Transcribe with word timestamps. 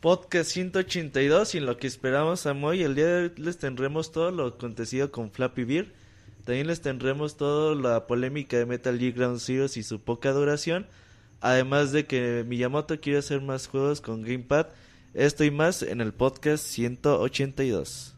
Podcast 0.00 0.52
182 0.52 1.56
y 1.56 1.58
en 1.58 1.66
lo 1.66 1.76
que 1.76 1.88
esperamos 1.88 2.46
a 2.46 2.54
Moy, 2.54 2.84
el 2.84 2.94
día 2.94 3.06
de 3.06 3.22
hoy 3.24 3.32
les 3.36 3.58
tendremos 3.58 4.12
todo 4.12 4.30
lo 4.30 4.46
acontecido 4.46 5.10
con 5.10 5.32
Flappy 5.32 5.64
Beer. 5.64 5.92
También 6.44 6.68
les 6.68 6.80
tendremos 6.80 7.36
toda 7.36 7.74
la 7.74 8.06
polémica 8.06 8.56
de 8.56 8.64
Metal 8.64 8.96
Gear 8.96 9.12
Ground 9.12 9.40
Zeroes 9.40 9.76
y 9.76 9.82
su 9.82 10.00
poca 10.00 10.30
duración. 10.30 10.86
Además 11.40 11.90
de 11.90 12.06
que 12.06 12.44
Miyamoto 12.46 13.00
quiere 13.00 13.18
hacer 13.18 13.40
más 13.40 13.66
juegos 13.66 14.00
con 14.00 14.22
Gamepad. 14.22 14.68
Esto 15.14 15.42
y 15.42 15.50
más 15.50 15.82
en 15.82 16.00
el 16.00 16.14
podcast 16.14 16.64
182. 16.64 18.17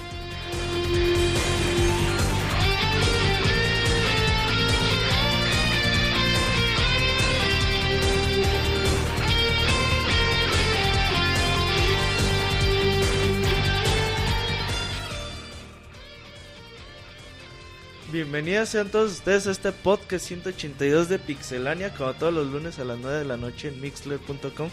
Bienvenidos 18.21 18.69
sean 18.69 18.87
todos 18.89 19.13
ustedes 19.13 19.47
a 19.47 19.51
este 19.51 19.71
podcast 19.71 20.27
182 20.27 21.09
de 21.09 21.17
Pixelania, 21.17 21.91
como 21.91 22.13
todos 22.13 22.31
los 22.31 22.45
lunes 22.45 22.77
a 22.77 22.85
las 22.85 22.99
9 22.99 23.17
de 23.17 23.25
la 23.25 23.35
noche 23.35 23.69
en 23.69 23.81
mixler.com, 23.81 24.69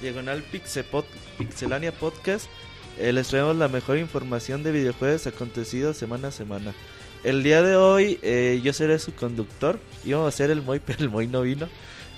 diagonal 0.00 0.40
Pixepod, 0.44 1.04
Pixelania 1.36 1.90
Podcast. 1.90 2.46
Eh, 3.00 3.12
les 3.12 3.26
traemos 3.26 3.56
la 3.56 3.66
mejor 3.66 3.98
información 3.98 4.62
de 4.62 4.70
videojuegos 4.70 5.26
acontecidos 5.26 5.96
semana 5.96 6.28
a 6.28 6.30
semana. 6.30 6.74
El 7.24 7.42
día 7.42 7.60
de 7.62 7.74
hoy 7.74 8.20
eh, 8.22 8.60
yo 8.62 8.72
seré 8.72 9.00
su 9.00 9.12
conductor, 9.16 9.80
íbamos 10.04 10.32
a 10.32 10.36
ser 10.36 10.52
el 10.52 10.62
Moy, 10.62 10.80
pero 10.86 11.00
el 11.00 11.10
Moy 11.10 11.26
no 11.26 11.42
vino. 11.42 11.68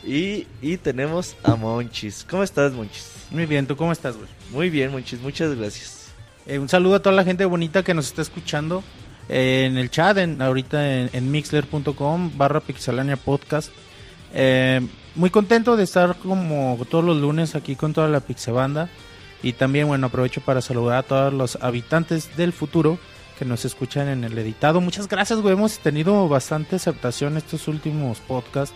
Y, 0.04 0.46
y 0.60 0.76
tenemos 0.76 1.34
a 1.44 1.56
Monchis. 1.56 2.26
¿Cómo 2.28 2.42
estás, 2.42 2.74
Monchis? 2.74 3.10
Muy 3.30 3.46
bien, 3.46 3.66
¿tú 3.66 3.74
cómo 3.74 3.90
estás, 3.90 4.18
güey? 4.18 4.28
Muy 4.50 4.68
bien, 4.68 4.92
Monchis, 4.92 5.18
muchas 5.22 5.54
gracias. 5.54 6.08
Eh, 6.46 6.58
un 6.58 6.68
saludo 6.68 6.96
a 6.96 7.00
toda 7.00 7.16
la 7.16 7.24
gente 7.24 7.46
bonita 7.46 7.82
que 7.82 7.94
nos 7.94 8.04
está 8.04 8.20
escuchando 8.20 8.84
eh, 9.28 9.64
en 9.66 9.78
el 9.78 9.90
chat, 9.90 10.18
en, 10.18 10.40
ahorita 10.40 11.06
en, 11.06 11.30
mixler.com 11.30 12.32
barra 12.36 12.60
pixelania 12.60 13.16
podcast. 13.16 13.70
Eh, 14.32 14.80
muy 15.14 15.30
contento 15.30 15.76
de 15.76 15.84
estar 15.84 16.16
como 16.16 16.78
todos 16.90 17.04
los 17.04 17.16
lunes 17.18 17.54
aquí 17.54 17.76
con 17.76 17.92
toda 17.92 18.08
la 18.08 18.20
pixebanda. 18.20 18.88
Y 19.42 19.52
también, 19.52 19.86
bueno, 19.86 20.06
aprovecho 20.06 20.40
para 20.40 20.60
saludar 20.60 20.98
a 20.98 21.02
todos 21.02 21.32
los 21.32 21.56
habitantes 21.60 22.36
del 22.36 22.52
futuro 22.52 22.98
que 23.38 23.44
nos 23.44 23.64
escuchan 23.64 24.08
en 24.08 24.24
el 24.24 24.36
editado. 24.38 24.80
Muchas 24.80 25.08
gracias, 25.08 25.40
güey. 25.40 25.54
Hemos 25.54 25.78
tenido 25.78 26.28
bastante 26.28 26.76
aceptación 26.76 27.36
estos 27.36 27.68
últimos 27.68 28.20
podcasts. 28.20 28.74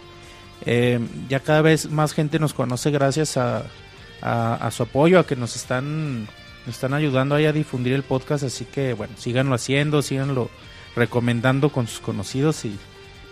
Eh, 0.67 1.01
ya 1.29 1.41
cada 1.41 1.63
vez 1.63 1.91
más 1.91 2.13
gente 2.13 2.39
nos 2.39 2.53
conoce 2.53 2.91
gracias 2.91 3.37
a 3.37 4.71
su 4.71 4.83
apoyo, 4.83 5.21
a 5.21 5.27
que 5.27 5.37
nos 5.37 5.57
están 5.57 6.29
nos 6.69 6.77
están 6.77 6.95
ayudando 6.95 7.35
ahí 7.35 7.47
a 7.47 7.53
difundir 7.53 7.95
el 7.95 8.03
podcast, 8.05 8.45
así 8.45 8.65
que 8.65 8.93
bueno, 8.93 9.15
síganlo 9.19 9.55
haciendo, 9.55 10.03
síganlo 10.03 10.51
recomendando 10.95 11.71
con 11.71 11.87
sus 11.87 12.01
conocidos 12.01 12.65
y, 12.65 12.77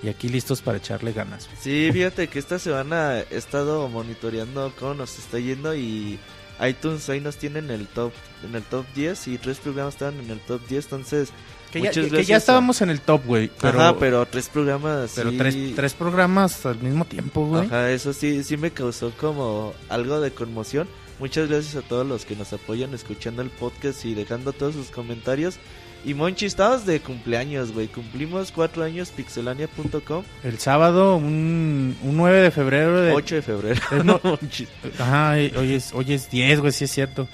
y 0.02 0.08
aquí 0.08 0.28
listos 0.28 0.62
para 0.62 0.78
echarle 0.78 1.12
ganas. 1.12 1.48
Sí, 1.60 1.91
fíjate 1.92 2.28
que 2.28 2.38
esta 2.38 2.58
semana 2.58 3.20
he 3.20 3.36
estado 3.36 3.88
monitoreando 3.88 4.72
cómo 4.78 4.94
nos 4.94 5.19
está 5.19 5.38
yendo 5.38 5.75
y 5.75 6.19
iTunes 6.66 7.08
ahí 7.10 7.20
nos 7.20 7.36
tiene 7.36 7.58
en 7.58 7.70
el 7.70 7.86
top 7.86 8.12
en 8.42 8.54
el 8.54 8.62
top 8.62 8.86
10 8.94 9.28
y 9.28 9.38
tres 9.38 9.58
programas 9.58 9.94
estaban 9.94 10.19
en 10.20 10.30
el 10.30 10.41
top 10.41 10.60
10, 10.69 10.84
entonces 10.84 11.28
Que 11.70 11.82
ya, 11.82 11.91
que- 11.91 12.25
ya 12.25 12.36
a- 12.36 12.38
estábamos 12.38 12.80
en 12.80 12.88
el 12.91 13.00
top, 13.00 13.26
güey. 13.26 13.50
Pero, 13.60 13.80
Ajá, 13.80 13.98
pero 13.98 14.25
tres 14.26 14.48
programas 14.48 15.12
pero 15.14 15.30
sí- 15.30 15.36
tres, 15.36 15.56
tres 15.75 15.92
programas 15.94 16.64
al 16.64 16.78
mismo 16.78 17.04
tiempo, 17.04 17.44
güey. 17.46 17.66
Ajá, 17.66 17.91
eso 17.91 18.12
sí, 18.14 18.42
sí 18.44 18.56
me 18.56 18.70
causó 18.70 19.10
como 19.19 19.75
algo 19.91 20.20
de 20.20 20.30
conmoción. 20.30 20.88
Muchas 21.19 21.49
gracias 21.49 21.77
a 21.77 21.82
todos 21.87 22.06
los 22.06 22.25
que 22.27 22.37
nos 22.37 22.53
apoyan 22.53 22.93
escuchando 22.94 23.41
el 23.43 23.49
podcast 23.50 24.04
y 24.04 24.15
dejando 24.15 24.53
todos 24.53 24.75
sus 24.75 24.88
comentarios. 24.91 25.59
Y 26.04 26.15
Monchi, 26.15 26.47
estabas 26.47 26.84
de 26.87 27.00
cumpleaños, 27.00 27.72
güey. 27.72 27.88
Cumplimos 27.88 28.53
cuatro 28.53 28.84
años 28.84 29.10
pixelania.com. 29.10 30.22
El 30.44 30.59
sábado, 30.59 31.16
un, 31.16 31.97
un 32.03 32.16
9 32.16 32.43
de 32.43 32.50
febrero 32.50 33.00
de... 33.00 33.12
8 33.12 33.34
de 33.37 33.43
febrero. 33.43 33.81
Es 33.91 34.05
no-. 34.05 34.21
Ajá, 35.00 35.32
hoy 35.32 35.72
es, 35.75 35.93
hoy 35.94 36.12
es 36.12 36.31
10, 36.31 36.60
güey, 36.60 36.72
sí 36.72 36.84
es 36.84 36.93
cierto. 36.93 37.26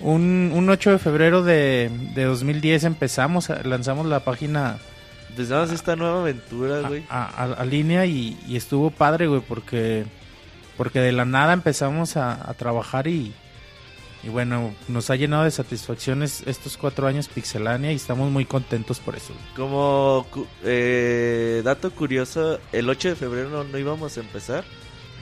Un, 0.00 0.50
un 0.52 0.68
8 0.68 0.90
de 0.90 0.98
febrero 0.98 1.42
de, 1.44 1.90
de 2.14 2.24
2010 2.24 2.84
empezamos, 2.84 3.50
a- 3.50 3.62
lanzamos 3.62 4.04
la 4.06 4.24
página 4.24 4.78
Empezamos 5.30 5.70
esta 5.70 5.94
nueva 5.96 6.20
aventura, 6.22 6.80
a, 6.84 6.88
güey. 6.88 7.04
a- 7.08 7.24
a- 7.44 7.52
a 7.54 7.64
línea 7.64 8.04
y, 8.04 8.36
y 8.46 8.56
estuvo 8.56 8.90
padre, 8.90 9.28
güey, 9.28 9.40
porque, 9.40 10.04
porque 10.76 11.00
de 11.00 11.12
la 11.12 11.24
nada 11.24 11.52
empezamos 11.52 12.16
a, 12.16 12.48
a 12.48 12.54
trabajar 12.54 13.06
y, 13.06 13.32
y 14.22 14.28
bueno, 14.28 14.74
nos 14.88 15.10
ha 15.10 15.16
llenado 15.16 15.44
de 15.44 15.50
satisfacciones 15.50 16.44
estos 16.46 16.76
cuatro 16.76 17.06
años 17.06 17.28
Pixelania 17.28 17.92
y 17.92 17.96
estamos 17.96 18.30
muy 18.30 18.44
contentos 18.44 19.00
por 19.00 19.16
eso. 19.16 19.34
Como 19.56 20.26
eh, 20.62 21.60
dato 21.64 21.90
curioso, 21.90 22.60
el 22.72 22.88
8 22.88 23.10
de 23.10 23.16
febrero 23.16 23.48
no, 23.48 23.64
no 23.64 23.78
íbamos 23.78 24.16
a 24.16 24.20
empezar. 24.20 24.64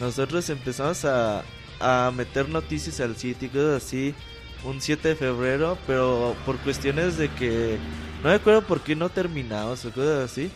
Nosotros 0.00 0.50
empezamos 0.50 1.04
a, 1.04 1.44
a 1.80 2.12
meter 2.14 2.48
noticias 2.48 3.00
al 3.00 3.16
sitio 3.16 3.48
y 3.48 3.50
cosas 3.50 3.82
así 3.82 4.14
un 4.64 4.80
7 4.80 5.08
de 5.08 5.16
febrero, 5.16 5.78
pero 5.86 6.36
por 6.44 6.58
cuestiones 6.58 7.16
de 7.16 7.28
que 7.30 7.78
no 8.22 8.28
me 8.28 8.36
acuerdo 8.36 8.62
por 8.62 8.82
qué 8.82 8.94
no 8.94 9.08
terminamos 9.08 9.84
o 9.86 9.92
cosas 9.92 10.30
así. 10.30 10.50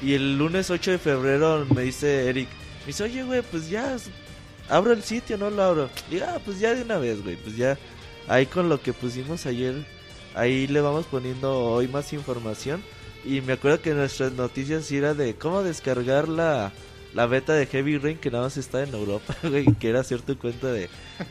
Y 0.00 0.14
el 0.14 0.38
lunes 0.38 0.70
8 0.70 0.92
de 0.92 0.98
febrero 0.98 1.66
me 1.74 1.82
dice 1.82 2.28
Eric, 2.28 2.48
me 2.80 2.86
dice, 2.88 3.04
oye, 3.04 3.22
güey, 3.22 3.42
pues 3.42 3.68
ya 3.68 3.96
abro 4.68 4.92
el 4.92 5.02
sitio, 5.02 5.36
no 5.38 5.50
lo 5.50 5.62
abro. 5.62 5.90
Y 6.10 6.18
ah, 6.20 6.40
pues 6.44 6.58
ya 6.58 6.74
de 6.74 6.82
una 6.82 6.98
vez, 6.98 7.22
güey, 7.22 7.36
pues 7.36 7.56
ya 7.56 7.78
ahí 8.28 8.46
con 8.46 8.68
lo 8.68 8.80
que 8.80 8.92
pusimos 8.92 9.46
ayer, 9.46 9.74
ahí 10.34 10.66
le 10.66 10.80
vamos 10.80 11.06
poniendo 11.06 11.60
hoy 11.60 11.88
más 11.88 12.12
información. 12.12 12.82
Y 13.24 13.40
me 13.40 13.54
acuerdo 13.54 13.80
que 13.80 13.94
nuestras 13.94 14.32
noticias 14.32 14.90
era 14.92 15.14
de 15.14 15.34
cómo 15.34 15.62
descargar 15.62 16.28
la, 16.28 16.72
la 17.14 17.26
beta 17.26 17.52
de 17.54 17.66
Heavy 17.66 17.96
Rain 17.98 18.18
que 18.18 18.30
nada 18.30 18.44
más 18.44 18.56
está 18.56 18.82
en 18.82 18.92
Europa, 18.92 19.34
güey, 19.42 19.64
que 19.74 19.88
era 19.88 20.02
cierto 20.04 20.36
cuenta 20.38 20.66
de, 20.66 20.88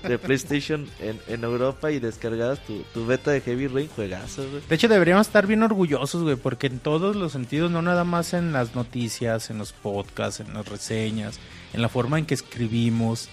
de 0.07 0.17
PlayStation 0.17 0.87
en, 0.99 1.19
en 1.27 1.43
Europa 1.43 1.91
y 1.91 1.99
descargabas 1.99 2.65
tu, 2.65 2.81
tu 2.93 3.05
beta 3.05 3.31
de 3.31 3.41
Heavy 3.41 3.67
Rain, 3.67 3.89
juegazo, 3.93 4.49
güey. 4.49 4.63
De 4.67 4.75
hecho, 4.75 4.87
deberíamos 4.87 5.27
estar 5.27 5.45
bien 5.45 5.61
orgullosos, 5.61 6.23
güey, 6.23 6.35
porque 6.37 6.67
en 6.67 6.79
todos 6.79 7.15
los 7.15 7.33
sentidos, 7.33 7.69
no 7.69 7.81
nada 7.81 8.03
más 8.05 8.33
en 8.33 8.53
las 8.53 8.75
noticias, 8.75 9.49
en 9.49 9.57
los 9.57 9.73
podcasts, 9.73 10.39
en 10.39 10.53
las 10.53 10.67
reseñas, 10.67 11.39
en 11.73 11.81
la 11.81 11.89
forma 11.89 12.17
en 12.17 12.25
que 12.25 12.33
escribimos, 12.33 13.27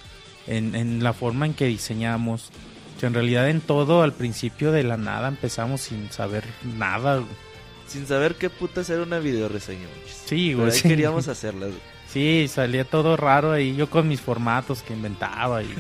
en, 0.47 0.75
en 0.75 1.03
la 1.05 1.13
forma 1.13 1.47
en 1.47 1.55
que 1.55 1.67
diseñamos. 1.67 2.51
O 2.97 3.01
sea, 3.01 3.07
en 3.07 3.15
realidad 3.15 3.49
en 3.49 3.61
todo, 3.63 4.03
al 4.03 4.13
principio 4.13 4.73
de 4.73 4.83
la 4.83 4.97
nada, 4.97 5.29
empezamos 5.29 5.81
sin 5.83 6.11
saber 6.11 6.45
nada. 6.77 7.17
güey. 7.17 7.29
Sin 7.87 8.07
saber 8.07 8.35
qué 8.35 8.51
puta 8.51 8.83
era 8.89 9.03
una 9.03 9.19
video 9.21 9.49
reseña. 9.49 9.87
Sí, 10.27 10.49
Pero 10.49 10.59
güey. 10.65 10.73
ahí 10.73 10.79
sí. 10.79 10.89
queríamos 10.89 11.29
hacerlas. 11.29 11.71
güey. 11.71 11.81
Sí, 12.13 12.49
salía 12.49 12.85
todo 12.85 13.17
raro 13.17 13.53
ahí, 13.53 13.77
yo 13.77 13.89
con 13.89 14.09
mis 14.09 14.21
formatos 14.21 14.83
que 14.83 14.93
inventaba 14.93 15.63
y 15.63 15.73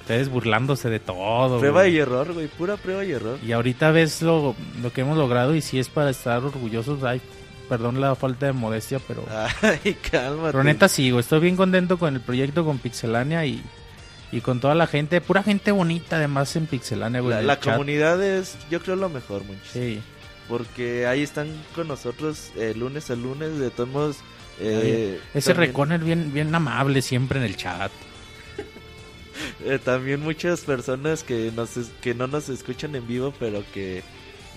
ustedes 0.00 0.28
burlándose 0.28 0.90
de 0.90 0.98
todo. 0.98 1.58
Prueba 1.60 1.82
güey. 1.82 1.94
y 1.94 1.98
error, 1.98 2.32
güey, 2.32 2.48
pura 2.48 2.76
prueba 2.76 3.04
y 3.04 3.12
error. 3.12 3.38
Y 3.46 3.52
ahorita 3.52 3.92
ves 3.92 4.22
lo, 4.22 4.56
lo 4.82 4.92
que 4.92 5.02
hemos 5.02 5.16
logrado 5.16 5.54
y 5.54 5.60
si 5.60 5.78
es 5.78 5.88
para 5.88 6.10
estar 6.10 6.42
orgullosos. 6.42 7.04
Ay, 7.04 7.20
perdón 7.68 8.00
la 8.00 8.14
falta 8.16 8.46
de 8.46 8.52
modestia, 8.52 9.00
pero... 9.06 9.24
Ay, 9.62 9.94
cálmate. 10.10 10.52
Pero 10.52 10.64
neta 10.64 10.88
sí, 10.88 11.10
güey, 11.10 11.20
estoy 11.20 11.40
bien 11.40 11.56
contento 11.56 11.98
con 11.98 12.14
el 12.14 12.20
proyecto 12.20 12.64
con 12.64 12.78
Pixelania 12.78 13.46
y, 13.46 13.62
y 14.32 14.40
con 14.40 14.60
toda 14.60 14.74
la 14.74 14.86
gente, 14.88 15.20
pura 15.20 15.42
gente 15.42 15.70
bonita 15.70 16.16
además 16.16 16.56
en 16.56 16.66
Pixelania, 16.66 17.20
güey. 17.20 17.36
la, 17.36 17.42
la 17.42 17.60
comunidad 17.60 18.22
es, 18.22 18.56
yo 18.68 18.80
creo, 18.80 18.96
lo 18.96 19.08
mejor, 19.08 19.44
muchis. 19.44 19.70
Sí. 19.72 20.02
Porque 20.48 21.06
ahí 21.06 21.22
están 21.22 21.48
con 21.74 21.86
nosotros 21.88 22.50
eh, 22.56 22.74
lunes 22.76 23.10
a 23.10 23.14
lunes, 23.14 23.58
de 23.58 23.70
todos 23.70 23.88
modos. 23.88 24.16
Eh, 24.60 25.20
Ese 25.34 25.52
también- 25.52 25.70
Recon 25.70 25.92
es 25.92 26.04
bien, 26.04 26.32
bien 26.32 26.54
amable 26.54 27.02
siempre 27.02 27.38
en 27.38 27.44
el 27.44 27.56
chat. 27.56 27.90
Eh, 29.64 29.78
también 29.82 30.20
muchas 30.20 30.60
personas 30.60 31.22
que 31.22 31.50
nos 31.54 31.70
que 32.00 32.14
no 32.14 32.26
nos 32.26 32.48
escuchan 32.48 32.94
en 32.94 33.06
vivo, 33.06 33.32
pero 33.40 33.64
que 33.72 34.02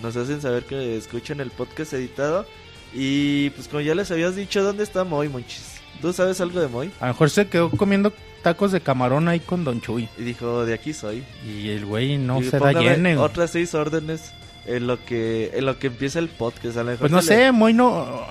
nos 0.02 0.16
hacen 0.16 0.40
saber 0.40 0.64
que 0.64 0.96
escuchan 0.96 1.40
el 1.40 1.50
podcast 1.50 1.92
editado. 1.94 2.46
Y 2.92 3.50
pues 3.50 3.68
como 3.68 3.80
ya 3.80 3.94
les 3.94 4.10
habías 4.10 4.36
dicho, 4.36 4.62
¿dónde 4.62 4.84
está 4.84 5.04
Moy, 5.04 5.28
Monchis? 5.28 5.76
¿Tú 6.00 6.12
sabes 6.12 6.40
algo 6.40 6.60
de 6.60 6.68
Moy? 6.68 6.90
A 7.00 7.06
lo 7.06 7.12
mejor 7.14 7.30
se 7.30 7.48
quedó 7.48 7.70
comiendo 7.70 8.12
tacos 8.42 8.70
de 8.72 8.80
camarón 8.80 9.28
ahí 9.28 9.40
con 9.40 9.64
Don 9.64 9.80
Chuy. 9.80 10.08
Y 10.18 10.22
dijo, 10.22 10.64
de 10.64 10.74
aquí 10.74 10.92
soy. 10.92 11.24
Y 11.44 11.70
el 11.70 11.84
güey 11.86 12.18
no 12.18 12.40
Y 12.40 12.44
se 12.44 12.58
da 12.58 12.72
llene. 12.72 13.16
Otras 13.16 13.50
seis 13.50 13.74
órdenes 13.74 14.32
en 14.66 14.86
lo 14.86 15.04
que 15.04 15.50
en 15.54 15.64
lo 15.66 15.78
que 15.78 15.86
empieza 15.88 16.18
el 16.18 16.28
podcast. 16.28 16.76
A 16.76 16.80
lo 16.84 16.90
mejor 16.92 16.98
Pues 17.00 17.12
no 17.12 17.18
le- 17.18 17.24
sé, 17.24 17.52
Moy 17.52 17.72
no, 17.72 18.24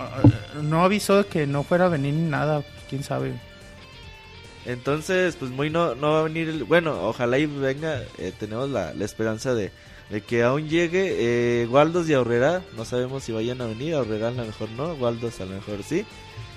no 0.62 0.84
avisó 0.84 1.28
que 1.28 1.48
no 1.48 1.64
fuera 1.64 1.86
a 1.86 1.90
venir 1.90 2.14
ni 2.14 2.30
nada. 2.30 2.64
Quién 2.90 3.04
sabe. 3.04 3.34
Entonces, 4.66 5.36
pues 5.36 5.52
muy 5.52 5.70
no, 5.70 5.94
no 5.96 6.12
va 6.12 6.20
a 6.22 6.24
venir. 6.24 6.50
el- 6.50 6.64
bueno, 6.64 7.08
ojalá 7.08 7.38
y 7.38 7.46
venga. 7.46 8.02
eh, 8.18 8.34
tenemos 8.40 8.70
la, 8.70 8.94
la 8.94 9.06
esperanza 9.06 9.54
de, 9.54 9.72
de 10.10 10.22
que 10.22 10.44
aún 10.44 10.68
llegue. 10.70 11.16
Eh, 11.64 11.68
Waldos 11.68 12.10
y 12.10 12.14
Aurrera, 12.14 12.62
no 12.76 12.84
sabemos 12.86 13.24
si 13.24 13.32
vayan 13.32 13.62
a 13.62 13.68
venir. 13.68 13.94
Aurrera 13.96 14.30
a 14.30 14.32
lo 14.32 14.46
mejor 14.46 14.70
no, 14.72 14.94
Waldos 14.94 15.40
a 15.40 15.46
lo 15.46 15.52
mejor 15.56 15.84
sí. 15.84 16.06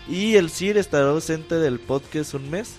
Y 0.09 0.37
el 0.37 0.49
Sir 0.49 0.79
estará 0.79 1.09
ausente 1.11 1.57
del 1.57 1.79
podcast 1.81 2.33
un 2.35 2.51
mes. 2.51 2.77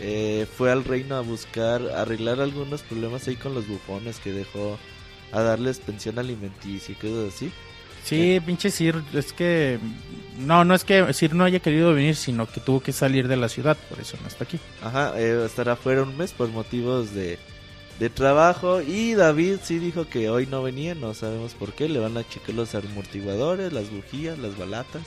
Eh, 0.00 0.46
fue 0.56 0.70
al 0.70 0.84
reino 0.84 1.16
a 1.16 1.22
buscar, 1.22 1.82
arreglar 1.90 2.40
algunos 2.40 2.82
problemas 2.82 3.26
ahí 3.26 3.34
con 3.34 3.52
los 3.54 3.66
bufones 3.66 4.20
que 4.20 4.30
dejó 4.32 4.78
a 5.32 5.42
darles 5.42 5.78
pensión 5.78 6.18
alimenticia 6.18 6.92
y 6.92 6.94
cosas 6.94 7.34
así. 7.34 7.52
Sí, 8.04 8.40
pinche 8.44 8.70
Sir, 8.70 9.02
es 9.12 9.32
que... 9.32 9.78
No, 10.38 10.64
no 10.64 10.74
es 10.74 10.84
que 10.84 11.12
Sir 11.12 11.34
no 11.34 11.44
haya 11.44 11.58
querido 11.58 11.92
venir, 11.92 12.16
sino 12.16 12.46
que 12.46 12.60
tuvo 12.60 12.80
que 12.80 12.92
salir 12.92 13.28
de 13.28 13.36
la 13.36 13.48
ciudad, 13.48 13.76
por 13.88 14.00
eso 14.00 14.16
no 14.22 14.28
está 14.28 14.44
aquí. 14.44 14.58
Ajá, 14.82 15.12
eh, 15.20 15.44
estará 15.44 15.76
fuera 15.76 16.02
un 16.02 16.16
mes 16.16 16.32
por 16.32 16.48
motivos 16.48 17.12
de, 17.12 17.38
de 17.98 18.08
trabajo. 18.08 18.80
Y 18.80 19.14
David 19.14 19.58
sí 19.62 19.78
dijo 19.78 20.08
que 20.08 20.30
hoy 20.30 20.46
no 20.46 20.62
venía, 20.62 20.94
no 20.94 21.12
sabemos 21.12 21.54
por 21.54 21.72
qué. 21.72 21.88
Le 21.88 21.98
van 21.98 22.16
a 22.16 22.26
checar 22.26 22.54
los 22.54 22.74
amortiguadores, 22.74 23.72
las 23.72 23.90
bujías, 23.90 24.38
las 24.38 24.56
balatas. 24.56 25.02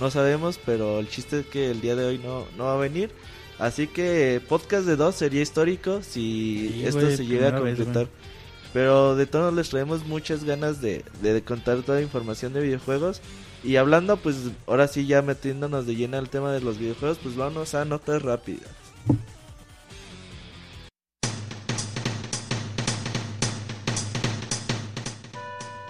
No 0.00 0.10
sabemos, 0.10 0.58
pero 0.64 1.00
el 1.00 1.08
chiste 1.08 1.40
es 1.40 1.46
que 1.46 1.70
el 1.70 1.80
día 1.80 1.96
de 1.96 2.04
hoy 2.04 2.18
no, 2.18 2.46
no 2.56 2.64
va 2.64 2.74
a 2.74 2.78
venir. 2.78 3.10
Así 3.58 3.86
que 3.86 4.40
podcast 4.46 4.86
de 4.86 4.96
dos 4.96 5.14
sería 5.14 5.40
histórico 5.40 6.02
si 6.02 6.70
Sí, 6.74 6.84
esto 6.86 7.10
se 7.10 7.24
llega 7.24 7.48
a 7.48 7.60
vez, 7.60 7.76
completar. 7.76 8.08
Pero 8.72 9.16
de 9.16 9.26
todos 9.26 9.52
les 9.54 9.68
traemos 9.70 10.06
muchas 10.06 10.44
ganas 10.44 10.80
de, 10.80 11.04
de 11.22 11.42
contar 11.42 11.82
toda 11.82 11.98
la 11.98 12.04
información 12.04 12.52
de 12.52 12.60
videojuegos. 12.60 13.20
Y 13.64 13.76
hablando, 13.76 14.16
pues 14.16 14.36
ahora 14.66 14.86
sí 14.86 15.06
ya 15.06 15.22
metiéndonos 15.22 15.86
de 15.86 15.96
lleno 15.96 16.18
al 16.18 16.28
tema 16.28 16.52
de 16.52 16.60
los 16.60 16.78
videojuegos, 16.78 17.18
pues 17.22 17.36
vamos 17.36 17.74
a 17.74 17.84
notas 17.84 18.22
rápidas. 18.22 18.70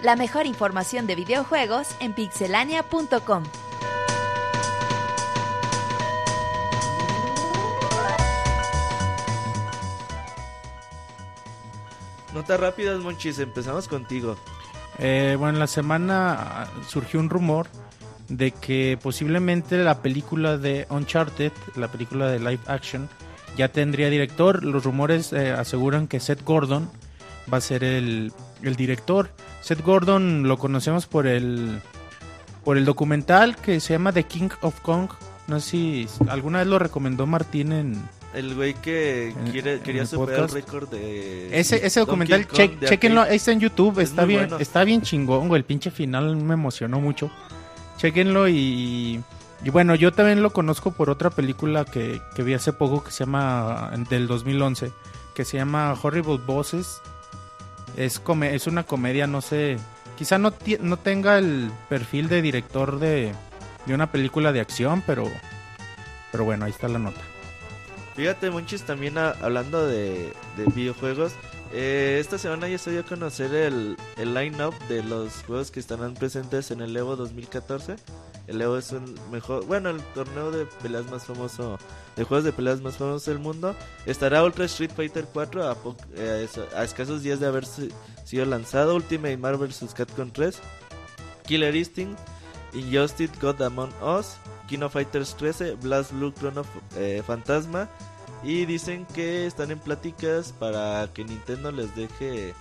La 0.03 0.15
mejor 0.15 0.45
información 0.45 1.07
de 1.07 1.15
videojuegos 1.15 1.87
en 1.99 2.13
pixelania.com. 2.13 3.43
Notas 12.33 12.59
rápidas, 12.59 12.99
Monchis, 12.99 13.39
empezamos 13.39 13.87
contigo. 13.87 14.37
Eh, 14.99 15.35
bueno, 15.37 15.55
en 15.55 15.59
la 15.59 15.67
semana 15.67 16.67
surgió 16.87 17.19
un 17.19 17.29
rumor 17.29 17.67
de 18.29 18.51
que 18.51 18.97
posiblemente 19.01 19.77
la 19.77 20.01
película 20.01 20.57
de 20.57 20.85
Uncharted, 20.89 21.51
la 21.75 21.87
película 21.87 22.27
de 22.27 22.39
live 22.39 22.59
action, 22.67 23.07
ya 23.55 23.69
tendría 23.69 24.09
director. 24.09 24.63
Los 24.63 24.83
rumores 24.83 25.33
eh, 25.33 25.51
aseguran 25.51 26.07
que 26.07 26.19
Seth 26.19 26.43
Gordon 26.43 26.89
va 27.51 27.57
a 27.57 27.61
ser 27.61 27.83
el, 27.83 28.33
el 28.61 28.75
director. 28.75 29.29
Seth 29.61 29.81
Gordon 29.81 30.47
lo 30.47 30.57
conocemos 30.57 31.07
por 31.07 31.27
el 31.27 31.81
por 32.63 32.77
el 32.77 32.83
documental 32.83 33.55
que 33.55 33.79
se 33.79 33.93
llama 33.93 34.11
The 34.11 34.23
King 34.23 34.49
of 34.61 34.81
Kong. 34.81 35.09
No 35.47 35.61
sé 35.61 35.69
si 35.69 36.07
alguna 36.27 36.59
vez 36.59 36.67
lo 36.67 36.79
recomendó 36.79 37.25
Martín 37.25 37.71
en, 37.71 38.01
El 38.37 38.53
güey 38.55 38.73
que 38.75 39.29
En- 39.29 39.51
quiere, 39.51 39.73
en 39.75 39.79
quería 39.81 40.01
el 40.03 40.07
superar 40.07 40.41
el 40.41 40.49
récord 40.49 40.87
de... 40.89 41.59
Ese, 41.59 41.85
ese 41.85 41.99
documental, 42.01 42.45
Kong 42.47 42.57
che- 42.57 42.77
de 42.79 42.87
chequenlo, 42.87 43.21
ahí 43.21 43.35
está 43.37 43.51
en 43.51 43.59
YouTube, 43.59 43.99
Es 43.99 44.09
está 44.09 44.25
bien, 44.25 44.41
bueno. 44.41 44.57
está 44.59 44.83
bien 44.83 45.01
chingón, 45.01 45.47
güey, 45.47 45.59
el 45.59 45.65
pinche 45.65 45.89
final 45.91 46.35
me 46.37 46.53
emocionó 46.53 46.99
mucho. 46.99 47.31
Chequenlo 47.97 48.47
y, 48.47 49.23
y 49.63 49.69
bueno, 49.71 49.95
yo 49.95 50.11
también 50.13 50.43
lo 50.43 50.51
conozco 50.51 50.91
por 50.91 51.09
otra 51.09 51.29
película 51.31 51.83
que, 51.85 52.21
que 52.35 52.43
vi 52.43 52.53
hace 52.53 52.73
poco 52.73 53.03
que 53.03 53.09
se 53.11 53.25
llama, 53.25 53.91
del 54.09 54.27
2011, 54.27 54.91
que 55.33 55.43
se 55.45 55.57
llama 55.57 55.95
Horrible 56.01 56.37
Bosses. 56.45 57.01
Es, 57.95 58.19
come- 58.19 58.53
es 58.53 58.67
una 58.67 58.83
comedia, 58.83 59.25
no 59.25 59.41
sé, 59.41 59.77
quizá 60.15 60.37
no, 60.37 60.53
no 60.81 60.97
tenga 60.97 61.39
el 61.39 61.71
perfil 61.89 62.29
de 62.29 62.43
director 62.43 62.99
de, 62.99 63.33
de 63.87 63.93
una 63.95 64.11
película 64.11 64.51
de 64.51 64.59
acción, 64.59 65.01
pero, 65.07 65.25
pero 66.31 66.43
bueno, 66.43 66.65
ahí 66.65 66.71
está 66.71 66.87
la 66.87 66.99
nota. 66.99 67.21
Fíjate, 68.17 68.49
Monchis, 68.49 68.81
también 68.81 69.17
hablando 69.17 69.85
de, 69.87 70.33
de 70.57 70.65
videojuegos, 70.75 71.33
eh, 71.71 72.17
esta 72.19 72.37
semana 72.39 72.67
ya 72.67 72.77
se 72.79 72.89
dio 72.91 73.01
a 73.01 73.03
conocer 73.03 73.53
el, 73.53 73.95
el 74.17 74.33
line-up 74.33 74.73
de 74.89 75.03
los 75.03 75.43
juegos 75.45 75.69
que 75.69 75.79
estarán 75.79 76.15
presentes 76.15 76.71
en 76.71 76.81
el 76.81 76.97
Evo 76.97 77.15
2014. 77.15 77.95
El 78.47 78.59
Evo 78.61 78.77
es 78.77 78.91
el 78.91 79.01
mejor, 79.31 79.65
bueno, 79.65 79.89
el 79.91 80.01
torneo 80.15 80.49
de 80.51 80.65
peleas 80.81 81.05
más 81.11 81.25
famoso, 81.25 81.77
de 82.15 82.23
juegos 82.23 82.43
de 82.43 82.53
peleas 82.53 82.81
más 82.81 82.97
famoso 82.97 83.29
del 83.29 83.39
mundo. 83.39 83.75
Estará 84.07 84.43
Ultra 84.43 84.65
Street 84.65 84.91
Fighter 84.95 85.25
4 85.31 85.67
a, 85.69 85.75
po- 85.75 85.95
eh, 86.15 86.47
a 86.75 86.83
escasos 86.83 87.21
días 87.21 87.39
de 87.39 87.45
haber 87.47 87.65
si- 87.67 87.91
sido 88.23 88.45
lanzado, 88.45 88.95
Ultimate 88.95 89.37
Marvel 89.37 89.67
vs. 89.67 89.93
Capcom 89.93 90.31
3, 90.31 90.57
Killer 91.45 91.75
Instinct, 91.75 92.17
Injustice 92.73 93.33
God 93.39 93.61
Among 93.61 93.91
Us, 94.01 94.37
Kino 94.67 94.89
Fighters 94.89 95.35
13, 95.35 95.75
Blast 95.75 96.11
Blue 96.11 96.31
Chrono 96.31 96.63
eh, 96.95 97.23
Fantasma. 97.25 97.89
Y 98.43 98.65
dicen 98.65 99.05
que 99.13 99.47
están 99.47 99.71
en 99.71 99.79
pláticas 99.79 100.51
para 100.51 101.09
que 101.13 101.23
Nintendo 101.23 101.71
les 101.71 101.95
deje 101.95 102.53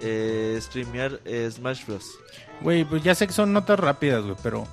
eh, 0.00 0.58
streamear 0.60 1.20
eh, 1.24 1.48
Smash 1.50 1.86
Bros. 1.86 2.18
Güey, 2.60 2.84
pues 2.84 3.02
ya 3.02 3.14
sé 3.14 3.26
que 3.26 3.32
son 3.32 3.52
notas 3.52 3.80
rápidas, 3.80 4.22
güey, 4.22 4.36
pero 4.42 4.66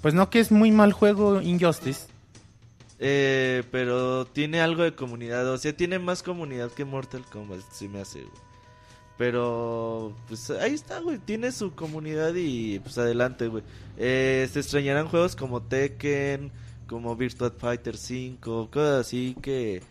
pues 0.00 0.14
no 0.14 0.28
que 0.30 0.40
es 0.40 0.50
muy 0.50 0.72
mal 0.72 0.92
juego 0.92 1.40
Injustice. 1.40 2.06
Eh, 2.98 3.64
pero 3.70 4.26
tiene 4.26 4.60
algo 4.60 4.82
de 4.84 4.94
comunidad, 4.94 5.48
o 5.48 5.58
sea, 5.58 5.76
tiene 5.76 5.98
más 5.98 6.22
comunidad 6.22 6.70
que 6.70 6.84
Mortal 6.84 7.24
Kombat, 7.24 7.60
si 7.72 7.88
me 7.88 8.00
hace, 8.00 8.20
güey. 8.20 8.51
Pero, 9.18 10.16
pues 10.26 10.50
ahí 10.50 10.74
está, 10.74 11.00
güey, 11.00 11.18
tiene 11.18 11.52
su 11.52 11.74
comunidad 11.74 12.34
y 12.34 12.78
pues 12.80 12.98
adelante, 12.98 13.46
güey. 13.48 13.62
Eh, 13.96 14.48
se 14.52 14.60
extrañarán 14.60 15.08
juegos 15.08 15.36
como 15.36 15.62
Tekken, 15.62 16.50
como 16.86 17.14
Virtua 17.14 17.50
Fighter 17.50 17.96
5, 17.96 18.70
cosas 18.70 19.06
así 19.06 19.36
que 19.40 19.82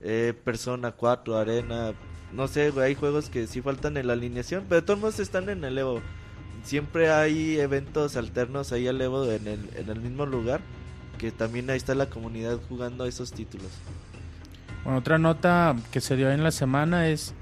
eh, 0.00 0.34
Persona 0.44 0.92
4, 0.92 1.36
Arena, 1.36 1.92
no 2.32 2.48
sé, 2.48 2.70
güey, 2.70 2.86
hay 2.86 2.94
juegos 2.94 3.28
que 3.28 3.46
sí 3.46 3.60
faltan 3.60 3.96
en 3.96 4.06
la 4.06 4.14
alineación, 4.14 4.64
pero 4.68 4.82
todos 4.84 4.98
modos 4.98 5.20
están 5.20 5.48
en 5.48 5.64
el 5.64 5.78
Evo. 5.78 6.00
Siempre 6.64 7.10
hay 7.10 7.58
eventos 7.58 8.16
alternos 8.16 8.72
ahí 8.72 8.88
al 8.88 9.00
Evo 9.00 9.24
en 9.30 9.46
el, 9.46 9.68
en 9.76 9.90
el 9.90 10.00
mismo 10.00 10.26
lugar 10.26 10.60
que 11.22 11.30
también 11.30 11.70
ahí 11.70 11.76
está 11.76 11.94
la 11.94 12.06
comunidad 12.06 12.58
jugando 12.68 13.06
esos 13.06 13.30
títulos. 13.32 13.70
Bueno, 14.82 14.98
otra 14.98 15.18
nota 15.18 15.76
que 15.92 16.00
se 16.00 16.16
dio 16.16 16.32
en 16.32 16.42
la 16.42 16.50
semana 16.50 17.08
es, 17.08 17.32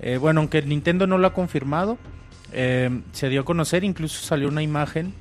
eh, 0.00 0.16
bueno, 0.18 0.40
aunque 0.40 0.62
Nintendo 0.62 1.06
no 1.06 1.18
lo 1.18 1.26
ha 1.26 1.34
confirmado, 1.34 1.98
eh, 2.52 2.90
se 3.12 3.28
dio 3.28 3.42
a 3.42 3.44
conocer, 3.44 3.84
incluso 3.84 4.24
salió 4.24 4.48
una 4.48 4.62
imagen 4.62 5.14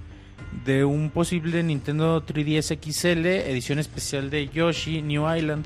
de 0.65 0.83
un 0.83 1.09
posible 1.11 1.61
Nintendo 1.63 2.25
3DS 2.25 2.79
XL, 2.81 3.25
edición 3.25 3.79
especial 3.79 4.29
de 4.29 4.47
Yoshi 4.49 5.01
New 5.01 5.33
Island. 5.33 5.65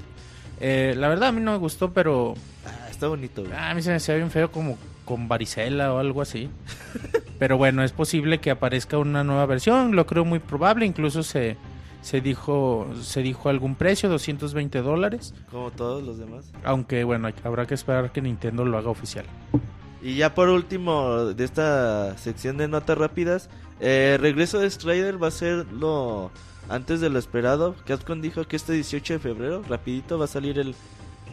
Eh, 0.60 0.94
la 0.98 1.08
verdad 1.08 1.30
a 1.30 1.32
mí 1.32 1.42
no 1.42 1.52
me 1.52 1.58
gustó, 1.58 1.94
pero 1.94 2.36
Ah, 2.66 2.88
está 2.90 3.08
bonito, 3.08 3.44
güey. 3.44 3.54
ah, 3.56 3.72
a 3.72 3.74
mí 3.74 3.82
se 3.82 3.90
me 3.90 3.96
hacía 3.96 4.16
bien 4.16 4.32
feo 4.32 4.52
como 4.52 4.78
con 5.06 5.28
varicela 5.28 5.94
o 5.94 6.00
algo 6.00 6.22
así. 6.22 6.50
pero 7.40 7.58
bueno, 7.58 7.84
es 7.84 7.92
posible 7.92 8.40
que 8.40 8.52
aparezca 8.52 8.98
una 8.98 9.24
nueva 9.24 9.46
versión, 9.46 9.96
lo 9.96 10.06
creo 10.06 10.26
muy 10.26 10.40
probable, 10.40 10.86
incluso 10.86 11.24
se, 11.24 11.58
se 12.04 12.22
dijo 12.22 12.86
se 13.02 13.22
dijo 13.24 13.50
algún 13.50 13.74
precio, 13.76 14.08
220 14.10 14.82
dólares. 14.84 15.34
Como 15.50 15.72
todos 15.72 16.04
los 16.04 16.20
demás. 16.20 16.52
Aunque 16.64 17.04
bueno, 17.04 17.28
hay- 17.28 17.34
habrá 17.44 17.66
que 17.66 17.74
esperar 17.74 18.12
que 18.12 18.22
Nintendo 18.22 18.64
lo 18.66 18.78
haga 18.78 18.90
oficial. 18.92 19.26
Y 20.02 20.16
ya 20.18 20.36
por 20.36 20.50
último 20.50 21.26
de 21.34 21.44
esta 21.44 22.16
sección 22.18 22.58
de 22.58 22.68
notas 22.68 22.98
rápidas, 22.98 23.50
eh, 23.80 24.18
regreso 24.20 24.60
de 24.60 24.70
Strider 24.70 25.22
va 25.22 25.30
a 25.30 25.32
ser 25.32 25.66
lo 25.72 26.30
antes 26.70 27.00
de 27.02 27.10
lo 27.10 27.18
esperado. 27.20 27.74
Capcom 27.86 28.22
dijo 28.22 28.44
que 28.46 28.56
este 28.58 28.74
18 28.74 29.14
de 29.14 29.20
febrero, 29.20 29.64
rapidito, 29.68 30.20
va 30.20 30.26
a 30.26 30.28
salir 30.28 30.60
el, 30.60 30.76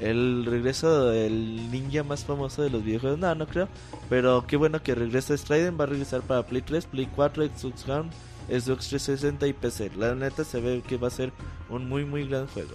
el 0.00 0.45
regreso 0.47 1.07
del 1.11 1.71
ninja 1.71 2.03
más 2.05 2.25
famoso 2.25 2.62
de 2.62 2.71
los 2.71 2.85
videojuegos. 2.85 3.19
No, 3.19 3.35
no 3.35 3.47
creo. 3.47 3.69
Pero 4.09 4.45
qué 4.47 4.57
bueno 4.57 4.83
que 4.83 4.95
regresa 4.95 5.37
Strider, 5.37 5.79
va 5.79 5.85
a 5.85 5.89
regresar 5.89 6.21
para 6.23 6.47
Play 6.47 6.62
3, 6.62 6.87
Play 6.87 7.09
4, 7.15 7.45
Xbox 7.47 7.89
One, 7.89 8.11
Xbox 8.50 8.88
360 8.88 9.47
y 9.47 9.52
PC. 9.52 9.92
La 9.97 10.14
neta 10.14 10.45
se 10.45 10.61
ve 10.61 10.83
que 10.87 10.97
va 10.97 11.09
a 11.09 11.11
ser 11.11 11.33
un 11.69 11.88
muy 11.88 12.04
muy 12.04 12.26
gran 12.26 12.47
juego. 12.49 12.73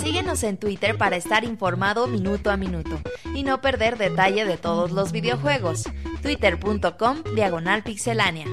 Síguenos 0.00 0.42
en 0.42 0.56
Twitter 0.56 0.96
para 0.96 1.16
estar 1.16 1.44
informado 1.44 2.06
minuto 2.06 2.50
a 2.50 2.56
minuto 2.56 2.98
y 3.34 3.42
no 3.42 3.60
perder 3.60 3.98
detalle 3.98 4.46
de 4.46 4.56
todos 4.56 4.90
los 4.90 5.12
videojuegos. 5.12 5.84
twitter.com 6.22 7.22
diagonal 7.34 7.82
pixelánea. 7.82 8.46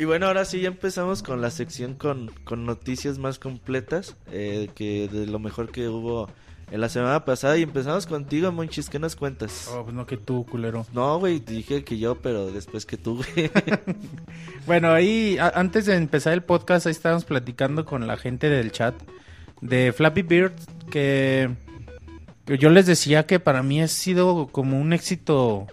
Y 0.00 0.04
bueno, 0.04 0.26
ahora 0.26 0.44
sí 0.44 0.60
ya 0.60 0.68
empezamos 0.68 1.24
con 1.24 1.40
la 1.40 1.50
sección 1.50 1.94
con, 1.94 2.30
con 2.44 2.64
noticias 2.64 3.18
más 3.18 3.40
completas, 3.40 4.16
eh, 4.30 4.70
que 4.76 5.08
de 5.08 5.26
lo 5.26 5.40
mejor 5.40 5.72
que 5.72 5.88
hubo 5.88 6.28
en 6.70 6.80
la 6.80 6.88
semana 6.88 7.24
pasada. 7.24 7.56
Y 7.58 7.62
empezamos 7.62 8.06
contigo, 8.06 8.52
Monchis, 8.52 8.88
¿qué 8.88 9.00
nos 9.00 9.16
cuentas? 9.16 9.68
Oh, 9.72 9.82
pues 9.82 9.94
no 9.94 10.06
que 10.06 10.16
tú, 10.16 10.46
culero. 10.46 10.86
No, 10.92 11.18
güey, 11.18 11.40
dije 11.40 11.82
que 11.82 11.98
yo, 11.98 12.14
pero 12.16 12.52
después 12.52 12.86
que 12.86 12.96
tú, 12.96 13.16
güey. 13.16 13.50
Bueno, 14.66 14.92
ahí, 14.92 15.38
antes 15.54 15.86
de 15.86 15.96
empezar 15.96 16.34
el 16.34 16.42
podcast, 16.42 16.86
ahí 16.86 16.92
estábamos 16.92 17.24
platicando 17.24 17.84
con 17.86 18.06
la 18.06 18.18
gente 18.18 18.50
del 18.50 18.70
chat 18.70 18.94
de 19.62 19.92
Flappy 19.92 20.22
Bird, 20.22 20.52
que, 20.90 21.50
que 22.44 22.58
yo 22.58 22.68
les 22.68 22.86
decía 22.86 23.26
que 23.26 23.40
para 23.40 23.62
mí 23.62 23.80
ha 23.80 23.88
sido 23.88 24.48
como 24.48 24.78
un 24.78 24.92
éxito 24.92 25.66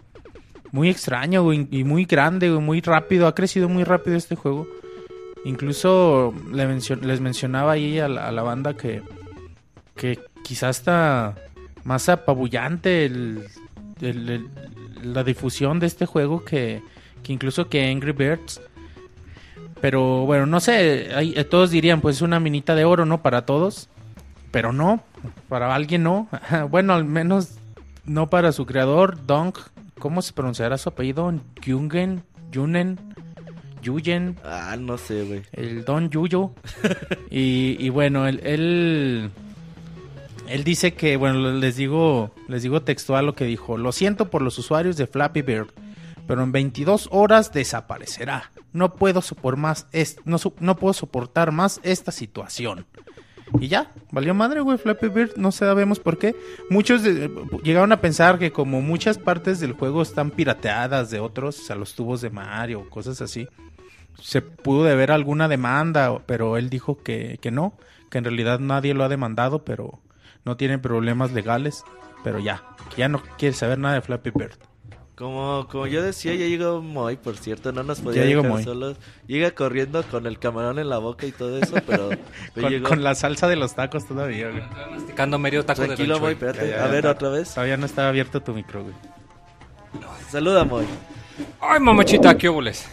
muy 0.75 0.89
extraño, 0.89 1.53
y 1.53 1.86
muy 1.86 2.03
grande, 2.03 2.50
güey, 2.50 2.62
muy 2.62 2.82
rápido. 2.82 3.27
Ha 3.27 3.34
crecido 3.34 3.70
muy 3.70 3.86
rápido 3.86 4.17
este 4.17 4.36
juego. 4.36 4.67
Incluso 5.46 6.34
les 6.51 7.22
mencionaba 7.22 7.72
ahí 7.72 7.98
a 7.98 8.10
la, 8.10 8.41
banda 8.41 8.75
que, 8.75 9.01
quizás 10.44 10.79
está 10.79 11.36
más 11.86 12.10
apabullante 12.10 13.10
la 15.01 15.24
difusión 15.24 15.79
de 15.79 15.88
este 15.88 16.05
juego 16.05 16.44
que, 16.44 16.82
incluso 17.29 17.70
que 17.70 17.89
Angry 17.89 18.12
Birds. 18.12 18.60
Pero 19.79 20.25
bueno, 20.25 20.46
no 20.46 20.60
sé, 20.60 21.08
eh, 21.10 21.44
todos 21.46 21.72
dirían, 21.72 22.01
pues 22.01 22.17
es 22.17 22.22
una 22.22 22.41
minita 22.41 22.75
de 22.75 22.84
oro, 22.84 23.05
¿no? 23.05 23.22
Para 23.22 23.46
todos. 23.46 23.88
Pero 24.51 24.74
no, 24.74 25.01
para 25.48 25.74
alguien 25.74 26.03
no. 26.03 26.27
bueno, 26.70 26.94
al 26.94 27.05
menos 27.05 27.60
no 28.03 28.29
para 28.29 28.51
su 28.51 28.65
creador, 28.65 29.25
Donk. 29.25 29.60
¿Cómo 30.00 30.22
se 30.22 30.34
pronunciará 30.34 30.78
su 30.78 30.90
apellido? 30.90 31.34
Jungen, 31.66 32.24
Junen, 32.54 33.00
Yuyen, 33.82 34.38
ah, 34.44 34.75
no 34.80 34.98
sé, 34.98 35.24
güey. 35.24 35.44
el 35.54 35.86
Don 35.86 36.10
Yuyo. 36.10 36.52
y, 37.30 37.78
y 37.80 37.90
bueno, 37.90 38.28
él, 38.28 38.40
él, 38.44 39.30
él 40.48 40.64
dice 40.64 40.94
que, 40.94 41.18
bueno, 41.18 41.52
les 41.54 41.75
digo, 41.75 42.32
les 42.48 42.64
digo 42.64 42.82
textual 42.82 43.25
lo 43.25 43.36
que 43.36 43.46
dijo. 43.46 43.78
Lo 43.78 43.92
siento 43.92 44.30
por 44.30 44.42
los 44.42 44.58
usuarios 44.58 44.98
de 44.98 45.08
Flappy 45.08 45.42
Bird, 45.44 45.68
pero 46.28 46.44
en 46.44 46.52
22 46.52 47.10
horas 47.12 47.54
desaparecerá. 47.54 48.52
No 48.74 48.94
puedo 48.96 49.22
soportar 49.22 49.60
más, 49.60 49.88
es- 49.92 50.18
no, 50.25 50.38
so- 50.38 50.54
no 50.60 50.75
puedo 50.75 50.94
soportar 50.94 51.52
más 51.52 51.80
esta 51.84 52.12
situación. 52.12 52.86
Y 53.60 53.68
ya, 53.68 53.92
valió 54.12 54.34
madre, 54.34 54.62
güey, 54.62 54.78
Flappy 54.78 55.08
Bird, 55.08 55.38
no 55.38 55.52
sabemos 55.52 56.00
por 56.00 56.18
qué. 56.18 56.36
Muchos 56.70 57.04
de- 57.04 57.30
llegaron 57.64 57.92
a 57.92 58.02
pensar 58.02 58.40
que 58.40 58.52
como 58.52 58.82
muchas 58.82 59.18
partes 59.18 59.60
del 59.60 59.74
juego 59.74 60.02
están 60.02 60.32
pirateadas 60.32 61.12
de 61.12 61.20
otros, 61.20 61.60
o 61.60 61.64
sea, 61.64 61.75
los 61.75 61.94
tubos 61.94 62.22
de 62.22 62.32
Mario, 62.32 62.90
cosas 62.90 63.22
así, 63.22 63.48
se 64.20 64.42
pudo 64.42 64.84
deber 64.84 65.12
alguna 65.12 65.48
demanda, 65.48 66.20
pero 66.25 66.58
él 66.58 66.70
dijo 66.70 67.04
que, 67.04 67.38
que 67.42 67.52
no, 67.52 67.78
que 68.10 68.18
en 68.18 68.24
realidad 68.24 68.60
nadie 68.60 68.94
lo 68.94 69.04
ha 69.04 69.10
demandado, 69.10 69.64
pero 69.64 70.00
no 70.44 70.58
tiene 70.58 70.80
problemas 70.80 71.32
legales, 71.32 71.84
pero 72.24 72.40
ya, 72.40 72.64
ya 72.98 73.10
no 73.10 73.22
quiere 73.38 73.56
saber 73.56 73.78
nada 73.78 73.96
de 73.96 74.02
Flappy 74.02 74.32
Bird. 74.34 74.58
Como, 75.15 75.65
como 75.72 75.88
yo 75.88 76.01
decía, 76.03 76.34
ya 76.36 76.45
llegó 76.45 76.81
Moy, 76.81 77.15
por 77.15 77.38
cierto, 77.38 77.72
no 77.72 77.84
nos 77.84 78.01
podía 78.01 78.24
Ya 78.24 78.27
llegó 78.27 78.41
dejar 78.41 78.55
Moy. 78.57 78.63
solos. 78.65 78.98
Llega 79.27 79.51
corriendo 79.51 80.03
con 80.03 80.27
el 80.27 80.39
camarón 80.39 80.77
en 80.77 80.89
la 80.89 80.98
boca 80.98 81.25
y 81.25 81.31
todo 81.31 81.57
eso, 81.57 81.75
pero, 81.88 82.10
Con, 82.53 82.69
llegó. 82.69 82.89
con 82.89 83.01
la 83.01 83.15
salsa 83.15 83.48
de 83.48 83.55
los 83.55 83.75
tacos 83.75 84.05
todavía, 84.05 84.50
güey. 84.50 84.63
Masticando 84.91 85.39
medio 85.39 85.63
taco 85.63 85.86
Tranquilo, 85.86 86.15
de 86.15 86.19
Moy, 86.19 86.34
espérate. 86.34 86.69
Ya, 86.69 86.77
ya, 86.77 86.84
a 86.86 86.88
ver, 86.89 87.05
ya. 87.05 87.12
otra 87.12 87.29
vez. 87.29 87.53
Todavía 87.53 87.77
no 87.77 87.86
estaba 87.86 88.10
abierto 88.10 88.41
tu 88.41 88.53
micro, 88.53 88.84
güey. 88.84 88.95
Saluda, 90.29 90.65
Moy. 90.65 90.86
Ay, 91.62 91.79
mamachita, 91.79 92.38
qué 92.38 92.50
óboles. 92.50 92.86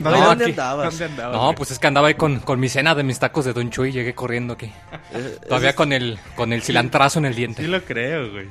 No, 0.00 0.10
No, 0.10 0.24
¿Dónde 0.26 0.46
andabas? 0.46 0.90
¿Dónde 0.90 1.04
andabas, 1.04 1.36
No, 1.36 1.54
pues 1.54 1.70
es 1.70 1.78
que 1.78 1.86
andaba 1.86 2.08
ahí 2.08 2.14
con, 2.14 2.40
con 2.40 2.58
mi 2.58 2.68
cena 2.68 2.96
de 2.96 3.04
mis 3.04 3.20
tacos 3.20 3.44
de 3.44 3.52
Don 3.52 3.70
Chuy, 3.70 3.92
llegué 3.92 4.12
corriendo 4.12 4.54
aquí. 4.54 4.72
Eh, 5.12 5.38
Todavía 5.48 5.76
con 5.76 5.92
el, 5.92 6.18
con 6.34 6.52
el 6.52 6.62
cilantrazo 6.62 7.20
en 7.20 7.26
el 7.26 7.36
diente. 7.36 7.62
Sí 7.62 7.68
lo 7.68 7.80
creo, 7.80 8.32
güey. 8.32 8.48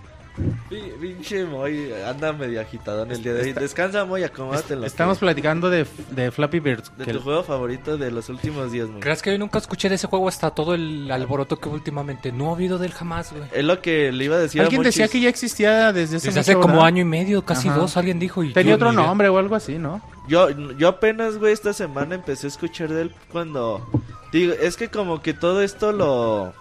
Pi- 0.70 0.92
Pinche 1.00 1.46
Moy 1.46 1.92
anda 2.08 2.34
medio 2.34 2.60
agitado 2.62 3.04
en 3.04 3.12
el 3.12 3.22
día 3.24 3.34
de 3.34 3.42
hoy. 3.42 3.54
Descansa, 3.54 4.06
Moy, 4.06 4.24
acomódate 4.24 4.76
Estamos 4.86 5.18
que- 5.18 5.26
platicando 5.26 5.70
de, 5.70 5.86
de 6.12 6.32
Flappy 6.32 6.60
Bird. 6.60 6.84
de 6.98 7.06
que- 7.06 7.14
tu 7.14 7.20
juego 7.22 7.44
favorito 7.44 7.98
de 7.98 8.12
los 8.12 8.30
últimos 8.30 8.72
días, 8.72 8.88
Moy. 8.90 9.00
¿Crees 9.02 9.22
que 9.22 9.32
yo 9.32 9.38
nunca 9.38 9.60
escuché 9.60 9.90
de 9.90 9.96
ese 9.96 10.08
juego 10.08 10.28
hasta 10.28 10.50
todo 10.52 10.74
el 10.74 11.12
alboroto 11.12 11.60
que 11.60 11.70
últimamente? 11.70 12.32
No 12.32 12.50
ha 12.50 12.54
habido 12.56 12.78
de 12.78 12.88
él 12.88 12.94
jamás, 12.94 13.32
güey. 13.32 13.44
Es 13.54 13.64
lo 13.64 13.82
que 13.82 14.12
le 14.12 14.26
iba 14.26 14.36
a 14.36 14.40
decir 14.40 14.62
a 14.62 14.64
Alguien 14.66 14.82
decía 14.84 15.04
Monchis. 15.04 15.12
que 15.12 15.22
ya 15.24 15.30
existía 15.30 15.94
desde 15.94 16.18
hace, 16.18 16.28
Desde 16.28 16.40
hace 16.40 16.56
como 16.56 16.84
año 16.84 17.02
y 17.02 17.06
medio, 17.06 17.44
casi 17.46 17.68
Ajá. 17.68 17.78
dos, 17.78 17.98
alguien 17.98 18.20
dijo. 18.20 18.44
Y 18.44 18.54
Tenía 18.54 18.72
yo 18.72 18.76
otro 18.76 18.92
idea. 18.94 19.04
nombre 19.06 19.30
o 19.30 19.38
algo 19.38 19.56
así, 19.56 19.78
¿no? 19.78 20.02
Yo, 20.28 20.50
yo 20.78 20.88
apenas, 20.88 21.38
güey, 21.38 21.54
esta 21.54 21.74
semana 21.74 22.16
empecé 22.16 22.48
a 22.48 22.50
escuchar 22.50 22.90
de 22.90 23.02
él 23.04 23.16
cuando... 23.32 23.86
Digo, 24.32 24.54
es 24.54 24.78
que 24.78 24.88
como 24.88 25.22
que 25.22 25.34
todo 25.36 25.62
esto 25.62 25.92
lo... 25.92 26.54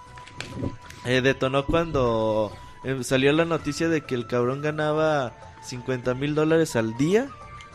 eh, 1.06 1.20
detonó 1.22 1.64
cuando 1.64 2.52
eh, 2.84 2.98
salió 3.02 3.32
la 3.32 3.44
noticia 3.44 3.88
de 3.88 4.02
que 4.02 4.14
el 4.14 4.26
cabrón 4.26 4.62
ganaba 4.62 5.32
50 5.64 6.14
mil 6.14 6.34
dólares 6.34 6.76
al 6.76 6.96
día 6.96 7.28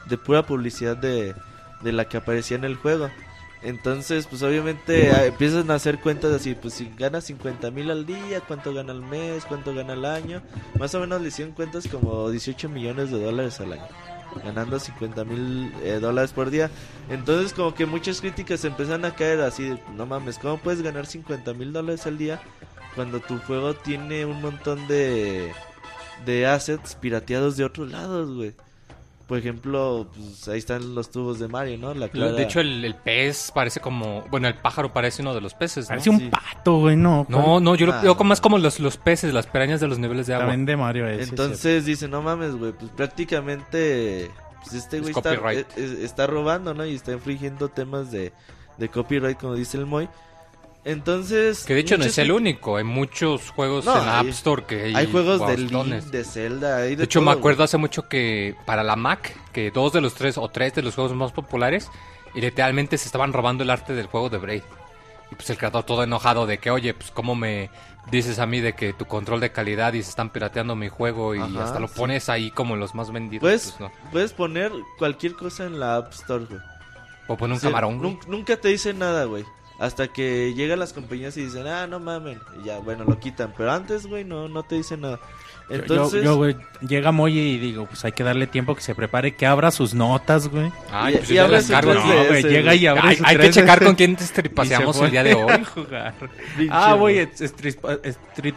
de 0.08 0.18
pura 0.18 0.46
publicidad 0.46 0.98
de, 0.98 1.36
de 1.82 1.92
la 1.92 2.06
que 2.06 2.18
aparecía 2.18 2.58
en 2.58 2.66
el 2.66 2.76
juego. 2.76 3.10
Entonces, 3.64 4.28
pues 4.28 4.44
obviamente 4.44 5.12
ah, 5.12 5.26
empiezan 5.26 5.72
a 5.72 5.76
hacer 5.76 6.00
cuentas 6.00 6.32
así, 6.32 6.54
pues 6.54 6.76
si 6.76 6.92
gana 6.96 7.22
50 7.22 7.72
mil 7.72 7.90
al 7.90 8.06
día, 8.06 8.42
cuánto 8.48 8.74
gana 8.74 8.92
al 8.92 9.02
mes, 9.02 9.46
cuánto 9.46 9.74
gana 9.74 9.94
al 9.94 10.06
año. 10.06 10.42
Más 10.80 10.94
o 10.94 11.00
menos 11.00 11.22
le 11.22 11.30
hicieron 11.30 11.54
cuentas 11.54 11.88
como 11.88 12.30
18 12.30 12.70
millones 12.70 13.12
de 13.12 13.24
dólares 13.24 13.60
al 13.60 13.74
año 13.74 13.88
ganando 14.44 14.80
50 14.80 15.24
mil 15.26 15.74
eh, 15.84 16.00
dólares 16.00 16.32
por 16.32 16.50
día. 16.50 16.70
Entonces 17.10 17.54
como 17.54 17.74
que 17.74 17.86
muchas 17.86 18.22
críticas 18.22 18.64
empiezan 18.66 19.06
a 19.06 19.16
caer 19.16 19.42
así, 19.42 19.80
no 19.96 20.06
mames, 20.06 20.38
¿cómo 20.38 20.58
puedes 20.58 20.82
ganar 20.82 21.06
50 21.06 21.54
mil 21.54 21.74
dólares 21.74 22.06
al 22.06 22.18
día 22.18 22.40
cuando 22.98 23.22
tu 23.22 23.38
juego 23.40 23.74
tiene 23.76 24.26
un 24.26 24.42
montón 24.42 24.86
de, 24.90 25.54
de 26.26 26.46
assets 26.48 26.96
pirateados 26.96 27.56
de 27.56 27.64
otros 27.64 27.90
lados, 27.90 28.36
güey? 28.36 28.54
Por 29.28 29.38
ejemplo, 29.38 30.08
pues 30.16 30.48
ahí 30.48 30.58
están 30.58 30.96
los 30.96 31.12
tubos 31.12 31.38
de 31.38 31.50
Mario, 31.50 31.78
¿no? 31.78 31.94
La 31.94 32.06
Lo- 32.06 32.12
clara- 32.12 32.32
De 32.32 32.44
hecho, 32.44 32.62
el, 32.62 32.84
el 32.86 32.96
pez 32.96 33.52
parece 33.54 33.82
como... 33.82 34.22
Bueno, 34.32 34.48
el 34.48 34.56
pájaro 34.56 34.94
parece 34.94 35.22
uno 35.22 35.34
de 35.34 35.42
los 35.42 35.54
peces, 35.54 35.86
¿no? 35.86 35.90
Parece 35.90 36.10
un 36.10 36.20
Sí. 36.20 36.30
pato, 36.30 36.80
güey, 36.80 36.96
no. 36.96 37.26
No, 37.30 37.60
no, 37.60 37.76
yo 37.76 37.88
lo 37.88 37.94
Ah, 37.94 38.02
veo 38.02 38.16
no. 38.16 38.24
más 38.24 38.40
como 38.40 38.58
los, 38.58 38.80
los 38.80 38.96
peces, 38.98 39.34
las 39.34 39.46
pirañas 39.46 39.82
de 39.82 39.88
los 39.90 40.00
niveles 40.00 40.28
de 40.28 40.34
agua. 40.36 40.48
También 40.48 40.66
de 40.66 40.78
Mario 40.78 41.08
ese. 41.10 41.30
Entonces 41.30 41.86
dice, 41.86 42.08
no 42.08 42.22
mames, 42.22 42.56
güey, 42.56 42.72
pues 42.72 42.90
prácticamente 42.92 44.32
pues 44.64 44.74
este 44.74 44.98
Es 44.98 45.02
güey 45.04 45.14
está, 45.14 45.36
copyright. 45.36 45.68
eh, 45.72 45.74
eh, 45.78 46.00
está 46.04 46.26
robando, 46.28 46.74
¿no? 46.74 46.86
Y 46.86 46.96
está 46.96 47.12
infringiendo 47.12 47.70
temas 47.70 48.12
de, 48.12 48.32
de 48.78 48.90
copyright, 48.90 49.38
como 49.40 49.56
dice 49.56 49.78
el 49.78 49.86
Moy. 49.86 50.08
Entonces... 50.92 51.66
Que 51.66 51.74
de 51.74 51.82
hecho 51.82 51.98
no 51.98 52.06
es 52.06 52.18
el 52.18 52.32
único, 52.32 52.78
hay 52.78 52.86
muchos 52.86 53.50
juegos 53.52 53.84
No, 53.86 53.98
en 54.00 54.06
la 54.06 54.20
hay- 54.20 54.26
App 54.28 54.32
Store 54.34 54.64
que 54.66 54.84
hay, 54.86 54.96
Hay 54.96 55.12
juegos 55.12 55.46
de. 55.46 55.58
Link, 55.58 55.86
de 56.06 56.24
Zelda, 56.24 56.78
hay 56.78 56.92
de, 56.92 56.96
De 56.96 57.04
hecho, 57.04 57.20
todo, 57.20 57.26
me 57.30 57.38
acuerdo 57.38 57.64
hace 57.64 57.76
mucho 57.78 58.08
que 58.08 58.56
para 58.66 58.84
la 58.84 58.96
Mac, 58.96 59.36
que 59.52 59.70
dos 59.70 59.92
de 59.92 60.00
los 60.00 60.14
tres 60.14 60.38
o 60.38 60.48
tres 60.50 60.74
de 60.76 60.82
los 60.84 60.96
juegos 60.96 61.14
más 61.14 61.34
populares, 61.34 61.90
y 62.34 62.40
literalmente 62.40 62.98
se 62.98 63.06
estaban 63.08 63.34
robando 63.34 63.64
el 63.64 63.70
arte 63.70 63.94
del 63.94 64.06
juego 64.08 64.30
de 64.30 64.38
Braid. 64.38 64.64
Y 65.30 65.36
pues 65.36 65.50
el 65.50 65.58
creador 65.58 65.84
todo 65.84 66.04
enojado 66.04 66.46
de 66.46 66.58
que, 66.60 66.72
oye, 66.72 66.94
pues 66.94 67.12
cómo 67.12 67.36
me 67.36 67.70
dices 68.10 68.40
a 68.40 68.46
mí 68.46 68.62
de 68.62 68.72
que 68.72 68.94
tu 68.94 69.04
control 69.04 69.42
de 69.42 69.52
calidad 69.52 69.92
y 69.92 70.02
se 70.02 70.10
están 70.12 70.30
pirateando 70.30 70.74
mi 70.78 70.88
juego 70.88 71.36
y 71.36 71.40
Ajá, 71.40 71.66
hasta 71.66 71.80
lo 71.82 71.90
sí. 71.90 71.96
pones 71.98 72.30
ahí 72.30 72.50
como 72.52 72.78
los 72.78 72.96
más 72.96 73.12
vendidos. 73.12 73.42
Puedes, 73.42 73.72
pues, 73.78 73.80
no. 73.82 73.92
puedes 74.14 74.32
poner 74.32 74.72
cualquier 74.98 75.34
cosa 75.34 75.66
en 75.66 75.82
la 75.82 75.98
App 75.98 76.14
Store, 76.14 76.46
güey. 76.46 76.62
O 77.28 77.36
poner 77.36 77.52
un 77.56 77.58
O 77.58 77.60
sea, 77.60 77.70
camarón. 77.72 77.98
güey. 77.98 78.12
nun- 78.14 78.20
nunca 78.30 78.56
te 78.56 78.70
dicen 78.70 79.00
nada, 79.00 79.26
güey. 79.26 79.44
Hasta 79.80 80.08
que 80.08 80.54
llegan 80.56 80.80
las 80.80 80.92
compañías 80.94 81.38
y 81.38 81.46
dicen, 81.46 81.68
ah, 81.68 81.86
no 81.86 82.00
mamen. 82.00 82.40
Y 82.62 82.66
ya, 82.66 82.80
bueno, 82.80 83.04
lo 83.04 83.20
quitan. 83.20 83.54
Pero 83.56 83.72
antes, 83.72 84.08
güey, 84.08 84.24
no, 84.24 84.48
no 84.50 84.64
te 84.64 84.76
dicen 84.76 85.02
nada. 85.02 85.20
Yo- 85.70 85.76
Entonces, 85.76 86.24
yo, 86.24 86.36
güey, 86.38 86.56
llega 86.82 87.12
Moy 87.12 87.38
y 87.38 87.58
digo, 87.60 87.86
pues 87.86 88.04
hay 88.06 88.12
que 88.14 88.24
darle 88.24 88.48
tiempo 88.48 88.74
que 88.74 88.82
se 88.82 88.96
prepare, 88.96 89.36
que 89.36 89.46
abra 89.46 89.70
sus 89.70 89.94
notas, 89.94 90.48
güey. 90.48 90.72
Ay, 90.92 91.14
y- 91.14 91.18
pues 91.18 91.30
y 91.30 91.34
yo 91.36 91.44
ya 91.44 91.48
las 91.50 91.68
cargo. 91.68 91.94
No, 91.94 92.26
güey, 92.26 92.42
llega 92.44 92.74
y 92.74 92.88
abre 92.88 93.02
Hay, 93.04 93.16
su 93.18 93.26
hay 93.26 93.38
que 93.38 93.44
3DS 93.50 93.54
checar 93.54 93.84
con 93.84 93.96
quién 93.96 94.16
te 94.16 94.24
estripaseamos 94.24 95.00
el 95.02 95.12
día 95.12 95.24
de 95.24 95.34
hoy. 95.36 95.64
jugar. 95.66 96.14
Ah, 96.72 96.94
güey. 96.94 97.28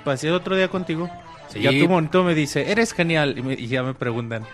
pasé 0.05 0.31
otro 0.31 0.57
día 0.57 0.69
contigo. 0.69 1.11
Sí. 1.49 1.59
Y 1.61 1.67
a 1.67 1.71
tu 1.71 1.89
monito 1.89 2.23
me 2.23 2.35
dice, 2.35 2.71
eres 2.71 2.93
genial. 2.93 3.37
Y, 3.37 3.43
me- 3.43 3.55
y 3.55 3.67
ya 3.67 3.83
me 3.83 3.93
preguntan, 3.93 4.45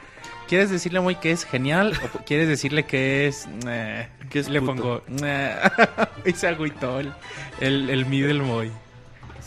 ¿quieres 0.49 0.71
decirle 0.71 0.99
a 0.99 1.03
Moy 1.03 1.17
que 1.17 1.31
es 1.33 1.45
genial 1.45 1.93
o 2.15 2.19
quieres 2.25 2.49
decirle 2.49 2.85
que 2.85 3.27
es... 3.27 3.47
eh, 3.67 4.09
Que 4.31 4.39
es 4.41 4.49
le 4.49 4.61
puto. 4.61 4.75
pongo... 4.75 5.03
eh, 5.25 5.55
y 6.25 6.33
se 6.33 6.49
agüitó 6.49 7.01
el, 7.01 7.13
el, 7.61 7.91
el 7.91 8.07
middle 8.07 8.43
Moy. 8.43 8.71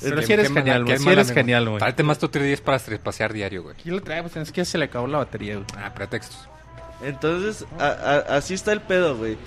Pero 0.01 0.21
si 0.21 0.31
eres 0.33 0.51
genial, 0.51 0.85
Moy. 0.85 0.97
Si 0.97 1.09
eres 1.09 1.31
genial, 1.31 1.65
Moy. 1.69 1.79
Tráete 1.79 2.03
más 2.03 2.19
tu 2.19 2.27
3DS 2.29 2.61
para 2.61 2.77
estripasear 2.77 3.33
diario, 3.33 3.63
güey. 3.63 3.75
Aquí 3.75 3.89
lo 3.89 4.01
trae, 4.01 4.21
pues 4.21 4.35
es 4.37 4.51
que 4.51 4.61
ya 4.61 4.65
se 4.65 4.77
le 4.77 4.85
acabó 4.85 5.07
la 5.07 5.17
batería, 5.19 5.55
güey. 5.55 5.65
Ah, 5.77 5.93
pretextos. 5.93 6.47
Entonces, 7.03 7.65
a- 7.79 7.85
a- 8.29 8.37
así 8.37 8.53
está 8.53 8.71
el 8.71 8.81
pedo, 8.81 9.17
güey. 9.17 9.37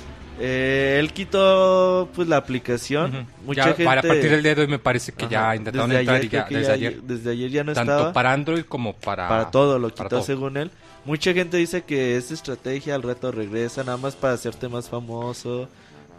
Eh, 0.41 0.97
él 0.99 1.13
quitó 1.13 2.09
pues 2.15 2.27
la 2.27 2.39
aplicación. 2.39 3.15
Ujú. 3.15 3.27
Mucha 3.47 3.61
Ya, 3.61 3.67
gente. 3.69 3.85
Para 3.85 4.03
partir 4.03 4.31
del 4.31 4.43
día 4.43 4.55
de 4.55 4.63
hoy 4.63 4.67
me 4.67 4.79
parece 4.79 5.13
que 5.13 5.29
ya 5.29 5.45
Ajá, 5.45 5.57
intentaron 5.57 5.91
desde 5.91 6.01
entrar 6.01 6.17
ayer 6.17 6.27
y 6.27 6.31
ya, 6.31 6.45
desde 6.49 6.67
ya- 6.67 6.73
ayer. 6.73 7.03
Desde 7.03 7.31
ayer 7.31 7.51
ya 7.51 7.65
no 7.65 7.73
Tanto 7.75 7.93
estaba. 7.93 8.13
para 8.15 8.33
Android 8.33 8.65
como 8.65 8.95
para... 8.95 9.29
Para 9.29 9.51
todo 9.51 9.79
lo 9.79 9.91
quitó 9.91 10.09
todo. 10.09 10.23
según 10.23 10.57
él. 10.57 10.71
Mucha 11.05 11.33
gente 11.33 11.57
dice 11.57 11.83
que 11.83 12.17
es 12.17 12.31
estrategia, 12.31 12.95
al 12.95 13.03
rato 13.03 13.33
regresa, 13.33 13.83
nada 13.83 13.97
más 13.97 14.15
para 14.15 14.35
hacerte 14.35 14.69
más 14.69 14.89
famoso. 14.89 15.69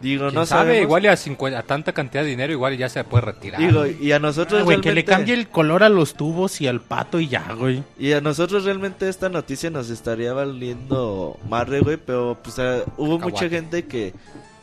Digo, 0.02 0.24
¿Quién 0.26 0.34
no 0.34 0.44
sabe? 0.44 0.60
sabemos. 0.62 0.82
Igual 0.82 1.04
y 1.04 1.06
a, 1.06 1.16
50 1.16 1.58
a 1.58 1.62
tanta 1.62 1.92
cantidad 1.92 2.22
de 2.22 2.28
dinero, 2.30 2.52
igual 2.52 2.76
ya 2.76 2.88
se 2.90 3.02
puede 3.04 3.22
retirar. 3.26 3.60
Digo, 3.60 3.86
y 3.86 4.12
a 4.12 4.18
nosotros 4.18 4.60
Ah, 4.60 4.64
güey, 4.64 4.80
que 4.80 4.92
le 4.92 5.04
cambie 5.04 5.32
el 5.34 5.48
color 5.48 5.82
a 5.84 5.88
los 5.88 6.14
tubos 6.14 6.60
y 6.60 6.66
al 6.66 6.80
pato 6.82 7.20
y 7.20 7.28
ya, 7.28 7.54
güey. 7.54 7.82
Y 7.98 8.12
a 8.12 8.20
nosotros 8.20 8.64
realmente 8.64 9.08
esta 9.08 9.28
noticia 9.30 9.70
nos 9.70 9.88
estaría 9.88 10.32
valiendo 10.34 11.38
madre, 11.48 11.80
güey, 11.80 11.96
pero 11.96 12.36
pues 12.42 12.58
ah, 12.58 12.82
hubo 12.98 13.18
Cacahuate. 13.18 13.30
mucha 13.30 13.48
gente 13.48 13.84
que, 13.86 14.12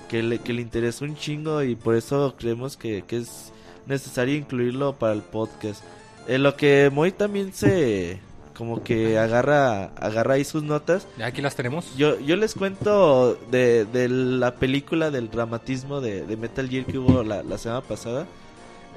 que, 0.10 0.22
le, 0.22 0.38
que 0.40 0.54
le 0.54 0.62
interesó 0.62 1.06
un 1.06 1.16
chingo 1.16 1.64
y 1.64 1.76
por 1.76 1.96
eso 1.96 2.36
creemos 2.38 2.78
que, 2.78 3.04
que 3.08 3.18
es 3.18 3.52
necesario 3.88 4.36
incluirlo 4.36 4.94
para 4.94 5.14
el 5.14 5.22
podcast. 5.22 5.82
En 6.28 6.44
lo 6.44 6.56
que 6.56 6.92
Moy 6.94 7.12
también 7.14 7.52
se 7.54 8.20
como 8.56 8.84
que 8.84 9.18
agarra 9.18 9.86
agarra 9.96 10.36
ahí 10.36 10.44
sus 10.44 10.64
notas. 10.64 11.08
Ya 11.18 11.28
aquí 11.28 11.42
las 11.42 11.56
tenemos. 11.56 11.96
Yo, 11.98 12.20
yo 12.20 12.36
les 12.36 12.54
cuento 12.54 13.36
de, 13.50 13.86
de 13.86 14.10
la 14.10 14.56
película 14.56 15.12
del 15.12 15.30
dramatismo 15.30 16.02
de, 16.02 16.26
de 16.26 16.38
Metal 16.38 16.68
Gear 16.70 16.86
que 16.86 16.98
hubo 16.98 17.24
la, 17.24 17.44
la 17.44 17.58
semana 17.58 17.82
pasada. 17.82 18.28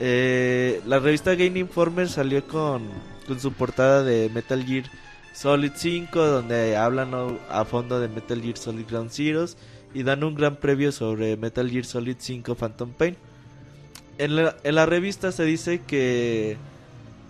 Eh, 0.00 0.80
la 0.86 0.98
revista 0.98 1.34
Game 1.34 1.58
Informer 1.58 2.08
salió 2.08 2.46
con, 2.46 2.82
con 3.26 3.38
su 3.40 3.52
portada 3.52 4.02
de 4.02 4.28
Metal 4.32 4.64
Gear 4.64 4.84
Solid 5.32 5.72
5, 5.74 6.18
donde 6.20 6.76
hablan 6.76 7.12
a 7.48 7.64
fondo 7.64 8.00
de 8.00 8.08
Metal 8.08 8.40
Gear 8.40 8.56
Solid 8.56 8.86
Ground 8.88 9.10
Zeroes 9.10 9.56
y 9.92 10.02
dan 10.02 10.24
un 10.24 10.34
gran 10.34 10.56
previo 10.56 10.90
sobre 10.92 11.36
Metal 11.36 11.70
Gear 11.70 11.84
Solid 11.84 12.16
5 12.18 12.54
Phantom 12.54 12.90
Pain. 12.90 13.16
En 14.18 14.36
la, 14.36 14.56
en 14.62 14.74
la 14.74 14.86
revista 14.86 15.32
se 15.32 15.44
dice 15.44 15.80
que 15.86 16.56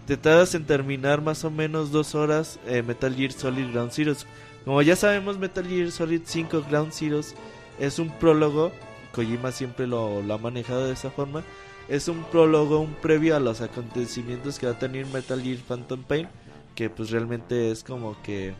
te 0.06 0.16
tardas 0.16 0.54
en 0.54 0.64
terminar 0.64 1.22
más 1.22 1.44
o 1.44 1.50
menos 1.50 1.90
dos 1.90 2.14
horas 2.14 2.58
eh, 2.66 2.82
Metal 2.82 3.14
Gear 3.14 3.32
Solid 3.32 3.70
Ground 3.72 3.92
Zeroes. 3.92 4.26
Como 4.64 4.80
ya 4.82 4.96
sabemos, 4.96 5.38
Metal 5.38 5.66
Gear 5.66 5.90
Solid 5.90 6.22
5 6.24 6.64
Ground 6.68 6.92
Zeroes 6.92 7.34
es 7.78 7.98
un 7.98 8.10
prólogo. 8.10 8.72
Kojima 9.12 9.52
siempre 9.52 9.86
lo, 9.86 10.22
lo 10.22 10.34
ha 10.34 10.38
manejado 10.38 10.86
de 10.86 10.92
esa 10.92 11.10
forma. 11.10 11.42
Es 11.88 12.08
un 12.08 12.24
prólogo, 12.24 12.80
un 12.80 12.94
previo 12.94 13.36
a 13.36 13.40
los 13.40 13.60
acontecimientos 13.60 14.58
que 14.58 14.66
va 14.66 14.72
a 14.72 14.78
tener 14.78 15.06
Metal 15.06 15.40
Gear 15.40 15.58
Phantom 15.58 16.02
Pain. 16.02 16.28
Que 16.74 16.90
pues 16.90 17.10
realmente 17.10 17.70
es 17.70 17.84
como 17.84 18.20
que 18.22 18.54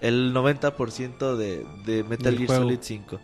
el 0.00 0.32
90% 0.32 1.36
de, 1.36 1.66
de 1.84 2.04
Metal 2.04 2.34
Gear 2.34 2.46
juego. 2.46 2.62
Solid 2.62 2.78
5. 2.80 3.20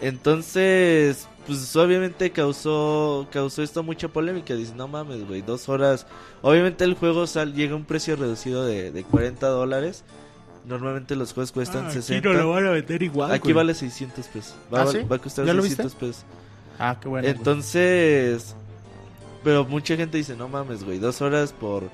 Entonces, 0.00 1.28
pues 1.46 1.74
obviamente 1.76 2.30
causó 2.30 3.26
causó 3.32 3.62
esto 3.62 3.82
mucha 3.82 4.08
polémica. 4.08 4.54
Dice, 4.54 4.74
no 4.74 4.88
mames, 4.88 5.26
güey, 5.26 5.42
dos 5.42 5.68
horas. 5.68 6.06
Obviamente 6.42 6.84
el 6.84 6.94
juego 6.94 7.26
sal, 7.26 7.54
llega 7.54 7.72
a 7.74 7.76
un 7.76 7.84
precio 7.84 8.16
reducido 8.16 8.64
de, 8.64 8.90
de 8.90 9.04
40 9.04 9.46
dólares. 9.48 10.04
Normalmente 10.66 11.14
los 11.14 11.32
juegos 11.34 11.52
cuestan 11.52 11.92
60. 11.92 12.44
van 12.44 12.66
a 12.66 12.70
vender 12.70 13.02
igual. 13.02 13.30
Aquí 13.32 13.52
vale 13.52 13.74
600 13.74 14.26
pesos. 14.28 14.54
Va, 14.72 14.80
¿Ah, 14.80 14.84
a- 14.84 14.86
sí? 14.86 14.98
va 15.02 15.16
a 15.16 15.18
costar 15.18 15.44
¿Ya 15.44 15.52
lo 15.52 15.62
600 15.62 15.94
pesos. 15.94 16.24
Ah, 16.78 16.96
qué 17.00 17.08
bueno. 17.08 17.26
güey. 17.26 17.36
Entonces, 17.36 18.56
pero 19.44 19.64
mucha 19.66 19.94
gente 19.96 20.16
dice, 20.16 20.34
no 20.36 20.48
mames, 20.48 20.82
güey, 20.84 20.98
dos 20.98 21.20
horas 21.20 21.52
por, 21.52 21.90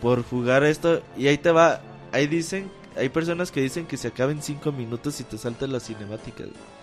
por 0.00 0.24
jugar 0.24 0.64
esto. 0.64 1.02
Y 1.16 1.26
ahí 1.28 1.36
te 1.36 1.50
va, 1.50 1.80
ahí 2.10 2.26
dicen, 2.26 2.70
hay 2.96 3.10
personas 3.10 3.52
que 3.52 3.60
dicen 3.60 3.86
que 3.86 3.98
se 3.98 4.08
acaben 4.08 4.42
cinco 4.42 4.72
minutos 4.72 5.20
y 5.20 5.24
te 5.24 5.36
saltan 5.36 5.72
las 5.72 5.84
cinemáticas. 5.84 6.46
güey. 6.46 6.75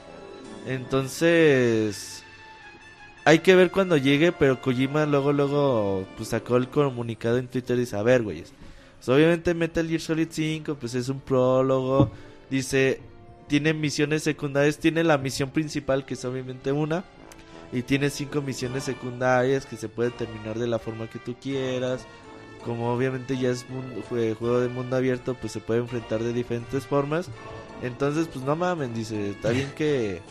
Entonces, 0.65 2.23
hay 3.25 3.39
que 3.39 3.55
ver 3.55 3.71
cuando 3.71 3.97
llegue, 3.97 4.31
pero 4.31 4.61
Kojima 4.61 5.05
luego, 5.05 5.33
luego, 5.33 6.07
pues 6.17 6.29
sacó 6.29 6.57
el 6.57 6.69
comunicado 6.69 7.37
en 7.37 7.47
Twitter 7.47 7.77
y 7.77 7.81
dice, 7.81 7.95
a 7.95 8.03
ver, 8.03 8.23
güeyes. 8.23 8.53
Pues, 8.97 9.09
obviamente 9.09 9.53
Metal 9.53 9.87
Gear 9.87 10.01
Solid 10.01 10.27
5, 10.29 10.75
pues 10.75 10.93
es 10.95 11.09
un 11.09 11.19
prólogo. 11.19 12.11
Dice, 12.49 13.01
tiene 13.47 13.73
misiones 13.73 14.23
secundarias, 14.23 14.77
tiene 14.77 15.03
la 15.03 15.17
misión 15.17 15.49
principal 15.49 16.05
que 16.05 16.13
es 16.13 16.25
obviamente 16.25 16.71
una. 16.71 17.03
Y 17.71 17.81
tiene 17.81 18.09
cinco 18.09 18.41
misiones 18.41 18.83
secundarias 18.83 19.65
que 19.65 19.77
se 19.77 19.89
puede 19.89 20.11
terminar 20.11 20.59
de 20.59 20.67
la 20.67 20.79
forma 20.79 21.09
que 21.09 21.19
tú 21.19 21.35
quieras. 21.41 22.05
Como 22.63 22.93
obviamente 22.93 23.37
ya 23.37 23.49
es 23.49 23.65
juego 24.07 24.59
de 24.59 24.69
mundo 24.69 24.95
abierto, 24.95 25.33
pues 25.33 25.51
se 25.51 25.59
puede 25.59 25.81
enfrentar 25.81 26.23
de 26.23 26.33
diferentes 26.33 26.85
formas. 26.85 27.27
Entonces, 27.81 28.29
pues 28.31 28.45
no 28.45 28.55
mamen, 28.55 28.93
dice, 28.93 29.31
está 29.31 29.49
bien 29.49 29.69
que, 29.75 30.21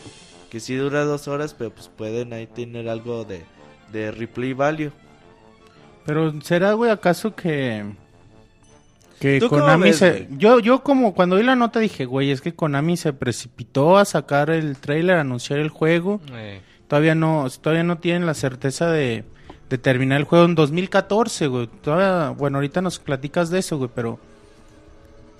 que 0.53 0.59
sí 0.59 0.75
dura 0.75 1.03
dos 1.03 1.27
horas, 1.27 1.55
pero 1.55 1.71
pues 1.71 1.87
pueden 1.87 2.31
ahí 2.31 2.45
tener 2.45 2.87
algo 2.87 3.25
de, 3.25 3.43
de 3.91 4.11
replay 4.11 4.53
value. 4.53 4.91
Pero 6.05 6.39
será, 6.41 6.73
güey, 6.73 6.91
acaso 6.91 7.33
que 7.35 7.83
que 9.19 9.39
¿Tú 9.39 9.49
cómo 9.49 9.61
Konami 9.61 9.85
ves, 9.85 9.97
se 9.97 10.27
yo 10.29 10.59
yo 10.59 10.83
como 10.83 11.15
cuando 11.15 11.37
vi 11.37 11.43
la 11.43 11.55
nota 11.55 11.79
dije, 11.79 12.05
güey, 12.05 12.29
es 12.29 12.39
que 12.39 12.53
Konami 12.53 12.97
se 12.97 13.13
precipitó 13.13 13.97
a 13.97 14.05
sacar 14.05 14.51
el 14.51 14.77
trailer, 14.77 15.15
a 15.15 15.21
anunciar 15.21 15.57
el 15.57 15.69
juego. 15.69 16.21
Eh, 16.33 16.61
Todavía 16.87 17.15
no 17.15 17.47
todavía 17.59 17.83
no 17.83 17.97
tienen 17.97 18.27
la 18.27 18.35
certeza 18.35 18.91
de, 18.91 19.23
de 19.71 19.77
terminar 19.79 20.19
el 20.19 20.25
juego 20.25 20.45
en 20.45 20.53
2014, 20.53 21.47
güey. 21.47 21.67
Todavía, 21.81 22.29
bueno, 22.29 22.59
ahorita 22.59 22.79
nos 22.83 22.99
platicas 22.99 23.49
de 23.49 23.57
eso, 23.57 23.79
güey, 23.79 23.89
pero 23.95 24.19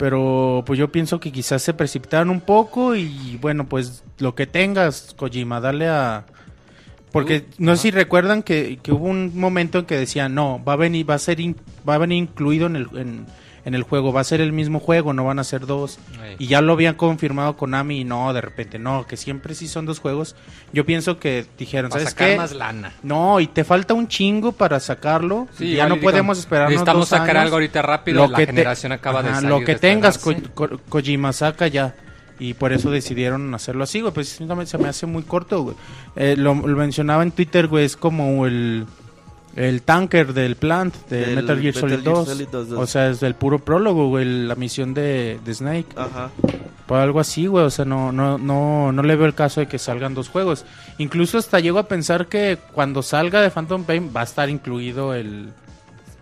pero 0.03 0.63
pues 0.65 0.77
yo 0.77 0.91
pienso 0.91 1.21
que 1.21 1.31
quizás 1.31 1.61
se 1.61 1.73
precipitaron 1.73 2.29
un 2.29 2.41
poco 2.41 2.93
y 2.93 3.37
bueno, 3.39 3.69
pues 3.69 4.03
lo 4.19 4.35
que 4.35 4.45
tengas, 4.45 5.13
Kojima, 5.15 5.61
dale 5.61 5.87
a 5.87 6.25
porque 7.13 7.45
no 7.57 7.73
sé 7.77 7.83
si 7.83 7.91
recuerdan 7.91 8.43
que, 8.43 8.79
que 8.83 8.91
hubo 8.91 9.05
un 9.05 9.31
momento 9.39 9.79
en 9.79 9.85
que 9.85 9.95
decían, 9.95 10.35
no, 10.35 10.61
va 10.61 10.73
a 10.73 10.75
venir, 10.75 11.09
va 11.09 11.13
a 11.13 11.19
ser, 11.19 11.39
in- 11.39 11.55
va 11.87 11.95
a 11.95 11.99
venir 11.99 12.17
incluido 12.17 12.65
en 12.67 12.75
el, 12.75 12.87
en, 12.97 13.25
en 13.65 13.75
el 13.75 13.83
juego, 13.83 14.11
va 14.11 14.21
a 14.21 14.23
ser 14.25 14.41
el 14.41 14.51
mismo 14.51 14.79
juego, 14.79 15.13
no 15.13 15.23
van 15.23 15.39
a 15.39 15.43
ser 15.43 15.65
dos. 15.65 15.97
Y 16.37 16.47
ya 16.47 16.61
lo 16.61 16.73
habían 16.73 16.95
confirmado 16.95 17.55
Konami 17.55 18.01
y 18.01 18.03
no, 18.03 18.33
de 18.33 18.41
repente, 18.41 18.77
no, 18.79 19.05
que 19.07 19.15
siempre 19.17 19.55
sí 19.55 19.67
son 19.67 19.85
dos 19.85 19.99
juegos. 19.99 20.35
Yo 20.73 20.85
pienso 20.85 21.17
que 21.19 21.45
dijeron, 21.57 21.89
Para 21.89 22.01
¿sabes 22.01 22.11
sacar 22.13 22.29
qué? 22.29 22.37
más 22.37 22.53
lana. 22.53 22.91
No, 23.03 23.39
y 23.39 23.47
te 23.47 23.63
falta 23.63 23.93
un 23.93 24.07
chingo 24.07 24.51
para 24.51 24.79
sacarlo. 24.79 25.47
Sí, 25.57 25.75
ya 25.75 25.87
no 25.87 25.99
podemos 25.99 26.37
esperar 26.39 26.67
Necesitamos 26.69 27.07
sacar 27.07 27.37
algo 27.37 27.55
ahorita 27.55 27.81
rápido. 27.81 28.27
la 28.27 28.37
te- 28.37 28.45
generación 28.47 28.91
acaba 28.91 29.23
de 29.23 29.33
salir 29.33 29.49
Lo 29.49 29.61
que 29.63 29.75
tengas, 29.75 30.17
Ko-. 30.17 30.33
Ko- 30.53 30.79
Kojima, 30.89 31.31
saca 31.33 31.67
ya. 31.67 31.95
Y 32.39 32.55
por 32.55 32.73
eso 32.73 32.89
decidieron 32.91 33.53
hacerlo 33.53 33.83
así, 33.85 34.01
güey. 34.01 34.11
Pues 34.13 34.27
simplemente 34.27 34.71
se 34.71 34.77
me 34.77 34.89
hace 34.89 35.05
muy 35.05 35.23
corto, 35.23 35.61
güey. 35.63 35.75
Eh, 36.15 36.35
lo, 36.37 36.55
lo 36.55 36.75
mencionaba 36.77 37.23
en 37.23 37.31
Twitter, 37.31 37.67
güey. 37.67 37.85
Es 37.85 37.95
como 37.95 38.45
el, 38.47 38.85
el 39.55 39.81
tanker 39.83 40.33
del 40.33 40.55
plant 40.55 40.95
de 41.09 41.25
Del 41.25 41.35
Metal 41.35 41.59
Gear 41.61 41.75
Metal 41.75 41.81
Solid 41.89 42.03
Gear 42.03 42.15
2. 42.15 42.27
Solid 42.27 42.47
2, 42.51 42.71
O 42.71 42.87
sea, 42.87 43.09
es 43.09 43.21
el 43.23 43.35
puro 43.35 43.59
prólogo, 43.59 44.07
güey. 44.09 44.25
La 44.25 44.55
misión 44.55 44.93
de, 44.93 45.39
de 45.45 45.53
Snake. 45.53 45.87
Ajá. 45.95 46.29
Por 46.87 46.99
algo 46.99 47.19
así, 47.19 47.45
güey. 47.47 47.63
O 47.65 47.69
sea, 47.69 47.85
no, 47.85 48.11
no, 48.11 48.37
no, 48.37 48.91
no 48.91 49.03
le 49.03 49.15
veo 49.15 49.25
el 49.27 49.35
caso 49.35 49.59
de 49.61 49.67
que 49.67 49.77
salgan 49.79 50.13
dos 50.13 50.29
juegos. 50.29 50.65
Incluso 50.97 51.37
hasta 51.37 51.59
llego 51.59 51.79
a 51.79 51.87
pensar 51.87 52.27
que 52.27 52.57
cuando 52.73 53.01
salga 53.03 53.41
de 53.41 53.49
Phantom 53.51 53.83
Pain 53.83 54.11
va 54.15 54.21
a 54.21 54.25
estar 54.25 54.49
incluido 54.49 55.13
el, 55.13 55.49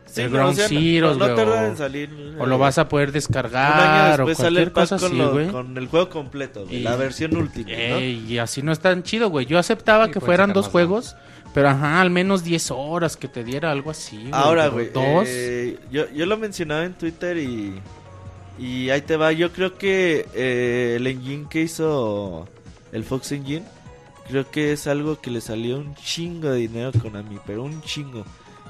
Sí, 0.06 0.22
el 0.24 0.30
Ground 0.30 0.52
o 0.52 0.54
sea, 0.56 0.64
no- 0.68 0.70
Zeroes, 0.70 1.18
no, 1.18 1.34
güey, 1.34 1.48
o- 1.48 1.66
en 1.68 1.78
salir. 1.78 2.36
o 2.38 2.46
lo 2.46 2.56
eh, 2.56 2.58
vas 2.58 2.78
a 2.78 2.90
poder 2.90 3.08
un 3.08 3.12
año 3.12 3.14
descargar 3.14 4.22
o 4.22 4.26
cualquier 4.26 4.48
el 4.58 4.72
pack 4.72 4.74
cosa 4.74 4.98
con, 4.98 5.06
así, 5.08 5.16
lo- 5.18 5.32
güey. 5.32 5.48
con 5.48 5.78
el 5.78 5.88
juego 5.88 6.10
completo, 6.10 6.66
güey, 6.66 6.76
Y- 6.80 6.84
la 6.84 6.98
versión 6.98 7.38
última, 7.38 7.70
¿no? 7.70 8.00
Y 8.02 8.38
así 8.38 8.62
no 8.62 8.74
es 8.74 8.80
tan 8.82 9.04
chido, 9.04 9.30
güey. 9.30 9.46
Yo 9.46 9.58
aceptaba 9.58 10.12
que 10.12 10.20
fueran 10.20 10.52
dos 10.52 10.66
más 10.66 10.72
juegos, 10.74 11.16
pero 11.54 11.70
ajá, 11.70 12.02
al 12.02 12.10
menos 12.10 12.44
10 12.44 12.72
horas 12.72 13.18
que 13.18 13.28
te 13.28 13.44
diera 13.44 13.72
algo 13.72 13.92
así. 13.92 14.18
güey, 14.18 14.30
Ahora, 14.32 14.68
güey, 14.68 14.90
Dos. 14.90 15.26
eh, 15.28 15.78
yo, 15.92 16.10
yo 16.12 16.26
lo 16.26 16.38
mencionaba 16.38 16.86
en 16.86 16.94
Twitter 16.94 17.38
y, 17.38 17.80
y 18.58 18.90
ahí 18.90 19.02
te 19.02 19.18
va. 19.18 19.32
Yo 19.32 19.52
creo 19.52 19.78
que 19.78 20.26
eh, 20.34 20.94
el 20.98 21.08
engine 21.08 21.48
que 21.50 21.62
hizo 21.62 22.48
el 22.92 23.04
Fox 23.04 23.32
Engine, 23.32 23.64
creo 24.30 24.50
que 24.50 24.72
es 24.72 24.88
algo 24.88 25.20
que 25.20 25.32
le 25.32 25.42
salió 25.42 25.78
un 25.78 25.96
chingo 25.96 26.50
de 26.50 26.60
dinero 26.60 26.92
con 26.94 27.02
Konami, 27.02 27.40
pero 27.46 27.64
un 27.64 27.82
chingo. 27.82 28.24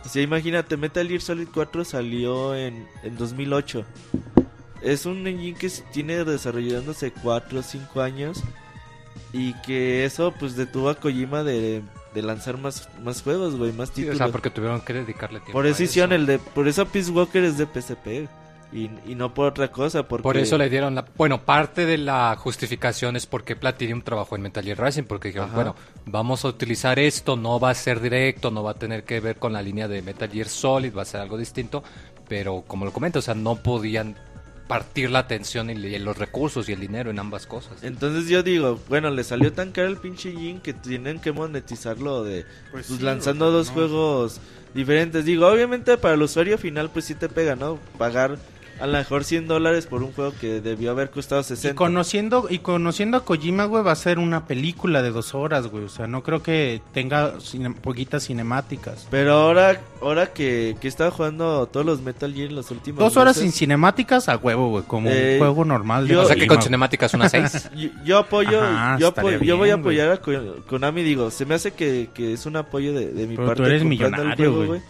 O 0.04 0.10
sea, 0.10 0.24
imagínate, 0.24 0.78
Metal 0.78 1.08
Gear 1.08 1.22
Solid 1.22 1.48
4 1.54 1.86
salió 1.86 2.56
en, 2.56 2.88
en 3.04 3.18
2008. 3.18 3.86
Es 4.82 5.06
un 5.06 5.28
engine 5.28 5.56
que 5.58 5.70
tiene 5.92 6.24
desarrollándose 6.26 7.12
4 7.12 7.60
o 7.60 7.62
5 7.62 8.02
años 8.02 8.42
y 9.32 9.54
que 9.62 10.04
eso 10.04 10.34
pues 10.40 10.56
detuvo 10.56 10.90
a 10.90 10.96
Kojima 10.96 11.44
de, 11.44 11.84
de 12.14 12.22
lanzar 12.22 12.58
más, 12.58 12.90
más 13.04 13.22
juegos, 13.22 13.56
güey, 13.56 13.72
más 13.72 13.90
Sí, 13.90 13.96
títulos. 13.96 14.16
o 14.16 14.24
sea, 14.24 14.32
porque 14.32 14.50
tuvieron 14.50 14.82
que 14.82 14.94
dedicarle 14.94 15.40
tiempo. 15.40 15.54
Por 15.54 15.66
eso 15.66 15.84
hicieron 15.84 16.12
el 16.14 16.26
de. 16.26 16.40
Por 16.40 16.68
eso 16.68 16.86
Peace 16.86 17.12
Walker 17.12 17.44
es 17.44 17.58
de 17.58 17.66
PSP. 17.66 18.28
Y, 18.74 18.90
y 19.06 19.16
no 19.16 19.34
por 19.34 19.48
otra 19.48 19.70
cosa. 19.70 20.08
Porque... 20.08 20.24
Por 20.24 20.38
eso 20.38 20.58
le 20.58 20.70
dieron 20.70 20.96
la... 20.96 21.04
Bueno, 21.18 21.42
parte 21.42 21.86
de 21.86 21.98
la 21.98 22.34
justificación 22.38 23.18
es 23.18 23.26
porque 23.26 23.58
Platinum 23.58 24.02
trabajó 24.02 24.38
en 24.38 24.44
Metal 24.44 24.64
Gear 24.64 24.80
Rising, 24.82 25.04
porque 25.04 25.28
dijeron, 25.28 25.48
Ajá. 25.50 25.56
bueno, 25.56 25.76
vamos 26.06 26.46
a 26.46 26.48
utilizar 26.48 26.98
esto, 26.98 27.36
no 27.36 27.60
va 27.60 27.72
a 27.72 27.74
ser 27.74 28.00
directo, 28.00 28.50
no 28.50 28.64
va 28.64 28.72
a 28.72 28.76
tener 28.76 29.04
que 29.04 29.20
ver 29.20 29.36
con 29.36 29.52
la 29.52 29.62
línea 29.62 29.90
de 29.90 30.02
Metal 30.02 30.30
Gear 30.32 30.48
Solid, 30.48 30.96
va 30.96 31.02
a 31.02 31.06
ser 31.06 31.20
algo 31.20 31.38
distinto, 31.38 31.84
pero 32.30 32.64
como 32.66 32.86
lo 32.86 32.94
comento, 32.94 33.20
o 33.20 33.22
sea, 33.22 33.34
no 33.36 33.58
podían 33.58 34.16
repartir 34.72 35.10
la 35.10 35.20
atención 35.20 35.70
y, 35.70 35.74
y 35.74 36.00
los 36.00 36.18
recursos 36.18 36.70
y 36.70 36.74
el 36.74 36.80
dinero 36.80 37.10
en 37.12 37.20
ambas 37.20 37.46
cosas. 37.46 37.84
Entonces 37.84 38.30
yo 38.30 38.42
digo, 38.42 38.80
bueno, 38.88 39.10
le 39.10 39.24
salió 39.24 39.52
tan 39.52 39.72
caro 39.72 39.88
el 39.88 39.98
pinche 39.98 40.32
Jin 40.32 40.62
que 40.62 40.74
tienen 40.74 41.20
que 41.20 41.32
monetizarlo 41.32 42.24
de 42.24 42.46
Pues 42.72 42.88
pues, 42.88 43.00
sí, 43.00 43.04
lanzando 43.04 43.48
o 43.48 43.50
sea, 43.50 43.58
dos 43.58 43.68
no. 43.68 43.74
juegos 43.74 44.42
diferentes. 44.74 45.26
Digo, 45.26 45.48
obviamente 45.48 45.98
para 45.98 46.14
el 46.14 46.22
usuario 46.22 46.58
final 46.58 46.90
pues 46.90 47.06
sí 47.06 47.16
te 47.16 47.28
pega, 47.28 47.56
¿no? 47.56 47.80
Pagar 47.98 48.38
a 48.82 48.88
lo 48.88 48.94
mejor 48.94 49.24
100 49.24 49.48
dólares 49.48 49.86
por 49.88 50.04
un 50.04 50.12
juego 50.12 50.34
que 50.40 50.60
debió 50.62 50.92
haber 50.92 51.10
costado 51.12 51.42
Y 51.42 51.44
60. 51.46 51.76
conociendo, 51.76 52.48
y 52.50 52.60
conociendo 52.60 53.18
a 53.18 53.26
Kojima, 53.26 53.66
güey, 53.66 53.84
va 53.84 53.92
a 53.92 53.96
ser 53.96 54.20
una 54.20 54.46
película 54.48 55.02
de 55.02 55.12
dos 55.12 55.34
horas, 55.36 55.68
güey. 55.68 55.84
O 55.86 55.90
sea, 55.90 56.08
no 56.08 56.24
creo 56.24 56.42
que 56.44 56.82
tenga 56.94 57.40
cine- 57.40 57.74
poquitas 57.82 58.26
cinemáticas. 58.28 59.08
Pero 59.12 59.34
ahora 59.34 59.80
ahora 60.02 60.34
que, 60.34 60.76
que 60.82 60.88
estaba 60.88 61.12
jugando 61.12 61.68
todos 61.68 61.86
los 61.86 62.02
Metal 62.02 62.34
Gear 62.34 62.50
en 62.50 62.56
los 62.56 62.72
últimos 62.72 63.00
Dos 63.00 63.16
horas 63.18 63.36
sin 63.38 63.52
cinemáticas 63.52 64.28
a 64.30 64.38
huevo, 64.38 64.70
güey, 64.70 64.84
como 64.86 65.10
Eh, 65.12 65.34
un 65.34 65.40
juego 65.40 65.66
normal. 65.66 66.08
de 66.08 66.14
yo- 66.16 66.22
o 66.24 66.26
sea 66.26 66.36
que 66.36 66.48
con 66.48 66.62
cinemáticas 66.62 67.14
una 67.14 67.30
6. 67.30 67.70
yo, 67.76 67.90
yo 68.04 68.18
apoyo, 68.18 68.62
Ajá, 68.62 68.98
yo, 68.98 69.10
apoyo- 69.10 69.40
yo 69.42 69.58
voy 69.58 69.70
a 69.70 69.76
bien, 69.76 69.84
güey. 69.84 70.00
apoyar 70.00 70.12
a 70.12 70.18
Ko- 70.22 70.64
Konami, 70.68 71.04
digo, 71.04 71.30
se 71.32 71.46
me 71.46 71.56
hace 71.56 71.72
que, 71.72 72.10
que 72.14 72.34
es 72.34 72.46
un 72.46 72.56
apoyo 72.56 72.94
de, 72.94 73.12
de 73.12 73.28
mi 73.28 73.36
Pero 73.36 73.50
tú 73.54 73.58
parte. 73.58 73.64
eres 73.64 73.82
comprando 73.84 74.06
el 74.24 74.28
millonario, 74.30 74.66
güey. 74.66 74.82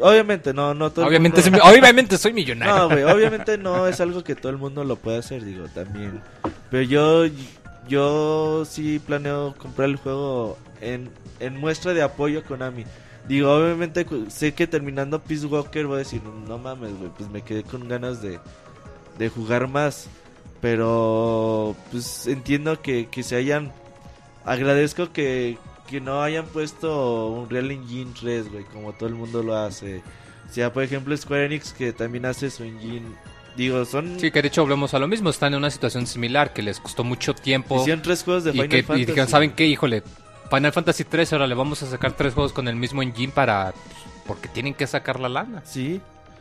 Obviamente, 0.00 0.52
no, 0.54 0.74
no 0.74 0.90
todo 0.90 1.02
el 1.04 1.08
obviamente, 1.08 1.42
mundo- 1.42 1.58
soy, 1.64 1.70
obviamente 1.72 2.16
soy 2.18 2.32
millonario. 2.32 2.74
No, 2.76 2.88
güey, 2.88 3.02
obviamente 3.04 3.58
no 3.58 3.86
es 3.86 4.00
algo 4.00 4.22
que 4.22 4.36
todo 4.36 4.50
el 4.52 4.58
mundo 4.58 4.84
lo 4.84 4.96
puede 4.96 5.18
hacer, 5.18 5.44
digo, 5.44 5.66
también. 5.74 6.20
Pero 6.70 6.82
yo, 6.84 7.24
yo 7.88 8.64
sí 8.64 8.98
planeo 9.00 9.54
comprar 9.58 9.88
el 9.88 9.96
juego 9.96 10.56
en, 10.80 11.10
en 11.40 11.56
muestra 11.58 11.92
de 11.94 12.02
apoyo 12.02 12.40
a 12.40 12.42
Konami. 12.42 12.84
Digo, 13.28 13.52
obviamente 13.52 14.06
sé 14.28 14.54
que 14.54 14.66
terminando 14.66 15.20
Peace 15.20 15.46
Walker 15.46 15.86
voy 15.86 15.96
a 15.96 15.98
decir, 15.98 16.22
no 16.48 16.58
mames, 16.58 16.96
güey, 16.98 17.10
pues 17.16 17.28
me 17.30 17.42
quedé 17.42 17.62
con 17.62 17.88
ganas 17.88 18.22
de, 18.22 18.38
de 19.18 19.28
jugar 19.28 19.68
más. 19.68 20.06
Pero, 20.60 21.74
pues 21.90 22.26
entiendo 22.26 22.80
que, 22.80 23.08
que 23.10 23.22
se 23.22 23.34
hayan... 23.36 23.72
Agradezco 24.44 25.12
que, 25.12 25.58
que 25.90 26.00
no 26.00 26.22
hayan 26.22 26.46
puesto 26.46 27.28
un 27.28 27.50
Real 27.50 27.70
Engine 27.70 28.12
3, 28.18 28.52
güey, 28.52 28.64
como 28.64 28.92
todo 28.92 29.08
el 29.08 29.14
mundo 29.14 29.42
lo 29.42 29.56
hace. 29.56 30.02
O 30.48 30.52
sea, 30.52 30.72
por 30.72 30.82
ejemplo, 30.82 31.16
Square 31.16 31.46
Enix 31.46 31.72
que 31.72 31.92
también 31.92 32.26
hace 32.26 32.50
su 32.50 32.64
engine. 32.64 33.06
Digo, 33.56 33.84
son. 33.84 34.18
Sí, 34.18 34.30
que 34.30 34.42
de 34.42 34.48
hecho 34.48 34.62
volvemos 34.62 34.94
a 34.94 34.98
lo 34.98 35.08
mismo. 35.08 35.30
Están 35.30 35.52
en 35.52 35.58
una 35.58 35.70
situación 35.70 36.06
similar 36.06 36.52
que 36.52 36.62
les 36.62 36.80
costó 36.80 37.04
mucho 37.04 37.34
tiempo. 37.34 37.80
Hicieron 37.80 38.02
tres 38.02 38.22
juegos 38.22 38.44
de 38.44 38.50
y, 38.50 38.52
Final 38.54 38.68
que, 38.68 38.78
y 38.78 38.82
Fantasy. 38.82 39.04
dijeron, 39.06 39.28
¿saben 39.28 39.50
qué? 39.52 39.66
Híjole, 39.66 40.02
Final 40.50 40.72
Fantasy 40.72 41.04
3, 41.04 41.32
ahora 41.32 41.46
le 41.46 41.54
vamos 41.54 41.82
a 41.82 41.86
sacar 41.86 42.12
tres 42.12 42.34
juegos 42.34 42.52
con 42.52 42.66
el 42.66 42.76
mismo 42.76 43.02
engine 43.02 43.32
para... 43.32 43.72
Porque 44.26 44.48
tienen 44.48 44.74
que 44.74 44.86
sacar 44.86 45.20
la 45.20 45.28
lana. 45.28 45.62
Sí. 45.64 46.00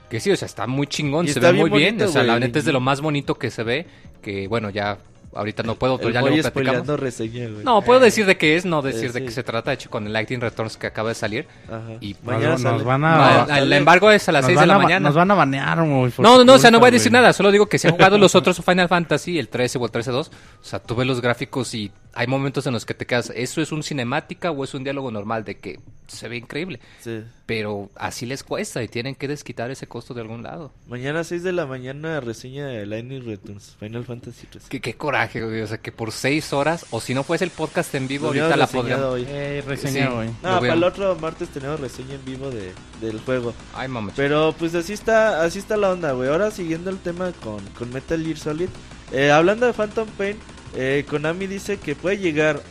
Que 0.10 0.20
sí, 0.20 0.32
o 0.32 0.36
sea, 0.36 0.48
está 0.48 0.66
muy 0.66 0.88
chingón, 0.88 1.26
Y 1.26 1.30
se 1.30 1.40
ve 1.40 1.54
muy 1.54 1.70
bien 1.70 2.02
o 2.02 2.08
sea, 2.08 2.24
la 2.24 2.40
neta 2.40 2.60
es 2.60 2.66
de 2.66 2.74
lo 2.74 2.80
más 2.80 3.02
bonito 3.02 3.36
que 3.36 3.52
se 3.52 3.64
ve. 3.64 3.86
Que 4.24 4.48
bueno, 4.48 4.72
ya 4.72 4.98
ahorita 5.34 5.64
no 5.64 5.76
puedo, 5.76 5.98
pero 5.98 6.10
El 6.10 6.14
ya 6.14 6.22
voy 6.22 6.32
luego 6.36 6.52
platicamos. 6.52 7.00
reseña. 7.00 7.48
No, 7.64 7.82
puedo 7.82 8.00
decir 8.00 8.26
de 8.26 8.38
qué 8.38 8.56
es, 8.56 8.66
no 8.66 8.82
decir 8.82 9.10
Eh, 9.10 9.14
de 9.14 9.26
qué 9.26 9.32
se 9.32 9.44
trata. 9.44 9.72
De 9.72 9.76
hecho, 9.76 9.90
con 9.90 10.08
el 10.08 10.14
Lightning 10.14 10.42
Returns 10.42 10.78
que 10.78 10.88
acaba 10.88 11.10
de 11.10 11.16
salir. 11.16 11.48
Ajá. 11.68 11.80
y 12.02 12.16
mañana 12.24 12.50
nos- 12.52 12.62
nos 12.64 12.72
sale. 12.74 12.84
van 12.84 13.04
a- 13.04 13.46
No, 13.48 13.56
el- 13.56 13.74
embargo 13.74 14.10
es 14.12 14.28
a 14.30 14.32
las 14.32 14.42
Nos 14.44 14.48
6 14.50 14.60
de 14.60 14.66
la 14.68 14.76
a 14.76 14.80
mañana. 14.80 15.08
Nos 15.10 15.16
van 15.16 15.32
a 15.32 15.36
banear, 15.36 15.78
por 15.78 16.20
No, 16.20 16.38
no, 16.38 16.44
no, 16.44 16.54
o 16.54 16.58
sea, 16.58 16.72
no 16.72 16.80
voy 16.80 16.90
a 16.90 16.92
decir 16.92 17.12
güey. 17.12 17.22
nada, 17.22 17.34
solo 17.34 17.52
digo 17.52 17.68
que 17.68 17.78
si 17.78 17.88
han 17.88 17.94
jugado 17.94 18.18
los 18.20 18.36
otros 18.36 18.58
Final 18.64 18.88
Fantasy, 18.90 19.38
el 19.40 19.50
13 19.50 19.78
o 19.78 19.86
el 19.86 19.92
13-2, 19.92 20.30
o 20.30 20.64
sea, 20.64 20.80
tú 20.80 20.96
ves 20.96 21.08
los 21.08 21.22
gráficos 21.22 21.74
y 21.74 21.92
hay 22.14 22.28
momentos 22.28 22.66
en 22.68 22.74
los 22.74 22.86
que 22.86 22.94
te 22.94 23.06
quedas, 23.06 23.32
¿eso 23.36 23.62
es 23.62 23.72
un 23.72 23.84
cinemática 23.84 24.52
o 24.52 24.64
es 24.64 24.74
un 24.74 24.84
diálogo 24.84 25.12
normal? 25.12 25.44
De 25.46 25.56
que 25.58 25.80
se 26.08 26.28
ve 26.28 26.38
increíble, 26.38 26.80
Sí. 27.02 27.22
pero 27.46 27.90
así 27.96 28.26
les 28.26 28.44
cuesta 28.44 28.82
y 28.82 28.88
tienen 28.88 29.14
que 29.14 29.28
desquitar 29.28 29.70
ese 29.70 29.86
costo 29.86 30.16
de 30.16 30.22
algún 30.22 30.42
lado. 30.42 30.72
Mañana 30.88 31.24
6 31.24 31.44
de 31.44 31.52
la 31.52 31.68
mañana 31.68 32.20
reseña 32.20 32.66
de 32.66 32.86
Lightning 32.88 33.24
Returns. 33.24 33.76
Final 33.80 34.06
Fantasy 34.06 34.48
3. 34.50 34.66
Qué, 34.70 34.82
qué 34.82 34.96
coraje, 34.96 35.44
güey, 35.46 35.62
o 35.62 35.68
sea, 35.68 35.78
que 35.78 35.92
por 35.92 36.12
6 36.12 36.52
horas, 36.54 36.88
o 36.90 37.00
si 37.00 37.14
no 37.14 37.24
fuese 37.24 37.46
el 37.46 37.52
podcast 37.52 37.94
en 37.94 38.08
vivo, 38.08 38.28
ahorita 38.28 38.58
la 38.58 38.66
podríamos... 38.68 39.06
hoy. 39.06 39.26
Eh, 39.28 39.64
reseña, 39.68 40.08
Sí. 40.08 40.14
güey. 40.16 40.28
No, 40.42 40.60
para 40.60 40.74
el 40.74 40.84
otro 40.84 41.16
martes 41.18 41.50
tenemos 41.50 41.80
reseña 41.80 42.16
en 42.16 42.26
vivo 42.26 42.50
de, 42.50 42.74
del 43.02 43.20
juego. 43.20 43.54
Ay, 43.76 43.88
mamá. 43.88 44.12
Pero 44.16 44.56
pues 44.58 44.74
así 44.74 44.94
está, 44.94 45.44
así 45.44 45.60
está 45.60 45.78
la 45.78 45.92
onda, 45.92 46.14
güey. 46.14 46.28
Ahora 46.30 46.50
siguiendo 46.50 46.90
el 46.90 46.98
tema 46.98 47.32
con, 47.44 47.64
con 47.78 47.94
Metal 47.94 48.22
Gear 48.24 48.38
Solid. 48.38 48.70
eh, 49.12 49.32
hablando 49.32 49.68
de 49.68 49.74
Phantom 49.74 50.08
Pain, 50.18 50.38
eh, 50.76 51.06
Konami 51.10 51.48
dice 51.48 51.78
que 51.78 51.96
puede 51.96 52.18
llegar 52.18 52.62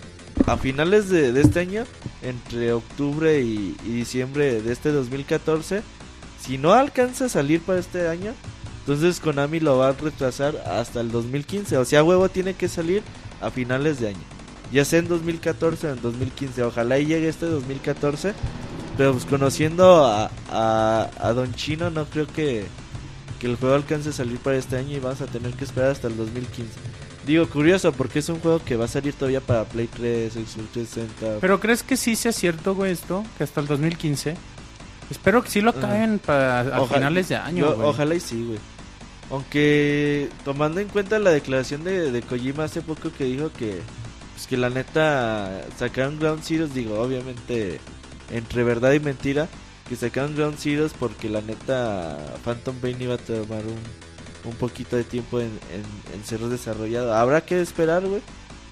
a 0.47 0.57
finales 0.57 1.09
de, 1.09 1.39
este 1.41 1.61
año, 1.61 1.85
entre 2.23 2.73
octubre 2.73 3.41
y, 3.41 3.77
diciembre 3.85 4.63
de 4.63 4.73
este 4.73 4.93
2014. 4.93 5.83
Si 6.41 6.59
no 6.59 6.73
alcanza 6.73 7.27
a 7.27 7.29
salir 7.29 7.61
para 7.61 7.81
este 7.81 8.09
año, 8.09 8.33
entonces 8.81 9.21
Konami 9.21 9.61
lo 9.61 9.79
va 9.79 9.89
a 9.89 9.93
retrasar 9.93 10.57
hasta 10.67 11.01
el 11.01 11.11
2015. 11.11 11.77
O 11.77 11.85
sea, 11.85 12.05
huevo 12.05 12.29
tiene 12.29 12.55
que 12.55 12.69
salir 12.69 13.03
a 13.41 13.51
finales 13.51 14.01
de 14.01 14.09
año. 14.09 14.19
Ya 14.73 14.85
sea 14.85 15.01
en 15.01 15.09
2014 15.09 15.89
o 15.89 15.91
en 15.93 16.03
2015. 16.03 16.63
Ojalá 16.63 16.99
y 16.99 17.07
llegue 17.07 17.29
este 17.29 17.47
2014. 17.47 18.33
Pero 18.97 19.13
pues 19.13 19.25
conociendo 19.27 20.07
a, 20.07 21.33
Don 21.35 21.55
Chino, 21.55 21.91
no 21.91 22.07
creo 22.07 22.27
que, 22.27 22.67
que 23.39 23.47
el 23.47 23.57
juego 23.57 23.75
alcance 23.75 24.09
a 24.09 24.13
salir 24.13 24.39
para 24.39 24.57
este 24.57 24.77
año 24.77 24.97
y 24.97 25.01
vamos 25.01 25.21
a 25.21 25.27
tener 25.27 25.53
que 25.53 25.65
esperar 25.65 25.91
hasta 25.91 26.09
el 26.09 26.17
2015. 26.17 26.73
Digo, 27.29 27.47
curioso, 27.49 27.93
porque 27.93 28.19
es 28.21 28.29
un 28.31 28.41
juego 28.41 28.59
que 28.65 28.75
va 28.75 28.87
a 28.87 28.89
salir 28.89 29.13
todavía 29.15 29.41
para 29.41 29.65
Play 29.65 29.87
3, 29.87 30.33
Xbox 30.33 30.55
360. 30.73 31.39
Pero 31.41 31.61
¿crees 31.61 31.83
que 31.85 31.97
sí 31.97 32.17
sea 32.17 32.33
cierto, 32.33 32.75
güey, 32.75 32.91
esto? 32.93 33.23
Que 33.37 33.45
hasta 33.45 33.61
el 33.61 33.67
2015. 33.69 34.35
Espero 35.11 35.43
que 35.45 35.51
sí 35.51 35.61
lo 35.61 35.75
caen 35.75 36.19
para 36.19 36.61
a 36.63 36.81
Ojalá- 36.81 36.99
finales 37.01 37.29
de 37.29 37.37
año, 37.37 37.67
yo- 37.69 37.77
güey. 37.77 37.87
ojalá 37.89 38.15
y 38.15 38.21
sí, 38.21 38.45
güey. 38.47 38.59
Aunque 39.31 40.31
tomando 40.45 40.81
en 40.81 40.89
cuenta 40.89 41.19
la 41.19 41.31
declaración 41.31 41.85
de, 41.85 42.11
de 42.11 42.23
Kojima 42.23 42.65
hace 42.65 42.81
poco 42.83 43.13
que 43.13 43.25
dijo 43.25 43.53
que 43.53 43.81
pues 44.35 44.47
que 44.47 44.57
la 44.57 44.71
neta 44.71 45.65
sacaron 45.79 46.19
Ground 46.19 46.43
Zeroes, 46.43 46.73
digo, 46.73 46.99
obviamente 47.01 47.79
entre 48.33 48.65
verdad 48.65 48.93
y 48.93 49.01
mentira, 49.01 49.49
que 49.89 49.97
sacaron 49.97 50.35
Ground 50.35 50.59
Zeroes 50.59 50.93
porque 50.99 51.29
la 51.29 51.41
neta 51.43 52.19
Phantom 52.45 52.77
Pain 52.77 53.01
iba 53.03 53.15
a 53.15 53.19
tomar 53.19 53.65
un, 53.67 53.79
un 54.45 54.55
poquito 54.55 54.97
de 54.97 55.05
tiempo 55.05 55.41
en, 55.41 55.47
en- 55.73 56.15
en 56.15 56.25
ser 56.25 56.41
desarrollado. 56.41 57.13
Habrá 57.15 57.41
que 57.43 57.61
esperar, 57.61 58.07
güey. 58.07 58.23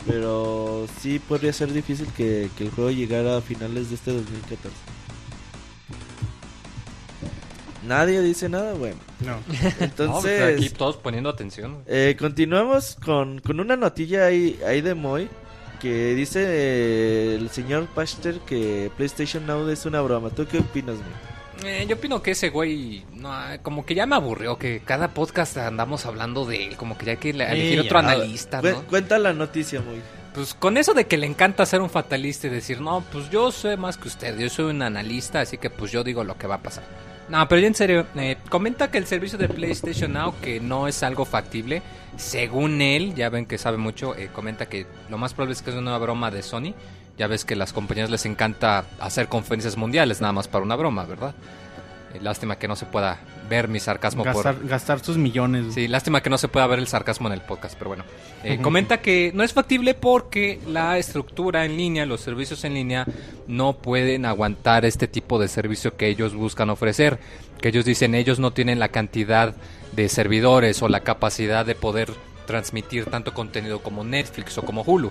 Pero 0.07 0.87
sí 1.01 1.19
podría 1.19 1.53
ser 1.53 1.73
difícil 1.73 2.07
que, 2.17 2.49
que 2.57 2.65
el 2.65 2.71
juego 2.71 2.91
llegara 2.91 3.39
a 3.39 3.41
finales 3.41 3.89
de 3.89 3.97
este 3.97 4.13
2014. 4.13 4.71
Nadie 7.87 8.21
dice 8.21 8.49
nada, 8.49 8.73
güey. 8.73 8.95
No. 9.21 9.37
No, 9.37 9.43
pues, 9.47 9.81
Entonces, 9.81 10.57
aquí 10.59 10.71
todos 10.71 10.97
poniendo 10.97 11.29
atención. 11.31 11.79
eh, 11.87 12.17
continuamos 12.19 12.97
con, 13.05 13.41
con 13.41 13.61
una 13.61 13.77
notilla 13.77 14.27
ahí, 14.27 14.59
ahí 14.67 14.81
de 14.81 14.95
Moy 14.95 15.29
que 15.81 16.15
dice 16.15 16.43
eh, 16.47 17.37
el 17.39 17.51
señor 17.51 17.87
Pachter 17.89 18.39
que 18.41 18.91
PlayStation 18.97 19.47
Now 19.47 19.69
es 19.69 19.85
una 19.87 20.01
broma. 20.01 20.31
¿Tú 20.31 20.47
qué 20.47 20.59
opinas, 20.59 20.97
güey? 20.97 21.36
Eh, 21.65 21.87
yo 21.89 21.97
opino 21.97 22.23
que 22.23 22.33
ese 22.33 22.51
güey, 22.51 23.05
no, 23.15 23.33
como 23.63 23.87
que 23.87 23.95
ya 23.95 24.07
me 24.07 24.15
aburrió, 24.15 24.59
que 24.59 24.83
cada 24.85 25.09
podcast 25.09 25.57
andamos 25.57 26.05
hablando 26.07 26.45
de 26.45 26.67
él, 26.67 26.77
como 26.77 26.99
que 26.99 27.07
ya 27.07 27.13
hay 27.13 27.19
que 27.19 27.33
Sí, 27.33 27.41
elegir 27.41 27.81
otro 27.81 28.01
ya. 28.03 28.07
analista. 28.13 28.61
Cuenta 28.89 29.19
la 29.19 29.33
noticia, 29.33 29.81
Moy. 29.81 30.01
Pues 30.35 30.53
con 30.53 30.77
eso 30.77 30.93
de 30.93 31.07
que 31.07 31.17
le 31.17 31.27
encanta 31.27 31.65
ser 31.65 31.81
un 31.81 31.89
fatalista 31.89 32.47
y 32.47 32.51
decir, 32.51 32.81
no, 32.83 33.01
pues 33.11 33.31
yo 33.31 33.51
sé 33.51 33.79
más 33.79 33.97
que 33.97 34.09
usted, 34.09 34.39
yo 34.39 34.51
soy 34.51 34.67
un 34.67 34.83
analista, 34.83 35.41
así 35.41 35.57
que 35.57 35.71
pues 35.71 35.91
yo 35.91 36.05
digo 36.05 36.25
lo 36.25 36.37
que 36.37 36.47
va 36.47 36.57
a 36.57 36.63
pasar. 36.63 36.85
No, 37.31 37.49
pero 37.49 37.61
ya 37.63 37.67
en 37.69 37.75
serio, 37.75 38.07
eh, 38.17 38.37
comenta 38.51 38.91
que 38.91 38.99
el 38.99 39.07
servicio 39.07 39.39
de 39.39 39.49
PlayStation 39.49 40.13
Now, 40.13 40.35
que 40.43 40.61
no 40.61 40.87
es 40.89 41.03
algo 41.03 41.25
factible, 41.25 41.81
según 42.19 42.83
él, 42.83 43.15
ya 43.15 43.31
ven 43.31 43.47
que 43.47 43.57
sabe 43.59 43.79
mucho, 43.79 44.15
eh, 44.15 44.29
comenta 44.33 44.67
que 44.67 44.87
lo 45.09 45.17
más 45.19 45.33
probable 45.33 45.55
es 45.55 45.63
que 45.63 45.71
es 45.71 45.77
una 45.77 45.97
broma 45.99 46.31
de 46.31 46.43
Sony. 46.43 46.75
Ya 47.19 47.27
ves 47.27 47.45
que 47.45 47.55
a 47.55 47.57
las 47.57 47.73
compañías 47.73 48.11
les 48.11 48.27
encanta 48.27 48.85
hacer 49.01 49.29
conferencias 49.29 49.77
mundiales 49.77 50.21
nada 50.21 50.33
más 50.33 50.49
para 50.49 50.65
una 50.65 50.77
broma, 50.77 51.05
¿verdad? 51.05 51.35
Eh, 52.15 52.19
lástima 52.21 52.59
que 52.59 52.69
no 52.69 52.77
se 52.77 52.87
pueda 52.87 53.19
ver 53.49 53.69
mi 53.69 53.81
sarcasmo 53.81 54.23
por... 54.25 54.35
Gastar, 54.35 54.67
gastar 54.67 55.01
sus 55.01 55.17
millones. 55.17 55.75
Sí, 55.75 55.89
lástima 55.89 56.23
que 56.23 56.31
no 56.31 56.39
se 56.39 56.49
pueda 56.49 56.67
ver 56.67 56.79
el 56.79 56.89
sarcasmo 56.89 57.29
en 57.29 57.35
el 57.35 57.41
podcast, 57.41 57.77
pero 57.79 57.91
bueno. 57.91 58.05
Eh, 58.45 58.59
comenta 58.61 59.01
que 59.01 59.33
no 59.35 59.43
es 59.43 59.53
factible 59.53 59.95
porque 59.95 60.61
la 60.67 60.99
estructura 60.99 61.65
en 61.65 61.77
línea, 61.77 62.07
los 62.07 62.21
servicios 62.21 62.65
en 62.65 62.75
línea, 62.75 63.07
no 63.47 63.75
pueden 63.79 64.27
aguantar 64.27 64.85
este 64.85 65.09
tipo 65.09 65.39
de 65.39 65.49
servicio 65.49 65.97
que 65.97 66.09
ellos 66.09 66.35
buscan 66.35 66.71
ofrecer. 66.71 67.19
Que 67.61 67.69
ellos 67.69 67.85
dicen, 67.85 68.15
ellos 68.15 68.39
no 68.39 68.53
tienen 68.53 68.79
la 68.79 68.89
cantidad 68.89 69.55
de 69.93 70.09
servidores 70.09 70.83
o 70.83 70.89
la 70.89 71.01
capacidad 71.01 71.65
de 71.65 71.75
poder 71.75 72.13
transmitir 72.47 73.07
tanto 73.07 73.35
contenido 73.35 73.81
como 73.81 74.05
Netflix 74.05 74.57
o 74.59 74.63
como 74.63 74.83
Hulu. 74.83 75.11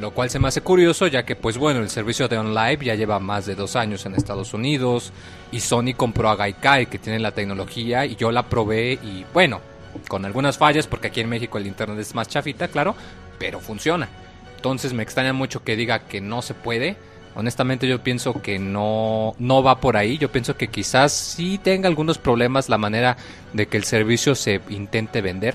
Lo 0.00 0.10
cual 0.10 0.28
se 0.28 0.38
me 0.38 0.48
hace 0.48 0.60
curioso 0.60 1.06
ya 1.06 1.24
que 1.24 1.36
pues 1.36 1.56
bueno, 1.56 1.80
el 1.80 1.88
servicio 1.88 2.28
de 2.28 2.36
OnLive 2.36 2.84
ya 2.84 2.94
lleva 2.94 3.18
más 3.18 3.46
de 3.46 3.54
dos 3.54 3.76
años 3.76 4.04
en 4.04 4.14
Estados 4.14 4.52
Unidos 4.52 5.10
y 5.50 5.60
Sony 5.60 5.94
compró 5.96 6.28
a 6.28 6.36
Gaikai 6.36 6.86
que 6.86 6.98
tiene 6.98 7.18
la 7.18 7.32
tecnología 7.32 8.04
y 8.04 8.14
yo 8.14 8.30
la 8.30 8.42
probé 8.42 8.92
y 8.92 9.24
bueno, 9.32 9.60
con 10.06 10.26
algunas 10.26 10.58
fallas 10.58 10.86
porque 10.86 11.08
aquí 11.08 11.20
en 11.20 11.30
México 11.30 11.56
el 11.56 11.66
internet 11.66 11.98
es 11.98 12.14
más 12.14 12.28
chafita, 12.28 12.68
claro, 12.68 12.94
pero 13.38 13.58
funciona. 13.58 14.08
Entonces 14.56 14.92
me 14.92 15.02
extraña 15.02 15.32
mucho 15.32 15.64
que 15.64 15.76
diga 15.76 16.00
que 16.00 16.20
no 16.20 16.42
se 16.42 16.52
puede 16.52 16.96
Honestamente 17.36 17.86
yo 17.86 18.02
pienso 18.02 18.40
que 18.40 18.58
no, 18.58 19.34
no 19.38 19.62
va 19.62 19.78
por 19.78 19.98
ahí. 19.98 20.16
Yo 20.16 20.32
pienso 20.32 20.56
que 20.56 20.68
quizás 20.68 21.12
sí 21.12 21.58
tenga 21.62 21.86
algunos 21.86 22.16
problemas 22.16 22.70
la 22.70 22.78
manera 22.78 23.18
de 23.52 23.66
que 23.66 23.76
el 23.76 23.84
servicio 23.84 24.34
se 24.34 24.62
intente 24.70 25.20
vender, 25.20 25.54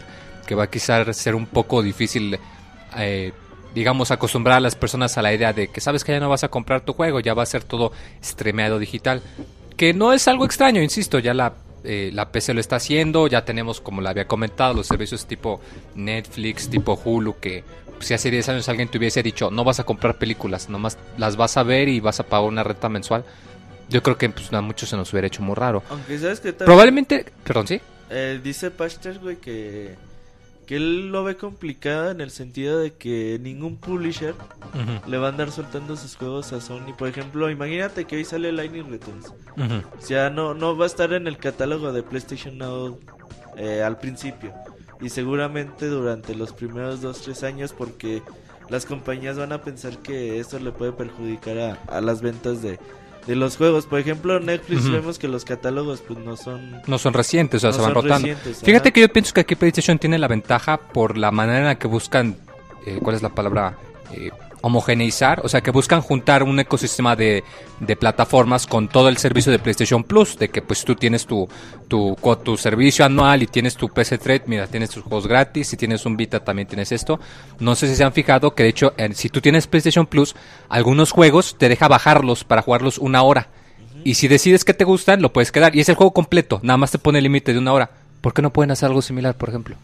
que 0.52 0.56
va 0.56 0.66
a 0.66 0.70
quizás 0.70 1.16
ser 1.16 1.34
un 1.34 1.46
poco 1.46 1.82
difícil, 1.82 2.38
eh, 2.98 3.32
digamos, 3.74 4.12
acostumbrar 4.12 4.58
a 4.58 4.60
las 4.60 4.76
personas 4.76 5.18
a 5.18 5.22
la 5.22 5.34
idea 5.34 5.54
de 5.54 5.70
que 5.70 5.80
sabes 5.80 6.04
que 6.04 6.12
ya 6.12 6.20
no 6.20 6.28
vas 6.28 6.44
a 6.44 6.50
comprar 6.50 6.82
tu 6.82 6.92
juego, 6.92 7.22
ya 7.22 7.34
va 7.34 7.44
a 7.44 7.46
ser 7.46 7.64
todo 7.64 7.94
streameado 8.22 8.78
digital. 8.78 9.22
Que 9.78 9.94
no 9.94 10.12
es 10.12 10.28
algo 10.28 10.44
extraño, 10.44 10.82
insisto, 10.82 11.20
ya 11.20 11.34
la, 11.34 11.54
eh, 11.86 12.10
la 12.12 12.34
PC 12.34 12.54
lo 12.54 12.60
está 12.60 12.76
haciendo, 12.76 13.28
ya 13.28 13.46
tenemos, 13.46 13.80
como 13.80 14.02
le 14.02 14.10
había 14.10 14.28
comentado, 14.28 14.74
los 14.74 14.88
servicios 14.88 15.26
tipo 15.26 15.62
Netflix, 15.96 16.70
tipo 16.70 17.00
Hulu, 17.02 17.40
que 17.40 17.64
si 18.02 18.14
hace 18.14 18.30
10 18.30 18.50
años 18.50 18.68
alguien 18.68 18.90
te 18.90 18.98
hubiese 18.98 19.24
dicho, 19.24 19.52
no 19.52 19.64
vas 19.64 19.80
a 19.80 19.86
comprar 19.86 20.18
películas, 20.18 20.68
nomás 20.68 20.98
las 21.18 21.38
vas 21.38 21.56
a 21.56 21.64
ver 21.64 21.88
y 21.88 22.02
vas 22.02 22.20
a 22.20 22.24
pagar 22.24 22.50
una 22.50 22.62
renta 22.62 22.90
mensual, 22.90 23.24
yo 23.88 24.04
creo 24.04 24.18
que 24.18 24.28
pues, 24.28 24.52
a 24.52 24.60
muchos 24.60 24.90
se 24.90 24.98
nos 24.98 25.14
hubiera 25.14 25.28
hecho 25.28 25.44
muy 25.44 25.56
raro. 25.56 25.82
Aunque 25.90 26.20
sabes 26.20 26.42
que 26.42 26.52
también, 26.52 26.66
Probablemente, 26.66 27.26
perdón, 27.46 27.68
sí. 27.68 27.80
eh, 28.10 28.42
dice 28.44 28.70
Pachter, 28.70 29.18
güey, 29.20 29.38
que, 29.38 29.96
que 30.72 30.78
él 30.78 31.12
lo 31.12 31.26
ve 31.26 31.36
complicado 31.36 32.12
en 32.12 32.22
el 32.22 32.32
sentido 32.32 32.80
de 32.80 32.94
que 32.94 33.38
ningún 33.42 33.76
publisher 33.76 34.34
le 35.06 35.18
va 35.18 35.26
a 35.28 35.30
andar 35.30 35.52
soltando 35.52 35.98
sus 35.98 36.16
juegos 36.16 36.54
a 36.54 36.62
Sony. 36.62 36.94
Por 36.98 37.10
ejemplo, 37.10 37.50
imagínate 37.50 38.06
que 38.06 38.16
hoy 38.16 38.24
sale 38.24 38.54
Lightning 38.54 38.90
Returns. 38.90 39.34
Ujú. 39.58 39.98
O 40.00 40.02
sea, 40.02 40.30
no, 40.30 40.54
no 40.54 40.78
va 40.78 40.86
a 40.86 40.88
estar 40.88 41.12
en 41.12 41.28
el 41.28 41.36
catálogo 41.36 41.92
de 41.92 42.04
PlayStation 42.04 42.58
Now 42.58 42.98
eh, 43.58 43.84
al 43.84 43.98
principio. 43.98 44.54
Y 45.02 45.10
seguramente 45.10 45.88
durante 45.88 46.36
los 46.36 46.54
primeros 46.54 47.04
2-3 47.04 47.48
años 47.48 47.74
porque 47.78 48.24
las 48.70 48.86
compañías 48.86 49.38
van 49.38 49.52
a 49.52 49.64
pensar 49.64 49.98
que 49.98 50.40
esto 50.40 50.58
le 50.58 50.72
puede 50.72 50.94
perjudicar 50.94 51.60
a, 51.60 51.74
a 51.94 52.00
las 52.00 52.22
ventas 52.22 52.62
de, 52.62 52.80
de 53.28 53.36
los 53.36 53.58
juegos. 53.58 53.86
Por 53.86 54.00
ejemplo, 54.00 54.40
Netflix 54.40 54.90
vemos 54.90 55.20
que 55.20 55.28
los 55.28 55.46
catálogos 55.46 56.02
pues 56.02 56.20
no 56.20 56.38
son... 56.38 56.82
No 56.88 56.98
son 56.98 57.14
recientes, 57.14 57.58
o 57.58 57.60
sea, 57.62 57.70
No 57.72 57.76
se 57.76 57.82
van 57.82 57.94
rotando. 57.94 58.28
Fíjate 58.28 58.90
ajá. 58.90 58.92
que 58.92 59.02
yo 59.02 59.10
pienso 59.10 59.34
que 59.34 59.42
aquí 59.42 59.56
PlayStation 59.56 60.00
tiene 60.00 60.18
la 60.18 60.28
ventaja 60.28 60.78
por 60.78 61.18
la 61.18 61.32
manera 61.32 61.60
en 61.60 61.66
la 61.66 61.76
que 61.76 61.88
buscan, 61.88 62.36
eh, 62.86 63.00
¿cuál 63.02 63.16
es 63.16 63.22
la 63.22 63.30
palabra? 63.30 63.78
Eh, 64.14 64.32
homogeneizar, 64.62 65.42
o 65.44 65.50
sea, 65.50 65.62
que 65.62 65.72
buscan 65.72 66.02
juntar 66.02 66.44
un 66.44 66.60
ecosistema 66.60 67.16
de, 67.16 67.44
de 67.80 67.96
plataformas 67.96 68.68
con 68.68 68.88
todo 68.88 69.10
el 69.10 69.18
servicio 69.18 69.52
de 69.52 69.60
PlayStation 69.60 70.04
Plus, 70.04 70.38
de 70.38 70.50
que 70.50 70.62
pues 70.62 70.86
tú 70.86 70.96
tienes 70.96 71.26
tu, 71.26 71.48
tu, 71.88 72.16
tu 72.44 72.58
servicio 72.58 73.04
anual 73.06 73.44
y 73.44 73.48
tienes 73.48 73.76
tu 73.76 73.90
PC 73.90 74.18
Trade, 74.18 74.44
mira, 74.46 74.68
tienes 74.68 74.90
tus 74.92 75.04
juegos 75.04 75.28
gratis, 75.28 75.68
si 75.68 75.78
tienes 75.78 76.06
un 76.06 76.16
Vita 76.18 76.44
también 76.44 76.68
tienes 76.68 76.92
esto. 76.92 77.20
No 77.60 77.76
sé 77.76 77.88
si 77.88 77.96
se 77.96 78.04
han 78.04 78.14
fijado 78.14 78.54
que 78.56 78.64
de 78.64 78.70
hecho, 78.70 78.94
en- 78.98 79.16
si 79.16 79.30
tú 79.30 79.42
tienes 79.42 79.68
PlayStation 79.68 80.06
Plus, 80.06 80.36
algunos 80.70 81.12
juegos 81.12 81.56
te 81.58 81.68
deja 81.70 81.88
bajarlos 81.88 82.44
para 82.44 82.62
jugarlos 82.62 82.98
una 82.98 83.24
hora. 83.24 83.48
Y 84.04 84.16
si 84.16 84.28
decides 84.28 84.66
que 84.66 84.74
te 84.74 84.84
gustan, 84.84 85.22
lo 85.22 85.32
puedes 85.32 85.52
quedar. 85.52 85.76
Y 85.76 85.80
es 85.80 85.90
el 85.90 85.96
juego 85.96 86.12
completo, 86.14 86.60
nada 86.64 86.78
más 86.78 86.92
te 86.92 86.98
pone 86.98 87.20
el 87.20 87.24
límite 87.24 87.54
de 87.54 87.60
una 87.60 87.74
hora. 87.74 87.92
¿Por 88.22 88.34
qué 88.34 88.42
no 88.42 88.52
pueden 88.54 88.72
hacer 88.72 88.88
algo 88.88 89.02
similar, 89.02 89.36
por 89.36 89.50
ejemplo? 89.50 89.76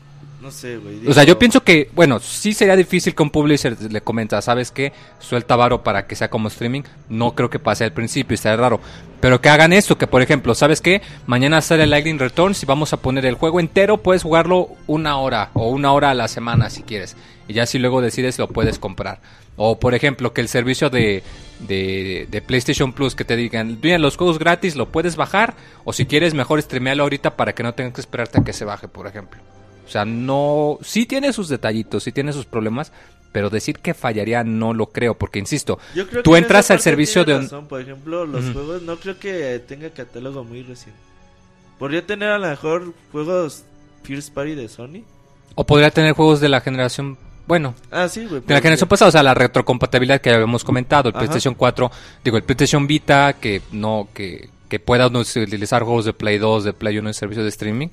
No 0.47 0.51
sé, 0.51 0.77
güey. 0.77 1.05
O 1.05 1.13
sea, 1.13 1.25
yo 1.25 1.37
pienso 1.37 1.61
que, 1.61 1.89
bueno, 1.93 2.21
sí 2.21 2.53
sería 2.53 2.77
difícil 2.77 3.13
que 3.13 3.21
un 3.21 3.31
publisher 3.31 3.75
le 3.91 3.99
comenta, 3.99 4.41
¿sabes 4.41 4.71
qué? 4.71 4.93
Suelta 5.19 5.57
varo 5.57 5.83
para 5.83 6.07
que 6.07 6.15
sea 6.15 6.29
como 6.29 6.47
streaming. 6.47 6.83
No 7.09 7.35
creo 7.35 7.49
que 7.49 7.59
pase 7.59 7.83
al 7.83 7.91
principio, 7.91 8.33
estaría 8.33 8.55
raro. 8.55 8.79
Pero 9.19 9.41
que 9.41 9.49
hagan 9.49 9.73
esto, 9.73 9.97
que 9.97 10.07
por 10.07 10.21
ejemplo, 10.21 10.55
¿sabes 10.55 10.79
qué? 10.79 11.01
Mañana 11.25 11.59
sale 11.59 11.85
Lightning 11.85 12.17
Returns 12.17 12.63
y 12.63 12.65
vamos 12.65 12.93
a 12.93 13.01
poner 13.01 13.25
el 13.25 13.35
juego 13.35 13.59
entero, 13.59 13.97
puedes 13.97 14.23
jugarlo 14.23 14.69
una 14.87 15.17
hora 15.17 15.49
o 15.53 15.69
una 15.69 15.91
hora 15.91 16.11
a 16.11 16.13
la 16.13 16.29
semana 16.29 16.69
si 16.69 16.81
quieres. 16.83 17.17
Y 17.49 17.53
ya 17.53 17.65
si 17.65 17.77
luego 17.77 17.99
decides 17.99 18.39
lo 18.39 18.47
puedes 18.47 18.79
comprar. 18.79 19.19
O 19.57 19.81
por 19.81 19.95
ejemplo, 19.95 20.31
que 20.31 20.39
el 20.39 20.47
servicio 20.47 20.89
de, 20.89 21.23
de, 21.59 22.25
de 22.31 22.41
PlayStation 22.41 22.93
Plus 22.93 23.15
que 23.15 23.25
te 23.25 23.35
digan, 23.35 23.81
bien, 23.81 24.01
los 24.01 24.15
juegos 24.15 24.39
gratis 24.39 24.77
lo 24.77 24.93
puedes 24.93 25.17
bajar. 25.17 25.55
O 25.83 25.91
si 25.91 26.05
quieres, 26.05 26.33
mejor 26.33 26.61
streamearlo 26.61 27.03
ahorita 27.03 27.35
para 27.35 27.53
que 27.53 27.63
no 27.63 27.73
tengas 27.73 27.95
que 27.95 28.01
esperarte 28.01 28.39
a 28.39 28.45
que 28.45 28.53
se 28.53 28.63
baje, 28.63 28.87
por 28.87 29.07
ejemplo. 29.07 29.41
O 29.87 29.89
sea, 29.89 30.05
no. 30.05 30.77
Sí 30.81 31.05
tiene 31.05 31.31
sus 31.33 31.47
detallitos, 31.49 32.03
sí 32.03 32.11
tiene 32.11 32.33
sus 32.33 32.45
problemas, 32.45 32.91
pero 33.31 33.49
decir 33.49 33.79
que 33.79 33.93
fallaría 33.93 34.43
no 34.43 34.73
lo 34.73 34.87
creo, 34.87 35.13
porque 35.15 35.39
insisto, 35.39 35.79
yo 35.95 36.07
creo 36.07 36.23
tú 36.23 36.31
que 36.33 36.37
entras 36.39 36.69
al 36.71 36.79
servicio 36.81 37.23
de 37.23 37.35
un- 37.35 37.41
razón. 37.43 37.67
Por 37.67 37.81
ejemplo, 37.81 38.25
los 38.25 38.51
juegos 38.51 38.81
no 38.81 38.97
creo 38.97 39.17
que 39.19 39.61
tenga 39.67 39.89
catálogo 39.91 40.43
muy 40.43 40.63
reciente. 40.63 40.99
Podría 41.79 42.05
tener 42.05 42.29
a 42.29 42.37
lo 42.39 42.47
mejor 42.47 42.93
juegos 43.11 43.63
First 44.03 44.33
Party 44.33 44.55
de 44.55 44.67
Sony. 44.67 45.03
O 45.55 45.63
podría 45.65 45.91
tener 45.91 46.13
juegos 46.13 46.39
de 46.39 46.49
la 46.49 46.61
generación. 46.61 47.17
Bueno, 47.47 47.73
Ah, 47.91 48.09
sí, 48.09 48.25
de 48.25 48.41
la 48.53 48.59
generación 48.59 48.89
pasada, 48.89 49.09
o 49.09 49.11
sea, 49.11 49.23
la 49.23 49.33
retrocompatibilidad 49.33 50.19
que 50.19 50.29
ya 50.29 50.35
habíamos 50.35 50.63
comentado, 50.65 51.07
el 51.09 51.15
Ajá. 51.15 51.19
PlayStation 51.19 51.53
4, 51.55 51.89
digo, 52.23 52.35
el 52.37 52.43
PlayStation 52.43 52.87
Vita, 52.87 53.33
que 53.39 53.61
no, 53.71 54.09
que, 54.13 54.49
que 54.67 54.79
pueda 54.79 55.07
utilizar 55.07 55.83
juegos 55.83 56.03
de 56.05 56.11
Play 56.13 56.39
2, 56.39 56.65
de 56.65 56.73
Play 56.73 56.97
1 56.97 57.07
en 57.09 57.13
servicio 57.13 57.43
de 57.43 57.49
streaming, 57.49 57.87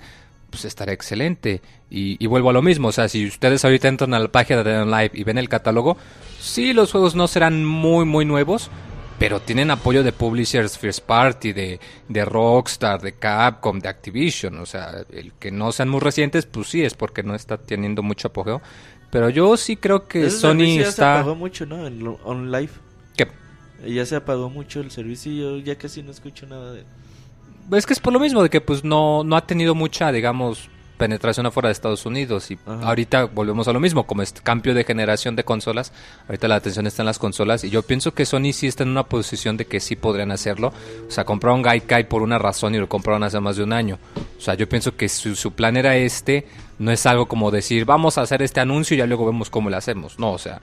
pues 0.54 0.64
estaría 0.66 0.94
excelente. 0.94 1.60
Y, 1.90 2.22
y 2.22 2.26
vuelvo 2.28 2.50
a 2.50 2.52
lo 2.52 2.62
mismo, 2.62 2.88
o 2.88 2.92
sea, 2.92 3.08
si 3.08 3.26
ustedes 3.26 3.64
ahorita 3.64 3.88
entran 3.88 4.14
a 4.14 4.20
la 4.20 4.28
página 4.28 4.62
de 4.62 4.84
Live 4.84 5.10
y 5.14 5.24
ven 5.24 5.36
el 5.36 5.48
catálogo, 5.48 5.96
sí, 6.38 6.72
los 6.72 6.92
juegos 6.92 7.16
no 7.16 7.26
serán 7.26 7.64
muy, 7.64 8.04
muy 8.04 8.24
nuevos, 8.24 8.70
pero 9.18 9.40
tienen 9.40 9.72
apoyo 9.72 10.04
de 10.04 10.12
publishers 10.12 10.78
First 10.78 11.00
Party, 11.06 11.52
de, 11.52 11.80
de 12.08 12.24
Rockstar, 12.24 13.00
de 13.00 13.14
Capcom, 13.14 13.80
de 13.80 13.88
Activision. 13.88 14.60
O 14.60 14.66
sea, 14.66 15.04
el 15.10 15.32
que 15.32 15.50
no 15.50 15.72
sean 15.72 15.88
muy 15.88 16.00
recientes, 16.00 16.46
pues 16.46 16.68
sí, 16.68 16.84
es 16.84 16.94
porque 16.94 17.24
no 17.24 17.34
está 17.34 17.58
teniendo 17.58 18.02
mucho 18.02 18.28
apogeo. 18.28 18.62
Pero 19.10 19.28
yo 19.30 19.56
sí 19.56 19.76
creo 19.76 20.06
que 20.06 20.30
Sony 20.30 20.76
ya 20.76 20.84
se 20.84 20.88
está... 20.90 21.18
apagó 21.18 21.34
mucho, 21.34 21.66
¿no? 21.66 21.84
En 21.84 22.16
on 22.22 22.52
live. 22.52 22.70
¿Qué? 23.16 23.26
Ya 23.88 24.06
se 24.06 24.14
apagó 24.14 24.50
mucho 24.50 24.80
el 24.80 24.92
servicio 24.92 25.32
y 25.32 25.38
yo 25.38 25.58
ya 25.58 25.76
casi 25.76 26.02
no 26.02 26.12
escucho 26.12 26.46
nada 26.46 26.72
de 26.72 26.84
Es 27.72 27.86
que 27.86 27.92
es 27.92 28.00
por 28.00 28.12
lo 28.12 28.20
mismo, 28.20 28.42
de 28.42 28.50
que 28.50 28.60
pues 28.60 28.84
no, 28.84 29.24
no 29.24 29.36
ha 29.36 29.46
tenido 29.46 29.74
mucha, 29.74 30.12
digamos, 30.12 30.68
penetración 30.96 31.46
afuera 31.46 31.68
de 31.68 31.72
Estados 31.72 32.06
Unidos. 32.06 32.50
Y 32.50 32.58
Ajá. 32.66 32.88
ahorita 32.88 33.24
volvemos 33.24 33.68
a 33.68 33.72
lo 33.72 33.80
mismo, 33.80 34.06
como 34.06 34.22
es 34.22 34.32
cambio 34.32 34.74
de 34.74 34.84
generación 34.84 35.36
de 35.36 35.44
consolas, 35.44 35.92
ahorita 36.28 36.48
la 36.48 36.56
atención 36.56 36.86
está 36.86 37.02
en 37.02 37.06
las 37.06 37.18
consolas. 37.18 37.64
Y 37.64 37.70
yo 37.70 37.82
pienso 37.82 38.14
que 38.14 38.26
Sony 38.26 38.52
sí 38.52 38.66
está 38.66 38.82
en 38.82 38.90
una 38.90 39.04
posición 39.04 39.56
de 39.56 39.66
que 39.66 39.80
sí 39.80 39.96
podrían 39.96 40.30
hacerlo. 40.30 40.72
O 41.08 41.10
sea, 41.10 41.24
compraron 41.24 41.62
Gaikai 41.62 42.08
por 42.08 42.22
una 42.22 42.38
razón 42.38 42.74
y 42.74 42.78
lo 42.78 42.88
compraron 42.88 43.22
hace 43.22 43.40
más 43.40 43.56
de 43.56 43.64
un 43.64 43.72
año. 43.72 43.98
O 44.38 44.40
sea, 44.40 44.54
yo 44.54 44.68
pienso 44.68 44.96
que 44.96 45.08
su, 45.08 45.34
su 45.34 45.52
plan 45.52 45.76
era 45.76 45.96
este, 45.96 46.46
no 46.78 46.90
es 46.90 47.04
algo 47.06 47.26
como 47.26 47.50
decir, 47.50 47.84
vamos 47.84 48.18
a 48.18 48.22
hacer 48.22 48.42
este 48.42 48.60
anuncio 48.60 48.94
y 48.94 48.98
ya 48.98 49.06
luego 49.06 49.26
vemos 49.26 49.50
cómo 49.50 49.70
lo 49.70 49.76
hacemos. 49.76 50.18
No, 50.18 50.32
o 50.32 50.38
sea, 50.38 50.60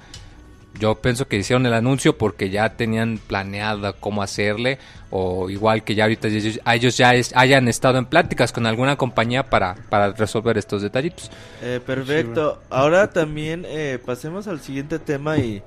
yo 0.80 0.96
pienso 0.96 1.28
que 1.28 1.38
hicieron 1.38 1.66
el 1.66 1.74
anuncio 1.74 2.18
porque 2.18 2.50
ya 2.50 2.70
tenían 2.78 3.20
planeada 3.28 3.94
cómo 3.94 4.24
hacerle 4.24 4.80
o 5.10 5.50
igual 5.50 5.84
que 5.84 5.96
ya 5.96 6.04
ahorita 6.06 6.28
ellos, 6.30 6.60
ellos 6.66 6.98
ya 6.98 7.14
es- 7.14 7.36
hayan 7.36 7.68
estado 7.68 7.98
en 7.98 8.06
pláticas 8.06 8.52
con 8.54 8.66
alguna 8.66 8.96
compañía 8.96 9.50
para, 9.50 9.76
para 9.90 10.14
resolver 10.14 10.58
estos 10.58 10.82
detallitos. 10.82 11.30
Eh, 11.62 11.80
perfecto. 11.86 12.62
Ahora 12.70 13.10
también 13.12 13.66
eh, 13.68 14.00
pasemos 14.06 14.48
al 14.48 14.62
siguiente 14.62 14.98
tema 15.00 15.38
y 15.38 15.62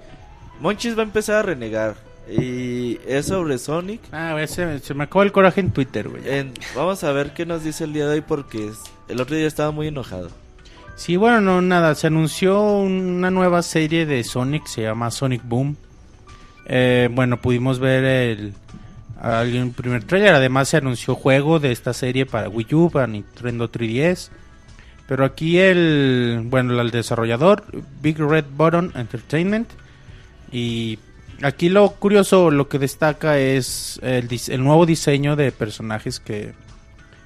Monchis 0.60 0.96
va 0.96 1.00
a 1.00 1.04
empezar 1.04 1.36
a 1.36 1.42
renegar. 1.42 1.94
Y 2.26 2.98
es 3.06 3.26
sobre 3.26 3.58
Sonic. 3.58 4.00
Ah, 4.10 4.30
güey, 4.32 4.48
se, 4.48 4.78
se 4.78 4.94
me 4.94 5.04
acabó 5.04 5.24
el 5.24 5.32
coraje 5.32 5.60
en 5.60 5.70
Twitter, 5.72 6.08
güey. 6.08 6.22
En- 6.26 6.54
vamos 6.74 7.04
a 7.04 7.12
ver 7.12 7.34
qué 7.34 7.44
nos 7.44 7.62
dice 7.62 7.84
el 7.84 7.92
día 7.92 8.06
de 8.06 8.14
hoy 8.14 8.20
porque 8.22 8.70
el 9.08 9.20
otro 9.20 9.36
día 9.36 9.46
estaba 9.46 9.70
muy 9.72 9.88
enojado. 9.88 10.30
Sí, 10.96 11.16
bueno, 11.16 11.40
no, 11.40 11.60
nada, 11.60 11.94
se 11.96 12.06
anunció 12.06 12.62
una 12.62 13.30
nueva 13.30 13.62
serie 13.62 14.06
de 14.06 14.22
Sonic, 14.22 14.66
se 14.66 14.82
llama 14.82 15.10
Sonic 15.10 15.42
Boom. 15.44 15.76
Eh, 16.66 17.08
bueno, 17.12 17.40
pudimos 17.40 17.80
ver 17.80 18.04
el, 18.04 18.54
primer 19.72 20.04
trailer, 20.04 20.34
además 20.34 20.68
se 20.68 20.76
anunció 20.76 21.16
juego 21.16 21.58
de 21.58 21.72
esta 21.72 21.92
serie 21.92 22.26
para 22.26 22.48
Wii 22.48 22.74
U, 22.74 22.90
para 22.90 23.08
Nintendo 23.08 23.70
3DS. 23.70 24.30
Pero 25.08 25.24
aquí 25.24 25.58
el, 25.58 26.42
bueno, 26.44 26.80
el 26.80 26.90
desarrollador, 26.90 27.64
Big 28.00 28.18
Red 28.18 28.46
Button 28.56 28.92
Entertainment. 28.94 29.68
Y 30.52 30.98
aquí 31.42 31.68
lo 31.68 31.90
curioso, 31.90 32.50
lo 32.52 32.68
que 32.68 32.78
destaca 32.78 33.38
es 33.38 34.00
el 34.02 34.62
nuevo 34.62 34.86
diseño 34.86 35.34
de 35.34 35.50
personajes 35.50 36.20
que, 36.20 36.54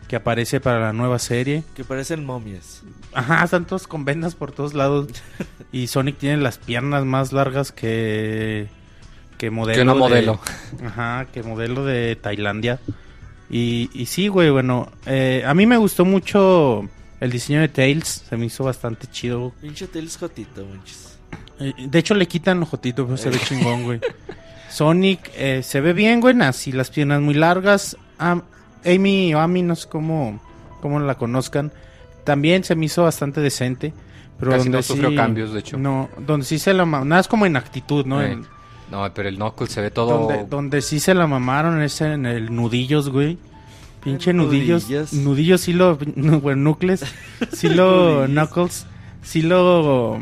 que 0.08 0.16
aparece 0.16 0.58
para 0.60 0.80
la 0.80 0.92
nueva 0.92 1.18
serie. 1.18 1.62
Que 1.76 1.84
parecen 1.84 2.24
momias. 2.24 2.82
Ajá, 3.12 3.44
están 3.44 3.66
todos 3.66 3.86
con 3.86 4.04
vendas 4.04 4.34
por 4.34 4.52
todos 4.52 4.74
lados. 4.74 5.08
y 5.72 5.86
Sonic 5.86 6.18
tiene 6.18 6.38
las 6.38 6.58
piernas 6.58 7.04
más 7.04 7.32
largas 7.32 7.70
que. 7.72 8.68
Que 9.36 9.50
modelo. 9.50 9.76
Que 9.76 9.82
una 9.82 9.92
de- 9.92 9.98
modelo. 9.98 10.40
ajá, 10.84 11.26
que 11.32 11.42
modelo 11.42 11.84
de 11.84 12.16
Tailandia. 12.16 12.80
Y, 13.50 13.88
y 13.94 14.06
sí, 14.06 14.28
güey, 14.28 14.50
bueno. 14.50 14.90
eh, 15.06 15.44
a 15.46 15.54
mí 15.54 15.64
me 15.66 15.76
gustó 15.76 16.04
mucho 16.04 16.88
el 17.20 17.30
diseño 17.30 17.60
de 17.60 17.68
Tails. 17.68 18.24
Se 18.28 18.36
me 18.36 18.46
hizo 18.46 18.64
bastante 18.64 19.06
chido. 19.06 19.52
Pinche 19.60 19.86
Tails 19.86 20.16
Jotito, 20.16 20.64
Monchis. 20.66 21.18
Eh, 21.60 21.72
de 21.78 21.98
hecho, 21.98 22.14
le 22.14 22.26
quitan 22.26 22.62
ojotito, 22.62 23.04
pero 23.04 23.16
se 23.16 23.30
ve 23.30 23.38
chingón, 23.38 23.84
güey. 23.84 24.00
Sonic 24.70 25.30
eh, 25.36 25.62
se 25.62 25.80
ve 25.80 25.92
bien, 25.92 26.20
güey. 26.20 26.40
Así 26.42 26.72
las 26.72 26.90
piernas 26.90 27.20
muy 27.20 27.34
largas. 27.34 27.96
Am- 28.18 28.42
Amy 28.84 29.34
o 29.34 29.40
Amy, 29.40 29.62
no 29.62 29.76
sé 29.76 29.88
cómo, 29.88 30.40
cómo 30.80 31.00
la 31.00 31.16
conozcan. 31.16 31.72
También 32.24 32.64
se 32.64 32.74
me 32.74 32.86
hizo 32.86 33.02
bastante 33.04 33.40
decente. 33.40 33.92
Pero 34.38 34.52
Casi 34.52 34.64
donde 34.64 34.78
no 34.78 34.82
sufrió 34.82 35.10
sí- 35.10 35.16
cambios, 35.16 35.52
de 35.52 35.60
hecho. 35.60 35.78
No, 35.78 36.08
donde 36.26 36.46
sí 36.46 36.58
se 36.58 36.72
la... 36.72 36.84
ma- 36.84 37.04
Nada 37.04 37.20
es 37.20 37.28
como 37.28 37.44
en 37.46 37.56
actitud, 37.56 38.06
¿no? 38.06 38.22
Eh. 38.22 38.32
En- 38.32 38.46
No, 38.90 39.12
pero 39.12 39.28
el 39.28 39.36
Knuckles 39.36 39.72
se 39.72 39.80
ve 39.80 39.90
todo... 39.90 40.26
Donde, 40.28 40.44
donde 40.44 40.80
sí 40.82 41.00
se 41.00 41.12
la 41.14 41.26
mamaron 41.26 41.82
es 41.82 42.00
en 42.00 42.24
el 42.26 42.54
nudillos, 42.54 43.08
güey. 43.08 43.36
Pinche 44.04 44.32
nudillos. 44.32 44.84
Nudillos. 44.84 45.12
Nudillos 45.12 45.60
sí 45.62 45.72
lo. 45.72 45.98
no, 46.14 46.40
bueno, 46.40 46.60
Knuckles. 46.62 47.04
Sí 47.52 47.68
lo. 47.68 48.26
Knuckles. 48.28 48.86
Sí 49.22 49.42
lo. 49.42 50.20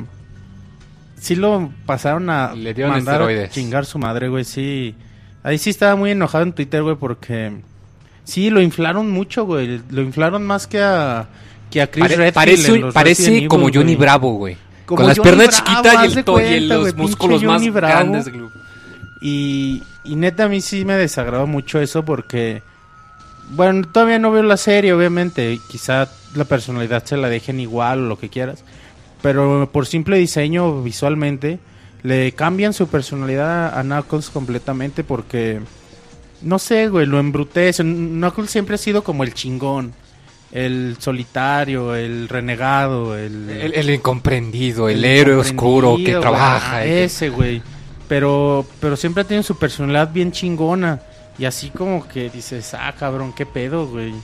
Sí 1.20 1.34
lo 1.36 1.70
pasaron 1.84 2.30
a 2.30 2.54
Le 2.54 2.72
dieron 2.72 2.92
mandar 2.94 3.20
a 3.22 3.48
chingar 3.50 3.84
su 3.84 3.98
madre, 3.98 4.28
güey. 4.28 4.44
Sí. 4.44 4.94
Ahí 5.42 5.58
sí 5.58 5.68
estaba 5.70 5.94
muy 5.94 6.10
enojado 6.12 6.44
en 6.44 6.52
Twitter, 6.54 6.82
güey, 6.82 6.96
porque. 6.96 7.52
Sí, 8.26 8.50
lo 8.50 8.60
inflaron 8.60 9.10
mucho, 9.10 9.46
güey. 9.46 9.80
Lo 9.90 10.02
inflaron 10.02 10.44
más 10.46 10.66
que 10.66 10.82
a. 10.82 11.26
Que 11.70 11.80
a 11.80 11.90
Chris 11.90 12.04
Pare- 12.04 12.16
Redfield 12.16 12.34
parece 12.34 12.74
en 12.74 12.80
los 12.82 12.94
parece 12.94 13.28
Evil, 13.36 13.48
como 13.48 13.64
Johnny 13.66 13.94
güey. 13.94 13.96
Bravo, 13.96 14.32
güey. 14.34 14.56
Como 14.84 14.98
Con 14.98 15.08
las 15.08 15.18
Johnny 15.18 15.30
piernas 15.30 15.62
Bravo, 15.64 15.82
chiquitas 15.82 15.94
y, 15.94 16.54
el 16.54 16.62
y 16.62 16.66
los 16.66 16.80
güey, 16.80 16.92
músculos 16.94 17.42
más 17.42 17.72
Bravo. 17.72 17.94
grandes. 17.94 18.28
güey. 18.32 18.44
Y, 19.20 19.82
y 20.04 20.14
neta 20.16 20.44
a 20.44 20.48
mí 20.48 20.60
sí 20.60 20.84
me 20.84 20.94
desagradó 20.94 21.46
mucho 21.46 21.80
eso 21.80 22.04
porque, 22.04 22.62
bueno, 23.50 23.86
todavía 23.90 24.18
no 24.18 24.30
veo 24.30 24.42
la 24.42 24.56
serie, 24.56 24.92
obviamente, 24.92 25.58
quizá 25.68 26.08
la 26.34 26.44
personalidad 26.44 27.04
se 27.04 27.16
la 27.16 27.28
dejen 27.28 27.58
igual 27.58 28.00
o 28.04 28.08
lo 28.08 28.18
que 28.18 28.28
quieras, 28.28 28.62
pero 29.22 29.68
por 29.72 29.86
simple 29.86 30.18
diseño 30.18 30.82
visualmente 30.82 31.58
le 32.02 32.30
cambian 32.32 32.72
su 32.74 32.86
personalidad 32.88 33.76
a 33.76 33.82
Knuckles 33.82 34.30
completamente 34.30 35.02
porque, 35.02 35.60
no 36.42 36.58
sé, 36.58 36.88
güey, 36.88 37.06
lo 37.06 37.18
embrutece. 37.18 37.82
Knuckles 37.82 38.50
siempre 38.50 38.74
ha 38.74 38.78
sido 38.78 39.02
como 39.04 39.24
el 39.24 39.34
chingón, 39.34 39.92
el 40.52 40.96
solitario, 40.98 41.94
el 41.94 42.28
renegado, 42.28 43.16
el... 43.16 43.48
El, 43.50 43.74
el 43.74 43.90
incomprendido, 43.90 44.88
el, 44.88 44.98
el 44.98 45.04
héroe 45.04 45.36
oscuro 45.36 45.96
que 45.96 46.14
trabaja. 46.16 46.78
güey. 46.78 46.88
que- 46.90 47.04
Ese, 47.04 47.28
güey. 47.30 47.62
Pero, 48.08 48.64
pero 48.80 48.96
siempre 48.96 49.22
ha 49.22 49.24
tenido 49.26 49.42
su 49.42 49.58
personalidad 49.58 50.12
bien 50.12 50.30
chingona. 50.32 51.00
Y 51.38 51.44
así 51.44 51.70
como 51.70 52.06
que 52.08 52.30
dices, 52.30 52.72
ah, 52.74 52.94
cabrón, 52.98 53.32
qué 53.34 53.44
pedo, 53.44 53.86
güey. 53.88 54.14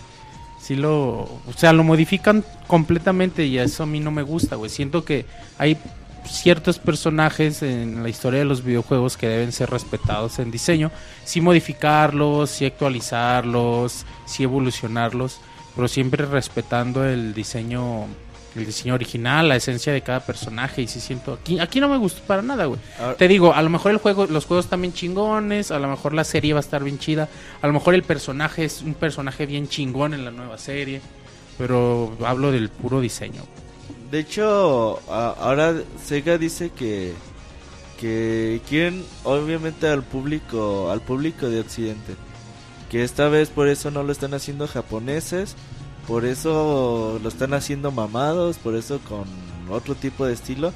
Sí 0.61 0.77
lo... 0.77 0.95
O 1.23 1.53
sea, 1.57 1.73
lo 1.73 1.83
modifican 1.83 2.45
completamente 2.69 3.45
y 3.45 3.59
eso 3.59 3.83
a 3.83 3.87
mí 3.87 3.99
no 4.01 4.11
me 4.13 4.23
gusta, 4.23 4.57
güey. 4.57 4.71
Siento 4.71 5.05
que 5.05 5.27
hay 5.59 5.77
ciertos 6.27 6.79
personajes 6.79 7.63
en 7.63 8.03
la 8.03 8.09
historia 8.09 8.41
de 8.41 8.45
los 8.45 8.65
videojuegos 8.65 9.17
que 9.17 9.29
deben 9.29 9.53
ser 9.53 9.71
respetados 9.71 10.39
en 10.39 10.51
diseño. 10.51 10.91
Sí 11.25 11.41
modificarlos, 11.41 12.51
sí 12.51 12.65
actualizarlos, 12.65 14.05
sí 14.27 14.43
evolucionarlos, 14.45 15.39
pero 15.75 15.89
siempre 15.89 16.25
respetando 16.27 17.05
el 17.05 17.35
diseño 17.35 18.07
el 18.55 18.67
diseño 18.67 18.93
original, 18.93 19.49
la 19.49 19.57
esencia 19.57 19.95
de 19.95 20.03
cada 20.03 20.21
personaje 20.21 20.83
y 20.83 20.87
sí 20.87 21.01
siento 21.01 21.33
aquí 21.33 21.59
aquí 21.59 21.81
no 21.81 21.89
me 21.89 21.97
gustó 21.97 22.21
para 22.25 22.43
nada, 22.43 22.67
güey. 22.67 22.79
Ahora- 23.01 23.17
Te 23.17 23.27
digo, 23.27 23.55
a 23.55 23.63
lo 23.63 23.71
mejor 23.71 23.93
el 23.93 23.97
juego 23.97 24.27
los 24.27 24.45
juegos 24.45 24.67
están 24.67 24.83
bien 24.83 24.93
chingones, 24.93 25.71
a 25.71 25.79
lo 25.79 25.89
mejor 25.89 26.13
la 26.13 26.23
serie 26.23 26.53
va 26.53 26.59
a 26.59 26.61
estar 26.61 26.85
bien 26.85 26.99
chida, 26.99 27.31
a 27.63 27.67
lo 27.67 27.73
mejor 27.73 27.95
el 27.95 28.03
personaje 28.03 28.67
es 28.67 28.83
un 28.83 28.93
personaje 28.93 29.47
bien 29.47 29.69
chingón 29.69 30.13
en 30.13 30.27
la 30.27 30.31
nueva 30.33 30.59
serie, 30.59 31.01
pero 31.57 32.15
hablo 32.27 32.53
del 32.53 32.69
puro 32.69 33.01
diseño. 33.01 33.41
De 34.13 34.19
hecho, 34.19 35.01
ahora 35.09 35.75
Sega 36.05 36.37
dice 36.37 36.69
que 36.69 37.15
que 37.99 38.61
quieren 38.69 39.07
obviamente 39.25 39.89
al 39.89 40.03
público 40.03 40.91
al 40.91 41.01
público 41.01 41.49
de 41.49 41.61
Occidente. 41.61 42.17
Que 42.91 43.05
esta 43.05 43.31
vez 43.31 43.49
por 43.49 43.69
eso 43.69 43.91
no 43.91 44.03
lo 44.03 44.13
están 44.13 44.35
haciendo 44.35 44.69
japoneses, 44.69 45.57
por 46.07 46.27
eso 46.27 47.21
lo 47.23 47.29
están 47.31 47.55
haciendo 47.55 47.91
mamados, 47.91 48.59
por 48.59 48.75
eso 48.75 49.01
con 49.09 49.25
otro 49.71 49.95
tipo 49.95 50.27
de 50.27 50.35
estilo 50.35 50.75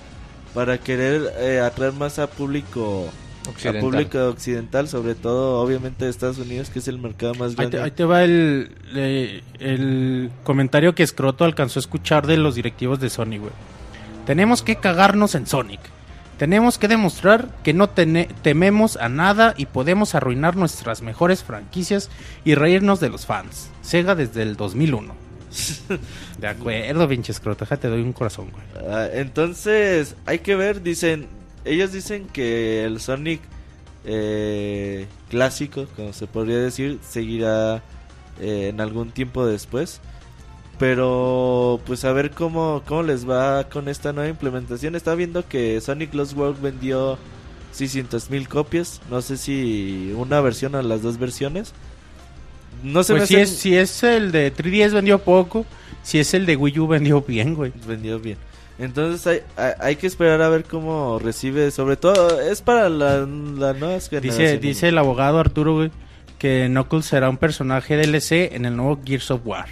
para 0.55 0.79
querer 0.79 1.35
eh, 1.37 1.61
atraer 1.61 1.93
más 1.93 2.19
a 2.19 2.29
público 2.29 3.05
Occidental. 3.49 3.81
público 3.81 4.29
occidental, 4.29 4.89
sobre 4.89 5.15
todo 5.15 5.61
obviamente 5.61 6.05
de 6.05 6.11
Estados 6.11 6.39
Unidos, 6.39 6.71
que 6.71 6.79
es 6.81 6.89
el 6.89 6.99
mercado 6.99 7.35
más 7.35 7.51
Ahí 7.51 7.57
grande. 7.57 7.79
te, 7.79 7.83
ahí 7.85 7.91
te 7.91 8.05
va 8.05 8.25
el, 8.25 8.71
el 9.61 10.31
comentario 10.45 10.95
que 10.95 11.07
Scroto 11.07 11.45
alcanzó 11.45 11.79
a 11.79 11.83
escuchar 11.83 12.27
de 12.27 12.37
los 12.37 12.55
directivos 12.55 13.01
de 13.01 13.11
Sony, 13.11 13.39
güey. 13.39 13.53
Tenemos 14.27 14.63
que 14.63 14.77
cagarnos 14.77 15.35
en 15.35 15.47
Sonic. 15.47 15.81
Tenemos 16.39 16.77
que 16.77 16.89
demostrar 16.89 17.49
que 17.63 17.73
no 17.73 17.89
tememos 17.89 18.97
a 18.99 19.09
nada 19.09 19.55
y 19.57 19.65
podemos 19.67 20.15
arruinar 20.15 20.55
nuestras 20.57 21.01
mejores 21.01 21.43
franquicias 21.43 22.11
y 22.45 22.55
reírnos 22.55 23.01
de 23.01 23.09
los 23.09 23.25
fans. 23.25 23.71
Sega 23.81 24.15
desde 24.15 24.43
el 24.43 24.55
2001. 24.57 25.15
De 26.39 26.47
acuerdo, 26.47 27.09
pinche 27.09 27.33
Scroto. 27.33 27.65
Déjate, 27.65 27.89
doy 27.89 28.03
un 28.03 28.13
corazón, 28.13 28.49
güey. 28.51 28.87
Ah, 28.93 29.09
entonces, 29.15 30.15
hay 30.27 30.41
que 30.41 30.57
ver, 30.57 30.83
dicen, 30.83 31.27
ellos 31.67 31.93
dicen 31.93 32.27
que 32.33 32.85
el 32.85 33.01
Sonic 33.01 33.41
eh, 34.05 35.07
clásico, 35.29 35.87
como 35.97 36.13
se 36.13 36.27
podría 36.27 36.59
decir, 36.59 36.99
seguirá 37.07 37.83
eh, 38.41 38.69
en 38.69 38.81
algún 38.81 39.11
tiempo 39.11 39.45
después. 39.47 40.01
Pero, 40.79 41.81
pues 41.87 42.05
a 42.05 42.13
ver 42.13 42.31
cómo, 42.33 42.83
cómo 42.87 43.03
les 43.03 43.29
va 43.29 43.65
con 43.69 43.89
esta 43.89 44.13
nueva 44.13 44.29
implementación. 44.29 44.95
Está 44.95 45.15
viendo 45.15 45.47
que 45.49 45.81
Sonic 45.81 46.13
Lost 46.13 46.37
World 46.37 46.61
vendió 46.61 47.19
600 47.73 48.31
mil 48.31 48.47
copias. 48.49 49.01
No 49.11 49.23
sé 49.23 49.39
si 49.39 50.13
una 50.17 50.41
versión 50.43 50.75
o 50.75 50.83
las 50.83 51.01
dos 51.03 51.19
versiones. 51.19 51.73
No 52.83 53.03
se 53.05 53.15
Pues 53.15 53.23
me 53.23 53.27
si 53.27 53.35
hacen- 53.37 53.43
es, 53.43 53.51
si 53.59 53.77
es 53.77 54.03
el 54.03 54.33
de 54.33 54.53
3DS 54.55 54.93
vendió 54.93 55.19
poco, 55.19 55.65
si 56.03 56.19
es 56.19 56.35
el 56.35 56.45
de 56.45 56.57
Wii 56.57 56.79
U 56.81 56.87
vendió 56.87 57.23
bien, 57.23 57.55
güey. 57.55 57.73
vendió 57.89 58.21
bien. 58.21 58.37
Entonces 58.79 59.27
hay, 59.27 59.41
hay, 59.57 59.73
hay 59.81 59.97
que 59.97 60.07
esperar 60.07 60.43
a 60.43 60.49
ver 60.49 60.65
cómo 60.65 61.19
recibe, 61.19 61.71
sobre 61.71 61.97
todo 61.97 62.41
es 62.41 62.61
para 62.61 62.89
la, 62.91 63.21
la 63.21 63.73
nuevas 63.73 64.11
Dice, 64.11 64.21
generaciones. 64.21 64.61
dice 64.61 64.89
el 64.89 64.99
abogado 64.99 65.39
Arturo, 65.39 65.75
güey, 65.77 65.91
que 66.39 66.67
Knuckles 66.69 67.07
será 67.07 67.31
un 67.31 67.39
personaje 67.39 67.97
DLC 67.97 68.53
en 68.55 68.67
el 68.67 68.77
nuevo 68.77 69.01
Gears 69.05 69.31
of 69.31 69.41
War. 69.47 69.67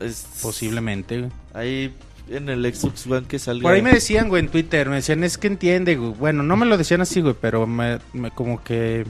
Es- 0.00 0.26
Posiblemente, 0.42 1.18
güey. 1.20 1.30
Ahí 1.54 1.94
en 2.28 2.48
el 2.48 2.74
Xbox 2.74 3.06
One 3.06 3.26
que 3.28 3.38
salga. 3.38 3.62
Por 3.62 3.72
ahí 3.72 3.82
me 3.82 3.92
decían, 3.92 4.28
güey, 4.28 4.42
en 4.44 4.48
Twitter, 4.50 4.88
me 4.88 4.96
decían, 4.96 5.22
es 5.24 5.38
que 5.38 5.46
entiende, 5.46 5.96
güey. 5.96 6.12
Bueno, 6.12 6.42
no 6.42 6.56
me 6.56 6.66
lo 6.66 6.76
decían 6.76 7.00
así, 7.00 7.20
güey, 7.20 7.34
pero 7.40 7.66
me, 7.68 7.98
me- 8.12 8.30
como 8.32 8.62
que 8.64 9.04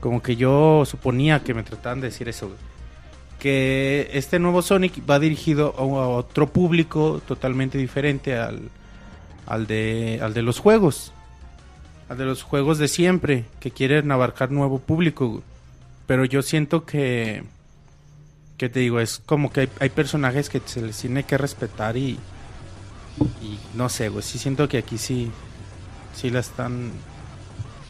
como 0.00 0.22
que 0.22 0.34
yo 0.36 0.84
suponía 0.86 1.40
que 1.40 1.52
me 1.54 1.62
trataban 1.62 2.00
de 2.00 2.06
decir 2.08 2.28
eso, 2.28 2.46
güey. 2.46 2.58
Que 3.40 4.08
este 4.12 4.38
nuevo 4.38 4.62
Sonic 4.62 5.02
va 5.08 5.18
dirigido 5.18 5.74
a, 5.76 5.82
otro 5.82 6.46
público 6.46 7.20
totalmente 7.26 7.78
diferente 7.78 8.36
al, 8.36 8.70
al, 9.46 9.66
de, 9.66 10.20
al 10.22 10.32
de 10.34 10.42
los 10.42 10.60
juegos. 10.60 11.12
Al 12.08 12.18
de 12.18 12.26
los 12.26 12.42
juegos 12.42 12.78
de 12.78 12.86
siempre, 12.86 13.46
que 13.58 13.72
quieren 13.72 14.12
abarcar 14.12 14.52
nuevo 14.52 14.78
público. 14.78 15.42
Pero 16.06 16.24
yo 16.24 16.42
siento 16.42 16.84
que, 16.84 17.42
que 18.56 18.68
te 18.68 18.80
digo, 18.80 19.00
es 19.00 19.20
como 19.26 19.52
que 19.52 19.62
hay, 19.62 19.68
hay 19.80 19.88
personajes 19.88 20.48
que 20.48 20.60
se 20.64 20.82
les 20.82 20.98
tiene 20.98 21.24
que 21.24 21.38
respetar 21.38 21.96
y, 21.96 22.18
y 23.42 23.58
no 23.74 23.88
sé, 23.88 24.08
güey, 24.08 24.22
sí 24.22 24.38
siento 24.38 24.68
que 24.68 24.78
aquí 24.78 24.98
sí, 24.98 25.30
sí 26.14 26.30
la 26.30 26.40
están 26.40 26.92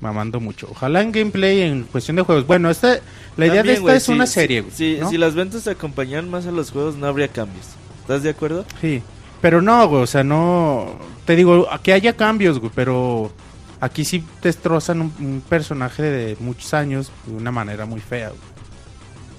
mamando 0.00 0.40
mucho. 0.40 0.68
Ojalá 0.70 1.02
en 1.02 1.12
gameplay, 1.12 1.62
en 1.62 1.84
cuestión 1.84 2.16
de 2.16 2.22
juegos. 2.22 2.46
Bueno, 2.46 2.70
esta, 2.70 3.00
la 3.36 3.46
idea 3.46 3.62
de 3.62 3.74
esta 3.74 3.94
es 3.96 4.02
si- 4.04 4.12
una 4.12 4.26
serie, 4.26 4.62
güey. 4.62 4.72
Si, 4.74 4.96
¿no? 4.98 5.10
si 5.10 5.18
las 5.18 5.34
ventas 5.34 5.66
acompañan 5.66 6.30
más 6.30 6.46
a 6.46 6.50
los 6.52 6.70
juegos, 6.70 6.96
no 6.96 7.06
habría 7.06 7.28
cambios. 7.28 7.66
¿Estás 8.00 8.22
de 8.22 8.30
acuerdo? 8.30 8.64
Sí, 8.80 9.02
pero 9.40 9.60
no, 9.62 9.86
güey, 9.88 10.02
o 10.02 10.06
sea, 10.06 10.24
no... 10.24 10.96
Te 11.26 11.36
digo, 11.36 11.68
que 11.82 11.92
haya 11.92 12.16
cambios, 12.16 12.58
güey, 12.58 12.72
pero 12.74 13.30
aquí 13.80 14.04
sí 14.04 14.24
destrozan 14.42 15.00
un, 15.02 15.12
un 15.20 15.42
personaje 15.48 16.02
de 16.02 16.36
muchos 16.40 16.74
años 16.74 17.12
de 17.26 17.36
una 17.36 17.52
manera 17.52 17.86
muy 17.86 18.00
fea, 18.00 18.28
güey. 18.28 18.40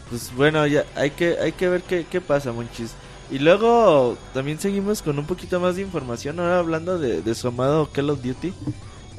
Pues 0.10 0.32
bueno, 0.36 0.66
ya 0.68 0.86
hay 0.96 1.12
que, 1.12 1.38
hay 1.42 1.54
que 1.54 1.68
ver 1.70 1.82
qué, 1.84 2.06
qué 2.10 2.20
pasa, 2.22 2.52
Monchis. 2.52 2.92
Y 3.32 3.40
luego 3.40 4.18
también 4.34 4.60
seguimos 4.60 5.02
con 5.02 5.18
un 5.18 5.26
poquito 5.26 5.60
más 5.62 5.78
de 5.78 5.84
información. 5.84 6.38
Ahora 6.40 6.60
hablando 6.60 7.00
de, 7.00 7.22
de 7.22 7.34
su 7.36 7.48
amado 7.48 7.90
Call 7.94 8.10
of 8.10 8.22
Duty. 8.22 8.54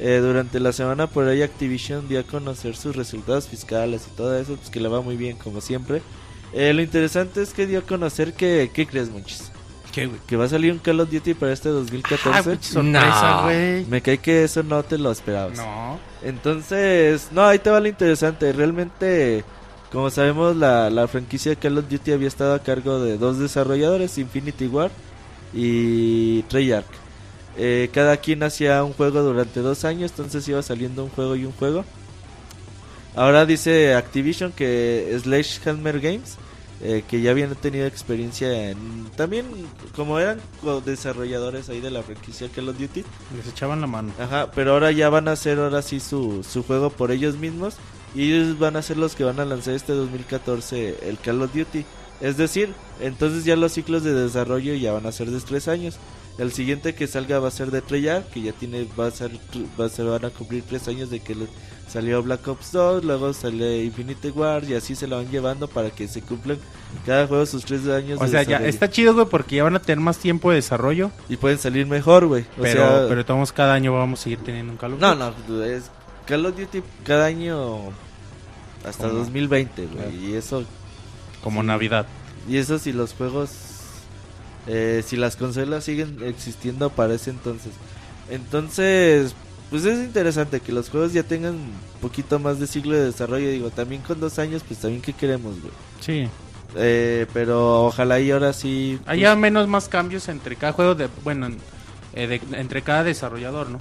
Eh, 0.05 0.19
durante 0.19 0.59
la 0.59 0.73
semana 0.73 1.07
por 1.07 1.29
ahí 1.29 1.43
Activision 1.43 2.09
dio 2.09 2.19
a 2.19 2.23
conocer 2.25 2.75
sus 2.75 2.97
resultados 2.97 3.47
fiscales 3.47 4.09
y 4.12 4.17
todo 4.17 4.37
eso, 4.37 4.57
pues 4.57 4.68
que 4.68 4.81
le 4.81 4.89
va 4.89 5.01
muy 5.01 5.16
bien 5.16 5.37
como 5.37 5.61
siempre. 5.61 6.03
Eh, 6.53 6.72
lo 6.72 6.83
interesante 6.83 7.41
es 7.41 7.53
que 7.55 7.68
dio 7.68 7.79
a 7.79 7.83
conocer 7.83 8.33
que, 8.35 8.70
¿qué 8.74 8.85
crees, 8.87 9.11
Monchis? 9.11 9.53
¿Qué, 9.93 10.07
güey? 10.07 10.18
Que 10.26 10.37
va 10.37 10.47
a 10.47 10.49
salir 10.49 10.72
un 10.72 10.79
Call 10.81 10.99
of 11.01 11.09
Duty 11.11 11.35
para 11.35 11.53
este 11.53 11.68
2014. 11.68 12.29
Ah, 12.31 12.43
sorpresa, 12.61 13.37
No. 13.37 13.43
güey. 13.45 13.85
Me 13.87 14.01
cae 14.03 14.18
que 14.18 14.43
eso 14.43 14.62
no 14.64 14.83
te 14.83 14.99
lo 14.99 15.12
esperabas. 15.12 15.57
No. 15.59 15.99
Entonces, 16.22 17.29
no, 17.31 17.43
ahí 17.45 17.59
te 17.61 17.70
va 17.70 17.79
lo 17.79 17.87
interesante. 17.89 18.53
Realmente, 18.53 19.45
como 19.93 20.11
sabemos, 20.11 20.57
la, 20.57 20.91
la 20.91 21.07
franquicia 21.07 21.51
de 21.51 21.57
Call 21.57 21.79
of 21.79 21.89
Duty 21.89 22.11
había 22.12 22.26
estado 22.29 22.55
a 22.55 22.59
cargo 22.62 22.99
de 23.01 23.18
dos 23.18 23.39
desarrolladores, 23.39 24.18
Infinity 24.18 24.66
Ward 24.66 24.91
y 25.55 26.43
Treyarch. 26.45 26.87
Eh, 27.57 27.90
cada 27.92 28.16
quien 28.16 28.42
hacía 28.42 28.82
un 28.82 28.92
juego 28.92 29.22
durante 29.22 29.61
dos 29.61 29.84
años, 29.84 30.12
entonces 30.12 30.46
iba 30.48 30.62
saliendo 30.62 31.05
un 31.05 31.11
juego 31.11 31.36
y 31.36 31.44
un 31.44 31.53
juego. 31.53 31.84
Ahora 33.14 33.44
dice 33.44 33.94
Activision 33.94 34.53
que 34.53 35.18
Sledgehammer 35.22 36.00
Games 36.00 36.38
eh, 36.84 37.05
que 37.07 37.20
ya 37.20 37.30
habían 37.30 37.55
tenido 37.55 37.86
experiencia 37.86 38.70
en... 38.70 39.05
También 39.16 39.46
como 39.94 40.18
eran 40.18 40.40
desarrolladores 40.84 41.68
ahí 41.68 41.80
de 41.80 41.92
la 41.92 42.03
franquicia 42.03 42.48
Call 42.48 42.70
of 42.70 42.76
Duty. 42.76 43.05
Les 43.36 43.46
echaban 43.46 43.80
la 43.80 43.86
mano. 43.86 44.12
Ajá, 44.18 44.50
pero 44.50 44.72
ahora 44.72 44.90
ya 44.90 45.09
van 45.09 45.28
a 45.28 45.32
hacer 45.32 45.61
ahora 45.61 45.80
sí 45.82 46.00
su, 46.00 46.42
su 46.42 46.64
juego 46.64 46.90
por 46.90 47.12
ellos 47.12 47.36
mismos. 47.36 47.76
Y 48.16 48.32
ellos 48.32 48.59
van 48.59 48.74
a 48.74 48.82
ser 48.82 48.96
los 48.96 49.14
que 49.14 49.22
van 49.22 49.38
a 49.38 49.44
lanzar 49.44 49.74
este 49.74 49.92
2014 49.92 51.09
el 51.09 51.18
Call 51.18 51.42
of 51.42 51.55
Duty. 51.55 51.84
Es 52.20 52.36
decir, 52.36 52.74
entonces 53.00 53.44
ya 53.44 53.55
los 53.55 53.72
ciclos 53.72 54.03
de 54.03 54.12
desarrollo 54.12 54.74
ya 54.74 54.92
van 54.92 55.07
a 55.07 55.12
ser 55.12 55.30
de 55.30 55.40
tres 55.40 55.68
años. 55.68 55.98
El 56.39 56.53
siguiente 56.53 56.95
que 56.95 57.07
salga 57.07 57.39
va 57.39 57.49
a 57.49 57.51
ser 57.51 57.70
de 57.70 57.83
Treyarch, 57.83 58.26
que 58.30 58.41
ya 58.43 58.53
tiene, 58.53 58.87
va 58.99 59.07
a 59.07 59.11
ser, 59.11 59.33
va 59.80 59.85
a 59.87 59.89
ser, 59.89 60.07
van 60.07 60.24
a 60.24 60.30
cumplir 60.30 60.62
tres 60.66 60.89
años 60.89 61.11
de 61.11 61.20
que 61.20 61.35
le- 61.35 61.47
salió 61.89 62.22
Black 62.22 62.49
Ops 62.49 62.72
2, 62.72 63.05
luego 63.05 63.35
sale 63.35 63.85
Infinity 63.85 64.30
War 64.30 64.64
y 64.64 64.72
así 64.74 64.95
se 64.97 65.07
lo 65.07 65.16
van 65.16 65.30
llevando 65.30 65.68
para 65.68 65.91
que 65.91 66.09
se 66.09 66.22
cumplan 66.22 66.57
cada 67.05 67.26
juego 67.26 67.45
sus 67.45 67.66
tres 67.66 67.87
años. 67.87 68.18
O 68.18 68.24
de 68.24 68.30
sea, 68.30 68.43
ya 68.45 68.57
está 68.66 68.89
chido, 68.89 69.12
güey, 69.12 69.26
porque 69.26 69.57
ya 69.57 69.64
van 69.64 69.76
a 69.76 69.78
tener 69.83 70.01
más 70.01 70.16
tiempo 70.16 70.49
de 70.49 70.57
desarrollo. 70.57 71.11
Y 71.28 71.37
pueden 71.37 71.59
salir 71.59 71.87
mejor, 71.87 72.26
güey. 72.26 72.47
Pero, 72.59 72.89
sea, 72.89 73.05
pero 73.09 73.26
todos 73.26 73.53
cada 73.53 73.74
año 73.74 73.93
vamos 73.93 74.20
a 74.20 74.22
seguir 74.22 74.39
teniendo 74.39 74.72
un 74.72 74.78
Call 74.78 74.95
of 74.95 75.01
No, 75.01 75.14
Duty. 75.14 75.35
no, 75.49 75.64
es 75.64 75.91
Call 76.26 76.47
of 76.47 76.57
Duty 76.57 76.83
cada 77.05 77.26
año 77.26 77.91
hasta 78.87 79.09
¿Cómo? 79.09 79.18
2020, 79.18 79.87
güey. 79.87 80.30
Y 80.30 80.35
eso, 80.35 80.64
Como 81.45 81.62
Navidad. 81.62 82.07
y 82.49 82.57
eso 82.57 82.78
si 82.78 82.93
los 82.95 83.12
juegos, 83.12 83.51
eh, 84.67 85.03
si 85.07 85.17
las 85.17 85.37
consolas 85.37 85.85
siguen 85.85 86.19
existiendo 86.25 86.91
para 86.91 87.15
ese 87.15 87.31
entonces. 87.31 87.73
Entonces, 88.31 89.35
pues 89.71 89.85
es 89.85 89.99
interesante 89.99 90.61
que 90.61 90.73
los 90.73 90.89
juegos 90.91 91.13
ya 91.13 91.23
tengan 91.23 91.55
un 91.55 91.73
poquito 92.01 92.39
más 92.39 92.59
de 92.59 92.67
siglo 92.67 92.95
de 92.97 93.05
desarrollo. 93.07 93.49
Digo, 93.51 93.71
también 93.71 94.03
con 94.03 94.21
dos 94.21 94.39
años, 94.39 94.63
pues 94.67 94.81
también 94.81 95.03
que 95.03 95.13
queremos, 95.13 95.61
güey. 95.61 95.73
Sí. 96.01 96.29
Eh, 96.75 97.27
pero 97.35 97.87
ojalá 97.87 98.19
y 98.21 98.31
ahora 98.31 98.53
sí. 98.53 98.99
pues, 99.05 99.09
Haya 99.13 99.37
menos 99.37 99.69
más 99.69 99.89
cambios 99.89 100.29
entre 100.29 100.57
cada 100.57 100.73
juego 100.73 100.95
de... 100.95 101.09
Bueno, 101.23 101.47
en- 101.47 101.59
eh, 102.15 102.27
de- 102.27 102.59
entre 102.59 102.83
cada 102.83 103.05
desarrollador, 103.05 103.69
¿no? 103.71 103.79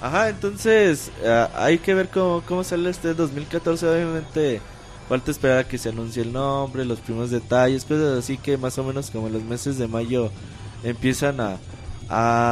Ajá, 0.00 0.28
entonces 0.28 1.10
ah, 1.24 1.48
hay 1.54 1.78
que 1.78 1.94
ver 1.94 2.08
cómo, 2.08 2.42
cómo 2.46 2.64
sale 2.64 2.90
este 2.90 3.14
2014. 3.14 3.86
Obviamente, 3.88 4.60
falta 5.08 5.30
esperar 5.30 5.58
a 5.58 5.68
que 5.68 5.78
se 5.78 5.90
anuncie 5.90 6.22
el 6.22 6.32
nombre, 6.32 6.84
los 6.84 7.00
primeros 7.00 7.30
detalles, 7.30 7.84
cosas 7.84 8.18
así 8.18 8.38
que 8.38 8.56
más 8.56 8.78
o 8.78 8.84
menos 8.84 9.10
como 9.10 9.26
en 9.26 9.34
los 9.34 9.42
meses 9.42 9.78
de 9.78 9.88
mayo 9.88 10.30
empiezan 10.84 11.40
a, 11.40 11.58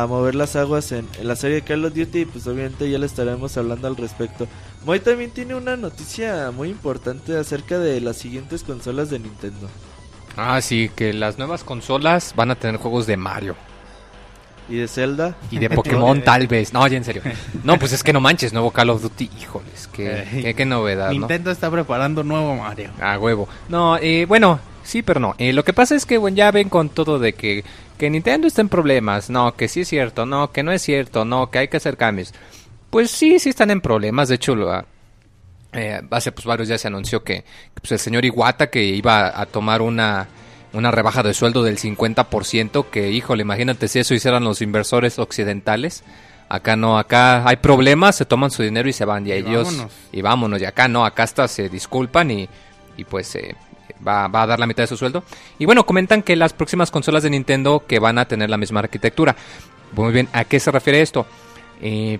mover 0.09 0.35
las 0.35 0.57
aguas 0.57 0.91
en, 0.93 1.07
la 1.23 1.37
serie 1.37 1.57
de 1.57 1.63
Call 1.63 1.85
of 1.85 1.95
Duty. 1.95 2.25
Pues 2.25 2.47
obviamente 2.47 2.91
ya 2.91 2.99
le 2.99 3.07
estaremos 3.07 3.57
hablando 3.57 3.89
al 3.89 3.97
respecto. 3.97 4.47
Moy 4.87 5.01
también 5.01 5.31
tiene 5.31 5.55
una 5.55 5.77
noticia 5.77 6.51
muy 6.51 6.71
importante 6.71 7.37
acerca 7.37 7.79
de 7.79 8.01
las 8.01 8.17
siguientes 8.17 8.63
consolas 8.63 9.11
de 9.11 9.19
Nintendo. 9.19 9.69
Ah, 10.37 10.61
sí, 10.63 10.91
que 10.95 11.13
las 11.13 11.37
nuevas 11.37 11.65
consolas 11.65 12.33
van 12.35 12.51
a 12.51 12.55
tener 12.55 12.81
juegos 12.81 13.07
de 13.07 13.17
Mario. 13.17 13.57
Y 14.71 14.77
de 14.77 14.89
Zelda. 14.89 15.37
Y 15.51 15.59
de 15.59 15.69
Pokémon 15.69 16.23
tal 16.25 16.47
vez. 16.47 16.73
No, 16.73 16.87
ya 16.87 16.97
en 16.97 17.05
serio. 17.05 17.23
No, 17.65 17.79
pues 17.79 17.93
es 17.93 18.05
que 18.05 18.13
no 18.13 18.21
manches, 18.21 18.53
nuevo 18.53 18.71
Call 18.71 18.91
of 18.91 19.03
Duty. 19.03 19.31
Híjoles, 19.41 19.89
qué, 19.93 20.27
qué, 20.31 20.55
qué 20.55 20.65
novedad, 20.65 21.09
¿no? 21.09 21.13
Nintendo 21.13 21.51
está 21.51 21.71
preparando 21.71 22.23
nuevo 22.23 22.55
Mario. 22.57 22.91
A 23.01 23.19
huevo. 23.19 23.49
No, 23.69 23.99
eh, 23.99 24.27
bueno, 24.27 24.61
sí, 24.85 25.03
pero 25.03 25.19
no. 25.19 25.35
Eh, 25.39 25.53
lo 25.53 25.65
que 25.65 25.73
pasa 25.73 25.97
es 25.97 26.07
que 26.07 26.19
bueno, 26.19 26.37
ya 26.37 26.51
ven 26.53 26.69
con 26.69 26.89
todo 26.89 27.19
de 27.19 27.33
que, 27.33 27.65
que 27.99 28.09
Nintendo 28.09 28.47
está 28.47 28.61
en 28.61 28.69
problemas. 28.69 29.29
No, 29.29 29.55
que 29.57 29.67
sí 29.67 29.81
es 29.81 29.89
cierto. 29.89 30.25
No, 30.25 30.53
que 30.53 30.63
no 30.63 30.71
es 30.71 30.83
cierto. 30.83 31.25
No, 31.25 31.51
que 31.51 31.59
hay 31.59 31.69
que 31.69 31.79
hacer 31.79 31.97
cambios. 31.97 32.33
Pues 32.91 33.11
sí, 33.11 33.41
sí 33.41 33.51
están 33.51 33.71
en 33.71 33.81
problemas. 33.81 34.29
De 34.29 34.37
hecho, 34.37 34.55
lo, 34.55 34.73
ah, 34.73 34.85
eh, 35.73 36.01
hace 36.11 36.33
pues 36.33 36.47
varios 36.47 36.69
días 36.69 36.81
se 36.81 36.89
anunció 36.89 37.23
que, 37.23 37.43
que, 37.43 37.81
pues, 37.81 37.93
el 37.93 37.99
señor 37.99 38.25
Iwata 38.25 38.71
que 38.71 38.83
iba 38.83 39.41
a 39.41 39.47
tomar 39.47 39.83
una, 39.83 40.29
una 40.73 40.91
rebaja 40.91 41.23
de 41.23 41.35
sueldo 41.35 41.63
del 41.63 41.79
50%. 41.79 42.87
Que, 42.91 43.11
híjole, 43.11 43.43
imagínate 43.43 43.89
si 43.89 43.99
eso 43.99 44.15
hicieran 44.15 44.45
los 44.45 44.63
inversores 44.63 45.19
occidentales. 45.19 46.03
Acá 46.49 46.75
no, 46.77 46.99
acá 46.99 47.49
hay 47.49 47.57
problemas, 47.57 48.17
se 48.17 48.25
toman 48.25 48.51
su 48.51 48.63
dinero 48.63 48.89
y 48.89 48.93
se 48.93 49.05
van. 49.05 49.27
Y, 49.27 49.31
Y 49.31 49.33
ellos, 49.35 49.67
vámonos. 49.69 49.93
y 50.13 50.23
vámonos. 50.23 50.61
Y 50.61 50.65
acá 50.65 50.89
no, 50.89 51.05
acá 51.05 51.23
hasta 51.23 51.47
se 51.49 51.69
disculpan 51.69 52.31
y, 52.31 52.49
y 52.97 53.05
pues 53.05 53.35
eh, 53.37 53.55
va, 54.07 54.27
va 54.29 54.43
a 54.43 54.47
dar 54.47 54.59
la 54.59 54.67
mitad 54.67 54.83
de 54.83 54.89
su 54.89 54.97
sueldo. 54.97 55.23
Y 55.59 55.65
bueno, 55.67 55.87
comentan 55.87 56.23
que 56.23 56.35
las 56.37 56.53
próximas 56.53 56.91
consolas 56.91 57.23
de 57.23 57.31
Nintendo 57.31 57.85
que 57.87 57.99
van 58.01 58.19
a 58.19 58.25
tener 58.27 58.51
la 58.51 58.57
misma 58.57 58.81
arquitectura. 58.81 59.37
Muy 59.93 60.13
bien, 60.13 60.29
¿a 60.33 60.45
qué 60.45 60.59
se 60.61 60.71
refiere 60.71 61.01
esto? 61.01 61.27
Eh, 61.83 62.19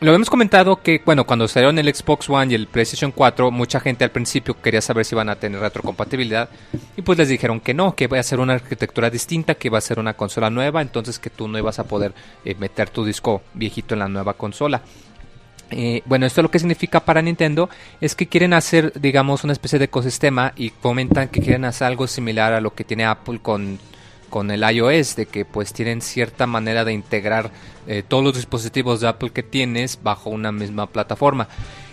lo 0.00 0.14
hemos 0.14 0.28
comentado 0.28 0.82
que, 0.82 1.00
bueno, 1.04 1.24
cuando 1.24 1.48
salieron 1.48 1.78
el 1.78 1.94
Xbox 1.94 2.28
One 2.28 2.52
y 2.52 2.54
el 2.54 2.66
PlayStation 2.66 3.12
4, 3.12 3.50
mucha 3.50 3.80
gente 3.80 4.04
al 4.04 4.10
principio 4.10 4.60
quería 4.60 4.82
saber 4.82 5.06
si 5.06 5.14
iban 5.14 5.30
a 5.30 5.36
tener 5.36 5.60
retrocompatibilidad 5.60 6.50
y 6.96 7.02
pues 7.02 7.18
les 7.18 7.28
dijeron 7.28 7.60
que 7.60 7.72
no, 7.72 7.94
que 7.94 8.06
va 8.06 8.18
a 8.18 8.22
ser 8.22 8.40
una 8.40 8.54
arquitectura 8.54 9.08
distinta, 9.08 9.54
que 9.54 9.70
va 9.70 9.78
a 9.78 9.80
ser 9.80 9.98
una 9.98 10.14
consola 10.14 10.50
nueva, 10.50 10.82
entonces 10.82 11.18
que 11.18 11.30
tú 11.30 11.48
no 11.48 11.58
ibas 11.58 11.78
a 11.78 11.84
poder 11.84 12.12
eh, 12.44 12.54
meter 12.58 12.90
tu 12.90 13.04
disco 13.04 13.42
viejito 13.54 13.94
en 13.94 14.00
la 14.00 14.08
nueva 14.08 14.34
consola. 14.34 14.82
Eh, 15.70 16.02
bueno, 16.04 16.26
esto 16.26 16.42
lo 16.42 16.50
que 16.50 16.58
significa 16.58 17.00
para 17.00 17.22
Nintendo 17.22 17.70
es 18.00 18.14
que 18.14 18.28
quieren 18.28 18.52
hacer, 18.52 18.92
digamos, 19.00 19.44
una 19.44 19.54
especie 19.54 19.78
de 19.78 19.86
ecosistema 19.86 20.52
y 20.56 20.70
comentan 20.70 21.28
que 21.28 21.40
quieren 21.40 21.64
hacer 21.64 21.86
algo 21.86 22.06
similar 22.06 22.52
a 22.52 22.60
lo 22.60 22.74
que 22.74 22.84
tiene 22.84 23.04
Apple 23.04 23.40
con, 23.42 23.78
con 24.28 24.50
el 24.50 24.62
iOS, 24.62 25.16
de 25.16 25.26
que 25.26 25.44
pues 25.44 25.72
tienen 25.72 26.00
cierta 26.00 26.46
manera 26.46 26.84
de 26.84 26.92
integrar 26.92 27.50
eh, 27.86 28.02
todos 28.06 28.24
los 28.24 28.34
dispositivos 28.34 29.00
de 29.00 29.08
Apple 29.08 29.30
que 29.30 29.42
tienes 29.42 30.00
bajo 30.02 30.30
una 30.30 30.52
misma 30.52 30.86
plataforma. 30.86 31.48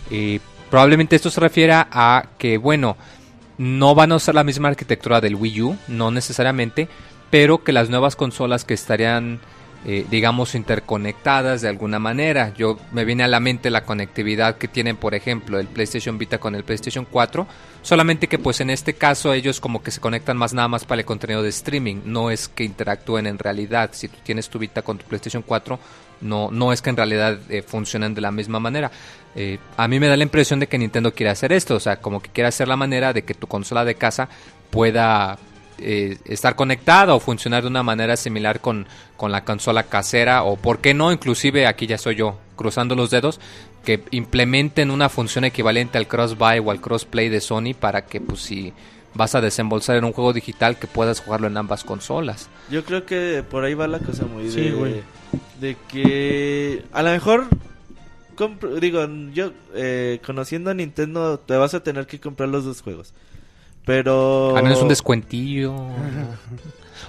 Eh, 0.09 0.39
probablemente 0.69 1.15
esto 1.15 1.29
se 1.29 1.39
refiera 1.39 1.87
a 1.91 2.25
que, 2.37 2.57
bueno, 2.57 2.97
no 3.57 3.95
van 3.95 4.11
a 4.11 4.15
usar 4.15 4.35
la 4.35 4.43
misma 4.43 4.69
arquitectura 4.69 5.21
del 5.21 5.35
Wii 5.35 5.61
U, 5.61 5.77
no 5.87 6.11
necesariamente, 6.11 6.89
pero 7.29 7.63
que 7.63 7.71
las 7.71 7.89
nuevas 7.89 8.15
consolas 8.15 8.65
que 8.65 8.73
estarían 8.73 9.39
eh, 9.85 10.05
digamos, 10.09 10.55
interconectadas 10.55 11.61
de 11.61 11.67
alguna 11.67 11.99
manera. 11.99 12.53
Yo 12.55 12.79
me 12.91 13.03
viene 13.03 13.23
a 13.23 13.27
la 13.27 13.41
mente 13.41 13.69
la 13.69 13.83
conectividad 13.83 14.57
que 14.57 14.69
tienen, 14.69 14.95
por 14.95 15.13
ejemplo, 15.13 15.59
el 15.59 15.67
PlayStation 15.67 16.17
Vita 16.17 16.37
con 16.37 16.55
el 16.55 16.63
PlayStation 16.63 17.05
4, 17.09 17.45
solamente 17.81 18.27
que 18.27 18.39
pues 18.39 18.61
en 18.61 18.69
este 18.69 18.93
caso 18.93 19.33
ellos 19.33 19.59
como 19.59 19.83
que 19.83 19.91
se 19.91 19.99
conectan 19.99 20.37
más 20.37 20.53
nada 20.53 20.69
más 20.69 20.85
para 20.85 21.01
el 21.01 21.05
contenido 21.05 21.43
de 21.43 21.49
streaming, 21.49 22.01
no 22.05 22.31
es 22.31 22.47
que 22.47 22.63
interactúen 22.63 23.27
en 23.27 23.37
realidad. 23.37 23.89
Si 23.91 24.07
tú 24.07 24.17
tienes 24.23 24.49
tu 24.49 24.57
Vita 24.57 24.83
con 24.83 24.97
tu 24.97 25.05
PlayStation 25.05 25.43
4, 25.45 25.77
no, 26.21 26.49
no 26.49 26.71
es 26.71 26.81
que 26.81 26.89
en 26.89 26.97
realidad 26.97 27.37
eh, 27.49 27.61
funcionen 27.61 28.13
de 28.13 28.21
la 28.21 28.31
misma 28.31 28.59
manera. 28.59 28.89
Eh, 29.35 29.59
a 29.75 29.87
mí 29.89 29.99
me 29.99 30.07
da 30.07 30.15
la 30.15 30.23
impresión 30.23 30.59
de 30.61 30.67
que 30.67 30.77
Nintendo 30.77 31.13
quiere 31.13 31.31
hacer 31.31 31.51
esto, 31.51 31.75
o 31.75 31.79
sea, 31.79 31.97
como 31.97 32.21
que 32.21 32.29
quiere 32.29 32.47
hacer 32.47 32.67
la 32.67 32.77
manera 32.77 33.11
de 33.11 33.23
que 33.23 33.33
tu 33.33 33.47
consola 33.47 33.83
de 33.83 33.95
casa 33.95 34.29
pueda 34.69 35.37
eh, 35.77 36.17
estar 36.25 36.55
conectada 36.55 37.13
o 37.15 37.19
funcionar 37.19 37.63
de 37.63 37.69
una 37.69 37.83
manera 37.83 38.15
similar 38.17 38.59
con, 38.61 38.87
con 39.17 39.31
la 39.31 39.43
consola 39.43 39.83
casera 39.83 40.43
o 40.43 40.55
por 40.57 40.79
qué 40.79 40.93
no, 40.93 41.11
inclusive 41.11 41.67
aquí 41.67 41.87
ya 41.87 41.97
soy 41.97 42.15
yo 42.15 42.37
cruzando 42.55 42.95
los 42.95 43.09
dedos, 43.09 43.39
que 43.83 44.01
implementen 44.11 44.91
una 44.91 45.09
función 45.09 45.43
equivalente 45.43 45.97
al 45.97 46.07
cross-buy 46.07 46.59
o 46.59 46.71
al 46.71 46.79
cross-play 46.79 47.29
de 47.29 47.41
Sony 47.41 47.73
para 47.77 48.05
que 48.05 48.21
pues 48.21 48.41
si 48.41 48.73
vas 49.15 49.35
a 49.35 49.41
desembolsar 49.41 49.97
en 49.97 50.05
un 50.05 50.13
juego 50.13 50.33
digital 50.33 50.77
que 50.79 50.87
puedas 50.87 51.19
jugarlo 51.19 51.47
en 51.47 51.57
ambas 51.57 51.83
consolas. 51.83 52.49
Yo 52.71 52.83
creo 52.83 53.05
que 53.05 53.43
por 53.47 53.63
ahí 53.63 53.73
va 53.73 53.87
la 53.87 53.99
cosa 53.99 54.25
muy 54.25 54.49
Sí, 54.49 54.61
de, 54.61 54.71
güey. 54.71 55.03
de 55.59 55.75
que 55.87 56.83
a 56.91 57.03
lo 57.03 57.11
mejor 57.11 57.47
digo 58.81 59.05
yo 59.33 59.51
eh, 59.75 60.19
conociendo 60.25 60.71
a 60.71 60.73
Nintendo 60.73 61.37
te 61.39 61.55
vas 61.55 61.73
a 61.73 61.83
tener 61.83 62.07
que 62.07 62.19
comprar 62.19 62.49
los 62.49 62.65
dos 62.65 62.81
juegos. 62.81 63.13
Pero 63.85 64.55
Al 64.55 64.63
menos 64.63 64.81
un 64.81 64.87
descuentillo. 64.89 65.73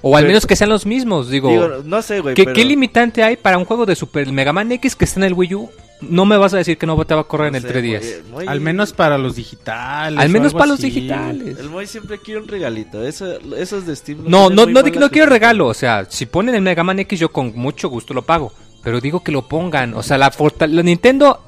O 0.02 0.16
al 0.16 0.26
menos 0.26 0.44
que 0.46 0.54
sean 0.56 0.68
los 0.70 0.84
mismos, 0.84 1.30
digo. 1.30 1.48
digo, 1.48 1.68
no 1.84 2.02
sé, 2.02 2.20
güey, 2.20 2.34
¿qué, 2.34 2.44
pero- 2.44 2.54
qué 2.54 2.64
limitante 2.64 3.22
hay 3.22 3.36
para 3.36 3.56
un 3.56 3.64
juego 3.64 3.86
de 3.86 3.94
Super 3.96 4.30
Mega 4.32 4.52
Man 4.52 4.70
X 4.72 4.94
que 4.96 5.04
está 5.06 5.20
en 5.20 5.24
el 5.24 5.32
Wii 5.32 5.54
U? 5.54 5.70
No 6.02 6.26
me 6.26 6.36
vas 6.36 6.52
a 6.52 6.58
decir 6.58 6.76
que 6.76 6.84
no 6.86 7.02
te 7.06 7.14
va 7.14 7.22
a 7.22 7.24
correr 7.24 7.50
no 7.52 7.56
en 7.56 7.64
el 7.64 7.70
sé, 7.72 7.78
3DS. 7.80 8.22
güey, 8.30 8.44
muy- 8.44 8.46
Al 8.46 8.60
menos 8.60 8.92
para 8.92 9.16
los 9.16 9.36
digitales. 9.36 10.18
Al 10.20 10.28
menos 10.28 10.52
para 10.52 10.66
los 10.66 10.80
digitales. 10.80 11.58
el 11.58 11.70
Moy 11.70 11.86
siempre 11.86 12.18
quiere 12.18 12.40
un 12.40 12.48
regalito, 12.48 13.02
eso 13.02 13.38
esos 13.56 13.86
de 13.86 13.96
Steam 13.96 14.24
No, 14.26 14.50
no, 14.50 14.66
no, 14.66 14.82
di- 14.82 14.90
no 14.90 15.08
quiero 15.10 15.30
regalo. 15.30 15.68
O 15.68 15.74
sea, 15.74 16.04
si 16.10 16.26
ponen 16.26 16.54
el 16.54 16.60
Mega 16.60 16.84
Man 16.84 16.98
X, 16.98 17.18
yo 17.20 17.30
con 17.30 17.52
mucho 17.56 17.88
gusto 17.88 18.12
lo 18.12 18.20
pago. 18.22 18.52
Pero 18.82 19.00
digo 19.00 19.22
que 19.22 19.32
lo 19.32 19.48
pongan. 19.48 19.94
O 19.94 20.02
sea, 20.02 20.18
la, 20.18 20.30
forta- 20.30 20.66
la 20.66 20.82
Nintendo. 20.82 21.40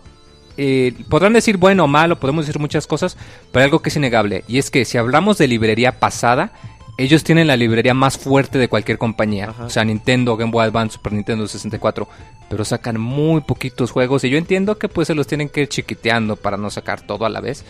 Eh, 0.57 0.95
podrán 1.09 1.33
decir 1.33 1.57
bueno 1.57 1.85
o 1.85 1.87
malo, 1.87 2.19
podemos 2.19 2.47
decir 2.47 2.61
muchas 2.61 2.87
cosas, 2.87 3.17
pero 3.53 3.63
hay 3.63 3.65
algo 3.67 3.81
que 3.81 3.89
es 3.91 3.97
innegable. 3.97 4.45
Y 4.49 4.59
es 4.59 4.71
que 4.71 4.85
si 4.85 4.99
hablamos 4.99 5.39
de 5.39 5.49
librería 5.49 5.99
pasada, 5.99 6.53
ellos 6.99 7.25
tienen 7.25 7.47
la 7.47 7.57
librería 7.57 7.93
más 7.95 8.17
fuerte 8.17 8.59
de 8.59 8.69
cualquier 8.69 8.97
compañía. 8.99 9.51
Ajá. 9.51 9.65
O 9.67 9.71
sea, 9.71 9.85
Nintendo, 9.85 10.37
Game 10.37 10.51
Boy 10.51 10.65
Advance, 10.65 10.95
Super 10.95 11.13
Nintendo 11.13 11.47
64. 11.47 12.09
Pero 12.49 12.65
sacan 12.65 12.99
muy 13.01 13.43
poquitos 13.43 13.91
juegos. 13.91 14.25
Y 14.25 14.31
yo 14.31 14.39
entiendo 14.39 14.79
que 14.79 14.89
pues 14.89 15.09
se 15.09 15.15
los 15.15 15.27
tienen 15.27 15.49
que 15.51 15.63
ir 15.63 15.69
chiquiteando 15.69 16.37
para 16.37 16.57
no 16.57 16.71
sacar 16.71 17.01
todo 17.03 17.27
a 17.27 17.29
la 17.29 17.41
vez. 17.41 17.65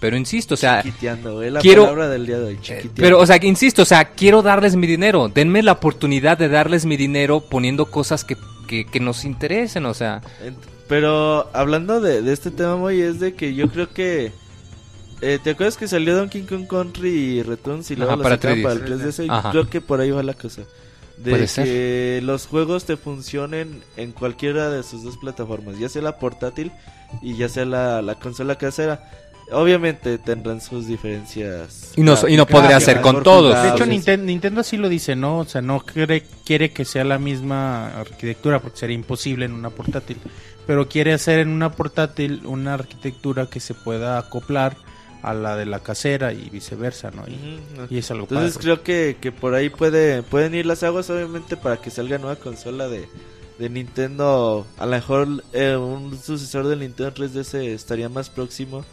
Pero 0.00 0.16
insisto, 0.16 0.54
o 0.54 0.56
sea, 0.56 0.82
Chiquiteando, 0.84 1.42
la 1.42 1.58
quiero- 1.60 1.82
palabra 1.82 2.08
del 2.08 2.24
día 2.24 2.38
de 2.38 2.44
hoy, 2.44 2.58
chiquiteando. 2.60 2.92
pero, 2.94 3.18
o 3.18 3.26
sea, 3.26 3.36
insisto, 3.42 3.82
o 3.82 3.84
sea, 3.84 4.04
quiero 4.12 4.42
darles 4.42 4.76
mi 4.76 4.86
dinero. 4.86 5.28
Denme 5.28 5.60
la 5.64 5.72
oportunidad 5.72 6.38
de 6.38 6.48
darles 6.48 6.86
mi 6.86 6.96
dinero 6.96 7.40
poniendo 7.40 7.86
cosas 7.86 8.22
que, 8.22 8.36
que, 8.68 8.84
que 8.84 9.00
nos 9.00 9.24
interesen, 9.24 9.86
o 9.86 9.94
sea. 9.94 10.20
Ent- 10.44 10.54
Pero 10.88 11.50
hablando 11.52 12.00
de, 12.00 12.22
de 12.22 12.32
este 12.32 12.50
tema, 12.50 12.76
Moy, 12.76 13.00
es 13.00 13.20
de 13.20 13.34
que 13.34 13.54
yo 13.54 13.68
creo 13.68 13.90
que 13.92 14.32
Eh, 15.20 15.38
¿Te 15.42 15.50
acuerdas 15.50 15.76
que 15.76 15.88
salió 15.88 16.14
Donkey 16.16 16.42
Kong 16.42 16.66
Country 16.68 17.10
y 17.10 17.42
Returns 17.42 17.90
y 17.90 17.96
luego 17.96 18.12
Ajá, 18.12 18.16
lo 18.18 18.22
para 18.22 18.36
sacaron 18.36 18.58
3DS? 18.58 18.62
para 18.62 18.74
el 18.74 18.84
3DS? 19.00 19.26
Y 19.26 19.28
Ajá. 19.28 19.50
Creo 19.50 19.68
que 19.68 19.80
por 19.80 20.00
ahí 20.00 20.10
va 20.12 20.22
la 20.22 20.34
cosa. 20.34 20.62
De 21.16 21.30
Puede 21.32 21.42
que 21.42 21.48
ser. 21.48 22.22
los 22.22 22.46
juegos 22.46 22.84
te 22.84 22.96
funcionen 22.96 23.82
en 23.96 24.12
cualquiera 24.12 24.70
de 24.70 24.84
sus 24.84 25.02
dos 25.02 25.18
plataformas, 25.18 25.76
ya 25.80 25.88
sea 25.88 26.02
la 26.02 26.18
portátil 26.18 26.70
y 27.20 27.36
ya 27.36 27.48
sea 27.48 27.64
la, 27.64 28.00
la 28.02 28.14
consola 28.14 28.54
casera. 28.54 29.10
Obviamente 29.50 30.18
tendrán 30.18 30.60
sus 30.60 30.86
diferencias. 30.86 31.94
Y 31.96 32.02
no- 32.02 32.14
y 32.28 32.36
no 32.36 32.46
podría 32.46 32.78
ser 32.78 33.00
con 33.00 33.24
todos. 33.24 33.54
De 33.60 33.68
hecho, 33.70 33.78
jugables. 33.84 34.06
Ninten- 34.06 34.20
Nintendo 34.24 34.60
así 34.60 34.76
lo 34.76 34.88
dice, 34.88 35.16
¿no? 35.16 35.38
O 35.40 35.44
sea, 35.46 35.60
no 35.62 35.80
quiere, 35.80 36.22
quiere 36.44 36.70
que 36.70 36.84
sea 36.84 37.02
la 37.02 37.18
misma 37.18 37.88
arquitectura 37.98 38.60
porque 38.60 38.78
sería 38.78 38.94
imposible 38.94 39.46
en 39.46 39.52
una 39.52 39.70
portátil. 39.70 40.18
Pero 40.68 40.88
quiere 40.88 41.12
hacer 41.14 41.40
en 41.40 41.48
una 41.48 41.72
portátil 41.72 42.42
una 42.44 42.74
arquitectura 42.74 43.46
que 43.46 43.58
se 43.58 43.74
pueda 43.74 44.18
acoplar 44.18 44.76
a 45.22 45.34
la 45.34 45.56
de 45.56 45.66
la 45.66 45.80
casera 45.80 46.32
y 46.32 46.48
viceversa, 46.50 47.10
¿no? 47.10 47.24
Y, 47.26 47.32
Ujú. 47.74 47.86
y 47.90 47.98
es 47.98 48.08
algo 48.12 48.24
Entonces 48.24 48.52
padre. 48.54 48.62
creo 48.64 48.82
que, 48.84 49.16
que 49.20 49.32
por 49.32 49.54
ahí 49.54 49.68
puede, 49.70 50.22
pueden 50.22 50.54
ir 50.54 50.66
las 50.66 50.84
aguas, 50.84 51.10
obviamente, 51.10 51.56
para 51.56 51.78
que 51.78 51.90
salga 51.90 52.18
nueva 52.18 52.36
consola 52.36 52.86
de, 52.86 53.08
de 53.58 53.68
Nintendo. 53.68 54.64
A 54.78 54.84
lo 54.86 54.92
mejor 54.92 55.42
eh, 55.54 55.74
un 55.74 56.16
sucesor 56.22 56.68
del 56.68 56.80
Nintendo 56.80 57.12
3DS 57.14 57.54
estaría 57.64 58.08
más 58.08 58.30
próximo 58.30 58.84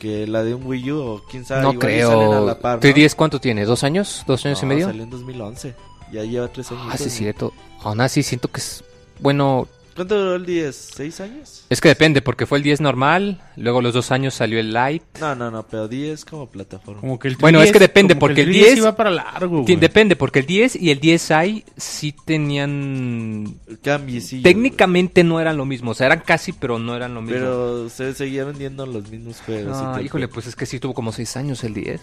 que 0.00 0.26
la 0.26 0.42
de 0.42 0.54
un 0.54 0.66
Wii 0.66 0.90
U, 0.92 0.98
o 1.00 1.22
quién 1.30 1.44
sabe. 1.44 1.62
no 1.62 1.72
salen 1.72 1.78
a 1.78 1.86
creo. 1.86 2.46
la 2.46 2.58
par, 2.58 2.76
¿no? 2.76 2.90
3DS 2.90 3.14
cuánto 3.14 3.38
tiene? 3.38 3.64
¿Dos 3.64 3.84
años? 3.84 4.24
¿Dos 4.26 4.44
años 4.46 4.60
No, 4.62 4.66
y 4.66 4.68
medio? 4.70 4.86
Salió 4.86 5.02
en 5.04 5.10
2011. 5.10 5.74
Ya 6.12 6.24
lleva 6.24 6.48
tres 6.48 6.70
años. 6.72 6.86
Ah, 6.90 6.96
sí 6.96 7.04
es 7.04 7.12
cierto. 7.12 7.52
Aún 7.82 8.00
así 8.00 8.22
siento 8.24 8.48
que 8.48 8.58
es... 8.60 8.82
Bueno, 9.20 9.68
¿Cuánto 9.94 10.18
duró 10.18 10.36
el 10.36 10.46
10? 10.46 10.90
¿Seis 10.96 11.20
años? 11.20 11.64
es 11.68 11.80
que 11.80 11.88
depende, 11.88 12.22
porque 12.22 12.46
fue 12.46 12.58
el 12.58 12.64
10 12.64 12.80
normal, 12.80 13.42
luego 13.56 13.82
los 13.82 13.92
dos 13.92 14.10
años 14.10 14.34
salió 14.34 14.58
el 14.58 14.72
Lite. 14.72 15.04
No, 15.20 15.34
no, 15.34 15.50
no, 15.50 15.66
pero 15.66 15.88
10 15.88 16.24
como 16.24 16.48
plataforma. 16.48 17.00
Como 17.00 17.18
que 17.18 17.28
el 17.28 17.36
Bueno, 17.36 17.60
3DS 17.60 17.64
es 17.64 17.72
que 17.72 17.78
depende, 17.78 18.16
porque 18.16 18.42
el 18.42 18.48
3DS 18.48 18.52
10 18.52 18.76
iba 18.78 18.96
para 18.96 19.10
largo, 19.10 19.62
güey. 19.62 19.76
Depende, 19.76 20.16
porque 20.16 20.40
el 20.40 20.46
10 20.46 20.76
y 20.76 20.90
el 20.90 21.00
10i 21.00 21.64
sí 21.76 22.14
tenían... 22.24 23.54
Cambiecillo. 23.82 24.42
Técnicamente 24.42 25.24
no 25.24 25.40
eran 25.40 25.56
lo 25.56 25.64
mismo, 25.64 25.90
o 25.90 25.94
sea, 25.94 26.06
eran 26.06 26.20
casi, 26.20 26.52
pero 26.52 26.78
no 26.78 26.96
eran 26.96 27.14
lo 27.14 27.20
mismo. 27.20 27.38
Pero 27.38 27.88
se 27.90 28.14
seguía 28.14 28.44
vendiendo 28.44 28.86
los 28.86 29.10
mismos 29.10 29.40
juegos. 29.44 29.76
Ah, 29.78 29.96
el 29.98 30.06
híjole, 30.06 30.28
pues 30.28 30.46
es 30.46 30.56
que 30.56 30.66
sí 30.66 30.80
tuvo 30.80 30.94
como 30.94 31.12
6 31.12 31.36
años 31.36 31.64
el 31.64 31.74
10. 31.74 32.00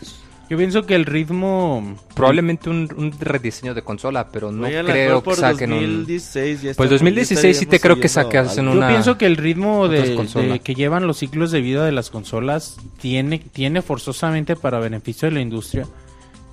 Yo 0.50 0.58
pienso 0.58 0.86
que 0.86 0.96
el 0.96 1.06
ritmo... 1.06 1.96
Probablemente 2.16 2.70
un, 2.72 2.90
un 2.98 3.12
rediseño 3.20 3.74
de 3.76 3.84
consola, 3.84 4.30
pero 4.32 4.52
no 4.52 4.66
Oye, 4.66 4.84
creo 4.84 5.22
que 5.24 5.36
saquen 5.36 5.72
un... 5.74 5.80
2016 5.80 6.62
ya 6.62 6.62
Pues 6.62 6.70
estamos- 6.72 6.90
2016 6.90 7.58
sí 7.58 7.66
te 7.68 7.80
creo 7.80 8.00
que 8.00 8.08
estaríamos 8.08 8.34
saques 8.34 8.50
siguiendo 8.56 8.72
en 8.72 8.78
Yo 8.78 8.80
una- 8.80 8.88
pienso 8.90 9.18
que 9.18 9.26
el 9.28 9.38
ritmo 9.38 9.88
de, 9.88 10.16
de 10.16 10.60
que 10.60 10.74
llevan 10.74 11.06
los 11.06 11.18
ciclos 11.18 11.52
de 11.52 11.62
vida 11.62 11.86
de 11.86 11.92
las 11.92 12.10
consolas 12.10 12.78
tiene, 13.00 13.38
tiene 13.40 13.82
forzosamente 13.84 14.56
para 14.56 14.80
beneficio 14.80 15.28
de 15.30 15.36
la 15.36 15.42
industria 15.42 15.86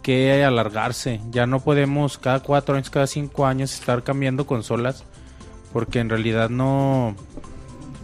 que 0.03 0.45
alargarse. 0.45 1.21
Ya 1.31 1.47
no 1.47 1.61
podemos 1.61 2.19
cada 2.19 2.41
cuatro 2.41 2.75
años, 2.77 2.91
cada 2.91 3.07
cinco 3.07 3.47
años 3.47 3.73
estar 3.75 4.03
cambiando 4.05 4.47
consolas 4.47 5.05
porque 5.73 5.99
en 6.01 6.11
realidad 6.11 6.49
no, 6.51 7.17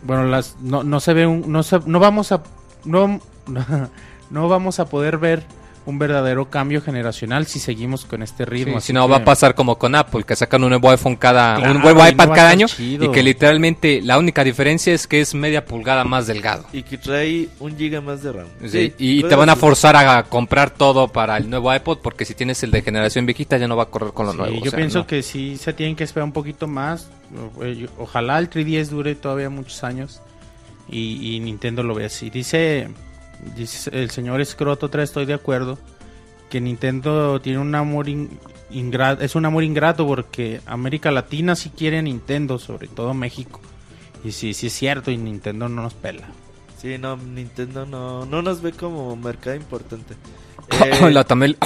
bueno, 0.04 0.24
las 0.24 0.56
no, 0.60 0.82
no 0.84 1.00
se 1.00 1.12
ve 1.12 1.26
un, 1.26 1.52
no, 1.52 1.62
se- 1.62 1.78
no 1.86 2.00
vamos 2.00 2.32
a 2.32 2.42
no, 2.84 3.20
no 4.30 4.48
vamos 4.48 4.80
a 4.80 4.86
poder 4.86 5.18
ver 5.18 5.44
un 5.84 5.98
verdadero 5.98 6.48
cambio 6.48 6.80
generacional 6.80 7.46
si 7.46 7.58
seguimos 7.58 8.04
con 8.04 8.22
este 8.22 8.44
Sí, 8.44 8.50
ritmo. 8.50 8.80
si 8.80 8.92
no 8.92 9.08
va 9.08 9.16
a 9.16 9.24
pasar 9.24 9.54
como 9.56 9.78
con 9.78 9.94
Apple, 9.96 10.22
que 10.22 10.36
sacan 10.36 10.62
un 10.62 10.70
nuevo 10.70 10.88
iPhone 10.90 11.16
cada, 11.16 11.56
Claro, 11.56 11.72
un 11.74 11.80
nuevo 11.82 12.02
no 12.02 12.08
iPad 12.08 12.28
cada 12.32 12.50
año 12.50 12.68
chido. 12.68 13.06
y 13.06 13.10
que 13.10 13.22
literalmente 13.22 14.00
la 14.00 14.16
única 14.18 14.44
diferencia 14.44 14.94
es 14.94 15.06
que 15.08 15.20
es 15.20 15.34
media 15.34 15.64
pulgada 15.64 16.04
más 16.04 16.28
delgado. 16.28 16.64
Y 16.72 16.82
que 16.84 16.98
trae 16.98 17.48
un 17.58 17.76
giga 17.76 18.00
más 18.00 18.22
de 18.22 18.32
RAM. 18.32 18.46
Sí, 18.66 18.94
y 18.98 19.22
te 19.24 19.34
van 19.34 19.48
a 19.50 19.56
forzar 19.56 19.96
a 19.96 20.22
comprar 20.22 20.70
todo 20.70 21.08
para 21.08 21.36
el 21.36 21.50
nuevo 21.50 21.74
iPod 21.74 21.98
porque 21.98 22.24
si 22.24 22.34
tienes 22.34 22.62
el 22.62 22.70
de 22.70 22.82
generación 22.82 23.26
viejita 23.26 23.56
ya 23.58 23.66
no 23.66 23.76
va 23.76 23.82
a 23.84 23.86
correr 23.86 24.12
con 24.12 24.26
lo 24.26 24.32
Sí, 24.32 24.38
nuevo. 24.38 24.58
o 24.58 24.64
yo 24.64 24.70
sea, 24.70 24.76
pienso 24.78 24.98
no. 25.00 25.06
que 25.08 25.22
sí 25.24 25.56
se 25.56 25.72
tienen 25.72 25.96
que 25.96 26.04
esperar 26.04 26.24
un 26.26 26.32
poquito 26.32 26.68
más. 26.68 27.08
O- 27.58 27.64
eh, 27.64 27.88
Ojalá 27.98 28.38
el 28.38 28.48
3DS 28.48 28.88
dure 28.90 29.14
todavía 29.16 29.50
muchos 29.50 29.82
años 29.82 30.20
y, 30.88 31.34
y 31.36 31.40
Nintendo 31.40 31.82
lo 31.82 31.94
vea 31.94 32.06
así. 32.06 32.30
Dice, 32.30 32.88
dice 33.56 33.90
el 33.92 34.10
señor 34.10 34.44
Scroto 34.44 34.88
3, 34.88 35.04
estoy 35.08 35.26
de 35.26 35.34
acuerdo, 35.34 35.78
que 36.50 36.60
Nintendo 36.60 37.40
tiene 37.40 37.58
un 37.58 37.74
amor 37.74 38.08
in- 38.08 38.38
ingrato, 38.70 39.22
es 39.22 39.34
un 39.34 39.44
amor 39.46 39.64
ingrato 39.64 40.06
porque 40.06 40.60
América 40.66 41.10
Latina 41.10 41.54
sí 41.56 41.70
quiere 41.70 41.98
a 41.98 42.02
Nintendo, 42.02 42.58
sobre 42.58 42.88
todo 42.88 43.14
México. 43.14 43.60
Y 44.24 44.32
sí, 44.32 44.54
sí 44.54 44.68
es 44.68 44.72
cierto 44.72 45.10
y 45.10 45.16
Nintendo 45.16 45.68
no 45.68 45.82
nos 45.82 45.94
pela. 45.94 46.28
Sí, 46.80 46.98
no, 46.98 47.16
Nintendo 47.16 47.86
no, 47.86 48.24
no 48.26 48.42
nos 48.42 48.60
ve 48.62 48.72
como 48.72 49.14
mercado 49.16 49.56
importante. 49.56 50.14
Eh, 50.84 51.10
la 51.10 51.24
Tamel... 51.24 51.56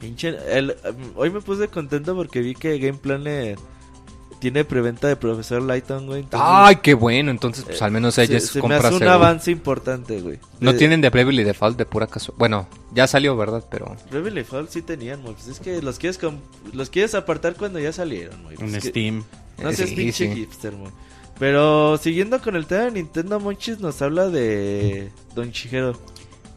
pinche- 0.00 0.38
el- 0.48 0.74
um, 0.88 1.12
hoy 1.16 1.30
me 1.30 1.40
puse 1.40 1.68
contento 1.68 2.14
porque 2.16 2.40
vi 2.40 2.54
que 2.54 2.78
Game 2.78 2.98
Planet 2.98 3.58
tiene 4.44 4.64
preventa 4.64 5.08
de 5.08 5.16
Profesor 5.16 5.62
Lighton, 5.62 6.06
güey. 6.06 6.20
entonces, 6.20 6.46
Ay, 6.52 6.76
qué 6.76 6.92
bueno, 6.92 7.30
entonces 7.30 7.64
pues 7.64 7.80
eh, 7.80 7.84
al 7.84 7.90
menos 7.92 8.14
se, 8.14 8.24
ella 8.24 8.38
se 8.40 8.56
me 8.58 8.60
compra 8.60 8.76
hace 8.78 8.88
un 8.88 8.92
seguro. 8.98 9.10
avance 9.12 9.50
importante, 9.50 10.20
güey. 10.20 10.38
No 10.60 10.72
De- 10.72 10.78
tienen 10.78 11.00
de 11.00 11.08
Bravely 11.08 11.44
Default 11.44 11.78
de 11.78 11.86
pura 11.86 12.06
casualidad. 12.06 12.38
Bueno, 12.38 12.68
ya 12.92 13.06
salió, 13.06 13.34
¿verdad? 13.38 13.64
Pero... 13.70 13.96
Bravely 14.10 14.36
Default 14.42 14.68
sí 14.68 14.82
tenían, 14.82 15.22
güey. 15.22 15.34
Pues 15.34 15.48
es 15.48 15.60
que 15.60 15.80
los 15.80 15.98
quieres, 15.98 16.18
los 16.74 16.90
quieres 16.90 17.14
apartar 17.14 17.54
cuando 17.54 17.78
ya 17.78 17.92
salieron, 17.92 18.42
güey. 18.42 18.56
Un 18.60 18.70
Pues 18.70 18.82
que- 18.82 18.88
Steam. 18.90 19.24
No 19.62 19.72
seas 19.72 19.88
Sí, 19.88 19.96
pinche 19.96 20.28
sí. 20.28 20.34
hipster, 20.34 20.72
güey. 20.76 20.92
Pero 21.38 21.96
siguiendo 21.98 22.40
con 22.40 22.54
el 22.54 22.66
tema 22.66 22.82
de 22.84 22.90
Nintendo, 22.92 23.40
Monchis 23.40 23.80
nos 23.80 24.00
habla 24.02 24.28
de 24.28 25.10
Don 25.34 25.50
Chihiro. 25.52 25.98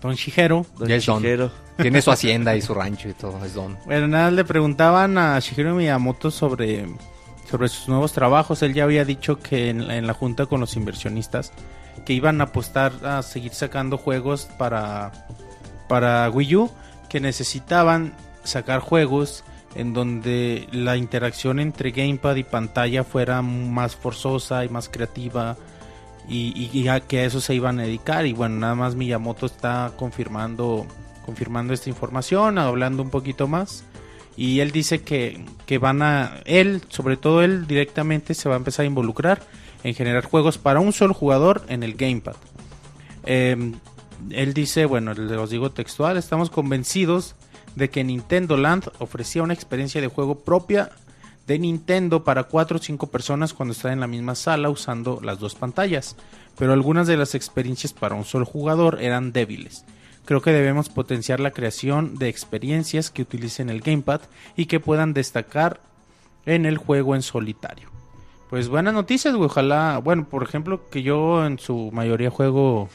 Don 0.02 0.14
Shigeru. 0.14 0.66
Don 0.78 0.88
Ya 0.88 0.96
es 0.98 1.06
Don. 1.06 1.22
Chihiro. 1.24 1.52
Tiene 1.82 2.02
su 2.02 2.12
hacienda 2.12 2.56
y 2.56 2.62
su 2.62 2.74
rancho 2.74 3.10
y 3.10 3.14
todo, 3.14 3.44
es 3.44 3.54
don. 3.56 3.78
Bueno, 3.86 4.08
nada, 4.08 4.30
le 4.32 4.44
preguntaban 4.46 5.18
a 5.18 5.40
Shigeru 5.40 5.74
Miyamoto 5.76 6.30
sobre, 6.30 6.86
sobre 7.50 7.68
sus 7.70 7.88
nuevos 7.88 8.14
trabajos. 8.14 8.62
Él 8.62 8.74
ya 8.74 8.84
había 8.84 9.06
dicho 9.06 9.40
que 9.40 9.70
en, 9.70 9.90
en 9.90 10.08
la 10.08 10.14
junta 10.14 10.46
con 10.46 10.60
los 10.60 10.76
inversionistas 10.76 11.52
que 12.06 12.14
iban 12.14 12.40
a 12.42 12.46
apostar 12.46 12.94
a 13.06 13.22
seguir 13.24 13.54
sacando 13.54 13.98
juegos 13.98 14.48
para, 14.58 15.12
para 15.88 16.30
Wii 16.30 16.56
U, 16.56 16.72
que 17.10 17.20
necesitaban 17.20 18.14
sacar 18.44 18.80
juegos 18.80 19.44
en 19.76 19.94
donde 19.94 20.68
la 20.72 20.96
interacción 20.98 21.60
entre 21.60 21.92
gamepad 21.92 22.36
y 22.38 22.44
pantalla 22.44 23.04
fuera 23.04 23.42
más 23.42 23.96
forzosa 23.96 24.64
y 24.64 24.70
más 24.70 24.90
creativa 24.90 25.58
y, 26.30 26.70
y- 26.74 26.88
a 26.88 27.00
que 27.02 27.20
a 27.20 27.26
eso 27.26 27.40
se 27.42 27.54
iban 27.56 27.80
a 27.80 27.84
dedicar 27.84 28.26
y 28.26 28.34
bueno 28.34 28.56
nada 28.58 28.76
más 28.76 28.96
Miyamoto 28.96 29.46
está 29.46 29.92
confirmando 29.98 30.86
confirmando 31.26 31.74
esta 31.74 31.90
información 31.90 32.58
hablando 32.58 33.04
un 33.04 33.10
poquito 33.10 33.48
más 33.48 33.84
y 34.38 34.62
él 34.62 34.72
dice 34.72 35.02
que, 35.02 35.44
que 35.66 35.78
van 35.80 36.02
a 36.02 36.42
él 36.46 36.82
sobre 36.90 37.18
todo 37.18 37.44
él 37.44 37.68
directamente 37.68 38.34
se 38.34 38.48
va 38.48 38.56
a 38.56 38.60
empezar 38.60 38.84
a 38.84 38.88
involucrar 38.88 39.42
en 39.84 39.94
generar 39.96 40.24
juegos 40.24 40.58
para 40.58 40.80
un 40.80 40.94
solo 40.94 41.14
jugador 41.14 41.64
en 41.68 41.84
el 41.84 41.96
gamepad 41.96 42.36
eh, 43.26 43.74
él 44.32 44.54
dice, 44.54 44.86
bueno, 44.86 45.14
les 45.14 45.50
digo 45.50 45.72
textual, 45.72 46.18
estamos 46.18 46.50
convencidos 46.50 47.36
de 47.76 47.90
que 47.90 48.04
Nintendo 48.04 48.58
Land 48.58 48.90
ofrecía 49.00 49.44
una 49.44 49.54
experiencia 49.54 50.02
de 50.02 50.08
juego 50.08 50.40
propia 50.40 50.90
de 51.46 51.60
Nintendo 51.60 52.24
para 52.24 52.44
4 52.44 52.78
o 52.78 52.82
5 52.82 53.08
personas 53.08 53.54
cuando 53.54 53.74
están 53.74 53.94
en 53.94 54.00
la 54.00 54.08
misma 54.08 54.36
sala 54.36 54.70
usando 54.70 55.20
las 55.22 55.40
dos 55.40 55.56
pantallas, 55.56 56.16
pero 56.58 56.74
algunas 56.74 57.08
de 57.08 57.18
las 57.18 57.36
experiencias 57.36 57.94
para 57.94 58.16
un 58.16 58.26
solo 58.26 58.46
jugador 58.46 58.98
eran 59.02 59.32
débiles. 59.32 59.86
Creo 60.28 60.42
que 60.42 60.52
debemos 60.52 60.90
potenciar 60.90 61.40
la 61.40 61.52
creación 61.52 62.18
de 62.18 62.28
experiencias 62.28 63.10
que 63.10 63.24
utilicen 63.24 63.70
el 63.70 63.82
gamepad 63.82 64.22
y 64.56 64.66
que 64.66 64.80
puedan 64.80 65.14
destacar 65.14 65.80
en 66.46 66.66
el 66.66 66.78
juego 66.78 67.16
en 67.16 67.24
solitario. 67.24 67.90
Pues 68.50 68.68
buenas 68.68 68.94
noticias, 68.94 69.34
güey. 69.34 69.48
Ojalá, 69.48 69.98
bueno, 70.04 70.28
por 70.30 70.44
ejemplo, 70.44 70.82
que 70.92 71.02
yo 71.02 71.46
en 71.46 71.58
su 71.58 71.92
mayoría 71.94 72.30
juego 72.30 72.90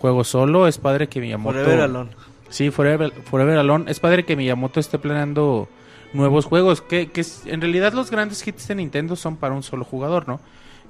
juego 0.00 0.24
solo. 0.24 0.66
Es 0.66 0.78
padre 0.78 1.08
que 1.08 1.20
Miyamoto. 1.20 1.58
Forever 1.58 1.80
Alone. 1.80 2.10
Sí, 2.48 2.70
Forever, 2.70 3.12
Forever 3.12 3.58
Alone. 3.58 3.90
Es 3.90 4.00
padre 4.00 4.24
que 4.24 4.34
Miyamoto 4.34 4.80
esté 4.80 4.98
planeando 4.98 5.68
nuevos 6.12 6.46
juegos. 6.46 6.80
Que, 6.80 7.10
que 7.10 7.24
en 7.44 7.60
realidad 7.60 7.92
los 7.92 8.10
grandes 8.10 8.46
hits 8.46 8.66
de 8.68 8.74
Nintendo 8.74 9.14
son 9.16 9.36
para 9.36 9.54
un 9.54 9.62
solo 9.62 9.84
jugador, 9.84 10.26
¿no? 10.26 10.40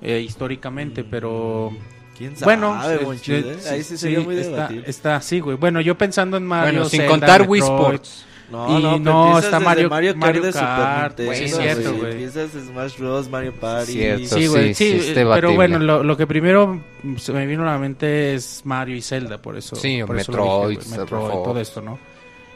Eh, 0.01 0.21
históricamente, 0.21 1.05
pero. 1.05 1.73
¿Quién 2.21 2.37
sabe, 2.37 2.55
Bueno, 2.55 2.79
eh, 2.91 3.19
eh? 3.29 3.57
Ahí 3.71 3.83
sí 3.83 3.97
sería 3.97 4.21
muy 4.21 4.37
está, 4.37 4.51
debatible. 4.53 4.85
está, 4.87 5.21
sí, 5.23 5.41
güey. 5.41 5.57
Bueno, 5.57 5.81
yo 5.81 5.97
pensando 5.97 6.37
en 6.37 6.45
Mario. 6.47 6.73
bueno, 6.73 6.89
sin 6.91 7.01
Zelda, 7.01 7.11
contar 7.13 7.49
Wii 7.49 7.63
Sports. 7.63 8.27
No, 8.51 8.79
Y 8.79 8.99
no, 9.01 9.39
está 9.39 9.53
desde 9.59 9.65
Mario- 9.65 9.89
Mario 9.89 10.11
Kart 10.13 10.21
Mario 10.21 10.43
de 10.43 10.53
Kart, 10.53 11.13
Super 11.19 11.27
Nintendo, 11.41 11.47
es 11.47 11.57
cierto, 11.57 11.97
güey. 11.97 12.13
Empiezas 12.13 12.51
Smash 12.51 12.99
Bros, 12.99 13.31
Mario 13.31 13.55
Party. 13.55 13.93
Cierto. 13.93 14.27
Sí, 14.37 14.47
güey, 14.49 14.75
sí, 14.75 15.01
sí, 15.01 15.13
pero 15.15 15.55
bueno, 15.55 15.79
lo, 15.79 16.03
lo 16.05 16.17
que 16.17 16.27
primero 16.27 16.79
se 17.17 17.33
me 17.33 17.47
vino 17.47 17.63
a 17.63 17.67
la 17.73 17.79
mente 17.79 18.35
es 18.35 18.61
Mario 18.65 18.97
y 18.97 19.01
Zelda, 19.03 19.41
por 19.41 19.57
eso. 19.57 19.77
Sí, 19.77 20.03
o 20.03 20.07
por 20.07 20.19
eso 20.19 20.33
Metroid, 20.33 20.79
dije, 20.79 20.91
Metroid, 20.99 21.31
Fox. 21.31 21.45
todo 21.45 21.59
esto, 21.61 21.81
¿no? 21.81 21.99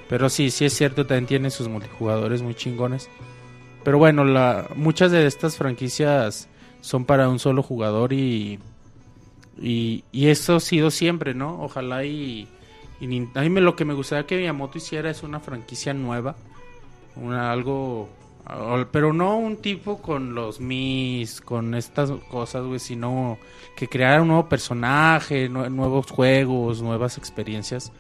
Pero 0.09 0.29
sí, 0.29 0.51
sí 0.51 0.67
es 0.67 0.75
cierto, 0.75 1.07
también 1.07 1.27
tiene 1.27 1.51
sus 1.51 1.69
multijugadores 1.69 2.43
muy 2.43 2.55
chingones. 2.55 3.09
Pero 3.85 3.97
bueno, 3.97 4.25
la, 4.25 4.67
muchas 4.75 5.11
de 5.13 5.27
estas 5.27 5.57
franquicias 5.57 6.49
son 6.81 7.05
para 7.05 7.29
un 7.29 7.39
solo 7.39 7.63
jugador 7.63 8.13
y, 8.13 8.59
y, 9.61 10.05
y 10.13 10.29
eso 10.29 10.57
ha 10.57 10.61
sido 10.61 10.91
siempre, 10.91 11.35
¿no? 11.35 11.63
Ojalá 11.63 12.05
y, 12.05 12.49
Y 13.01 13.29
a 13.35 13.41
mí 13.43 13.51
me, 13.51 13.61
lo 13.61 13.77
que 13.77 13.85
me 13.85 13.95
gustaría 13.95 14.27
que 14.27 14.37
Miyamoto 14.37 14.79
hiciera 14.79 15.11
es 15.11 15.23
una 15.23 15.41
franquicia 15.41 15.93
nueva. 15.95 16.37
Una, 17.17 17.53
algo... 17.53 18.09
Pero 18.93 19.15
no 19.15 19.39
un 19.39 19.57
tipo 19.57 20.03
con 20.03 20.35
los 20.35 20.61
Mis, 20.61 21.41
con 21.41 21.75
estas 21.75 22.11
cosas, 22.31 22.63
güey, 22.67 22.79
sino 22.79 23.39
que 23.75 23.89
creara 23.89 24.21
un 24.21 24.29
nuevo 24.29 24.49
personaje, 24.51 25.49
nue- 25.51 25.71
nuevos 25.71 26.11
juegos, 26.11 26.83
nuevas 26.83 27.17
experiencias, 27.17 27.91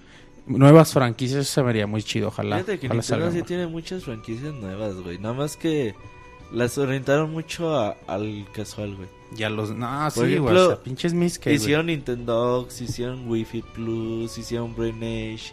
nuevas 0.46 0.92
franquicias, 0.92 1.40
eso 1.40 1.52
se 1.54 1.62
vería 1.62 1.86
muy 1.86 2.02
chido, 2.02 2.28
ojalá. 2.28 2.56
Fíjate 2.56 2.78
que 2.78 2.86
ojalá 2.88 3.00
Nintendo 3.00 3.24
salga 3.24 3.40
sí 3.40 3.42
tiene 3.46 3.66
muchas 3.68 4.04
franquicias 4.04 4.52
nuevas, 4.52 4.96
güey. 4.96 5.18
Nada 5.18 5.32
más 5.34 5.56
que 5.56 5.94
las 6.52 6.76
orientaron 6.76 7.30
mucho 7.32 7.74
a- 7.74 7.96
al 8.06 8.46
casual, 8.52 8.96
güey. 8.96 9.08
Ya 9.36 9.50
los... 9.50 9.70
No, 9.74 10.10
sí, 10.10 10.14
Por 10.14 10.24
güey, 10.24 10.34
ejemplo, 10.34 10.64
o 10.64 10.68
sea, 10.68 10.82
pinches 10.82 11.12
Mis 11.14 11.38
que... 11.38 11.50
güey. 11.50 11.56
Hicieron 11.56 11.86
Nintendo, 11.86 12.68
hicieron 12.80 13.28
Wi-Fi 13.28 13.62
Plus, 13.74 14.38
hicieron 14.38 14.74
Brain 14.76 14.96
Age, 15.02 15.52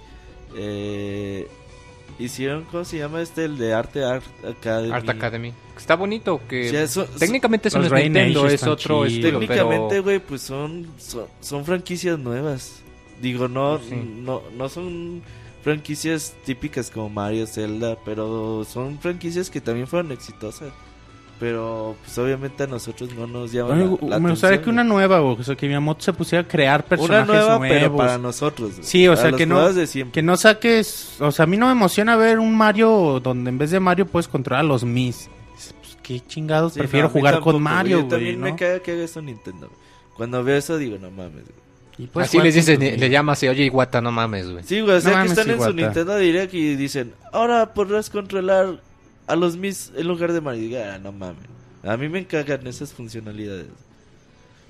eh, 0.56 1.48
hicieron, 2.20 2.64
¿cómo 2.66 2.86
se 2.86 2.98
llama 3.00 3.22
este? 3.22 3.46
El 3.46 3.58
de 3.58 3.74
Arte 3.74 4.04
Art 4.04 4.24
Academy. 4.46 4.92
Art 4.94 5.10
Academy. 5.10 5.54
Está 5.78 5.96
bonito 5.96 6.40
que 6.48 6.68
O 6.68 6.72
sea, 6.72 6.88
son- 6.88 7.08
técnicamente 7.18 7.70
eso 7.70 7.80
no 7.80 7.86
es 7.86 7.92
Nintendo, 7.92 8.48
es 8.48 8.64
otro 8.64 9.06
estilo, 9.06 9.40
Técnicamente, 9.40 9.88
pero 9.90 10.04
güey, 10.04 10.20
pues 10.20 10.42
son, 10.42 10.88
son, 10.98 11.26
son 11.40 11.66
franquicias 11.66 12.20
nuevas. 12.20 12.82
Digo, 13.22 13.48
no, 13.48 13.80
Sí. 13.80 13.96
no, 13.96 14.42
no 14.56 14.70
son 14.70 15.22
franquicias 15.64 16.36
típicas 16.46 16.90
como 16.92 17.10
Mario, 17.10 17.46
Zelda, 17.48 17.98
pero 18.06 18.64
son 18.64 19.00
franquicias 19.00 19.50
que 19.50 19.62
también 19.62 19.88
fueron 19.88 20.12
exitosas. 20.12 20.72
Pero, 21.42 21.96
pues 22.06 22.16
obviamente 22.20 22.62
a 22.64 22.68
nosotros 22.68 23.10
no 23.16 23.26
nos 23.26 23.52
llama 23.52 23.74
Oye, 23.74 23.98
la, 24.04 24.10
la 24.10 24.20
me 24.20 24.30
gustaría 24.30 24.58
atención, 24.58 24.64
que 24.64 24.70
una 24.70 24.84
nueva, 24.84 25.20
güey, 25.22 25.38
o 25.39 25.44
sea, 25.44 25.56
que 25.56 25.66
Miyamoto 25.66 26.04
se 26.04 26.14
pusiera 26.14 26.44
a 26.44 26.48
crear 26.48 26.82
Una 26.82 26.88
personajes 26.88 27.28
nueva, 27.28 27.58
nuevos. 27.58 27.68
pero 27.68 27.96
para 27.98 28.18
nosotros. 28.20 28.74
güey. 28.74 28.84
Sí, 28.84 29.08
o 29.08 29.16
sea, 29.18 29.32
que 29.32 29.48
no-. 29.48 29.68
Que 30.14 30.22
no 30.22 30.38
saques, 30.38 31.16
o 31.20 31.32
sea, 31.32 31.44
a 31.44 31.48
mí 31.48 31.58
no 31.58 31.66
me 31.66 31.72
emociona 31.72 32.16
ver 32.16 32.38
un 32.38 32.56
Mario 32.56 33.20
donde 33.24 33.50
en 33.50 33.58
vez 33.58 33.72
de 33.72 33.80
Mario 33.80 34.06
puedes 34.06 34.28
controlar 34.28 34.64
a 34.64 34.68
los 34.68 34.84
Mis. 34.84 35.30
Pues, 35.52 35.98
qué 36.04 36.20
chingados, 36.28 36.74
Sí, 36.74 36.80
prefiero 36.80 37.08
no, 37.08 37.14
jugar 37.14 37.34
tampoco, 37.34 37.54
con 37.54 37.64
Mario, 37.64 37.98
güey, 37.98 38.10
también 38.10 38.39
¿no? 38.39 38.46
me 38.46 38.56
caga 38.56 38.80
que 38.80 38.92
haga 38.92 39.04
eso 39.04 39.20
Nintendo, 39.20 39.66
güey. 39.68 39.80
Cuando 40.16 40.44
veo 40.44 40.58
eso 40.58 40.78
digo, 40.78 41.00
no 41.00 41.10
mames, 41.10 41.44
güey. 41.44 41.62
Y 41.98 42.06
puedes 42.06 42.30
así 42.30 42.39
les 42.39 42.54
dices, 42.54 42.78
le 42.80 43.10
llamas 43.10 43.42
y 43.42 43.48
oye 43.48 43.66
Iwata, 43.66 44.00
no 44.00 44.12
mames, 44.12 44.48
güey. 44.52 44.64
Sí, 44.64 44.80
güey, 44.82 44.98
o 44.98 45.02
sea 45.02 45.10
No 45.10 45.16
que 45.24 45.30
mames, 45.30 45.38
están 45.39 45.50
en 45.56 45.62
su. 45.62 45.74
Nintendo 45.74 46.18
Direct 46.18 46.54
y 46.54 46.76
dicen, 46.76 47.14
ahora 47.34 47.74
podrás 47.74 48.12
controlar 48.12 48.80
a 49.28 49.36
los 49.36 49.57
Mis 49.57 49.91
en 49.95 50.07
lugar 50.07 50.32
de 50.34 50.41
Mario. 50.41 50.80
Ah, 50.84 50.97
no 50.97 51.11
mames. 51.11 51.45
A 51.84 51.97
mí 51.97 52.09
me 52.09 52.19
encagan 52.19 52.65
esas 52.67 52.93
funcionalidades. 52.93 53.67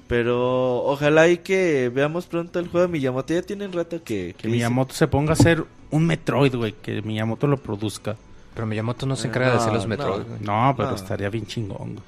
Pero 0.08 0.84
ojalá 0.84 1.30
y 1.30 1.38
que 1.38 1.90
veamos 1.94 2.26
pronto 2.26 2.60
el 2.60 2.68
juego 2.68 2.88
de 2.88 2.92
Miyamoto. 2.92 3.34
Ya 3.34 3.42
tienen 3.42 3.72
rato 3.72 4.04
que... 4.04 4.36
Que 4.38 4.48
Miyamoto 4.50 4.94
se 4.94 5.08
ponga 5.08 5.32
a 5.32 5.34
hacer 5.34 5.64
un 5.90 6.06
Metroid, 6.06 6.54
güey, 6.56 6.74
que 6.74 7.02
Miyamoto 7.02 7.48
lo 7.48 7.58
produzca. 7.58 8.18
Pero 8.54 8.68
Miyamoto 8.68 9.06
no 9.06 9.16
se 9.16 9.28
Eh, 9.28 9.30
encarga 9.30 9.52
de 9.52 9.56
hacer 9.58 9.70
no, 9.70 9.76
los 9.76 9.88
Metroid, 9.88 10.24
no. 10.42 10.68
No, 10.68 10.76
pero 10.76 10.90
No. 10.90 10.96
estaría 10.96 11.30
bien 11.30 11.46
chingón, 11.46 12.02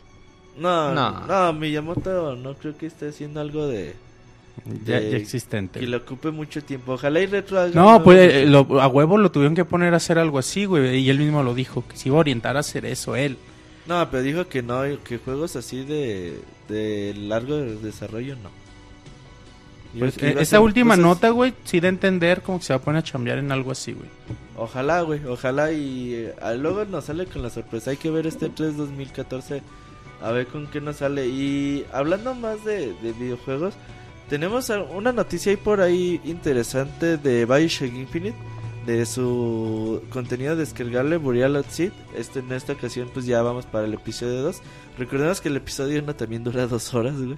No. 0.57 0.93
no, 0.93 1.53
Miyamoto 1.53 2.35
no 2.35 2.55
creo 2.55 2.77
que 2.77 2.87
esté 2.87 3.07
haciendo 3.09 3.39
algo 3.39 3.67
de... 3.67 3.95
Ya, 4.85 4.99
ya 4.99 5.17
existente. 5.17 5.79
Que 5.79 5.87
le 5.87 5.97
ocupe 5.97 6.31
mucho 6.31 6.63
tiempo. 6.63 6.93
Ojalá 6.93 7.19
y 7.19 7.25
Retro 7.25 7.67
No, 7.69 8.03
pues 8.03 8.33
eh, 8.33 8.45
lo- 8.45 8.81
a 8.81 8.87
huevo 8.87 9.17
lo 9.17 9.31
tuvieron 9.31 9.55
que 9.55 9.65
poner 9.65 9.93
a 9.93 9.97
hacer 9.97 10.17
algo 10.19 10.39
así, 10.39 10.65
güey, 10.65 10.97
y 10.99 11.09
él 11.09 11.17
mismo 11.19 11.43
lo 11.43 11.53
dijo, 11.53 11.83
que 11.87 11.97
se 11.97 12.09
iba 12.09 12.17
a 12.17 12.21
orientar 12.21 12.55
a 12.55 12.59
hacer 12.61 12.85
eso 12.85 13.15
él. 13.15 13.37
No, 13.87 14.09
pero 14.09 14.23
dijo 14.23 14.47
que 14.47 14.61
no, 14.61 14.83
que 15.03 15.17
juegos 15.17 15.55
así 15.57 15.83
de, 15.83 16.39
de 16.69 17.13
largo 17.17 17.57
desarrollo 17.57 18.35
no. 18.41 18.49
Pues, 19.99 20.17
eh, 20.23 20.35
esa 20.39 20.59
última 20.59 20.95
cosas- 20.95 21.03
nota, 21.03 21.29
güey, 21.29 21.53
sí 21.65 21.79
de 21.79 21.87
entender 21.89 22.41
como 22.41 22.59
que 22.59 22.65
se 22.65 22.73
va 22.73 22.77
a 22.77 22.81
poner 22.81 22.99
a 22.99 23.03
chambear 23.03 23.37
en 23.37 23.51
algo 23.51 23.71
así, 23.71 23.91
güey. 23.93 24.09
Ojalá, 24.55 25.01
güey, 25.01 25.23
ojalá 25.25 25.71
y 25.71 26.13
eh, 26.15 26.33
luego 26.57 26.85
nos 26.85 27.05
sale 27.05 27.25
con 27.25 27.41
la 27.43 27.49
sorpresa. 27.49 27.91
Hay 27.91 27.97
que 27.97 28.09
ver 28.09 28.25
este 28.25 28.49
3 28.49 28.77
2014 28.77 29.61
a 30.21 30.31
ver 30.31 30.47
con 30.47 30.67
qué 30.67 30.79
nos 30.81 30.97
sale. 30.97 31.27
Y 31.27 31.85
hablando 31.91 32.33
más 32.33 32.63
de, 32.65 32.93
de 33.03 33.13
videojuegos, 33.13 33.75
tenemos 34.33 34.67
una 34.89 35.11
noticia 35.11 35.51
ahí 35.51 35.57
por 35.57 35.79
ahí 35.79 36.19
interesante 36.23 37.17
de 37.17 37.45
Bioshock 37.45 37.93
Infinite. 37.93 38.35
De 38.83 39.05
su 39.05 40.01
contenido 40.09 40.55
descargable 40.55 41.17
Burial 41.17 41.55
at 41.55 41.65
Sea. 41.69 41.91
Este, 42.17 42.39
en 42.39 42.51
esta 42.51 42.73
ocasión 42.73 43.11
pues 43.13 43.27
ya 43.27 43.43
vamos 43.43 43.67
para 43.67 43.85
el 43.85 43.93
episodio 43.93 44.41
2. 44.41 44.59
Recordemos 44.97 45.39
que 45.39 45.49
el 45.49 45.57
episodio 45.57 46.01
1 46.01 46.15
también 46.15 46.43
dura 46.43 46.65
dos 46.65 46.95
horas, 46.95 47.13
güey. 47.15 47.37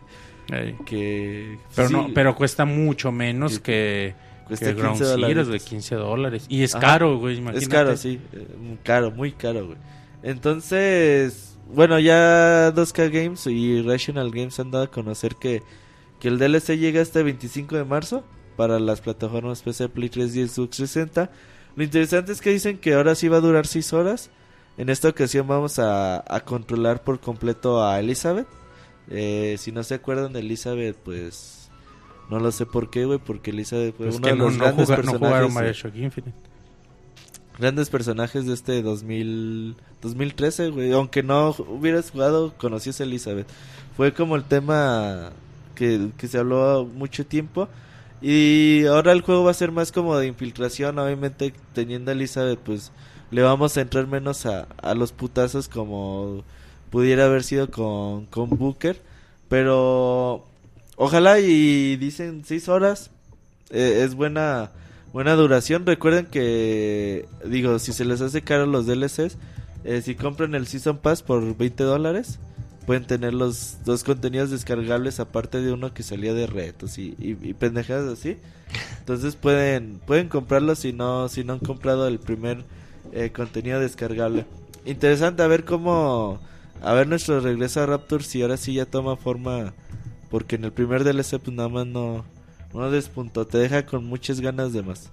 Ey. 0.50 0.78
Que... 0.86 1.60
Pero 1.76 1.88
sí, 1.90 1.94
no, 1.94 2.08
pero 2.16 2.34
cuesta 2.34 2.64
mucho 2.64 3.12
menos 3.12 3.60
que, 3.60 4.16
cuesta 4.48 4.68
que 4.68 4.74
Ground 4.76 4.98
15 4.98 5.04
Zeroes, 5.04 5.22
dólares. 5.22 5.48
güey, 5.50 5.60
15 5.60 5.96
dólares. 5.96 6.46
Y 6.48 6.64
es 6.64 6.76
Ajá. 6.76 6.88
caro, 6.88 7.18
güey, 7.20 7.40
imagínate. 7.40 7.66
Es 7.66 7.70
caro, 7.70 7.98
sí. 7.98 8.22
eh, 8.32 8.78
caro, 8.84 9.12
muy 9.12 9.34
caro, 9.34 9.66
güey. 9.66 9.78
Entonces, 10.24 11.58
bueno, 11.68 12.00
ya 12.00 12.72
2K 12.74 13.12
Games 13.12 13.46
y 13.48 13.82
Rational 13.82 14.32
Games 14.32 14.58
han 14.62 14.72
dado 14.72 14.86
a 14.86 14.92
conocer 14.92 15.36
que, 15.36 15.62
que 16.26 16.30
el 16.30 16.40
DLC 16.40 16.76
llega 16.80 17.02
este 17.02 17.22
25 17.22 17.76
de 17.76 17.86
marzo 17.86 18.24
para 18.58 18.80
las 18.80 19.00
plataformas 19.00 19.62
PC, 19.62 19.90
Play 19.90 20.10
3 20.10 20.36
y 20.36 20.48
Xbox 20.48 20.78
360. 20.78 21.30
Lo 21.76 21.84
interesante 21.84 22.32
es 22.32 22.42
que 22.42 22.50
dicen 22.50 22.80
que 22.80 22.96
ahora 22.96 23.14
sí 23.14 23.28
va 23.28 23.38
a 23.38 23.42
durar 23.42 23.68
6 23.68 23.94
horas. 23.94 24.32
En 24.80 24.90
esta 24.90 25.08
ocasión 25.08 25.48
vamos 25.48 25.78
a, 25.78 26.24
a 26.28 26.40
controlar 26.40 27.04
por 27.04 27.20
completo 27.20 27.86
a 27.86 28.00
Elizabeth. 28.00 28.48
Eh, 29.12 29.58
si 29.60 29.72
no 29.72 29.84
se 29.84 29.94
acuerdan 29.94 30.34
de 30.34 30.40
Elizabeth, 30.40 30.96
pues 30.96 31.70
no 32.32 32.40
lo 32.40 32.52
sé 32.52 32.66
por 32.66 32.90
qué, 32.90 33.06
güey, 33.06 33.20
porque 33.20 33.52
Elizabeth 33.52 33.96
fue 33.96 34.08
Pues 34.08 34.18
uno 34.18 34.28
de 34.28 34.36
los 34.36 34.58
no, 34.58 34.64
grandes 34.64 34.90
no 34.90 34.96
personajes. 34.96 35.86
Infinite. 35.94 36.34
grandes 37.60 37.92
personajes 37.92 38.48
de 38.48 38.54
este 38.56 38.82
2000, 38.82 39.76
2013, 40.02 40.70
güey. 40.70 40.92
Aunque 40.92 41.22
no 41.22 41.56
hubieras 41.68 42.10
jugado, 42.10 42.56
conocías 42.58 43.00
a 43.00 43.04
Elizabeth. 43.04 43.48
Fue 43.96 44.12
como 44.12 44.36
el 44.36 44.44
tema 44.44 45.32
que, 45.76 46.12
que 46.18 46.28
se 46.28 46.38
habló 46.40 46.86
mucho 46.86 47.26
tiempo. 47.26 47.68
Y 48.22 48.86
ahora 48.88 49.12
el 49.12 49.22
juego 49.22 49.44
va 49.44 49.52
a 49.52 49.54
ser 49.54 49.72
más 49.72 49.92
como 49.92 50.18
de 50.18 50.28
infiltración. 50.28 50.98
Obviamente, 51.00 51.54
teniendo 51.74 52.12
a 52.12 52.14
Elizabeth, 52.14 52.60
pues 52.60 52.92
le 53.32 53.42
vamos 53.42 53.78
a 53.78 53.82
entrar 53.82 54.08
menos 54.08 54.46
a, 54.46 54.68
a 54.82 54.94
los 54.96 55.12
putazos 55.12 55.68
como 55.70 56.44
pudiera 56.90 57.26
haber 57.26 57.44
sido 57.44 57.70
con, 57.70 58.26
con 58.28 58.50
Booker. 58.50 59.02
Pero 59.50 60.46
ojalá 60.96 61.40
y 61.40 61.98
dicen 61.98 62.44
6 62.46 62.70
horas. 62.70 63.12
eh, 63.72 64.02
es 64.04 64.16
buena 64.16 64.72
buena 65.14 65.34
duración. 65.36 65.86
Recuerden 65.86 66.26
que, 66.28 67.26
digo, 67.46 67.80
si 67.80 67.94
se 67.94 68.06
les 68.06 68.22
hace 68.22 68.42
caro 68.42 68.66
los 68.66 68.86
DLCs, 68.86 69.38
eh, 69.86 70.02
si 70.02 70.16
compran 70.16 70.56
el 70.56 70.68
Season 70.68 70.98
Pass 70.98 71.22
por 71.24 71.56
20 71.56 71.84
dólares, 71.84 72.40
pueden 72.86 73.06
tener 73.06 73.34
los 73.34 73.78
dos 73.84 74.04
contenidos 74.04 74.52
descargables 74.52 75.20
aparte 75.20 75.62
de 75.62 75.72
uno 75.72 75.94
que 75.94 76.04
salía 76.04 76.34
de 76.34 76.46
retos 76.48 76.98
y, 76.98 77.16
y, 77.20 77.38
y 77.42 77.54
pendejadas 77.54 78.12
así. 78.20 78.38
Entonces 79.00 79.36
pueden 79.36 80.00
pueden 80.06 80.28
comprarlo 80.30 80.76
si 80.76 80.94
no 80.94 81.28
si 81.30 81.44
no 81.44 81.54
han 81.54 81.60
comprado 81.60 82.08
el 82.08 82.20
primer 82.20 82.64
eh, 83.12 83.32
contenido 83.32 83.80
descargable. 83.80 84.46
Interesante 84.86 85.42
a 85.44 85.48
ver 85.48 85.66
cómo 85.66 86.40
a 86.82 86.94
ver 86.94 87.08
nuestro 87.08 87.40
regreso 87.40 87.82
a 87.82 87.86
Raptor 87.86 88.24
si 88.24 88.42
ahora 88.42 88.58
sí 88.58 88.74
ya 88.76 88.86
toma 88.86 89.16
forma 89.16 89.74
porque 90.30 90.56
en 90.58 90.66
el 90.66 90.72
primer 90.74 91.04
DLC 91.04 91.40
pues 91.40 91.56
nada 91.56 91.70
más 91.70 91.88
no 91.88 92.26
no 92.74 92.92
despuntó, 92.92 93.48
te 93.48 93.58
deja 93.58 93.86
con 93.86 94.04
muchas 94.06 94.42
ganas 94.42 94.74
de 94.74 94.84
más. 94.84 95.10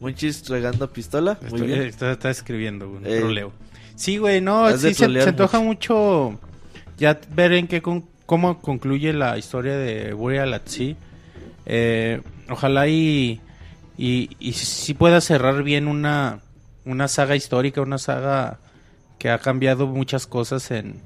Munchis 0.00 0.48
regando 0.48 0.90
pistola, 0.90 1.38
muy 1.42 1.60
Estoy- 1.60 1.66
bien. 1.66 1.82
Está, 1.82 2.10
está 2.12 2.30
escribiendo, 2.30 2.88
güey, 2.88 3.02
Eh, 3.04 3.18
troleo. 3.20 3.52
Sí, 4.00 4.16
güey, 4.16 4.40
no, 4.40 4.66
sí 4.78 4.94
se, 4.94 5.04
se 5.24 5.28
antoja 5.28 5.60
mucho. 5.60 6.38
ya 6.96 7.20
ver 7.34 7.52
en 7.52 7.66
qué 7.68 7.82
con- 7.82 8.06
cómo 8.24 8.58
concluye 8.60 9.12
la 9.12 9.36
historia 9.36 9.76
de 9.76 10.12
Burial 10.14 10.54
at 10.54 10.62
Sea. 10.64 10.94
Eh, 11.66 12.22
ojalá 12.48 12.88
y, 12.88 13.40
y, 13.98 14.30
y 14.40 14.52
sí 14.54 14.94
pueda 14.94 15.20
cerrar 15.20 15.62
bien 15.62 15.86
una, 15.86 16.40
una 16.86 17.08
saga 17.08 17.36
histórica, 17.36 17.82
una 17.82 17.98
saga 17.98 18.58
que 19.18 19.28
ha 19.28 19.38
cambiado 19.38 19.86
muchas 19.86 20.26
cosas 20.26 20.70
en, 20.70 21.00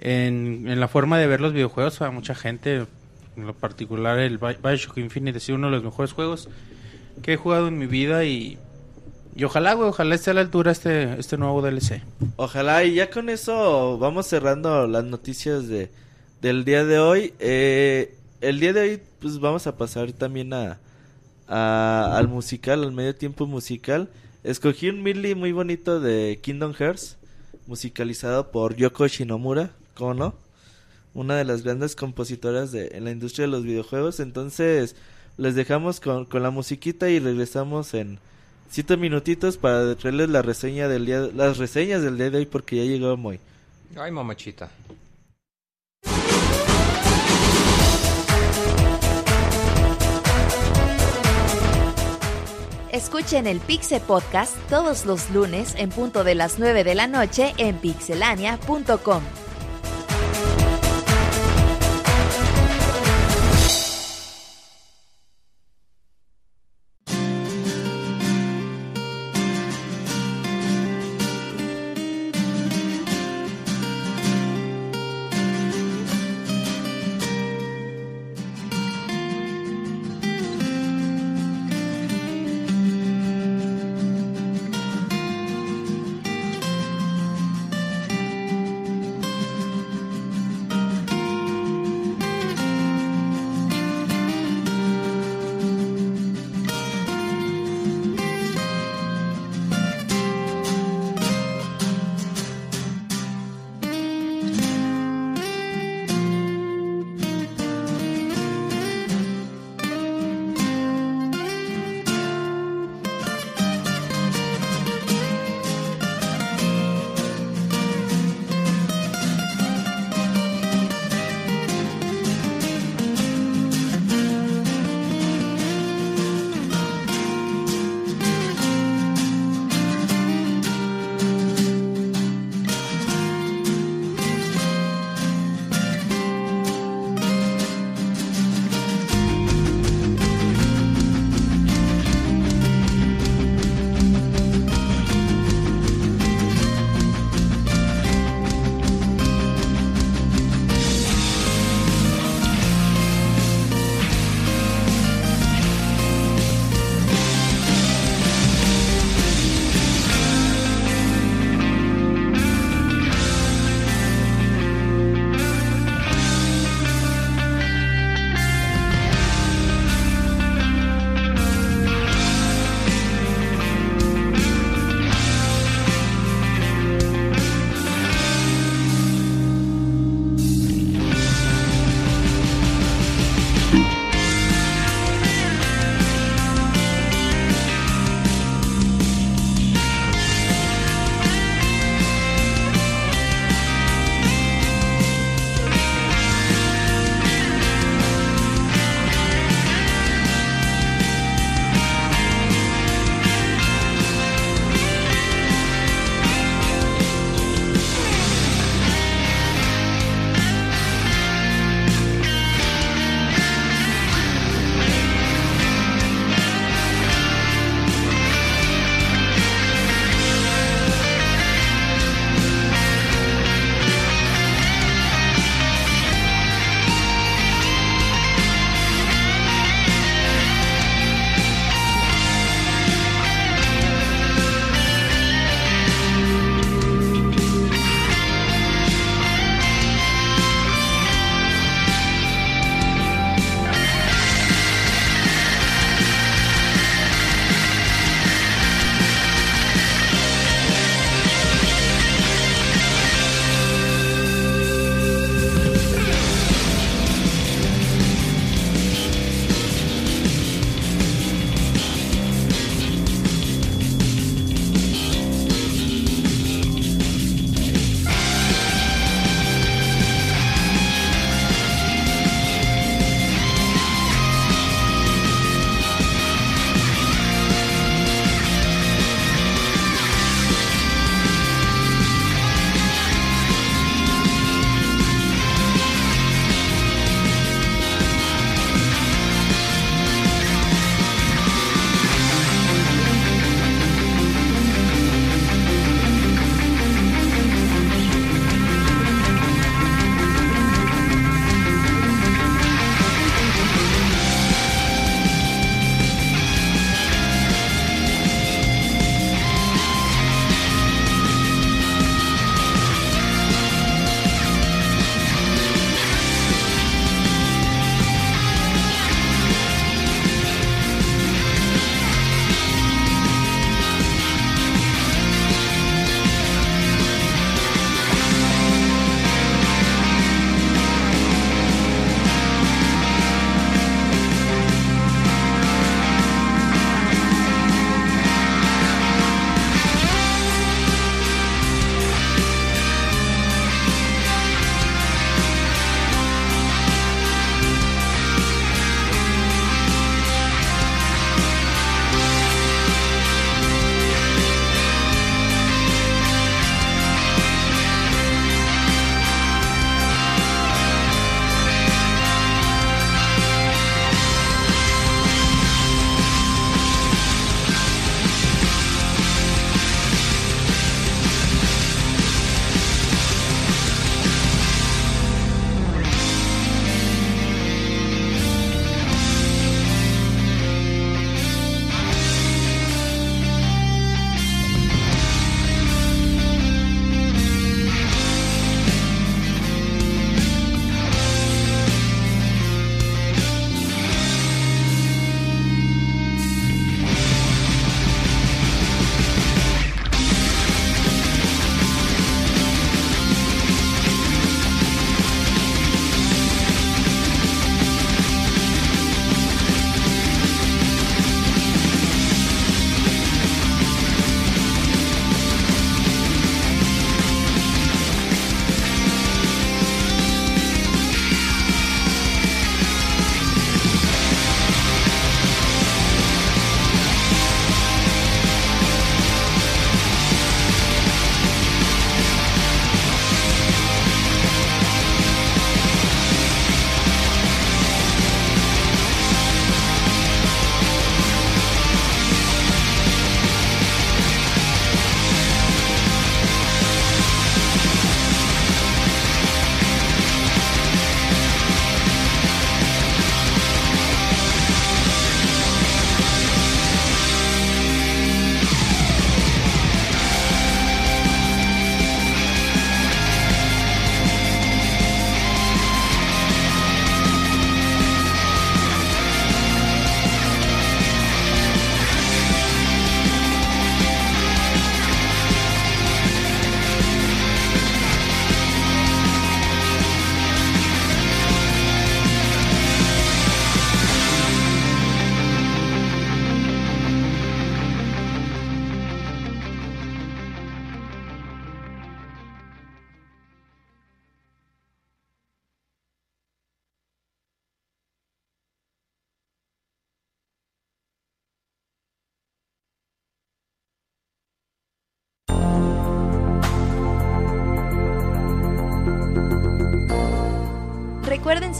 en, 0.00 0.66
en 0.68 0.80
la 0.80 0.86
forma 0.88 1.18
de 1.18 1.26
ver 1.26 1.40
los 1.40 1.52
videojuegos. 1.52 2.00
A 2.02 2.10
mucha 2.10 2.34
gente, 2.34 2.86
en 3.36 3.46
lo 3.46 3.54
particular 3.54 4.18
el 4.18 4.38
Bi- 4.38 4.56
Bioshock 4.62 4.98
Infinite 4.98 5.38
ha 5.38 5.40
sido 5.40 5.56
uno 5.58 5.66
de 5.68 5.72
los 5.76 5.84
mejores 5.84 6.12
juegos 6.12 6.48
que 7.22 7.32
he 7.32 7.36
jugado 7.36 7.68
en 7.68 7.78
mi 7.78 7.86
vida 7.86 8.24
y, 8.24 8.58
y 9.34 9.44
ojalá, 9.44 9.74
güey, 9.74 9.88
ojalá 9.88 10.14
esté 10.14 10.30
a 10.30 10.34
la 10.34 10.40
altura 10.40 10.72
este, 10.72 11.18
este 11.18 11.36
nuevo 11.36 11.62
DLC. 11.62 12.02
Ojalá 12.36 12.84
y 12.84 12.94
ya 12.94 13.10
con 13.10 13.28
eso 13.28 13.98
vamos 13.98 14.26
cerrando 14.26 14.86
las 14.86 15.04
noticias 15.04 15.68
de 15.68 15.90
del 16.40 16.64
día 16.64 16.84
de 16.84 16.98
hoy. 16.98 17.34
Eh, 17.38 18.14
el 18.40 18.60
día 18.60 18.72
de 18.72 18.80
hoy 18.80 19.02
pues 19.20 19.38
vamos 19.38 19.66
a 19.66 19.76
pasar 19.76 20.12
también 20.12 20.52
a, 20.52 20.78
al 21.46 22.28
musical, 22.28 22.82
al 22.82 22.92
medio 22.92 23.14
tiempo 23.14 23.46
musical. 23.46 24.08
Escogí 24.42 24.88
un 24.88 25.02
medley 25.02 25.34
muy 25.34 25.52
bonito 25.52 26.00
de 26.00 26.38
Kingdom 26.42 26.72
Hearts, 26.72 27.18
musicalizado 27.66 28.50
por 28.50 28.74
Yoko 28.76 29.06
Shinomura, 29.06 29.72
¿cómo 29.94 30.14
no? 30.14 30.34
Una 31.12 31.36
de 31.36 31.44
las 31.44 31.62
grandes 31.62 31.94
compositoras 31.94 32.72
de, 32.72 32.88
en 32.94 33.04
la 33.04 33.10
industria 33.10 33.44
de 33.46 33.52
los 33.52 33.64
videojuegos. 33.64 34.20
Entonces, 34.20 34.96
les 35.36 35.54
dejamos 35.54 36.00
con, 36.00 36.24
con 36.24 36.42
la 36.42 36.50
musiquita 36.50 37.10
y 37.10 37.18
regresamos 37.18 37.92
en 37.92 38.18
siete 38.70 38.96
minutitos 38.96 39.58
para 39.58 39.94
traerles 39.96 40.30
la 40.30 40.42
reseña 40.42 40.88
del 40.88 41.04
día, 41.04 41.28
las 41.34 41.58
reseñas 41.58 42.02
del 42.02 42.16
día 42.16 42.30
de 42.30 42.38
hoy 42.38 42.46
porque 42.46 42.76
ya 42.76 42.84
llegó 42.84 43.16
muy. 43.16 43.40
Ay, 43.96 44.12
mamachita. 44.12 44.70
Escuchen 52.92 53.46
el 53.46 53.60
Pixe 53.60 54.00
Podcast 54.00 54.56
todos 54.68 55.06
los 55.06 55.30
lunes 55.30 55.74
en 55.76 55.90
punto 55.90 56.24
de 56.24 56.34
las 56.34 56.58
9 56.58 56.84
de 56.84 56.94
la 56.94 57.06
noche 57.06 57.54
en 57.56 57.76
pixelania.com. 57.78 59.22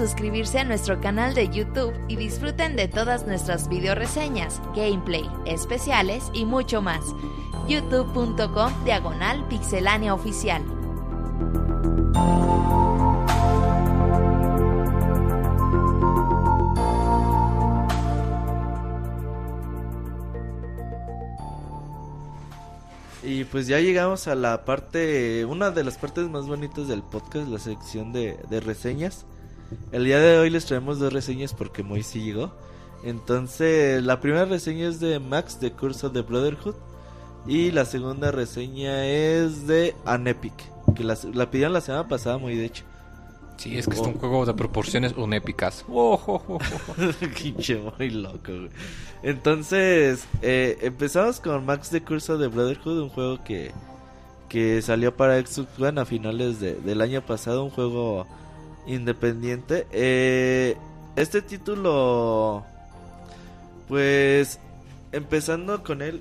suscribirse 0.00 0.58
a 0.58 0.64
nuestro 0.64 0.98
canal 0.98 1.34
de 1.34 1.50
YouTube 1.50 1.92
y 2.08 2.16
disfruten 2.16 2.74
de 2.74 2.88
todas 2.88 3.26
nuestras 3.26 3.68
video 3.68 3.94
reseñas, 3.94 4.58
gameplay, 4.74 5.28
especiales 5.44 6.30
y 6.32 6.46
mucho 6.46 6.80
más. 6.80 7.00
youtube.com 7.68 8.72
diagonal 8.86 9.46
pixelánea 9.48 10.14
oficial. 10.14 10.64
Y 23.22 23.44
pues 23.44 23.66
ya 23.66 23.80
llegamos 23.80 24.28
a 24.28 24.34
la 24.34 24.64
parte, 24.64 25.44
una 25.44 25.70
de 25.70 25.84
las 25.84 25.98
partes 25.98 26.30
más 26.30 26.46
bonitas 26.46 26.88
del 26.88 27.02
podcast, 27.02 27.48
la 27.48 27.58
sección 27.58 28.14
de, 28.14 28.38
de 28.48 28.60
reseñas. 28.60 29.26
El 29.92 30.04
día 30.04 30.18
de 30.18 30.38
hoy 30.38 30.50
les 30.50 30.66
traemos 30.66 30.98
dos 30.98 31.12
reseñas 31.12 31.54
porque 31.54 31.82
Moy 31.82 32.02
sí 32.02 32.22
llegó. 32.22 32.52
Entonces, 33.04 34.02
la 34.04 34.20
primera 34.20 34.44
reseña 34.44 34.88
es 34.88 35.00
de 35.00 35.18
Max 35.18 35.58
de 35.60 35.72
Curso 35.72 36.10
de 36.10 36.22
Brotherhood. 36.22 36.74
Y 37.46 37.70
la 37.70 37.86
segunda 37.86 38.30
reseña 38.30 39.06
es 39.06 39.66
de 39.66 39.94
Anepic, 40.04 40.52
que 40.94 41.02
la, 41.04 41.16
la 41.32 41.50
pidieron 41.50 41.72
la 41.72 41.80
semana 41.80 42.06
pasada, 42.06 42.36
muy 42.36 42.54
de 42.54 42.66
hecho. 42.66 42.84
Sí, 43.56 43.76
es 43.78 43.86
que 43.86 43.94
es 43.94 44.00
un 44.00 44.14
juego 44.14 44.44
de 44.46 44.54
proporciones 44.54 45.14
unépicas. 45.16 45.84
Oh, 45.90 46.20
oh, 46.26 46.42
oh, 46.48 46.58
oh. 46.58 47.92
Muy 47.98 48.10
loco, 48.10 48.38
güey. 48.46 48.70
Entonces, 49.22 50.24
eh, 50.42 50.76
empezamos 50.82 51.40
con 51.40 51.64
Max 51.64 51.90
de 51.90 52.02
Curso 52.02 52.36
de 52.36 52.48
Brotherhood, 52.48 53.00
un 53.00 53.08
juego 53.08 53.42
que, 53.44 53.72
que 54.50 54.82
salió 54.82 55.16
para 55.16 55.38
Xbox 55.40 55.78
One 55.80 56.00
a 56.00 56.04
finales 56.04 56.60
de- 56.60 56.74
del 56.74 57.00
año 57.00 57.24
pasado, 57.24 57.64
un 57.64 57.70
juego 57.70 58.26
independiente. 58.86 59.86
Eh, 59.92 60.76
este 61.16 61.42
título, 61.42 62.64
pues, 63.88 64.58
empezando 65.12 65.82
con 65.82 66.02
él, 66.02 66.20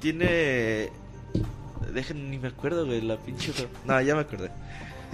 tiene... 0.00 0.90
Dejen, 1.94 2.30
ni 2.30 2.38
me 2.38 2.48
acuerdo, 2.48 2.84
güey, 2.86 3.00
la 3.00 3.16
pinche... 3.16 3.52
No, 3.84 4.00
ya 4.00 4.14
me 4.14 4.22
acordé. 4.22 4.50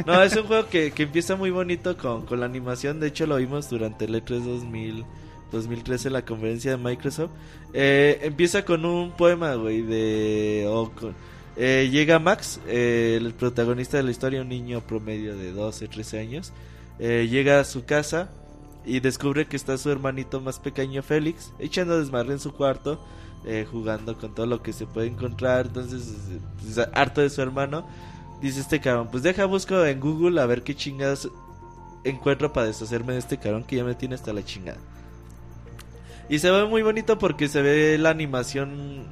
No, 0.06 0.22
es 0.22 0.34
un 0.36 0.44
juego 0.46 0.68
que, 0.68 0.90
que 0.92 1.02
empieza 1.02 1.36
muy 1.36 1.50
bonito 1.50 1.96
con, 1.98 2.24
con 2.24 2.40
la 2.40 2.46
animación. 2.46 2.98
De 2.98 3.08
hecho, 3.08 3.26
lo 3.26 3.36
vimos 3.36 3.68
durante 3.68 4.06
el 4.06 4.14
E 4.14 4.24
E3 4.24 4.40
2000, 4.42 5.04
2013 5.52 6.08
en 6.08 6.12
la 6.14 6.24
conferencia 6.24 6.70
de 6.70 6.76
Microsoft. 6.78 7.30
Eh, 7.74 8.20
empieza 8.22 8.64
con 8.64 8.84
un 8.86 9.12
poema, 9.12 9.54
güey, 9.54 9.82
de... 9.82 10.66
o 10.68 10.90
con- 10.90 11.14
eh, 11.56 11.88
llega 11.90 12.18
Max, 12.18 12.60
eh, 12.66 13.18
el 13.20 13.34
protagonista 13.34 13.96
de 13.96 14.02
la 14.04 14.10
historia, 14.10 14.40
un 14.42 14.48
niño 14.48 14.80
promedio 14.80 15.36
de 15.36 15.52
12, 15.52 15.88
13 15.88 16.18
años. 16.20 16.52
eh, 16.98 17.26
llega 17.30 17.60
a 17.60 17.64
su 17.64 17.84
casa 17.84 18.30
y 18.84 19.00
descubre 19.00 19.46
que 19.46 19.56
está 19.56 19.76
su 19.78 19.90
hermanito 19.90 20.40
más 20.40 20.58
pequeño, 20.58 21.02
Félix, 21.02 21.52
echando 21.58 21.98
desmadre 21.98 22.32
en 22.32 22.38
su 22.40 22.52
cuarto, 22.52 23.00
eh, 23.46 23.66
jugando 23.70 24.18
con 24.18 24.34
todo 24.34 24.46
lo 24.46 24.62
que 24.62 24.72
se 24.72 24.86
puede 24.86 25.08
encontrar. 25.08 25.66
Entonces, 25.66 26.14
pues, 26.60 26.78
harto 26.92 27.20
de 27.20 27.30
su 27.30 27.42
hermano, 27.42 27.86
dice 28.40 28.60
este 28.60 28.80
cabrón, 28.80 29.08
pues 29.10 29.22
deja 29.22 29.44
busco 29.46 29.84
en 29.84 30.00
Google 30.00 30.40
a 30.40 30.46
ver 30.46 30.62
qué 30.62 30.74
chingadas 30.74 31.28
encuentro 32.04 32.52
para 32.52 32.66
deshacerme 32.66 33.12
de 33.12 33.20
este 33.20 33.38
cabrón 33.38 33.64
que 33.64 33.76
ya 33.76 33.84
me 33.84 33.94
tiene 33.94 34.14
hasta 34.14 34.32
la 34.32 34.44
chingada. 34.44 34.78
Y 36.28 36.38
se 36.38 36.50
ve 36.50 36.64
muy 36.66 36.82
bonito 36.82 37.18
porque 37.18 37.48
se 37.48 37.62
ve 37.62 37.98
la 37.98 38.10
animación 38.10 39.04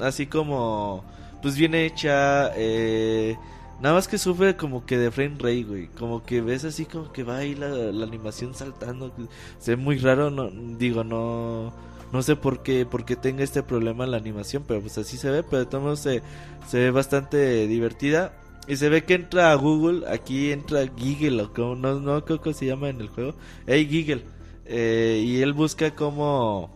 así 0.00 0.26
como 0.26 1.04
pues 1.44 1.58
bien 1.58 1.74
hecha, 1.74 2.52
eh, 2.56 3.36
nada 3.82 3.96
más 3.96 4.08
que 4.08 4.16
sufre 4.16 4.56
como 4.56 4.86
que 4.86 4.96
de 4.96 5.10
frame 5.10 5.34
rate, 5.38 5.64
güey, 5.64 5.86
como 5.88 6.24
que 6.24 6.40
ves 6.40 6.64
así 6.64 6.86
como 6.86 7.12
que 7.12 7.22
va 7.22 7.36
ahí 7.36 7.54
la, 7.54 7.66
animación 8.02 8.54
saltando, 8.54 9.12
se 9.58 9.72
ve 9.72 9.76
muy 9.76 9.98
raro, 9.98 10.30
no 10.30 10.48
digo, 10.78 11.04
no 11.04 11.70
no 12.14 12.22
sé 12.22 12.34
por 12.34 12.62
qué 12.62 12.86
por 12.86 13.04
qué 13.04 13.14
tenga 13.14 13.44
este 13.44 13.62
problema 13.62 14.06
la 14.06 14.16
animación, 14.16 14.64
pero 14.66 14.80
pues 14.80 14.96
así 14.96 15.18
se 15.18 15.28
ve, 15.28 15.42
pero 15.42 15.58
de 15.58 15.66
todos 15.66 15.84
modos 15.84 16.00
se, 16.00 16.22
se 16.66 16.78
ve 16.78 16.90
bastante 16.90 17.66
divertida. 17.66 18.32
Y 18.66 18.76
se 18.76 18.88
ve 18.88 19.04
que 19.04 19.12
entra 19.12 19.52
a 19.52 19.54
Google, 19.56 20.08
aquí 20.08 20.50
entra 20.50 20.88
Giggle, 20.96 21.42
o 21.42 21.52
como, 21.52 21.74
no, 21.74 22.00
no 22.00 22.24
creo 22.24 22.40
que 22.40 22.54
se 22.54 22.64
llama 22.64 22.88
en 22.88 23.02
el 23.02 23.08
juego. 23.10 23.34
Hey 23.66 23.86
Giggle. 23.86 24.24
Eh, 24.64 25.22
y 25.26 25.42
él 25.42 25.52
busca 25.52 25.94
cómo, 25.94 26.70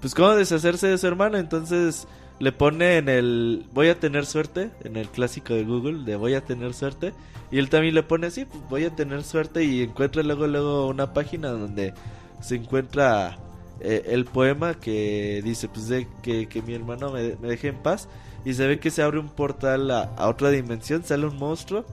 pues 0.00 0.12
cómo 0.12 0.30
deshacerse 0.34 0.88
de 0.88 0.98
su 0.98 1.06
hermano. 1.06 1.38
Entonces 1.38 2.08
le 2.40 2.52
pone 2.52 2.96
en 2.96 3.08
el, 3.10 3.66
voy 3.72 3.88
a 3.88 4.00
tener 4.00 4.24
suerte, 4.24 4.70
en 4.82 4.96
el 4.96 5.08
clásico 5.08 5.52
de 5.52 5.62
Google, 5.62 6.04
de 6.04 6.16
voy 6.16 6.32
a 6.34 6.40
tener 6.40 6.72
suerte. 6.72 7.12
Y 7.50 7.58
él 7.58 7.68
también 7.68 7.94
le 7.94 8.02
pone 8.02 8.28
así, 8.28 8.46
pues 8.46 8.62
voy 8.70 8.84
a 8.84 8.96
tener 8.96 9.22
suerte. 9.22 9.62
Y 9.62 9.82
encuentra 9.82 10.22
luego, 10.22 10.46
luego 10.46 10.86
una 10.86 11.12
página 11.12 11.50
donde 11.50 11.92
se 12.40 12.56
encuentra 12.56 13.36
eh, 13.80 14.04
el 14.06 14.24
poema 14.24 14.74
que 14.74 15.42
dice, 15.44 15.68
pues 15.68 15.88
de, 15.88 16.08
que, 16.22 16.48
que 16.48 16.62
mi 16.62 16.72
hermano 16.72 17.12
me, 17.12 17.36
me 17.36 17.48
deje 17.48 17.68
en 17.68 17.76
paz. 17.76 18.08
Y 18.42 18.54
se 18.54 18.66
ve 18.66 18.80
que 18.80 18.90
se 18.90 19.02
abre 19.02 19.18
un 19.18 19.28
portal 19.28 19.90
a, 19.90 20.26
otra 20.26 20.48
dimensión, 20.48 21.04
sale 21.04 21.26
un 21.26 21.36
monstruo 21.36 21.84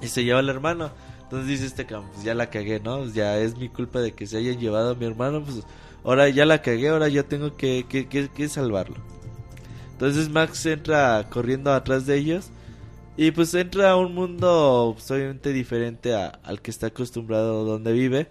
y 0.00 0.08
se 0.08 0.24
lleva 0.24 0.38
al 0.38 0.48
hermano. 0.48 0.90
Entonces 1.24 1.48
dice 1.48 1.66
este 1.66 1.84
cabrón, 1.84 2.08
pues 2.14 2.24
ya 2.24 2.34
la 2.34 2.48
cagué, 2.48 2.80
¿no? 2.80 3.00
Pues 3.00 3.12
ya 3.12 3.36
es 3.38 3.58
mi 3.58 3.68
culpa 3.68 4.00
de 4.00 4.12
que 4.12 4.26
se 4.26 4.38
hayan 4.38 4.58
llevado 4.58 4.92
a 4.92 4.94
mi 4.94 5.04
hermano, 5.04 5.42
pues 5.42 5.64
ahora 6.02 6.30
ya 6.30 6.46
la 6.46 6.62
cagué, 6.62 6.88
ahora 6.88 7.08
yo 7.08 7.26
tengo 7.26 7.56
que, 7.56 7.84
que, 7.86 8.08
que, 8.08 8.28
que 8.28 8.48
salvarlo. 8.48 8.96
Entonces 9.96 10.28
Max 10.28 10.66
entra 10.66 11.26
corriendo 11.30 11.72
atrás 11.72 12.04
de 12.06 12.16
ellos 12.18 12.50
y 13.16 13.30
pues 13.30 13.54
entra 13.54 13.92
a 13.92 13.96
un 13.96 14.14
mundo 14.14 14.92
pues, 14.94 15.10
obviamente 15.10 15.52
diferente 15.54 16.14
a- 16.14 16.38
al 16.44 16.60
que 16.60 16.70
está 16.70 16.88
acostumbrado 16.88 17.64
donde 17.64 17.92
vive. 17.92 18.28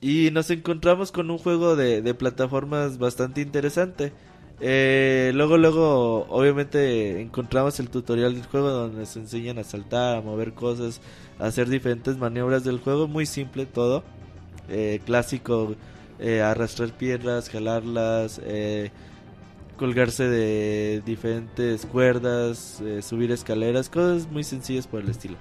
Y 0.00 0.30
nos 0.32 0.50
encontramos 0.50 1.12
con 1.12 1.30
un 1.30 1.38
juego 1.38 1.76
de, 1.76 2.02
de 2.02 2.14
plataformas 2.14 2.98
bastante 2.98 3.40
interesante. 3.42 4.12
Eh, 4.60 5.32
luego, 5.34 5.58
luego, 5.58 6.26
obviamente 6.30 7.20
encontramos 7.20 7.78
el 7.80 7.90
tutorial 7.90 8.34
del 8.34 8.46
juego 8.46 8.70
donde 8.70 9.00
nos 9.00 9.16
enseñan 9.16 9.58
a 9.58 9.64
saltar, 9.64 10.16
a 10.16 10.20
mover 10.22 10.54
cosas, 10.54 11.00
a 11.38 11.46
hacer 11.46 11.68
diferentes 11.68 12.16
maniobras 12.18 12.64
del 12.64 12.78
juego. 12.80 13.08
Muy 13.08 13.26
simple 13.26 13.66
todo. 13.66 14.04
Eh, 14.68 15.00
clásico, 15.04 15.74
eh, 16.18 16.40
arrastrar 16.42 16.90
piedras, 16.96 17.48
jalarlas, 17.50 18.40
eh, 18.44 18.90
colgarse 19.80 20.28
de 20.28 21.02
diferentes 21.06 21.86
cuerdas, 21.86 22.80
eh, 22.82 23.00
subir 23.00 23.32
escaleras, 23.32 23.88
cosas 23.88 24.30
muy 24.30 24.44
sencillas 24.44 24.86
por 24.86 25.00
el 25.00 25.08
estilo. 25.08 25.36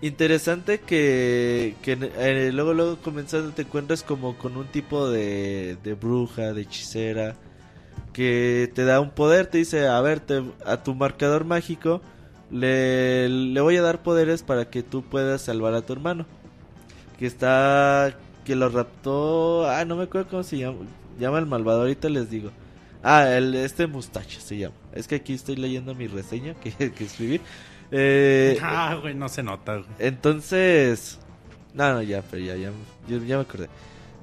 Interesante 0.00 0.80
que, 0.80 1.76
que 1.80 1.92
eh, 2.18 2.50
luego 2.52 2.74
luego 2.74 2.96
comenzando 2.96 3.52
te 3.52 3.62
encuentras 3.62 4.02
como 4.02 4.36
con 4.36 4.56
un 4.56 4.66
tipo 4.66 5.08
de, 5.08 5.76
de 5.84 5.94
bruja, 5.94 6.52
de 6.52 6.62
hechicera, 6.62 7.36
que 8.12 8.68
te 8.74 8.84
da 8.84 9.00
un 9.00 9.10
poder, 9.10 9.46
te 9.46 9.58
dice, 9.58 9.86
a 9.86 10.00
ver, 10.00 10.18
te- 10.18 10.42
a 10.66 10.82
tu 10.82 10.96
marcador 10.96 11.44
mágico 11.44 12.02
le, 12.50 13.28
le 13.28 13.60
voy 13.60 13.76
a 13.76 13.82
dar 13.82 14.02
poderes 14.02 14.42
para 14.42 14.68
que 14.70 14.82
tú 14.82 15.02
puedas 15.02 15.42
salvar 15.42 15.74
a 15.74 15.82
tu 15.82 15.92
hermano. 15.92 16.26
Que 17.18 17.26
está, 17.26 18.18
que 18.44 18.56
lo 18.56 18.68
raptó, 18.70 19.70
ah, 19.70 19.84
no 19.84 19.94
me 19.96 20.04
acuerdo 20.04 20.28
cómo 20.30 20.42
se 20.42 20.58
llama, 20.58 20.78
llama 21.20 21.38
el 21.38 21.46
malvado, 21.46 21.82
ahorita 21.82 22.08
les 22.08 22.28
digo. 22.28 22.50
Ah, 23.02 23.28
el, 23.36 23.54
este 23.54 23.86
mustache 23.86 24.40
se 24.40 24.58
llama. 24.58 24.74
Es 24.92 25.08
que 25.08 25.16
aquí 25.16 25.32
estoy 25.34 25.56
leyendo 25.56 25.94
mi 25.94 26.06
reseña 26.06 26.54
que, 26.54 26.70
que 26.92 27.04
escribí. 27.04 27.40
Eh, 27.90 28.58
Ah, 28.62 28.96
güey, 29.00 29.14
no 29.14 29.28
se 29.28 29.42
nota, 29.42 29.74
güey. 29.76 29.86
entonces. 29.98 31.18
No, 31.74 31.92
no, 31.94 32.02
ya, 32.02 32.22
pero 32.30 32.44
ya, 32.44 32.56
ya, 32.56 32.70
ya 33.08 33.36
me 33.36 33.42
acordé. 33.42 33.68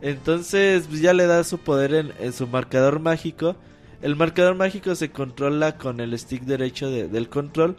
Entonces, 0.01 0.85
pues, 0.87 1.01
ya 1.01 1.13
le 1.13 1.25
da 1.27 1.43
su 1.43 1.57
poder 1.57 1.93
en, 1.93 2.13
en 2.19 2.31
su 2.33 2.47
marcador 2.47 2.99
mágico. 2.99 3.55
El 4.01 4.15
marcador 4.15 4.55
mágico 4.55 4.95
se 4.95 5.09
controla 5.11 5.77
con 5.77 5.99
el 5.99 6.17
stick 6.17 6.43
derecho 6.43 6.89
de- 6.89 7.07
del 7.07 7.27
control. 7.29 7.75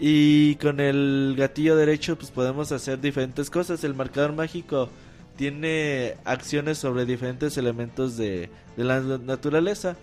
Y 0.00 0.54
con 0.56 0.80
el 0.80 1.34
gatillo 1.36 1.76
derecho, 1.76 2.16
pues 2.16 2.30
podemos 2.30 2.72
hacer 2.72 3.00
diferentes 3.00 3.50
cosas. 3.50 3.84
El 3.84 3.94
marcador 3.94 4.32
mágico 4.32 4.88
tiene 5.36 6.16
acciones 6.24 6.78
sobre 6.78 7.04
diferentes 7.04 7.56
elementos 7.58 8.16
de, 8.16 8.48
de 8.76 8.84
la 8.84 9.00
naturaleza. 9.00 9.96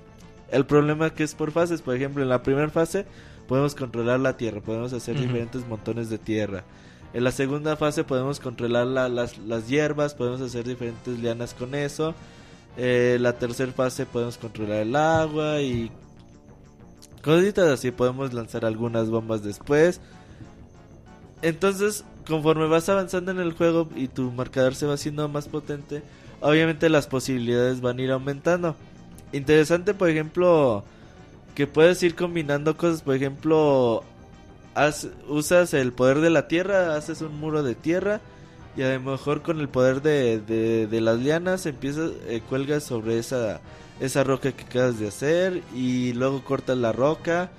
El 0.51 0.65
problema 0.65 1.09
que 1.13 1.23
es 1.23 1.35
por 1.35 1.51
fases, 1.51 1.81
por 1.81 1.95
ejemplo, 1.95 2.23
en 2.23 2.29
la 2.29 2.41
primera 2.43 2.69
fase 2.69 3.05
podemos 3.47 3.75
controlar 3.75 4.19
la 4.19 4.37
tierra, 4.37 4.61
podemos 4.61 4.93
hacer 4.93 5.19
diferentes 5.19 5.65
montones 5.67 6.09
de 6.09 6.17
tierra. 6.17 6.63
En 7.13 7.23
la 7.23 7.31
segunda 7.31 7.75
fase 7.77 8.03
podemos 8.03 8.39
controlar 8.39 8.85
la- 8.87 9.09
las, 9.09 9.37
las 9.39 9.67
hierbas, 9.67 10.13
podemos 10.13 10.41
hacer 10.41 10.65
diferentes 10.67 11.19
lianas 11.19 11.53
con 11.53 11.73
eso. 11.75 12.13
Eh, 12.77 13.17
la 13.19 13.33
tercera 13.33 13.71
fase 13.71 14.05
podemos 14.05 14.37
controlar 14.37 14.81
el 14.83 14.95
agua 14.95 15.61
y 15.61 15.89
cositas 17.23 17.67
así. 17.69 17.91
Podemos 17.91 18.33
lanzar 18.33 18.65
algunas 18.65 19.09
bombas 19.09 19.43
después. 19.43 19.99
Entonces, 21.41 22.03
conforme 22.27 22.67
vas 22.67 22.89
avanzando 22.89 23.31
en 23.31 23.39
el 23.39 23.53
juego 23.53 23.87
y 23.95 24.07
tu 24.07 24.31
marcador 24.31 24.75
se 24.75 24.85
va 24.85 24.93
haciendo 24.95 25.27
más 25.29 25.47
potente, 25.47 26.03
obviamente 26.41 26.89
las 26.89 27.07
posibilidades 27.07 27.81
van 27.81 27.99
a 27.99 28.01
ir 28.01 28.11
aumentando. 28.11 28.75
Interesante, 29.31 29.93
por 29.93 30.09
ejemplo, 30.09 30.85
que 31.55 31.67
puedes 31.67 32.01
ir 32.03 32.15
combinando 32.15 32.77
cosas. 32.77 33.03
Por 33.03 33.15
ejemplo, 33.15 34.05
usas 35.27 35.73
el 35.73 35.93
poder 35.93 36.19
de 36.19 36.29
la 36.29 36.47
tierra, 36.47 36.95
haces 36.95 37.21
un 37.21 37.39
muro 37.39 37.63
de 37.63 37.75
tierra 37.75 38.21
y 38.75 38.83
a 38.83 38.93
lo 38.93 38.99
mejor 39.11 39.41
con 39.41 39.59
el 39.59 39.69
poder 39.69 40.01
de, 40.01 40.39
de, 40.39 40.87
de 40.87 41.01
las 41.01 41.17
lianas 41.19 41.65
empiezas, 41.65 42.11
eh, 42.27 42.41
cuelgas 42.47 42.83
sobre 42.83 43.17
esa, 43.17 43.61
esa 43.99 44.23
roca 44.23 44.51
que 44.51 44.63
acabas 44.65 44.99
de 44.99 45.07
hacer 45.07 45.63
y 45.73 46.13
luego 46.13 46.43
cortas 46.43 46.77
la 46.77 46.91
roca 46.91 47.51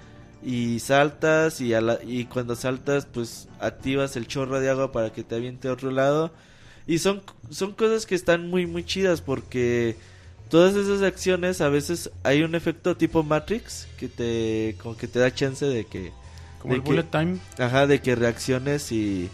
y 0.43 0.79
saltas 0.81 1.61
y, 1.61 1.75
a 1.75 1.81
la- 1.81 1.99
y 2.05 2.27
cuando 2.27 2.55
saltas 2.55 3.07
pues 3.07 3.49
activas 3.59 4.15
el 4.17 4.29
chorro 4.29 4.61
de 4.61 4.71
agua 4.71 4.93
para 4.93 5.13
que 5.13 5.25
te 5.25 5.35
aviente 5.35 5.69
a 5.69 5.73
otro 5.73 5.91
lado 5.91 6.33
y 6.87 6.99
son, 6.99 7.23
son 7.51 7.73
cosas 7.73 8.07
que 8.07 8.15
están 8.15 8.49
muy 8.49 8.67
muy 8.67 8.85
chidas 8.85 9.21
porque 9.21 9.97
todas 10.51 10.75
esas 10.75 11.03
acciones 11.03 11.61
a 11.61 11.69
veces 11.69 12.11
hay 12.23 12.43
un 12.43 12.55
efecto 12.55 12.97
tipo 12.97 13.23
Matrix 13.23 13.87
que 13.99 14.09
te 14.09 14.77
como 14.83 14.97
que 14.97 15.07
te 15.09 15.19
da 15.19 15.33
chance 15.35 15.65
de 15.67 15.85
que 15.87 16.13
Como 16.61 16.73
de 16.75 16.79
el 16.79 16.83
que- 16.85 16.91
bullet 16.91 17.05
time. 17.11 17.39
Ajá, 17.59 17.87
de 17.87 18.01
que 18.01 18.15
reacciones 18.15 18.91
y, 18.93 19.29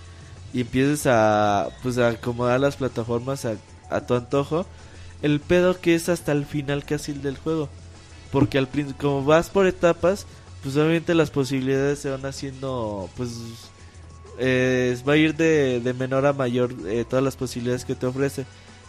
y 0.52 0.60
empieces 0.62 1.06
a, 1.06 1.68
pues, 1.82 1.98
a 1.98 2.08
acomodar 2.08 2.60
las 2.60 2.76
plataformas 2.76 3.44
a, 3.44 3.54
a 3.90 4.06
tu 4.06 4.14
antojo. 4.14 4.66
El 5.22 5.40
pedo 5.40 5.80
que 5.80 5.94
es 5.94 6.08
hasta 6.08 6.32
el 6.32 6.44
final 6.44 6.84
casi 6.84 7.12
del 7.12 7.36
juego. 7.38 7.68
Porque 8.30 8.58
al 8.58 8.68
como 8.98 9.24
vas 9.24 9.48
por 9.48 9.66
etapas, 9.66 10.26
pues 10.62 10.76
obviamente 10.76 11.14
las 11.14 11.30
posibilidades 11.30 12.00
se 12.00 12.10
van 12.10 12.26
haciendo, 12.26 13.08
pues, 13.16 13.30
eh, 14.38 14.96
va 15.08 15.12
a 15.12 15.16
ir 15.16 15.34
de, 15.36 15.80
de 15.80 15.94
menor 15.94 16.26
a 16.26 16.32
mayor 16.32 16.74
eh, 16.86 17.04
todas 17.08 17.24
las 17.24 17.36
posibilidades 17.36 17.84
que 17.84 17.94
te 17.94 18.06
ofrece. 18.06 18.44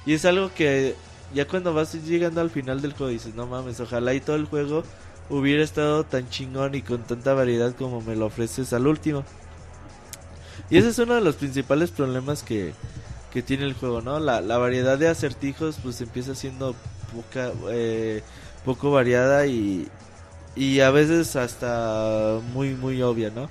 Y 0.05 0.13
es 0.13 0.25
algo 0.25 0.51
que 0.53 0.95
ya 1.33 1.47
cuando 1.47 1.73
vas 1.73 1.93
llegando 1.93 2.41
al 2.41 2.49
final 2.49 2.81
del 2.81 2.93
juego 2.93 3.11
dices, 3.11 3.35
no 3.35 3.47
mames, 3.47 3.79
ojalá 3.79 4.13
y 4.13 4.21
todo 4.21 4.35
el 4.35 4.45
juego 4.45 4.83
hubiera 5.29 5.63
estado 5.63 6.03
tan 6.03 6.29
chingón 6.29 6.75
y 6.75 6.81
con 6.81 7.03
tanta 7.03 7.33
variedad 7.33 7.75
como 7.75 8.01
me 8.01 8.15
lo 8.15 8.27
ofreces 8.27 8.73
al 8.73 8.87
último. 8.87 9.23
Y 10.69 10.77
ese 10.77 10.89
es 10.89 10.99
uno 10.99 11.15
de 11.15 11.21
los 11.21 11.35
principales 11.35 11.91
problemas 11.91 12.43
que, 12.43 12.73
que 13.33 13.41
tiene 13.41 13.65
el 13.65 13.73
juego, 13.73 14.01
¿no? 14.01 14.19
La, 14.19 14.41
la 14.41 14.57
variedad 14.57 14.97
de 14.97 15.07
acertijos 15.07 15.77
pues 15.81 15.99
empieza 16.01 16.35
siendo 16.35 16.75
poca, 17.13 17.51
eh, 17.69 18.23
poco 18.63 18.91
variada 18.91 19.45
y, 19.47 19.87
y 20.55 20.79
a 20.79 20.89
veces 20.91 21.35
hasta 21.35 22.39
muy 22.53 22.75
muy 22.75 23.01
obvia, 23.01 23.29
¿no? 23.29 23.49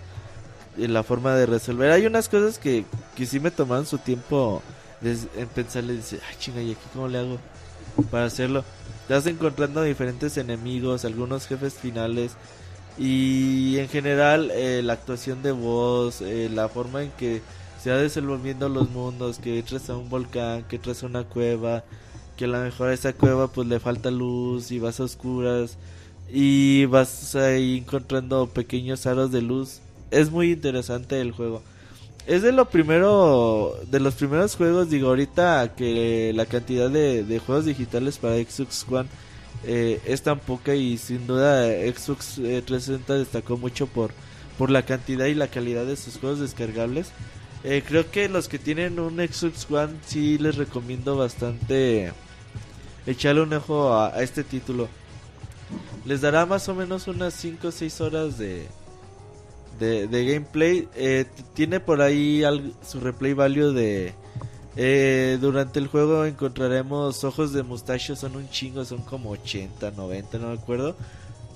En 0.76 0.92
la 0.92 1.02
forma 1.02 1.34
de 1.34 1.46
resolver. 1.46 1.90
Hay 1.92 2.06
unas 2.06 2.28
cosas 2.28 2.58
que, 2.58 2.84
que 3.14 3.26
sí 3.26 3.38
me 3.40 3.50
tomaron 3.50 3.86
su 3.86 3.98
tiempo 3.98 4.62
en 5.02 5.48
pensarle, 5.48 5.92
dice, 5.92 6.18
ay 6.28 6.36
chinga, 6.38 6.62
¿y 6.62 6.72
aquí 6.72 6.80
cómo 6.92 7.08
le 7.08 7.18
hago 7.18 7.38
para 8.10 8.26
hacerlo? 8.26 8.64
Vas 9.08 9.26
encontrando 9.26 9.82
diferentes 9.82 10.36
enemigos, 10.36 11.04
algunos 11.04 11.46
jefes 11.46 11.74
finales 11.74 12.32
y 12.96 13.76
en 13.78 13.88
general 13.88 14.50
eh, 14.52 14.82
la 14.82 14.94
actuación 14.94 15.42
de 15.42 15.52
voz, 15.52 16.20
eh, 16.20 16.48
la 16.52 16.68
forma 16.68 17.02
en 17.02 17.10
que 17.12 17.42
se 17.82 17.90
va 17.90 17.96
desenvolviendo 17.98 18.68
los 18.68 18.90
mundos, 18.90 19.38
que 19.38 19.58
entras 19.58 19.90
a 19.90 19.96
un 19.96 20.08
volcán, 20.08 20.64
que 20.64 20.76
entras 20.76 21.02
a 21.02 21.06
una 21.06 21.24
cueva, 21.24 21.84
que 22.36 22.46
a 22.46 22.48
lo 22.48 22.60
mejor 22.60 22.88
a 22.88 22.94
esa 22.94 23.12
cueva 23.12 23.48
pues 23.48 23.68
le 23.68 23.80
falta 23.80 24.10
luz 24.10 24.70
y 24.70 24.78
vas 24.78 25.00
a 25.00 25.04
oscuras 25.04 25.76
y 26.32 26.86
vas 26.86 27.34
ahí 27.34 27.78
encontrando 27.78 28.46
pequeños 28.48 29.06
aros 29.06 29.30
de 29.32 29.42
luz. 29.42 29.80
Es 30.10 30.30
muy 30.30 30.52
interesante 30.52 31.20
el 31.20 31.32
juego. 31.32 31.62
Es 32.26 32.40
de 32.40 32.52
lo 32.52 32.70
primero, 32.70 33.78
de 33.90 34.00
los 34.00 34.14
primeros 34.14 34.56
juegos, 34.56 34.88
digo, 34.88 35.08
ahorita 35.08 35.74
que 35.76 36.32
la 36.34 36.46
cantidad 36.46 36.88
de, 36.88 37.42
juegos 37.44 37.66
digitales 37.66 38.16
para 38.16 38.36
Xbox 38.36 38.86
One 38.90 39.08
eh, 39.64 40.00
es 40.06 40.22
tan 40.22 40.38
poca 40.40 40.74
y 40.74 40.96
sin 40.96 41.26
duda 41.26 41.66
Xbox 41.66 42.38
eh, 42.38 42.62
360 42.64 43.14
destacó 43.14 43.58
mucho 43.58 43.86
por, 43.86 44.10
por 44.56 44.70
la 44.70 44.86
cantidad 44.86 45.26
y 45.26 45.34
la 45.34 45.48
calidad 45.48 45.84
de 45.84 45.96
sus 45.96 46.16
juegos 46.16 46.40
descargables. 46.40 47.12
Eh, 47.62 47.82
creo 47.86 48.10
que 48.10 48.30
los 48.30 48.48
que 48.48 48.58
tienen 48.58 48.98
un 49.00 49.16
Xbox 49.16 49.70
One 49.70 49.92
sí 50.06 50.38
les 50.38 50.56
recomiendo 50.56 51.16
bastante 51.18 52.10
echarle 53.06 53.42
un 53.42 53.52
ojo 53.52 53.92
a, 53.92 54.14
a 54.14 54.22
este 54.22 54.44
título. 54.44 54.88
Les 56.06 56.22
dará 56.22 56.46
más 56.46 56.70
o 56.70 56.74
menos 56.74 57.06
unas 57.06 57.34
5 57.34 57.68
o 57.68 57.70
6 57.70 58.00
horas 58.00 58.38
de, 58.38 58.66
de, 59.78 60.06
de 60.08 60.24
gameplay. 60.26 60.88
Eh, 60.96 61.26
tiene 61.54 61.80
por 61.80 62.00
ahí 62.02 62.42
su 62.86 63.00
replay 63.00 63.32
value 63.34 63.72
de... 63.72 64.14
eh, 64.76 65.38
durante 65.40 65.78
el 65.78 65.86
juego 65.88 66.24
encontraremos 66.24 67.22
ojos 67.24 67.52
de 67.52 67.62
mustacho, 67.62 68.16
son 68.16 68.36
un 68.36 68.48
chingo, 68.50 68.84
son 68.84 69.02
como 69.02 69.30
80, 69.30 69.92
90, 69.92 70.38
no 70.38 70.48
me 70.48 70.54
acuerdo. 70.54 70.96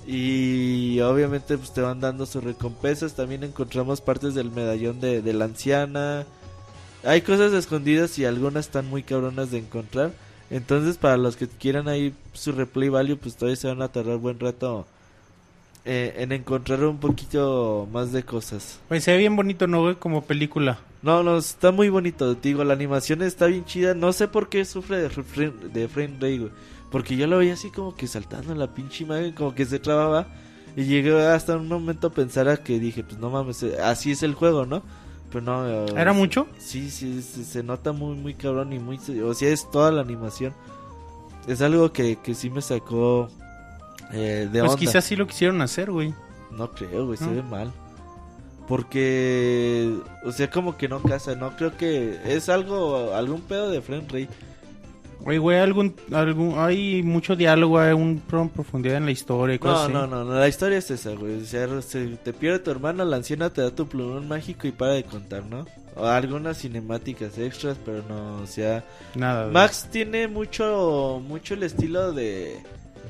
Y 0.07 0.99
obviamente 1.01 1.57
pues 1.57 1.71
te 1.73 1.81
van 1.81 1.99
dando 1.99 2.25
sus 2.25 2.43
recompensas. 2.43 3.13
También 3.13 3.43
encontramos 3.43 4.01
partes 4.01 4.33
del 4.33 4.51
medallón 4.51 4.99
de, 4.99 5.21
de 5.21 5.33
la 5.33 5.45
anciana. 5.45 6.25
Hay 7.03 7.21
cosas 7.21 7.53
escondidas 7.53 8.17
y 8.19 8.25
algunas 8.25 8.65
están 8.67 8.87
muy 8.89 9.03
cabronas 9.03 9.51
de 9.51 9.59
encontrar. 9.59 10.11
Entonces 10.49 10.97
para 10.97 11.17
los 11.17 11.35
que 11.37 11.47
quieran 11.47 11.87
ahí 11.87 12.13
su 12.33 12.51
replay 12.53 12.89
value 12.89 13.17
pues 13.17 13.35
todavía 13.35 13.55
se 13.55 13.67
van 13.67 13.81
a 13.83 13.91
tardar 13.91 14.17
buen 14.17 14.39
rato 14.39 14.87
eh, 15.85 16.15
en 16.17 16.31
encontrar 16.31 16.83
un 16.83 16.97
poquito 16.97 17.87
más 17.91 18.11
de 18.11 18.23
cosas. 18.23 18.79
Pues 18.87 19.03
se 19.03 19.11
ve 19.11 19.17
bien 19.17 19.35
bonito, 19.35 19.67
¿no, 19.67 19.81
güey? 19.81 19.95
Como 19.95 20.23
película. 20.23 20.79
No, 21.01 21.23
no, 21.23 21.37
está 21.37 21.71
muy 21.71 21.87
bonito, 21.89 22.35
te 22.35 22.49
digo, 22.49 22.63
la 22.65 22.73
animación 22.73 23.21
está 23.21 23.45
bien 23.45 23.63
chida, 23.63 23.93
no 23.93 24.11
sé 24.11 24.27
por 24.27 24.49
qué 24.49 24.65
sufre 24.65 24.97
de 24.97 25.09
frame, 25.09 25.53
de 25.71 25.87
frame 25.87 26.15
rate, 26.15 26.39
güey, 26.39 26.51
porque 26.91 27.15
yo 27.15 27.25
lo 27.25 27.37
veía 27.37 27.53
así 27.53 27.69
como 27.71 27.95
que 27.95 28.05
saltando 28.05 28.51
en 28.51 28.59
la 28.59 28.73
pinche 28.73 29.05
imagen, 29.05 29.31
como 29.31 29.55
que 29.55 29.65
se 29.65 29.79
trababa, 29.79 30.27
y 30.75 30.83
llegué 30.83 31.17
hasta 31.25 31.55
un 31.55 31.69
momento 31.69 32.07
a 32.07 32.11
pensar 32.11 32.49
a 32.49 32.57
que 32.57 32.79
dije, 32.79 33.05
pues 33.05 33.17
no 33.17 33.29
mames, 33.29 33.63
eh, 33.63 33.77
así 33.81 34.11
es 34.11 34.23
el 34.23 34.33
juego, 34.33 34.65
¿no? 34.65 34.83
Pero 35.31 35.45
no... 35.45 35.69
eh, 35.69 35.85
¿Era 35.95 36.11
mucho? 36.11 36.47
Sí, 36.57 36.89
sí, 36.89 37.21
se, 37.21 37.45
se 37.45 37.63
nota 37.63 37.93
muy, 37.93 38.17
muy 38.17 38.33
cabrón 38.33 38.73
y 38.73 38.79
muy... 38.79 38.99
O 39.23 39.33
sea, 39.33 39.49
es 39.49 39.71
toda 39.71 39.91
la 39.91 40.01
animación. 40.01 40.53
Es 41.47 41.61
algo 41.61 41.93
que, 41.93 42.17
que 42.17 42.35
sí 42.35 42.49
me 42.49 42.61
sacó 42.61 43.29
eh, 44.11 44.47
de 44.51 44.59
Pues 44.59 44.71
onda. 44.71 44.75
quizás 44.79 45.03
sí 45.05 45.15
lo 45.15 45.27
quisieron 45.27 45.61
hacer, 45.61 45.91
güey. 45.91 46.13
No 46.51 46.71
creo, 46.71 47.05
güey, 47.05 47.17
se 47.17 47.25
¿No? 47.25 47.35
ve 47.35 47.43
mal. 47.43 47.71
Porque, 48.67 49.95
o 50.23 50.31
sea, 50.31 50.49
como 50.49 50.77
que 50.77 50.87
no 50.87 51.01
casa, 51.01 51.35
no 51.35 51.55
creo 51.57 51.75
que 51.75 52.19
es 52.25 52.49
algo, 52.49 53.13
algún 53.15 53.41
pedo 53.41 53.69
de 53.71 53.81
frame 53.81 54.03
rate. 54.03 54.29
Güey, 55.21 55.37
güey, 55.37 55.57
algún, 55.59 55.95
algún, 56.13 56.53
hay 56.57 57.03
mucho 57.03 57.35
diálogo, 57.35 57.77
hay 57.79 57.91
un 57.93 58.19
pro- 58.25 58.47
profundidad 58.47 58.97
en 58.97 59.05
la 59.05 59.11
historia 59.11 59.55
y 59.55 59.57
No, 59.57 59.61
cosas 59.63 59.89
no, 59.89 59.99
así. 60.03 60.11
no, 60.11 60.23
no, 60.23 60.33
la 60.39 60.47
historia 60.47 60.77
es 60.77 60.89
esa, 60.91 61.11
güey. 61.15 61.41
O 61.41 61.45
sea, 61.45 61.81
se 61.81 62.05
te 62.17 62.31
pierde 62.31 62.59
tu 62.59 62.71
hermano, 62.71 63.03
la 63.03 63.17
anciana 63.17 63.49
te 63.49 63.61
da 63.61 63.71
tu 63.71 63.85
plumón 63.87 64.27
mágico 64.29 64.65
y 64.67 64.71
para 64.71 64.93
de 64.93 65.03
contar, 65.03 65.43
¿no? 65.45 65.65
O 65.95 66.05
algunas 66.05 66.59
cinemáticas 66.59 67.37
extras, 67.37 67.75
pero 67.83 68.01
no, 68.07 68.41
o 68.41 68.47
sea... 68.47 68.85
Nada. 69.15 69.41
güey. 69.43 69.53
Max 69.53 69.87
tiene 69.91 70.27
mucho, 70.29 71.21
mucho 71.27 71.55
el 71.55 71.63
estilo 71.63 72.13
de, 72.13 72.57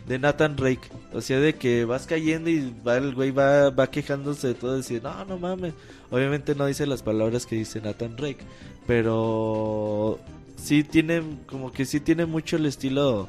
de 0.09 0.17
Nathan 0.17 0.55
Drake. 0.55 0.89
O 1.13 1.21
sea, 1.21 1.39
de 1.39 1.53
que 1.53 1.85
vas 1.85 2.07
cayendo 2.07 2.49
y 2.49 2.73
va, 2.85 2.97
el 2.97 3.13
güey 3.13 3.29
va, 3.29 3.69
va 3.69 3.91
quejándose 3.91 4.47
de 4.47 4.53
todo, 4.55 4.75
decir, 4.75 5.01
no, 5.03 5.23
no 5.25 5.37
mames. 5.37 5.75
Obviamente 6.09 6.55
no 6.55 6.65
dice 6.65 6.87
las 6.87 7.03
palabras 7.03 7.45
que 7.45 7.55
dice 7.55 7.79
Nathan 7.79 8.15
Drake, 8.15 8.39
pero 8.87 10.19
sí 10.57 10.83
tiene, 10.83 11.21
como 11.45 11.71
que 11.71 11.85
sí 11.85 11.99
tiene 11.99 12.25
mucho 12.25 12.55
el 12.55 12.65
estilo 12.65 13.27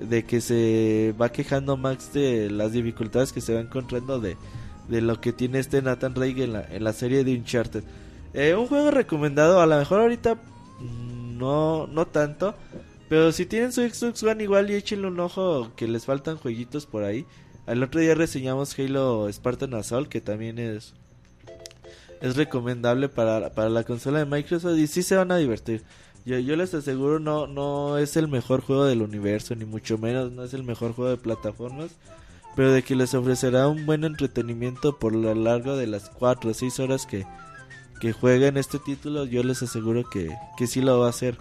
de 0.00 0.24
que 0.24 0.40
se 0.40 1.14
va 1.20 1.30
quejando 1.30 1.76
Max 1.76 2.14
de 2.14 2.50
las 2.50 2.72
dificultades 2.72 3.30
que 3.30 3.42
se 3.42 3.52
va 3.52 3.60
encontrando 3.60 4.18
de, 4.18 4.38
de 4.88 5.02
lo 5.02 5.20
que 5.20 5.34
tiene 5.34 5.58
este 5.58 5.82
Nathan 5.82 6.14
Drake 6.14 6.44
en 6.44 6.54
la, 6.54 6.64
en 6.64 6.82
la 6.82 6.94
serie 6.94 7.24
de 7.24 7.34
Uncharted. 7.34 7.84
Eh, 8.32 8.54
un 8.54 8.68
juego 8.68 8.90
recomendado, 8.90 9.60
a 9.60 9.66
lo 9.66 9.76
mejor 9.76 10.00
ahorita 10.00 10.36
mm, 10.36 11.36
no, 11.36 11.86
no 11.88 12.06
tanto, 12.06 12.54
pero 13.12 13.30
si 13.30 13.44
tienen 13.44 13.72
su 13.72 13.82
Xbox 13.82 14.22
One 14.22 14.42
igual 14.42 14.70
y 14.70 14.74
échenle 14.74 15.06
un 15.06 15.20
ojo 15.20 15.70
que 15.76 15.86
les 15.86 16.06
faltan 16.06 16.38
jueguitos 16.38 16.86
por 16.86 17.04
ahí. 17.04 17.26
El 17.66 17.82
otro 17.82 18.00
día 18.00 18.14
reseñamos 18.14 18.74
Halo 18.78 19.30
Spartan 19.30 19.74
Assault 19.74 20.08
que 20.08 20.22
también 20.22 20.58
es 20.58 20.94
es 22.22 22.36
recomendable 22.36 23.10
para, 23.10 23.52
para 23.52 23.68
la 23.68 23.84
consola 23.84 24.20
de 24.20 24.24
Microsoft 24.24 24.78
y 24.78 24.86
sí 24.86 25.02
se 25.02 25.16
van 25.16 25.30
a 25.30 25.36
divertir. 25.36 25.82
Yo, 26.24 26.38
yo 26.38 26.56
les 26.56 26.72
aseguro 26.72 27.18
no 27.18 27.46
no 27.46 27.98
es 27.98 28.16
el 28.16 28.28
mejor 28.28 28.62
juego 28.62 28.86
del 28.86 29.02
universo 29.02 29.54
ni 29.56 29.66
mucho 29.66 29.98
menos 29.98 30.32
no 30.32 30.42
es 30.42 30.54
el 30.54 30.62
mejor 30.62 30.94
juego 30.94 31.10
de 31.10 31.18
plataformas, 31.18 31.90
pero 32.56 32.72
de 32.72 32.82
que 32.82 32.96
les 32.96 33.12
ofrecerá 33.12 33.68
un 33.68 33.84
buen 33.84 34.04
entretenimiento 34.04 34.98
por 34.98 35.14
lo 35.14 35.34
largo 35.34 35.76
de 35.76 35.86
las 35.86 36.08
4 36.08 36.50
o 36.50 36.54
6 36.54 36.80
horas 36.80 37.04
que 37.04 37.26
que 38.00 38.14
jueguen 38.14 38.56
este 38.56 38.78
título, 38.78 39.26
yo 39.26 39.44
les 39.44 39.62
aseguro 39.62 40.02
que, 40.08 40.34
que 40.56 40.66
sí 40.66 40.80
lo 40.80 40.98
va 40.98 41.08
a 41.08 41.10
hacer. 41.10 41.36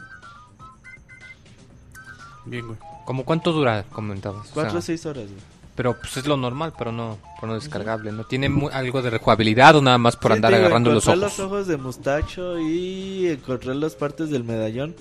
Bien, 2.46 2.66
güey. 2.68 2.78
¿Cómo 3.06 3.26
cuánto 3.26 3.52
dura? 3.52 3.84
Comentabas. 3.92 4.50
O 4.52 4.54
4 4.54 4.70
o 4.70 4.72
sea, 4.74 4.82
6 4.82 5.06
horas, 5.06 5.26
güey. 5.26 5.39
pero 5.76 5.98
pues 6.00 6.18
es 6.18 6.28
lo 6.28 6.38
normal, 6.38 6.74
pero 6.78 6.92
no, 6.92 7.18
pero 7.39 7.54
no 7.54 7.60
descargable. 7.60 8.12
¿No 8.12 8.24
tiene 8.26 8.50
mu- 8.50 8.70
algo 8.70 9.02
de 9.02 9.10
rejugabilidad 9.10 9.76
o 9.76 9.82
nada 9.82 9.98
más 9.98 10.16
por 10.16 10.32
Sí, 10.32 10.36
andar 10.38 10.52
digo, 10.52 10.62
agarrando 10.66 10.92
los 10.92 11.04
encontrar 11.06 11.28
ojos? 11.30 11.38
los 11.39 11.48
ojos 11.48 11.68
de 11.68 11.78
mustacho 11.78 12.60
y 12.60 13.28
encontrar 13.28 13.76
las 13.78 13.96
partes 13.96 14.30
del 14.30 14.44
medallón. 14.44 14.96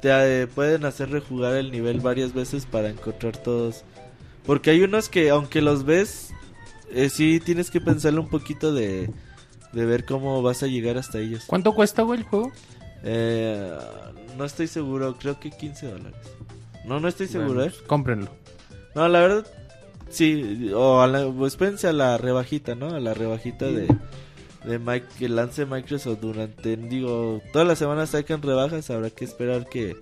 Te 0.00 0.42
eh, 0.42 0.46
pueden 0.46 0.84
hacer 0.84 1.10
rejugar 1.10 1.54
el 1.56 1.72
nivel 1.72 2.00
varias 2.00 2.32
veces 2.32 2.66
para 2.66 2.88
encontrar 2.88 3.36
todos. 3.36 3.82
Porque 4.46 4.70
hay 4.70 4.82
unos 4.82 5.08
que, 5.08 5.30
aunque 5.30 5.60
los 5.60 5.84
ves, 5.84 6.30
eh, 6.92 7.08
sí 7.10 7.40
tienes 7.40 7.70
que 7.70 7.80
pensarle 7.80 8.20
un 8.20 8.28
poquito 8.28 8.72
de, 8.72 9.10
de 9.72 9.86
ver 9.86 10.04
cómo 10.04 10.40
vas 10.42 10.62
a 10.62 10.66
llegar 10.68 10.96
hasta 10.98 11.18
ellos. 11.18 11.44
¿Cuánto 11.46 11.74
cuesta, 11.74 12.02
güey, 12.02 12.20
el 12.20 12.26
juego? 12.26 12.52
Eh, 13.02 13.76
no 14.38 14.44
estoy 14.44 14.68
seguro, 14.68 15.16
creo 15.18 15.38
que 15.38 15.50
15 15.50 15.90
dólares. 15.90 16.20
No, 16.84 17.00
no 17.00 17.08
estoy 17.08 17.26
seguro, 17.26 17.54
Bueno, 17.54 17.64
¿eh? 17.64 17.70
pues, 17.70 17.82
cómprenlo. 17.82 18.30
No, 18.94 19.08
la 19.08 19.20
verdad, 19.20 19.46
sí. 20.08 20.70
O 20.74 21.00
a 21.00 21.06
la, 21.06 21.26
espérense 21.46 21.88
a 21.88 21.92
la 21.92 22.16
rebajita, 22.16 22.74
¿no? 22.74 22.94
A 22.94 23.00
la 23.00 23.12
rebajita 23.12 23.66
de, 23.66 23.88
de 24.64 24.78
Mike, 24.78 25.06
que 25.18 25.28
lance 25.28 25.66
Microsoft 25.66 26.20
durante, 26.20 26.76
digo, 26.76 27.42
todas 27.52 27.66
las 27.66 27.78
semanas 27.78 28.10
sacan 28.10 28.40
rebajas. 28.40 28.88
Habrá 28.90 29.10
que 29.10 29.24
esperar 29.24 29.68
que, 29.68 29.96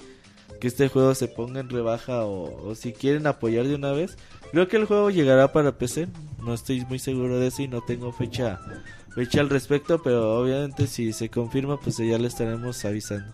que 0.61 0.69
este 0.69 0.89
juego 0.89 1.15
se 1.15 1.29
ponga 1.29 1.61
en 1.61 1.71
rebaja 1.71 2.25
o, 2.25 2.69
o 2.69 2.75
si 2.75 2.93
quieren 2.93 3.27
apoyar 3.27 3.67
de 3.67 3.75
una 3.75 3.93
vez. 3.93 4.17
Creo 4.53 4.69
que 4.69 4.77
el 4.77 4.85
juego 4.85 5.11
llegará 5.11 5.53
para 5.53 5.79
PC. 5.79 6.09
No 6.45 6.55
estoy 6.55 6.85
muy 6.85 6.99
seguro 6.99 7.41
de 7.41 7.49
eso 7.49 7.63
y 7.63 7.69
no 7.69 7.81
tengo 7.83 8.13
fecha 8.13 8.61
fecha 9.17 9.41
al 9.41 9.49
respecto, 9.49 10.03
pero 10.03 10.39
obviamente 10.39 10.87
si 10.87 11.11
se 11.15 11.31
confirma, 11.31 11.81
pues 11.81 11.97
ya 11.97 12.19
le 12.19 12.29
estaremos 12.29 12.85
avisando. 12.85 13.33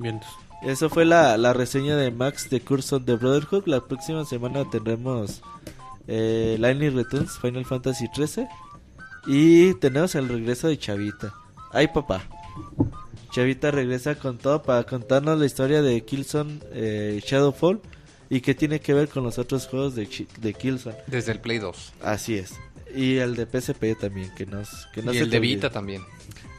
Bien. 0.00 0.20
Eso 0.62 0.90
fue 0.90 1.04
la, 1.04 1.36
la 1.38 1.52
reseña 1.52 1.96
de 1.96 2.10
Max 2.10 2.50
de 2.50 2.60
Curse 2.60 2.96
of 2.96 3.04
the 3.06 3.14
Brotherhood. 3.14 3.66
La 3.66 3.80
próxima 3.80 4.24
semana 4.24 4.68
tendremos 4.68 5.40
eh, 6.06 6.56
Lightning 6.58 6.94
Returns 6.94 7.38
Final 7.38 7.64
Fantasy 7.64 8.06
XIII. 8.14 8.46
Y 9.26 9.74
tenemos 9.74 10.14
el 10.14 10.28
regreso 10.28 10.68
de 10.68 10.78
Chavita. 10.78 11.32
Ay, 11.72 11.88
papá. 11.88 12.22
Chavita 13.30 13.70
regresa 13.70 14.16
con 14.16 14.38
todo 14.38 14.62
para 14.62 14.84
contarnos 14.84 15.38
la 15.38 15.46
historia 15.46 15.82
de 15.82 16.04
Killzone 16.04 16.58
eh, 16.72 17.22
Shadowfall. 17.24 17.80
Y 18.28 18.40
qué 18.42 18.54
tiene 18.54 18.80
que 18.80 18.94
ver 18.94 19.08
con 19.08 19.24
los 19.24 19.38
otros 19.38 19.66
juegos 19.66 19.94
de, 19.94 20.08
Chi- 20.08 20.28
de 20.40 20.54
Killzone. 20.54 20.96
Desde 21.06 21.32
el 21.32 21.40
Play 21.40 21.58
2. 21.58 21.92
Así 22.02 22.36
es. 22.36 22.52
Y 22.94 23.16
el 23.16 23.34
de 23.36 23.46
PSP 23.46 23.98
también, 24.00 24.32
que 24.36 24.46
nos, 24.46 24.86
que 24.92 25.02
no 25.02 25.12
y 25.12 25.16
se 25.16 25.22
el 25.22 25.30
de 25.30 25.38
olvide. 25.38 25.54
Vita 25.54 25.70
también. 25.70 26.02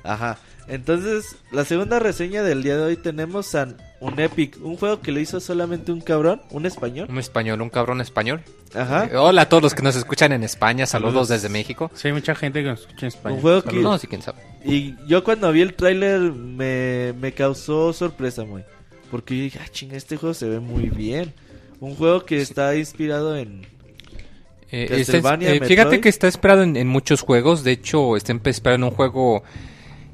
Ajá. 0.03 0.37
Entonces, 0.67 1.35
la 1.51 1.65
segunda 1.65 1.99
reseña 1.99 2.43
del 2.43 2.63
día 2.63 2.77
de 2.77 2.83
hoy 2.83 2.95
tenemos 2.95 3.53
a 3.55 3.67
un 3.99 4.19
Epic, 4.19 4.57
un 4.63 4.77
juego 4.77 5.01
que 5.01 5.11
lo 5.11 5.19
hizo 5.19 5.39
solamente 5.39 5.91
un 5.91 5.99
cabrón, 6.01 6.41
un 6.51 6.65
español. 6.65 7.07
Un 7.09 7.17
español, 7.17 7.61
un 7.61 7.69
cabrón 7.69 7.99
español. 7.99 8.41
Ajá. 8.73 9.09
Eh, 9.11 9.17
hola 9.17 9.41
a 9.43 9.49
todos 9.49 9.61
los 9.61 9.73
que 9.75 9.81
nos 9.81 9.95
escuchan 9.97 10.31
en 10.31 10.43
España. 10.43 10.85
Saludos, 10.85 11.11
Saludos. 11.13 11.29
desde 11.29 11.49
México. 11.49 11.91
Sí, 11.93 12.07
hay 12.07 12.13
mucha 12.13 12.35
gente 12.35 12.61
que 12.63 12.69
nos 12.69 12.81
escucha 12.81 13.01
en 13.01 13.07
España. 13.09 13.35
Un 13.35 13.41
juego 13.41 13.61
que- 13.63 13.69
Saludos. 13.71 13.83
No, 13.91 13.97
sí, 13.97 14.07
quién 14.07 14.21
sabe. 14.21 14.39
Y 14.63 14.95
yo 15.07 15.23
cuando 15.23 15.51
vi 15.51 15.61
el 15.61 15.73
tráiler 15.73 16.19
me, 16.21 17.13
me 17.19 17.33
causó 17.33 17.91
sorpresa 17.91 18.45
muy. 18.45 18.63
Porque 19.09 19.35
yo 19.35 19.43
dije, 19.43 19.59
ah, 19.61 19.67
chinga, 19.69 19.97
este 19.97 20.15
juego 20.15 20.33
se 20.33 20.47
ve 20.47 20.59
muy 20.61 20.89
bien. 20.89 21.33
Un 21.81 21.95
juego 21.95 22.23
que 22.23 22.39
está 22.39 22.75
inspirado 22.77 23.35
en... 23.35 23.65
Eh, 24.71 24.87
está- 25.01 25.35
eh, 25.41 25.59
fíjate 25.65 25.99
que 25.99 26.07
está 26.07 26.27
esperado 26.29 26.63
en, 26.63 26.77
en 26.77 26.87
muchos 26.87 27.21
juegos. 27.21 27.63
De 27.65 27.71
hecho, 27.73 28.15
está 28.15 28.31
esperado 28.45 28.75
en 28.77 28.83
un 28.85 28.91
juego. 28.91 29.43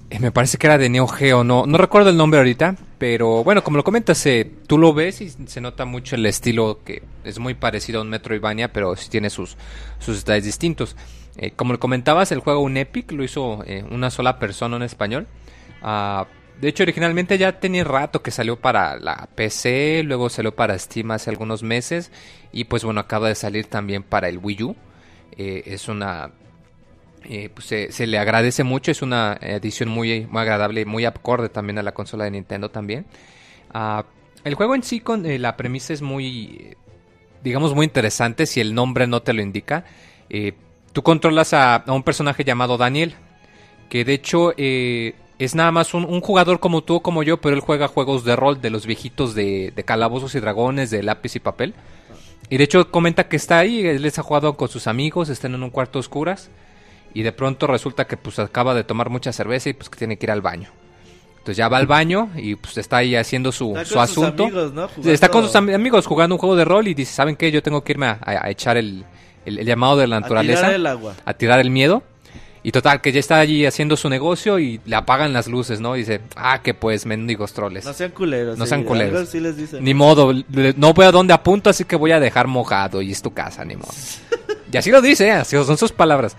Eh, 0.10 0.20
me 0.20 0.32
parece 0.32 0.58
que 0.58 0.68
era 0.68 0.78
de 0.78 0.90
Neo 0.90 1.08
Geo. 1.08 1.44
No, 1.44 1.66
no 1.66 1.78
recuerdo 1.78 2.10
el 2.10 2.18
nombre 2.18 2.40
ahorita. 2.40 2.76
Pero 2.98 3.44
bueno, 3.44 3.64
como 3.64 3.78
lo 3.78 3.84
comentas, 3.84 4.26
eh, 4.26 4.50
tú 4.68 4.78
lo 4.78 4.94
ves 4.94 5.22
y 5.22 5.30
se 5.30 5.62
nota 5.62 5.86
mucho 5.86 6.16
el 6.16 6.26
estilo 6.26 6.80
que 6.84 7.04
es 7.24 7.38
muy 7.40 7.54
parecido 7.54 8.00
a 8.00 8.02
un 8.04 8.10
Metroidvania, 8.10 8.74
pero 8.74 8.96
sí 8.96 9.10
tiene 9.10 9.30
sus, 9.30 9.58
sus 10.00 10.18
detalles 10.18 10.46
distintos. 10.46 10.96
Eh, 11.38 11.52
como 11.52 11.74
lo 11.74 11.80
comentabas, 11.80 12.32
el 12.32 12.40
juego 12.40 12.62
Un 12.62 12.78
Epic 12.78 13.12
lo 13.12 13.24
hizo 13.24 13.64
una 13.92 14.10
sola 14.10 14.40
persona 14.40 14.78
en 14.78 14.84
español. 14.84 15.28
Ah, 15.82 16.26
de 16.60 16.70
hecho, 16.70 16.84
originalmente 16.84 17.38
ya 17.38 17.60
tenía 17.60 17.84
rato 17.84 18.24
que 18.24 18.32
salió 18.32 18.56
para 18.56 18.98
la 19.00 19.30
PC, 19.36 20.02
luego 20.04 20.30
salió 20.30 20.56
para 20.56 20.80
Steam 20.80 21.12
hace 21.12 21.30
algunos 21.30 21.62
meses 21.62 22.12
y 22.52 22.64
pues 22.64 22.84
bueno, 22.84 23.00
acaba 23.00 23.28
de 23.28 23.36
salir 23.36 23.68
también 23.68 24.02
para 24.02 24.28
el 24.28 24.40
Wii 24.40 24.64
U. 24.64 24.76
Es 25.38 25.88
una... 25.88 26.32
eh, 27.28 27.50
pues, 27.54 27.68
se, 27.68 28.08
le 28.08 28.18
agradece 28.18 28.64
mucho, 28.64 28.92
es 28.92 29.02
una 29.02 29.38
edición 29.42 29.90
muy, 29.90 30.26
muy 30.26 30.42
agradable, 30.42 30.86
muy 30.86 31.06
acorde 31.06 31.50
también 31.50 31.78
a 31.78 31.84
la 31.84 31.94
consola 31.94 32.24
de 32.24 32.32
Nintendo 32.32 32.70
también. 32.70 33.06
Ah, 33.74 34.06
el 34.44 34.56
juego 34.56 34.76
en 34.76 34.84
sí 34.84 35.00
con 35.02 35.26
eh, 35.26 35.40
la 35.40 35.58
premisa 35.58 35.94
es 35.94 36.02
muy, 36.02 36.78
digamos, 37.44 37.76
muy 37.76 37.86
interesante 37.86 38.46
si 38.46 38.62
el 38.62 38.74
nombre 38.74 39.06
no 39.08 39.22
te 39.22 39.34
lo 39.34 39.42
indica. 39.42 39.84
Eh, 40.30 40.54
tú 40.94 41.04
controlas 41.04 41.54
a, 41.54 41.84
un 41.88 42.04
personaje 42.04 42.44
llamado 42.44 42.78
Daniel, 42.78 43.14
que 43.90 44.06
de 44.06 44.14
hecho 44.14 44.54
eh, 44.58 45.16
es 45.38 45.54
nada 45.54 45.72
más 45.72 45.94
un, 45.94 46.22
jugador 46.22 46.60
como 46.60 46.82
tú 46.84 46.96
o 46.96 47.00
como 47.02 47.24
yo, 47.24 47.42
pero 47.42 47.56
él 47.56 47.62
juega 47.62 47.88
juegos 47.88 48.24
de 48.24 48.36
rol 48.36 48.62
de 48.62 48.70
los 48.70 48.86
viejitos 48.86 49.36
de, 49.36 49.74
de 49.76 49.84
calabozos 49.84 50.34
y 50.36 50.40
dragones, 50.40 50.92
de 50.92 51.04
lápiz 51.04 51.36
y 51.36 51.40
papel. 51.40 51.74
Y 52.50 52.58
de 52.58 52.64
hecho 52.64 52.90
comenta 52.90 53.28
que 53.28 53.36
está 53.36 53.60
ahí, 53.60 53.86
él 53.86 54.02
les 54.02 54.18
ha 54.18 54.24
jugado 54.24 54.56
con 54.56 54.70
sus 54.70 54.88
amigos, 54.88 55.28
están 55.28 55.54
en 55.56 55.64
un 55.64 55.70
cuarto 55.70 56.00
a 56.00 56.02
oscuras. 56.02 56.50
Y 57.14 57.24
de 57.24 57.32
pronto 57.32 57.66
resulta 57.68 58.06
que 58.06 58.18
pues 58.18 58.38
acaba 58.40 58.74
de 58.76 58.84
tomar 58.84 59.10
mucha 59.10 59.32
cerveza 59.34 59.70
y 59.70 59.74
pues 59.74 59.90
que 59.90 59.98
tiene 59.98 60.18
que 60.18 60.26
ir 60.26 60.32
al 60.32 60.42
baño. 60.42 60.70
Entonces 61.40 61.58
ya 61.58 61.70
va 61.70 61.78
al 61.78 61.88
baño 61.88 62.30
y 62.36 62.56
pues 62.56 62.78
está 62.78 62.98
ahí 62.98 63.16
haciendo 63.16 63.52
su, 63.52 63.70
Está 63.76 63.86
su 63.86 63.96
con 63.96 64.08
sus 64.08 64.18
asunto. 64.26 64.44
amigos, 64.44 64.74
¿no? 64.74 64.90
Está 65.12 65.30
con 65.30 65.44
sus 65.46 65.56
am- 65.56 65.70
amigos 65.74 66.06
jugando 66.06 66.36
un 66.36 66.40
juego 66.40 66.56
de 66.56 66.66
rol 66.66 66.88
y 66.90 66.94
dice, 66.94 67.14
¿saben 67.14 67.36
qué? 67.38 67.52
Yo 67.52 67.64
tengo 67.64 67.84
que 67.84 67.94
irme 67.94 68.08
a, 68.08 68.20
a- 68.22 68.46
a 68.48 68.50
echar 68.50 68.76
el, 68.78 69.06
el- 69.46 69.60
el 69.60 69.66
llamado 69.66 69.96
de 69.98 70.08
la 70.08 70.18
a 70.18 70.20
naturaleza 70.20 70.60
tirar 70.62 70.74
el 70.76 70.86
agua. 70.86 71.14
a 71.24 71.34
tirar 71.34 71.60
el 71.60 71.70
miedo. 71.70 72.04
Y 72.64 72.72
total, 72.74 73.00
que 73.00 73.14
ya 73.14 73.22
está 73.22 73.40
allí 73.40 73.66
haciendo 73.66 73.96
su 73.96 74.10
negocio 74.10 74.60
y 74.60 74.82
le 74.86 74.96
apagan 74.98 75.32
las 75.32 75.48
luces, 75.48 75.80
¿no? 75.80 75.96
Y 75.96 76.00
dice, 76.00 76.20
ah, 76.36 76.62
que 76.62 76.74
pues, 76.74 77.06
mendigos 77.06 77.54
troles. 77.54 77.86
No 77.86 77.94
sean 77.94 78.12
culeros. 78.12 78.58
No 78.58 78.66
sí, 78.66 78.70
sean 78.70 78.84
culeros. 78.84 79.16
algo 79.20 79.32
sí 79.32 79.40
les 79.40 79.56
dicen. 79.56 79.82
Ni 79.86 79.94
modo, 79.94 80.34
no 80.76 80.94
veo 80.94 81.08
a 81.08 81.12
dónde 81.14 81.34
apunto, 81.34 81.70
así 81.70 81.86
que 81.86 81.96
voy 81.96 82.12
a 82.12 82.20
dejar 82.20 82.48
mojado 82.48 83.02
y 83.02 83.12
es 83.14 83.22
tu 83.22 83.32
casa, 83.34 83.64
ni 83.64 83.76
modo. 83.78 83.88
Y 84.70 84.76
así 84.76 84.92
lo 84.92 85.02
dice, 85.02 85.28
¿eh? 85.28 85.32
así 85.32 85.56
son 85.64 85.78
sus 85.78 85.94
palabras. 85.94 86.36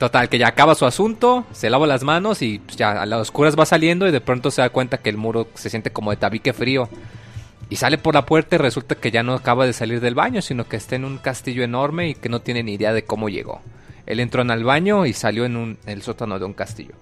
Total, 0.00 0.28
que 0.30 0.38
ya 0.38 0.48
acaba 0.48 0.74
su 0.74 0.86
asunto, 0.86 1.44
se 1.52 1.68
lava 1.70 1.86
las 1.86 2.02
manos 2.02 2.40
y 2.40 2.58
pues, 2.58 2.76
ya 2.78 3.02
a 3.02 3.04
las 3.06 3.20
oscuras 3.20 3.54
va 3.56 3.66
saliendo 3.66 4.08
y 4.08 4.10
de 4.10 4.22
pronto 4.22 4.50
se 4.50 4.62
da 4.62 4.70
cuenta 4.70 4.96
que 4.98 5.10
el 5.10 5.18
muro 5.18 5.46
se 5.54 5.68
siente 5.70 5.92
como 5.92 6.10
de 6.10 6.16
tabique 6.16 6.52
frío. 6.54 6.88
Y 7.68 7.76
sale 7.76 7.98
por 7.98 8.14
la 8.14 8.24
puerta 8.26 8.56
y 8.56 8.58
resulta 8.58 8.94
que 8.94 9.10
ya 9.10 9.22
no 9.22 9.34
acaba 9.34 9.66
de 9.66 9.72
salir 9.74 10.00
del 10.00 10.14
baño, 10.14 10.40
sino 10.42 10.64
que 10.66 10.76
está 10.76 10.96
en 10.96 11.04
un 11.04 11.18
castillo 11.18 11.62
enorme 11.62 12.08
y 12.08 12.14
que 12.14 12.28
no 12.30 12.40
tiene 12.40 12.62
ni 12.62 12.72
idea 12.74 12.92
de 12.94 13.04
cómo 13.04 13.28
llegó. 13.28 13.60
Él 14.06 14.18
entró 14.20 14.40
en 14.42 14.50
el 14.50 14.64
baño 14.64 15.04
y 15.06 15.12
salió 15.12 15.44
en, 15.44 15.56
un, 15.56 15.78
en 15.84 15.92
el 15.92 16.02
sótano 16.02 16.38
de 16.38 16.46
un 16.46 16.54
castillo. 16.54 16.94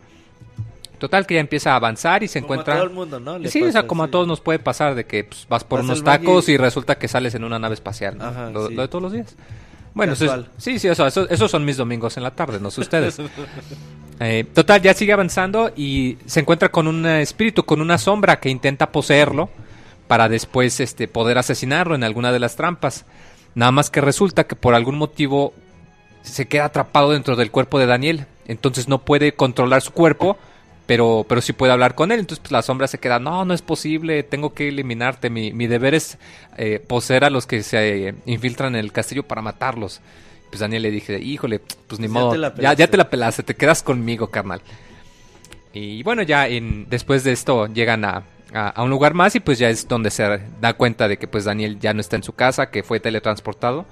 Total, 0.99 1.25
que 1.25 1.35
ya 1.35 1.41
empieza 1.41 1.73
a 1.73 1.77
avanzar 1.77 2.25
y 2.25 2.29
se 2.29 2.43
Como 2.43 2.53
a 2.53 2.57
encuentra... 2.57 2.75
todo 2.75 2.85
el 2.85 2.91
mundo, 2.91 3.21
¿no? 3.21 3.39
Le 3.39 3.49
Sí, 3.49 3.63
o 3.63 3.71
sea, 3.71 3.87
como 3.87 4.03
a 4.03 4.09
todos 4.09 4.27
nos 4.27 4.41
puede 4.41 4.59
pasar 4.59 4.97
de 4.97 5.07
que 5.07 5.23
pues, 5.23 5.47
vas 5.49 5.63
por 5.63 5.79
Vas 5.79 5.85
unos 5.87 6.03
tacos 6.03 6.49
y- 6.49 6.53
y... 6.55 6.57
resulta 6.57 6.99
que 6.99 7.07
sales 7.07 7.37
en 7.37 7.45
una 7.45 7.61
nave 7.61 7.75
espacial. 7.75 8.19
¿no? 8.19 8.25
Ajá, 8.25 8.51
lo, 8.51 8.67
sí. 8.67 8.75
lo 8.75 8.83
de 8.83 8.89
todos 8.89 9.03
los 9.03 9.13
días. 9.13 9.37
Bueno, 9.99 10.13
eso 10.15 10.45
sí, 10.57 10.79
sí, 10.79 10.89
eso, 10.89 11.07
eso- 11.07 11.29
esos 11.29 11.51
son 11.51 11.65
mis 11.65 11.77
domingos 11.77 12.17
en 12.17 12.23
la 12.23 12.31
tarde, 12.31 12.59
no 12.61 12.71
sé 12.71 12.81
ustedes. 12.81 13.19
Eh, 14.21 14.45
total, 14.53 14.83
ya 14.83 14.95
sigue 14.95 15.13
avanzando 15.13 15.71
y 15.77 16.19
se 16.27 16.41
encuentra 16.41 16.71
con 16.71 16.89
un 16.89 17.07
espíritu, 17.07 17.63
con 17.65 17.81
una 17.81 17.99
sombra 17.99 18.41
que 18.41 18.49
intenta 18.49 18.91
poseerlo 18.91 19.49
para 20.09 20.29
después 20.29 20.81
este, 20.81 21.07
poder 21.07 21.39
asesinarlo 21.39 21.95
en 21.95 22.03
alguna 22.03 22.33
de 22.33 22.41
las 22.41 22.57
trampas. 22.57 23.05
Nada 23.55 23.71
más 23.71 23.91
que 23.91 24.01
resulta 24.01 24.43
que 24.49 24.57
por 24.57 24.75
algún 24.75 24.99
motivo 24.99 25.55
se 26.23 26.49
queda 26.49 26.65
atrapado 26.65 27.13
dentro 27.13 27.37
del 27.37 27.53
cuerpo 27.53 27.79
de 27.79 27.87
Daniel. 27.87 28.27
Entonces 28.49 28.89
no 28.89 28.99
puede 29.05 29.35
controlar 29.35 29.83
su 29.83 29.93
cuerpo, 29.93 30.37
pero, 30.89 31.25
pero 31.29 31.41
sí 31.41 31.53
puede 31.53 31.73
hablar 31.73 31.95
con 31.95 32.11
él. 32.11 32.19
Entonces 32.19 32.41
pues, 32.41 32.51
la 32.51 32.63
sombra 32.63 32.89
se 32.89 32.99
queda, 32.99 33.21
no, 33.21 33.45
no 33.45 33.55
es 33.55 33.63
posible, 33.63 34.25
tengo 34.25 34.53
que 34.55 34.69
eliminarte. 34.69 35.31
Mi, 35.31 35.53
mi 35.53 35.69
deber 35.69 35.95
es 35.95 36.19
eh, 36.57 36.81
poseer 36.85 37.25
a 37.25 37.31
los 37.31 37.47
que 37.47 37.63
se 37.63 38.09
eh, 38.09 38.15
infiltran 38.27 38.75
en 38.75 38.81
el 38.81 38.91
castillo 38.93 39.23
para 39.23 39.43
matarlos. 39.43 40.01
Pues 40.51 40.61
Daniel 40.61 40.83
le 40.83 40.91
dije, 40.91 41.21
híjole, 41.21 41.61
pues 41.61 42.01
ni 42.01 42.09
Pues 42.09 42.15
ya 42.15 42.21
modo, 42.21 42.33
te 42.33 42.39
la 42.39 42.55
ya, 42.57 42.73
ya 42.73 42.89
te 42.89 42.97
la 42.97 43.11
pelaste, 43.11 43.43
te 43.45 43.55
quedas 43.55 43.83
conmigo, 43.85 44.29
carnal. 44.31 44.63
Y 45.73 46.03
bueno, 46.03 46.23
ya 46.23 46.49
en, 46.49 46.89
después 46.89 47.23
de 47.25 47.33
esto 47.33 47.67
llegan 47.67 48.05
a, 48.05 48.25
a- 48.55 48.69
a 48.71 48.83
un 48.83 48.91
lugar 48.91 49.15
más 49.15 49.35
y 49.35 49.41
pues 49.41 49.59
ya 49.59 49.69
es 49.69 49.87
donde 49.87 50.11
se 50.11 50.23
da 50.61 50.73
cuenta 50.75 51.07
de 51.07 51.19
que 51.19 51.29
pues 51.29 51.45
Daniel 51.45 51.79
ya 51.79 51.93
no 51.93 52.01
está 52.01 52.17
en 52.17 52.23
su 52.23 52.33
casa, 52.33 52.71
que 52.71 52.83
fue 52.83 53.01
teletransportado. 53.01 53.85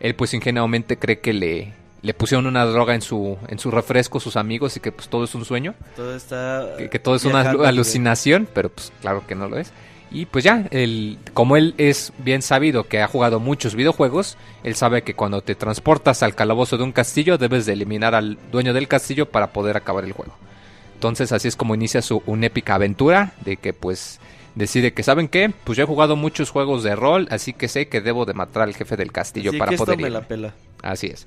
Él 0.00 0.14
pues 0.14 0.32
ingenuamente 0.32 0.98
cree 0.98 1.20
que 1.20 1.32
le, 1.34 1.74
le 2.02 2.14
pusieron 2.14 2.46
una 2.46 2.64
droga 2.64 2.94
en 2.94 3.02
su, 3.02 3.36
en 3.48 3.58
su 3.58 3.70
refresco 3.70 4.20
sus 4.20 4.36
amigos 4.36 4.76
y 4.76 4.80
que 4.80 4.92
pues 4.92 5.08
todo 5.08 5.24
es 5.24 5.34
un 5.34 5.44
sueño, 5.44 5.74
Todo 5.96 6.14
está. 6.14 6.74
que, 6.76 6.88
que 6.88 6.98
todo 6.98 7.16
es 7.16 7.24
una 7.24 7.40
alucinación, 7.40 8.48
pero 8.52 8.68
pues 8.68 8.92
claro 9.00 9.26
que 9.26 9.34
no 9.34 9.48
lo 9.48 9.58
es. 9.58 9.72
Y 10.10 10.24
pues 10.24 10.42
ya, 10.42 10.66
él, 10.70 11.18
como 11.34 11.56
él 11.56 11.74
es 11.76 12.12
bien 12.18 12.40
sabido 12.40 12.84
que 12.84 13.02
ha 13.02 13.08
jugado 13.08 13.40
muchos 13.40 13.74
videojuegos, 13.74 14.38
él 14.64 14.74
sabe 14.74 15.02
que 15.02 15.14
cuando 15.14 15.42
te 15.42 15.54
transportas 15.54 16.22
al 16.22 16.34
calabozo 16.34 16.78
de 16.78 16.84
un 16.84 16.92
castillo 16.92 17.36
debes 17.36 17.66
de 17.66 17.74
eliminar 17.74 18.14
al 18.14 18.38
dueño 18.50 18.72
del 18.72 18.88
castillo 18.88 19.26
para 19.26 19.52
poder 19.52 19.76
acabar 19.76 20.04
el 20.04 20.12
juego. 20.12 20.34
Entonces 20.94 21.30
así 21.32 21.48
es 21.48 21.56
como 21.56 21.74
inicia 21.74 22.00
su 22.00 22.22
una 22.26 22.46
épica 22.46 22.76
aventura 22.76 23.34
de 23.44 23.58
que 23.58 23.72
pues 23.74 24.18
decide 24.54 24.94
que 24.94 25.02
saben 25.02 25.28
qué, 25.28 25.52
pues 25.64 25.76
yo 25.76 25.84
he 25.84 25.86
jugado 25.86 26.16
muchos 26.16 26.50
juegos 26.50 26.82
de 26.82 26.96
rol, 26.96 27.28
así 27.30 27.52
que 27.52 27.68
sé 27.68 27.88
que 27.88 28.00
debo 28.00 28.24
de 28.24 28.34
matar 28.34 28.62
al 28.62 28.74
jefe 28.74 28.96
del 28.96 29.12
castillo 29.12 29.50
Así 29.50 29.58
para 29.58 29.68
que 29.68 29.74
esto 29.74 29.84
poder 29.84 30.00
me 30.00 30.10
la 30.10 30.22
pela. 30.22 30.54
Así 30.82 31.08
es. 31.08 31.26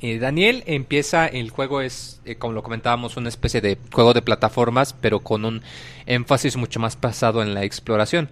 Eh, 0.00 0.18
Daniel 0.18 0.62
empieza, 0.66 1.26
el 1.26 1.50
juego 1.50 1.80
es, 1.80 2.20
eh, 2.24 2.36
como 2.36 2.52
lo 2.52 2.62
comentábamos, 2.62 3.16
una 3.16 3.28
especie 3.28 3.60
de 3.60 3.78
juego 3.92 4.12
de 4.12 4.22
plataformas, 4.22 4.92
pero 4.92 5.20
con 5.20 5.44
un 5.44 5.62
énfasis 6.06 6.56
mucho 6.56 6.80
más 6.80 6.96
pasado 6.96 7.42
en 7.42 7.54
la 7.54 7.64
exploración. 7.64 8.28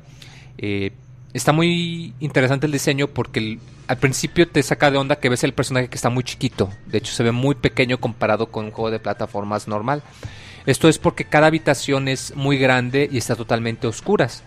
Eh, 0.58 0.92
está 1.32 1.52
muy 1.52 2.14
interesante 2.20 2.66
el 2.66 2.72
diseño 2.72 3.08
porque 3.08 3.58
al 3.86 3.98
principio 3.98 4.48
te 4.48 4.62
saca 4.62 4.90
de 4.90 4.98
onda 4.98 5.16
que 5.16 5.28
ves 5.28 5.44
el 5.44 5.54
personaje 5.54 5.88
que 5.88 5.96
está 5.96 6.10
muy 6.10 6.24
chiquito. 6.24 6.70
De 6.86 6.98
hecho, 6.98 7.12
se 7.12 7.22
ve 7.22 7.32
muy 7.32 7.54
pequeño 7.54 7.98
comparado 7.98 8.50
con 8.50 8.66
un 8.66 8.70
juego 8.70 8.90
de 8.90 9.00
plataformas 9.00 9.66
normal. 9.66 10.02
Esto 10.66 10.88
es 10.88 10.98
porque 10.98 11.24
cada 11.24 11.46
habitación 11.46 12.08
es 12.08 12.34
muy 12.36 12.58
grande 12.58 13.08
y 13.10 13.18
está 13.18 13.36
totalmente 13.36 13.86
oscuras. 13.86 14.42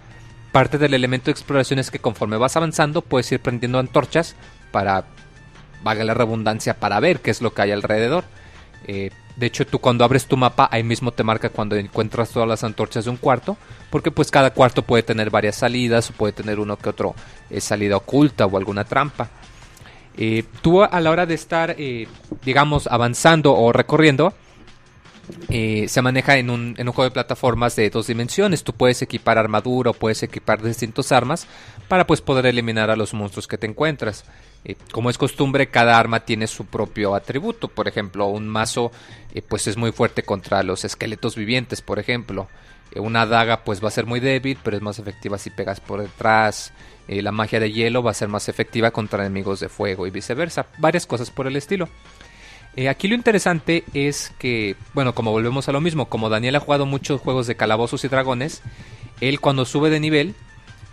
Parte 0.52 0.78
del 0.78 0.94
elemento 0.94 1.26
de 1.26 1.32
exploración 1.32 1.78
es 1.80 1.92
que 1.92 2.00
conforme 2.00 2.38
vas 2.38 2.56
avanzando 2.58 3.02
puedes 3.02 3.32
ir 3.32 3.40
prendiendo 3.40 3.78
antorchas 3.78 4.36
para, 4.72 5.06
valga 5.88 6.04
la 6.04 6.14
redundancia, 6.14 6.76
para 6.76 7.00
ver 7.00 7.22
qué 7.22 7.32
es 7.32 7.42
lo 7.42 7.54
que 7.54 7.62
hay 7.62 7.72
alrededor. 7.72 8.26
Eh, 8.86 9.10
de 9.38 9.46
hecho, 9.46 9.66
tú 9.66 9.80
cuando 9.80 10.04
abres 10.04 10.26
tu 10.26 10.36
mapa, 10.36 10.68
ahí 10.72 10.84
mismo 10.84 11.12
te 11.12 11.24
marca 11.24 11.50
cuando 11.50 11.76
encuentras 11.76 12.30
todas 12.30 12.48
las 12.48 12.64
antorchas 12.64 13.06
de 13.06 13.12
un 13.12 13.18
cuarto, 13.18 13.56
porque 13.90 14.12
pues 14.12 14.32
cada 14.32 14.52
cuarto 14.52 14.82
puede 14.82 15.04
tener 15.04 15.30
varias 15.30 15.56
salidas 15.56 16.10
o 16.10 16.14
puede 16.14 16.34
tener 16.34 16.60
uno 16.60 16.78
que 16.78 16.90
otro 16.90 17.16
eh, 17.50 17.62
salida 17.62 17.96
oculta 17.96 18.46
o 18.46 18.58
alguna 18.58 18.84
trampa. 18.84 19.30
Eh, 20.18 20.44
tú 20.62 20.84
a 20.84 21.00
la 21.00 21.12
hora 21.12 21.26
de 21.26 21.36
estar, 21.36 21.76
digamos, 22.44 22.88
avanzando 22.88 23.54
o 23.54 23.72
recorriendo, 23.72 24.34
se 25.48 26.02
maneja 26.02 26.38
en 26.38 26.50
un, 26.50 26.74
en 26.78 26.88
un, 26.88 26.94
juego 26.94 27.10
de 27.10 27.14
plataformas 27.14 27.76
de 27.76 27.90
dos 27.92 28.08
dimensiones. 28.08 28.64
Tú 28.64 28.74
puedes 28.74 29.02
equipar 29.04 29.38
armadura 29.38 29.92
o 29.92 29.94
puedes 29.94 30.24
equipar 30.24 30.62
distintas 30.62 31.12
armas 31.12 31.48
para 31.88 32.08
pues 32.08 32.22
poder 32.22 32.48
eliminar 32.48 32.90
a 32.90 32.96
los 32.96 33.14
monstruos 33.14 33.48
que 33.48 33.58
te 33.58 33.68
encuentras. 33.68 34.26
Eh, 34.66 34.76
como 34.92 35.10
es 35.10 35.18
costumbre, 35.18 35.68
cada 35.68 35.98
arma 35.98 36.22
tiene 36.22 36.48
su 36.48 36.66
propio 36.66 37.16
atributo. 37.16 37.68
Por 37.68 37.88
ejemplo, 37.88 38.28
un 38.28 38.48
mazo 38.48 38.92
eh, 39.34 39.42
pues 39.42 39.68
es 39.68 39.78
muy 39.78 39.92
fuerte 39.92 40.24
contra 40.24 40.64
los 40.64 40.84
esqueletos 40.84 41.36
vivientes, 41.36 41.82
por 41.82 42.00
ejemplo. 42.00 42.48
Eh, 42.92 43.00
una 43.00 43.26
daga 43.26 43.64
pues 43.64 43.84
va 43.84 43.88
a 43.88 43.92
ser 43.92 44.06
muy 44.06 44.20
débil, 44.20 44.58
pero 44.64 44.76
es 44.76 44.84
más 44.84 45.00
efectiva 45.00 45.38
si 45.38 45.50
pegas 45.50 45.80
por 45.80 46.02
detrás. 46.02 46.74
la 47.08 47.32
magia 47.32 47.62
de 47.62 47.72
hielo 47.72 48.04
va 48.04 48.12
a 48.12 48.14
ser 48.14 48.28
más 48.28 48.50
efectiva 48.50 48.92
contra 48.92 49.24
enemigos 49.24 49.60
de 49.62 49.70
fuego 49.70 50.08
y 50.08 50.12
viceversa. 50.12 50.68
Varias 50.78 51.06
cosas 51.06 51.32
por 51.32 51.48
el 51.48 51.56
estilo. 51.56 51.88
aquí 52.90 53.08
lo 53.08 53.16
interesante 53.16 53.86
es 53.94 54.34
que, 54.38 54.76
bueno, 54.94 55.16
como 55.16 55.32
volvemos 55.32 55.70
a 55.70 55.72
lo 55.72 55.80
mismo, 55.80 56.10
como 56.10 56.30
Daniel 56.30 56.58
ha 56.58 56.60
jugado 56.60 56.86
muchos 56.86 57.22
juegos 57.22 57.48
de 57.48 57.56
calabozos 57.56 58.04
y 58.04 58.10
dragones, 58.10 58.62
él 59.22 59.40
cuando 59.40 59.64
sube 59.64 59.90
de 59.90 60.02
nivel 60.02 60.36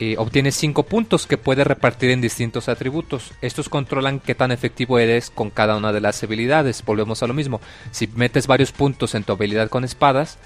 eh, 0.00 0.16
obtienes 0.18 0.56
5 0.56 0.82
puntos 0.84 1.26
que 1.26 1.38
puedes 1.38 1.66
repartir 1.66 2.10
en 2.10 2.20
distintos 2.20 2.68
atributos. 2.68 3.32
Estos 3.40 3.68
controlan 3.68 4.20
qué 4.20 4.34
tan 4.34 4.50
efectivo 4.50 4.98
eres 4.98 5.30
con 5.30 5.50
cada 5.50 5.76
una 5.76 5.92
de 5.92 6.00
las 6.00 6.22
habilidades. 6.22 6.84
Volvemos 6.84 7.22
a 7.22 7.26
lo 7.26 7.34
mismo. 7.34 7.60
Si 7.92 8.08
metes 8.08 8.46
varios 8.46 8.72
puntos 8.72 9.14
en 9.14 9.22
tu 9.22 9.32
habilidad 9.32 9.68
con 9.68 9.84
espadas, 9.84 10.38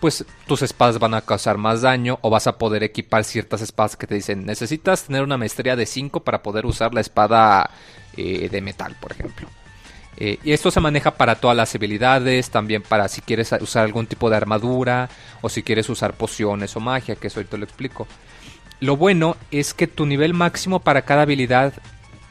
pues 0.00 0.24
tus 0.46 0.62
espadas 0.62 0.98
van 0.98 1.14
a 1.14 1.22
causar 1.22 1.58
más 1.58 1.82
daño 1.82 2.18
o 2.22 2.30
vas 2.30 2.46
a 2.46 2.58
poder 2.58 2.82
equipar 2.82 3.24
ciertas 3.24 3.60
espadas 3.62 3.96
que 3.96 4.06
te 4.06 4.14
dicen 4.14 4.44
necesitas 4.44 5.04
tener 5.04 5.22
una 5.22 5.38
maestría 5.38 5.76
de 5.76 5.86
5 5.86 6.20
para 6.24 6.42
poder 6.42 6.66
usar 6.66 6.92
la 6.92 7.00
espada 7.00 7.70
eh, 8.16 8.48
de 8.50 8.60
metal, 8.60 8.96
por 9.00 9.12
ejemplo. 9.12 9.48
Eh, 10.16 10.38
y 10.44 10.52
esto 10.52 10.70
se 10.70 10.80
maneja 10.80 11.12
para 11.12 11.34
todas 11.36 11.56
las 11.56 11.74
habilidades, 11.74 12.50
también 12.50 12.82
para 12.82 13.08
si 13.08 13.20
quieres 13.20 13.52
usar 13.60 13.84
algún 13.84 14.06
tipo 14.06 14.30
de 14.30 14.36
armadura 14.36 15.08
o 15.42 15.48
si 15.48 15.62
quieres 15.62 15.88
usar 15.88 16.14
pociones 16.14 16.76
o 16.76 16.80
magia, 16.80 17.16
que 17.16 17.26
eso 17.26 17.40
ahorita 17.40 17.56
lo 17.56 17.64
explico. 17.64 18.06
Lo 18.80 18.96
bueno 18.96 19.36
es 19.50 19.74
que 19.74 19.86
tu 19.86 20.06
nivel 20.06 20.34
máximo 20.34 20.80
para 20.80 21.02
cada 21.02 21.22
habilidad 21.22 21.72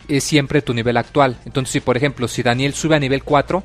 es 0.07 0.23
siempre 0.23 0.61
tu 0.61 0.73
nivel 0.73 0.97
actual. 0.97 1.37
Entonces, 1.45 1.71
si 1.71 1.79
por 1.79 1.97
ejemplo, 1.97 2.27
si 2.27 2.43
Daniel 2.43 2.73
sube 2.73 2.95
a 2.95 2.99
nivel 2.99 3.23
4, 3.23 3.63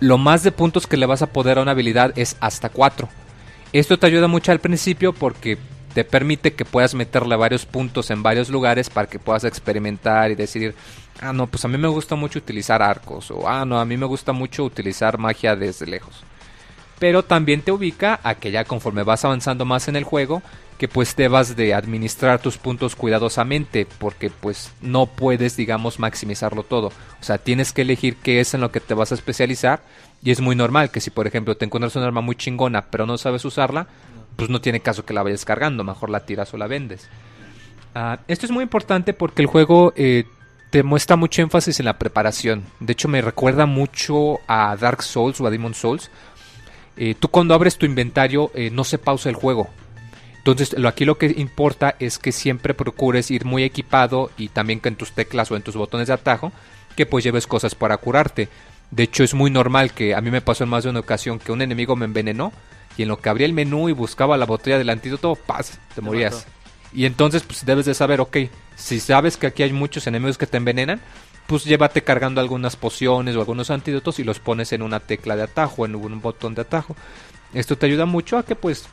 lo 0.00 0.18
más 0.18 0.42
de 0.42 0.52
puntos 0.52 0.86
que 0.86 0.96
le 0.96 1.06
vas 1.06 1.22
a 1.22 1.32
poder 1.32 1.58
a 1.58 1.62
una 1.62 1.72
habilidad 1.72 2.12
es 2.16 2.36
hasta 2.40 2.68
4. 2.68 3.08
Esto 3.72 3.98
te 3.98 4.06
ayuda 4.06 4.26
mucho 4.26 4.52
al 4.52 4.60
principio 4.60 5.12
porque 5.12 5.58
te 5.94 6.04
permite 6.04 6.54
que 6.54 6.64
puedas 6.64 6.94
meterle 6.94 7.36
varios 7.36 7.66
puntos 7.66 8.10
en 8.10 8.22
varios 8.22 8.48
lugares 8.48 8.90
para 8.90 9.08
que 9.08 9.18
puedas 9.18 9.44
experimentar 9.44 10.30
y 10.30 10.34
decidir, 10.34 10.74
ah, 11.20 11.32
no, 11.32 11.46
pues 11.46 11.64
a 11.64 11.68
mí 11.68 11.78
me 11.78 11.88
gusta 11.88 12.14
mucho 12.14 12.38
utilizar 12.38 12.82
arcos, 12.82 13.30
o 13.30 13.48
ah, 13.48 13.64
no, 13.64 13.80
a 13.80 13.84
mí 13.84 13.96
me 13.96 14.06
gusta 14.06 14.32
mucho 14.32 14.64
utilizar 14.64 15.18
magia 15.18 15.56
desde 15.56 15.86
lejos. 15.86 16.22
Pero 16.98 17.24
también 17.24 17.62
te 17.62 17.72
ubica 17.72 18.20
a 18.22 18.36
que 18.36 18.50
ya 18.50 18.64
conforme 18.64 19.02
vas 19.02 19.24
avanzando 19.24 19.64
más 19.64 19.88
en 19.88 19.96
el 19.96 20.04
juego, 20.04 20.42
que 20.80 20.88
pues 20.88 21.14
debas 21.14 21.56
de 21.56 21.74
administrar 21.74 22.40
tus 22.40 22.56
puntos 22.56 22.96
cuidadosamente 22.96 23.86
porque 23.98 24.30
pues 24.30 24.72
no 24.80 25.04
puedes 25.04 25.54
digamos 25.54 25.98
maximizarlo 25.98 26.62
todo. 26.62 26.86
O 26.86 27.22
sea 27.22 27.36
tienes 27.36 27.74
que 27.74 27.82
elegir 27.82 28.16
qué 28.16 28.40
es 28.40 28.54
en 28.54 28.62
lo 28.62 28.72
que 28.72 28.80
te 28.80 28.94
vas 28.94 29.12
a 29.12 29.14
especializar 29.14 29.82
y 30.22 30.30
es 30.30 30.40
muy 30.40 30.56
normal 30.56 30.90
que 30.90 31.02
si 31.02 31.10
por 31.10 31.26
ejemplo 31.26 31.54
te 31.54 31.66
encuentras 31.66 31.96
un 31.96 32.02
arma 32.02 32.22
muy 32.22 32.34
chingona 32.34 32.86
pero 32.86 33.04
no 33.04 33.18
sabes 33.18 33.44
usarla 33.44 33.88
pues 34.36 34.48
no 34.48 34.62
tiene 34.62 34.80
caso 34.80 35.04
que 35.04 35.12
la 35.12 35.22
vayas 35.22 35.44
cargando 35.44 35.84
mejor 35.84 36.08
la 36.08 36.24
tiras 36.24 36.54
o 36.54 36.56
la 36.56 36.66
vendes. 36.66 37.10
Ah, 37.94 38.20
esto 38.26 38.46
es 38.46 38.50
muy 38.50 38.62
importante 38.62 39.12
porque 39.12 39.42
el 39.42 39.48
juego 39.48 39.92
eh, 39.96 40.24
te 40.70 40.82
muestra 40.82 41.16
mucho 41.16 41.42
énfasis 41.42 41.78
en 41.80 41.84
la 41.84 41.98
preparación. 41.98 42.64
De 42.78 42.94
hecho 42.94 43.06
me 43.06 43.20
recuerda 43.20 43.66
mucho 43.66 44.38
a 44.46 44.74
Dark 44.80 45.02
Souls 45.02 45.42
o 45.42 45.46
a 45.46 45.50
Demon 45.50 45.74
Souls. 45.74 46.10
Eh, 46.96 47.14
tú 47.20 47.28
cuando 47.28 47.52
abres 47.52 47.76
tu 47.76 47.84
inventario 47.84 48.50
eh, 48.54 48.70
no 48.70 48.84
se 48.84 48.96
pausa 48.96 49.28
el 49.28 49.34
juego 49.34 49.68
entonces, 50.40 50.72
lo, 50.78 50.88
aquí 50.88 51.04
lo 51.04 51.18
que 51.18 51.34
importa 51.36 51.96
es 51.98 52.18
que 52.18 52.32
siempre 52.32 52.72
procures 52.72 53.30
ir 53.30 53.44
muy 53.44 53.62
equipado 53.62 54.30
y 54.38 54.48
también 54.48 54.80
que 54.80 54.88
en 54.88 54.96
tus 54.96 55.12
teclas 55.12 55.50
o 55.50 55.56
en 55.56 55.62
tus 55.62 55.76
botones 55.76 56.08
de 56.08 56.14
atajo, 56.14 56.50
que 56.96 57.04
pues 57.04 57.22
lleves 57.22 57.46
cosas 57.46 57.74
para 57.74 57.98
curarte. 57.98 58.48
De 58.90 59.02
hecho, 59.02 59.22
es 59.22 59.34
muy 59.34 59.50
normal 59.50 59.92
que 59.92 60.14
a 60.14 60.22
mí 60.22 60.30
me 60.30 60.40
pasó 60.40 60.64
en 60.64 60.70
más 60.70 60.84
de 60.84 60.90
una 60.90 61.00
ocasión 61.00 61.38
que 61.38 61.52
un 61.52 61.60
enemigo 61.60 61.94
me 61.94 62.06
envenenó 62.06 62.54
y 62.96 63.02
en 63.02 63.08
lo 63.08 63.18
que 63.18 63.28
abría 63.28 63.46
el 63.46 63.52
menú 63.52 63.90
y 63.90 63.92
buscaba 63.92 64.38
la 64.38 64.46
botella 64.46 64.78
del 64.78 64.88
antídoto, 64.88 65.36
¡paz! 65.36 65.78
Te 65.94 66.00
morías. 66.00 66.46
Y 66.94 67.04
entonces, 67.04 67.42
pues 67.42 67.66
debes 67.66 67.84
de 67.84 67.92
saber, 67.92 68.22
ok, 68.22 68.38
si 68.76 68.98
sabes 68.98 69.36
que 69.36 69.46
aquí 69.46 69.62
hay 69.62 69.74
muchos 69.74 70.06
enemigos 70.06 70.38
que 70.38 70.46
te 70.46 70.56
envenenan, 70.56 71.02
pues 71.46 71.64
llévate 71.64 72.02
cargando 72.02 72.40
algunas 72.40 72.76
pociones 72.76 73.36
o 73.36 73.40
algunos 73.40 73.70
antídotos 73.70 74.18
y 74.18 74.24
los 74.24 74.40
pones 74.40 74.72
en 74.72 74.80
una 74.80 75.00
tecla 75.00 75.36
de 75.36 75.42
atajo, 75.42 75.84
en 75.84 75.94
un 75.96 76.22
botón 76.22 76.54
de 76.54 76.62
atajo. 76.62 76.96
Esto 77.52 77.76
te 77.76 77.84
ayuda 77.84 78.06
mucho 78.06 78.38
a 78.38 78.44
que 78.44 78.56
pues 78.56 78.88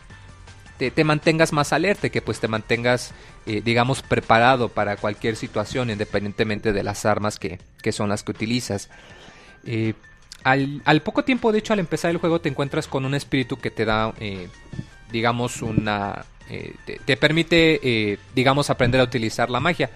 te, 0.78 1.04
mantengas 1.04 1.54
más 1.54 1.74
alerta, 1.74 2.10
que 2.10 2.22
pues 2.22 2.40
te 2.40 2.48
mantengas, 2.48 3.14
eh, 3.45 3.62
digamos, 3.64 4.02
preparado 4.02 4.70
para 4.70 4.95
cualquier 4.98 5.36
situación, 5.36 5.90
independientemente 5.90 6.74
de 6.74 6.84
las 6.84 7.06
armas 7.06 7.40
que, 7.40 7.60
son 7.91 8.10
las 8.10 8.24
que 8.24 8.32
utilizas. 8.32 8.90
Eh, 9.66 9.94
al, 10.44 11.02
poco 11.04 11.24
tiempo, 11.24 11.52
de 11.52 11.60
hecho, 11.60 11.74
al 11.74 11.80
empezar 11.80 12.12
el 12.12 12.18
juego, 12.18 12.40
te 12.40 12.49
encuentras 12.49 12.88
con 12.88 13.06
un 13.06 13.16
espíritu 13.16 13.58
que 13.58 13.72
te 13.72 13.86
da, 13.86 14.14
eh, 14.20 14.48
digamos, 15.12 15.62
una... 15.62 16.26
Te, 17.06 17.18
permite, 17.18 18.18
digamos, 18.34 18.70
aprender 18.70 19.02
a 19.02 19.04
utilizar 19.04 19.49
la 19.49 19.60
magia. 19.60 19.90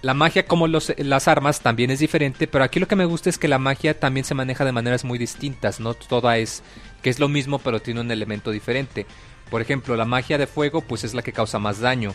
La 0.00 0.14
magia, 0.14 0.46
como 0.46 0.66
las 0.66 1.28
armas, 1.28 1.60
también 1.60 1.90
es 1.90 1.98
diferente, 1.98 2.46
pero 2.46 2.64
aquí 2.64 2.80
lo 2.80 2.88
que 2.88 2.96
me 2.96 3.04
gusta 3.04 3.28
es 3.28 3.36
que 3.36 3.48
la 3.48 3.58
magia 3.58 3.98
también 4.00 4.24
se 4.24 4.34
maneja 4.34 4.64
de 4.64 4.72
maneras 4.72 5.04
muy 5.04 5.18
distintas, 5.18 5.80
no 5.80 5.92
toda 5.92 6.38
es 6.38 6.62
que 7.02 7.10
es 7.10 7.18
lo 7.18 7.28
mismo, 7.28 7.58
pero 7.58 7.82
tiene 7.82 8.00
un 8.00 8.10
elemento 8.10 8.50
diferente. 8.50 9.06
Por 9.54 9.62
ejemplo, 9.62 9.94
la 9.94 10.04
magia 10.04 10.36
de 10.36 10.48
fuego 10.48 10.80
pues 10.80 11.04
es 11.04 11.14
la 11.14 11.22
que 11.22 11.32
causa 11.32 11.60
más 11.60 11.78
daño. 11.78 12.12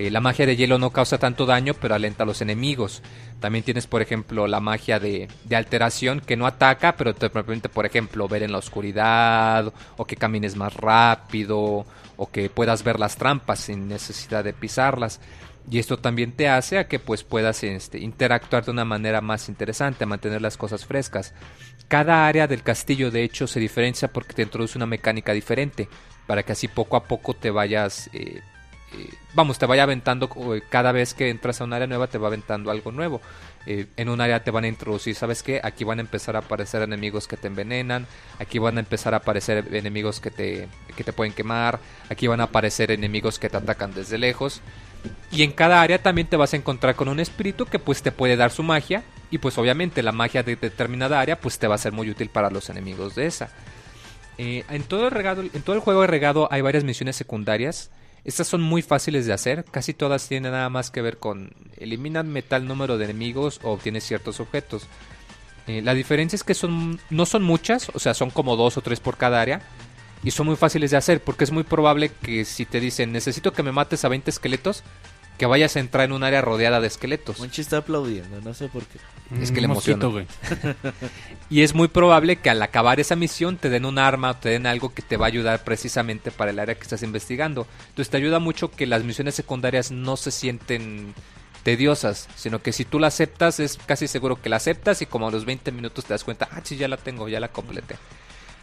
Eh, 0.00 0.10
la 0.10 0.20
magia 0.20 0.44
de 0.44 0.56
hielo 0.56 0.76
no 0.76 0.90
causa 0.90 1.18
tanto 1.18 1.46
daño, 1.46 1.72
pero 1.74 1.94
alenta 1.94 2.24
a 2.24 2.26
los 2.26 2.42
enemigos. 2.42 3.00
También 3.38 3.64
tienes, 3.64 3.86
por 3.86 4.02
ejemplo, 4.02 4.48
la 4.48 4.58
magia 4.58 4.98
de, 4.98 5.28
alteración 5.54 6.18
que 6.18 6.36
no 6.36 6.48
ataca, 6.48 6.96
pero 6.96 7.14
te 7.14 7.30
permite, 7.30 7.68
por 7.68 7.86
ejemplo, 7.86 8.26
ver 8.26 8.42
en 8.42 8.50
la 8.50 8.58
oscuridad, 8.58 9.72
o 9.96 10.04
que 10.04 10.16
camines 10.16 10.56
más 10.56 10.74
rápido, 10.74 11.86
o 12.16 12.30
que 12.32 12.50
puedas 12.50 12.82
ver 12.82 12.98
las 12.98 13.16
trampas 13.18 13.60
sin 13.60 13.86
necesidad 13.86 14.42
de 14.42 14.52
pisarlas. 14.52 15.20
Y 15.70 15.78
esto 15.78 16.00
también 16.00 16.32
te 16.32 16.48
hace 16.48 16.78
a 16.78 16.88
que 16.88 16.98
pues 16.98 17.22
puedas 17.22 17.62
este, 17.62 18.00
interactuar 18.00 18.64
de 18.64 18.72
una 18.72 18.84
manera 18.84 19.20
más 19.20 19.48
interesante, 19.48 20.06
mantener 20.06 20.42
las 20.42 20.56
cosas 20.56 20.84
frescas. 20.84 21.34
Cada 21.86 22.26
área 22.26 22.48
del 22.48 22.64
castillo 22.64 23.12
de 23.12 23.22
hecho 23.22 23.46
se 23.46 23.60
diferencia 23.60 24.12
porque 24.12 24.34
te 24.34 24.42
introduce 24.42 24.76
una 24.76 24.86
mecánica 24.86 25.32
diferente 25.32 25.88
para 26.26 26.42
que 26.42 26.52
así 26.52 26.68
poco 26.68 26.96
a 26.96 27.04
poco 27.04 27.34
te 27.34 27.50
vayas, 27.50 28.08
eh, 28.12 28.40
eh, 28.92 29.10
vamos, 29.34 29.58
te 29.58 29.66
vaya 29.66 29.82
aventando, 29.82 30.28
eh, 30.54 30.62
cada 30.68 30.92
vez 30.92 31.14
que 31.14 31.30
entras 31.30 31.60
a 31.60 31.64
un 31.64 31.72
área 31.72 31.86
nueva 31.86 32.06
te 32.06 32.18
va 32.18 32.28
aventando 32.28 32.70
algo 32.70 32.92
nuevo. 32.92 33.20
en 33.66 34.10
un 34.10 34.20
área 34.20 34.44
te 34.44 34.50
van 34.50 34.64
a 34.64 34.68
introducir, 34.68 35.14
¿sabes 35.14 35.42
qué? 35.42 35.58
Aquí 35.64 35.84
van 35.84 35.98
a 35.98 36.02
empezar 36.02 36.36
a 36.36 36.40
aparecer 36.40 36.82
enemigos 36.82 37.26
que 37.26 37.38
te 37.38 37.46
envenenan, 37.46 38.06
aquí 38.38 38.58
van 38.58 38.76
a 38.76 38.80
empezar 38.80 39.14
a 39.14 39.18
aparecer 39.18 39.74
enemigos 39.74 40.20
que 40.20 40.30
te, 40.30 40.68
que 40.94 41.02
te 41.02 41.14
pueden 41.14 41.32
quemar, 41.32 41.80
aquí 42.10 42.26
van 42.26 42.42
a 42.42 42.44
aparecer 42.44 42.90
enemigos 42.90 43.38
que 43.38 43.48
te 43.48 43.56
atacan 43.56 43.94
desde 43.94 44.18
lejos. 44.18 44.60
Y 45.30 45.42
en 45.44 45.52
cada 45.52 45.80
área 45.80 46.02
también 46.02 46.26
te 46.26 46.36
vas 46.36 46.52
a 46.52 46.56
encontrar 46.56 46.94
con 46.94 47.08
un 47.08 47.20
espíritu 47.20 47.64
que 47.64 47.78
pues 47.78 48.02
te 48.02 48.12
puede 48.12 48.36
dar 48.36 48.50
su 48.50 48.62
magia 48.62 49.02
y 49.30 49.38
pues 49.38 49.56
obviamente 49.58 50.02
la 50.02 50.12
magia 50.12 50.42
de 50.42 50.56
determinada 50.56 51.20
área 51.20 51.40
pues 51.40 51.58
te 51.58 51.66
va 51.66 51.74
a 51.74 51.78
ser 51.78 51.92
muy 51.92 52.10
útil 52.10 52.28
para 52.28 52.50
los 52.50 52.68
enemigos 52.70 53.14
de 53.14 53.26
esa. 53.26 53.50
Eh, 54.38 54.64
en, 54.68 54.82
todo 54.82 55.06
el 55.08 55.80
juego 55.80 56.00
de 56.00 56.06
regado 56.06 56.48
hay 56.50 56.60
varias 56.60 56.84
misiones 56.84 57.16
secundarias. 57.16 57.90
Estas 58.24 58.46
son 58.46 58.62
muy 58.62 58.82
fáciles 58.82 59.26
de 59.26 59.32
hacer. 59.32 59.64
Casi 59.70 59.94
todas 59.94 60.28
tienen 60.28 60.52
nada 60.52 60.68
más 60.70 60.90
que 60.90 61.02
ver 61.02 61.18
con 61.18 61.52
eliminar 61.76 62.24
metal 62.24 62.66
número 62.66 62.98
de 62.98 63.04
enemigos 63.04 63.60
o 63.62 63.72
obtienes 63.72 64.04
ciertos 64.04 64.40
objetos. 64.40 64.86
Eh, 65.66 65.82
la 65.82 65.94
diferencia 65.94 66.36
es 66.36 66.44
que 66.44 66.54
son, 66.54 67.00
no 67.10 67.26
son 67.26 67.42
muchas, 67.42 67.90
o 67.94 67.98
sea, 67.98 68.14
son 68.14 68.30
como 68.30 68.56
dos 68.56 68.76
o 68.76 68.80
tres 68.82 69.00
por 69.00 69.16
cada 69.16 69.40
área. 69.40 69.60
Y 70.22 70.30
son 70.30 70.46
muy 70.46 70.56
fáciles 70.56 70.90
de 70.90 70.96
hacer 70.96 71.20
porque 71.22 71.44
es 71.44 71.50
muy 71.52 71.64
probable 71.64 72.10
que 72.10 72.46
si 72.46 72.64
te 72.64 72.80
dicen 72.80 73.12
necesito 73.12 73.52
que 73.52 73.62
me 73.62 73.72
mates 73.72 74.06
a 74.06 74.08
20 74.08 74.30
esqueletos, 74.30 74.82
que 75.38 75.46
vayas 75.46 75.76
a 75.76 75.80
entrar 75.80 76.04
en 76.04 76.12
un 76.12 76.22
área 76.22 76.40
rodeada 76.40 76.80
de 76.80 76.86
esqueletos. 76.86 77.38
Monchi 77.40 77.60
está 77.60 77.78
aplaudiendo, 77.78 78.40
no 78.40 78.54
sé 78.54 78.68
por 78.68 78.84
qué. 78.84 78.98
Es 79.40 79.50
que 79.50 79.56
Un 79.56 79.62
le 79.62 79.68
mosquito, 79.68 80.06
emociona. 80.08 80.76
güey. 80.80 80.94
Y 81.50 81.62
es 81.62 81.74
muy 81.74 81.88
probable 81.88 82.36
que 82.36 82.50
al 82.50 82.62
acabar 82.62 83.00
esa 83.00 83.16
misión 83.16 83.56
te 83.56 83.68
den 83.70 83.84
un 83.84 83.98
arma 83.98 84.30
o 84.30 84.36
te 84.36 84.50
den 84.50 84.66
algo 84.66 84.92
que 84.94 85.02
te 85.02 85.16
va 85.16 85.26
a 85.26 85.28
ayudar 85.28 85.64
precisamente 85.64 86.30
para 86.30 86.50
el 86.50 86.58
área 86.58 86.74
que 86.74 86.82
estás 86.82 87.02
investigando. 87.02 87.66
Entonces 87.88 88.10
te 88.10 88.16
ayuda 88.16 88.38
mucho 88.38 88.70
que 88.70 88.86
las 88.86 89.02
misiones 89.02 89.34
secundarias 89.34 89.90
no 89.90 90.16
se 90.16 90.30
sienten 90.30 91.14
tediosas, 91.62 92.28
sino 92.36 92.60
que 92.62 92.72
si 92.72 92.84
tú 92.84 92.98
la 92.98 93.06
aceptas 93.08 93.58
es 93.60 93.78
casi 93.86 94.06
seguro 94.08 94.40
que 94.40 94.48
la 94.50 94.56
aceptas 94.56 95.00
y 95.02 95.06
como 95.06 95.28
a 95.28 95.30
los 95.30 95.44
20 95.46 95.72
minutos 95.72 96.04
te 96.04 96.12
das 96.14 96.24
cuenta, 96.24 96.48
ah, 96.52 96.60
sí, 96.62 96.76
ya 96.76 96.88
la 96.88 96.96
tengo, 96.98 97.28
ya 97.28 97.40
la 97.40 97.48
completé. 97.48 97.96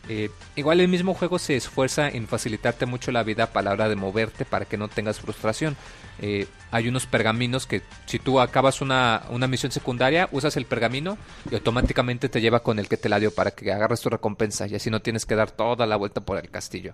Eh, 0.10 0.30
igual 0.56 0.80
el 0.80 0.88
mismo 0.88 1.14
juego 1.14 1.38
se 1.40 1.56
esfuerza 1.56 2.10
en 2.10 2.28
facilitarte 2.28 2.86
mucho 2.86 3.12
la 3.12 3.24
vida 3.24 3.54
para 3.54 3.66
la 3.66 3.72
hora 3.72 3.90
de 3.90 3.96
moverte 3.96 4.46
para 4.46 4.66
que 4.66 4.78
no 4.78 4.88
tengas 4.88 5.20
frustración. 5.20 5.78
Eh, 6.20 6.48
hay 6.72 6.88
unos 6.88 7.06
pergaminos 7.06 7.66
que 7.66 7.82
si 8.06 8.20
tú 8.20 8.40
acabas 8.40 8.82
una, 8.82 9.24
una 9.30 9.48
misión 9.48 9.72
secundaria, 9.72 10.28
usas 10.32 10.58
el 10.58 10.66
pergamino 10.66 11.18
y 11.50 11.56
automáticamente 11.56 12.30
te 12.30 12.42
lleva 12.42 12.62
con 12.62 12.80
el 12.80 12.88
que 12.88 12.98
te 12.98 13.10
la 13.10 13.20
dio 13.20 13.34
para 13.34 13.52
que 13.52 13.72
agarres 13.72 14.02
tu 14.02 14.10
recompensa 14.10 14.68
y 14.68 14.76
así 14.76 14.90
no 14.90 15.02
tienes 15.02 15.26
que 15.26 15.36
dar 15.36 15.52
toda 15.52 15.86
la 15.86 15.96
vuelta 15.96 16.22
por 16.22 16.38
el 16.38 16.50
castillo. 16.50 16.94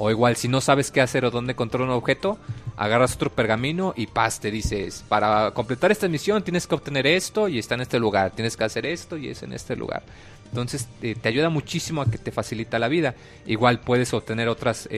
O 0.00 0.10
igual, 0.10 0.36
si 0.36 0.46
no 0.46 0.60
sabes 0.60 0.92
qué 0.92 1.00
hacer 1.00 1.24
o 1.24 1.30
dónde 1.32 1.52
encontrar 1.52 1.82
un 1.82 1.90
objeto, 1.90 2.38
agarras 2.76 3.16
otro 3.16 3.30
pergamino 3.30 3.94
y 3.96 4.06
paz, 4.06 4.38
te 4.38 4.52
dices, 4.52 5.04
para 5.08 5.50
completar 5.50 5.90
esta 5.90 6.06
misión 6.06 6.44
tienes 6.44 6.68
que 6.68 6.76
obtener 6.76 7.06
esto 7.08 7.48
y 7.48 7.58
está 7.58 7.74
en 7.74 7.80
este 7.80 7.98
lugar, 7.98 8.30
tienes 8.30 8.56
que 8.56 8.62
hacer 8.62 8.86
esto 8.86 9.16
y 9.16 9.28
es 9.28 9.42
en 9.42 9.52
este 9.52 9.74
lugar. 9.74 10.04
Entonces 10.50 10.88
eh, 11.02 11.14
te 11.20 11.28
ayuda 11.28 11.48
muchísimo 11.48 12.02
a 12.02 12.10
que 12.10 12.18
te 12.18 12.32
facilita 12.32 12.78
la 12.78 12.88
vida. 12.88 13.14
Igual 13.46 13.80
puedes 13.80 14.12
obtener 14.12 14.48
otros 14.48 14.88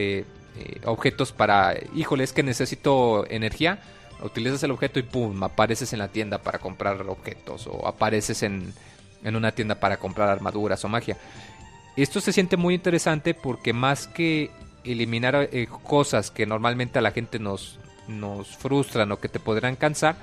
objetos 0.85 1.31
para, 1.31 1.75
híjole, 1.95 2.23
es 2.23 2.33
que 2.33 2.43
necesito 2.43 3.25
energía. 3.29 3.79
Utilizas 4.23 4.61
el 4.63 4.71
objeto 4.71 4.99
y 4.99 5.03
pum, 5.03 5.43
apareces 5.43 5.93
en 5.93 5.99
la 5.99 6.07
tienda 6.07 6.37
para 6.39 6.59
comprar 6.59 7.01
objetos 7.07 7.67
o 7.67 7.87
apareces 7.87 8.43
en, 8.43 8.73
en 9.23 9.35
una 9.35 9.51
tienda 9.51 9.75
para 9.75 9.97
comprar 9.97 10.29
armaduras 10.29 10.83
o 10.85 10.89
magia. 10.89 11.17
Esto 11.95 12.21
se 12.21 12.31
siente 12.31 12.57
muy 12.57 12.73
interesante 12.73 13.33
porque 13.33 13.73
más 13.73 14.07
que 14.07 14.49
eliminar 14.83 15.49
eh, 15.51 15.67
cosas 15.83 16.31
que 16.31 16.45
normalmente 16.45 16.99
a 16.99 17.01
la 17.01 17.11
gente 17.11 17.39
nos, 17.39 17.79
nos 18.07 18.55
frustran 18.55 19.11
o 19.11 19.19
que 19.19 19.29
te 19.29 19.39
podrán 19.39 19.75
cansar, 19.75 20.15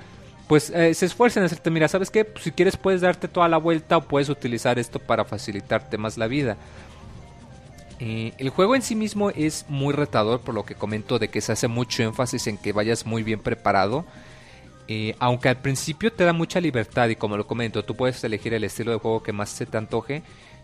pues 0.49 0.71
eh, 0.71 0.95
se 0.95 1.05
esfuerzan 1.05 1.43
en 1.43 1.45
hacerte, 1.45 1.69
mira, 1.69 1.87
¿sabes 1.87 2.09
qué? 2.09 2.25
Pues, 2.25 2.43
si 2.43 2.51
quieres 2.51 2.75
puedes 2.75 3.01
darte 3.01 3.27
toda 3.27 3.47
la 3.47 3.57
vuelta 3.57 3.97
o 3.97 4.01
puedes 4.01 4.29
utilizar 4.29 4.79
esto 4.79 4.97
para 4.97 5.23
facilitarte 5.23 5.99
más 5.99 6.17
la 6.17 6.25
vida. 6.25 6.57
Eh, 7.99 8.33
el 8.39 8.49
juego 8.49 8.75
en 8.75 8.81
sí 8.81 8.95
mismo 8.95 9.29
es 9.29 9.65
muy 9.69 9.93
retador 9.93 10.39
por 10.39 10.55
lo 10.55 10.65
que 10.65 10.73
comento 10.73 11.19
de 11.19 11.27
que 11.27 11.41
se 11.41 11.51
hace 11.51 11.67
mucho 11.67 12.01
énfasis 12.01 12.47
en 12.47 12.57
que 12.57 12.73
vayas 12.73 13.05
muy 13.05 13.21
bien 13.21 13.41
preparado. 13.41 14.05
Eh, 14.87 15.15
aunque 15.19 15.49
al 15.49 15.57
principio 15.57 16.11
te 16.11 16.23
da 16.23 16.33
mucha 16.33 16.59
libertad 16.59 17.09
y 17.09 17.15
como 17.15 17.37
lo 17.37 17.45
comento, 17.45 17.85
tú 17.85 17.95
puedes 17.95 18.23
elegir 18.23 18.55
el 18.55 18.63
estilo 18.63 18.91
de 18.91 18.97
juego 18.97 19.21
que 19.21 19.33
más 19.33 19.51
se 19.51 19.67
te 19.67 19.77
antoje. 19.77 20.23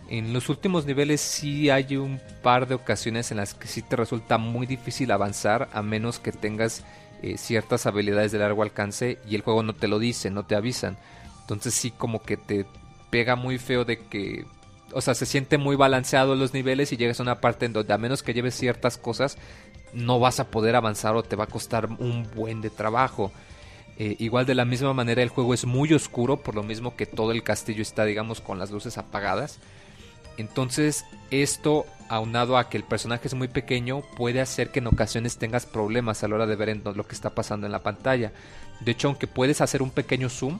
En 0.09 0.33
los 0.33 0.49
últimos 0.49 0.87
niveles 0.87 1.21
sí 1.21 1.69
hay 1.69 1.95
un 1.97 2.19
par 2.41 2.67
de 2.67 2.73
ocasiones 2.73 3.29
en 3.29 3.37
las 3.37 3.53
que 3.53 3.67
sí 3.67 3.83
te 3.83 3.95
resulta 3.95 4.39
muy 4.39 4.65
difícil 4.65 5.11
avanzar 5.11 5.69
a 5.73 5.83
menos 5.83 6.17
que 6.17 6.31
tengas 6.31 6.83
eh, 7.25 7.39
ciertas 7.39 7.87
habilidades 7.87 8.31
de 8.31 8.37
largo 8.37 8.61
alcance 8.61 9.17
y 9.27 9.33
el 9.33 9.41
juego 9.41 9.63
no 9.63 9.73
te 9.73 9.87
lo 9.87 9.97
dice, 9.97 10.29
no 10.29 10.45
te 10.45 10.53
avisan. 10.53 10.95
Entonces 11.41 11.73
sí 11.73 11.89
como 11.89 12.21
que 12.21 12.37
te 12.37 12.67
pega 13.09 13.35
muy 13.35 13.57
feo 13.57 13.83
de 13.83 13.97
que, 13.97 14.45
o 14.91 15.01
sea, 15.01 15.15
se 15.15 15.25
siente 15.25 15.57
muy 15.57 15.75
balanceado 15.75 16.35
los 16.35 16.53
niveles 16.53 16.93
y 16.93 16.97
llegas 16.97 17.19
a 17.19 17.23
una 17.23 17.41
parte 17.41 17.65
en 17.65 17.73
donde 17.73 17.91
a 17.91 17.97
menos 17.97 18.21
que 18.21 18.35
lleves 18.35 18.53
ciertas 18.53 18.99
cosas 18.99 19.39
no 19.91 20.19
vas 20.19 20.39
a 20.39 20.51
poder 20.51 20.75
avanzar 20.75 21.15
o 21.15 21.23
te 21.23 21.35
va 21.35 21.45
a 21.45 21.47
costar 21.47 21.87
un 21.97 22.27
buen 22.35 22.61
de 22.61 22.69
trabajo. 22.69 23.31
Eh, 23.97 24.17
igual 24.19 24.45
de 24.45 24.53
la 24.53 24.65
misma 24.65 24.93
manera 24.93 25.23
el 25.23 25.29
juego 25.29 25.55
es 25.55 25.65
muy 25.65 25.91
oscuro, 25.93 26.37
por 26.37 26.53
lo 26.53 26.61
mismo 26.61 26.95
que 26.95 27.07
todo 27.07 27.31
el 27.31 27.41
castillo 27.41 27.81
está, 27.81 28.05
digamos, 28.05 28.39
con 28.39 28.59
las 28.59 28.69
luces 28.69 28.99
apagadas. 28.99 29.57
Entonces, 30.37 31.05
esto, 31.31 31.85
aunado 32.09 32.57
a 32.57 32.69
que 32.69 32.77
el 32.77 32.83
personaje 32.83 33.27
es 33.27 33.33
muy 33.33 33.47
pequeño, 33.47 34.01
puede 34.17 34.41
hacer 34.41 34.71
que 34.71 34.79
en 34.79 34.87
ocasiones 34.87 35.37
tengas 35.37 35.65
problemas 35.65 36.23
a 36.23 36.27
la 36.27 36.35
hora 36.35 36.45
de 36.45 36.55
ver 36.55 36.81
lo 36.83 37.07
que 37.07 37.15
está 37.15 37.31
pasando 37.31 37.65
en 37.65 37.71
la 37.71 37.83
pantalla. 37.83 38.31
De 38.81 38.91
hecho, 38.91 39.07
aunque 39.07 39.27
puedes 39.27 39.61
hacer 39.61 39.81
un 39.81 39.91
pequeño 39.91 40.29
zoom, 40.29 40.59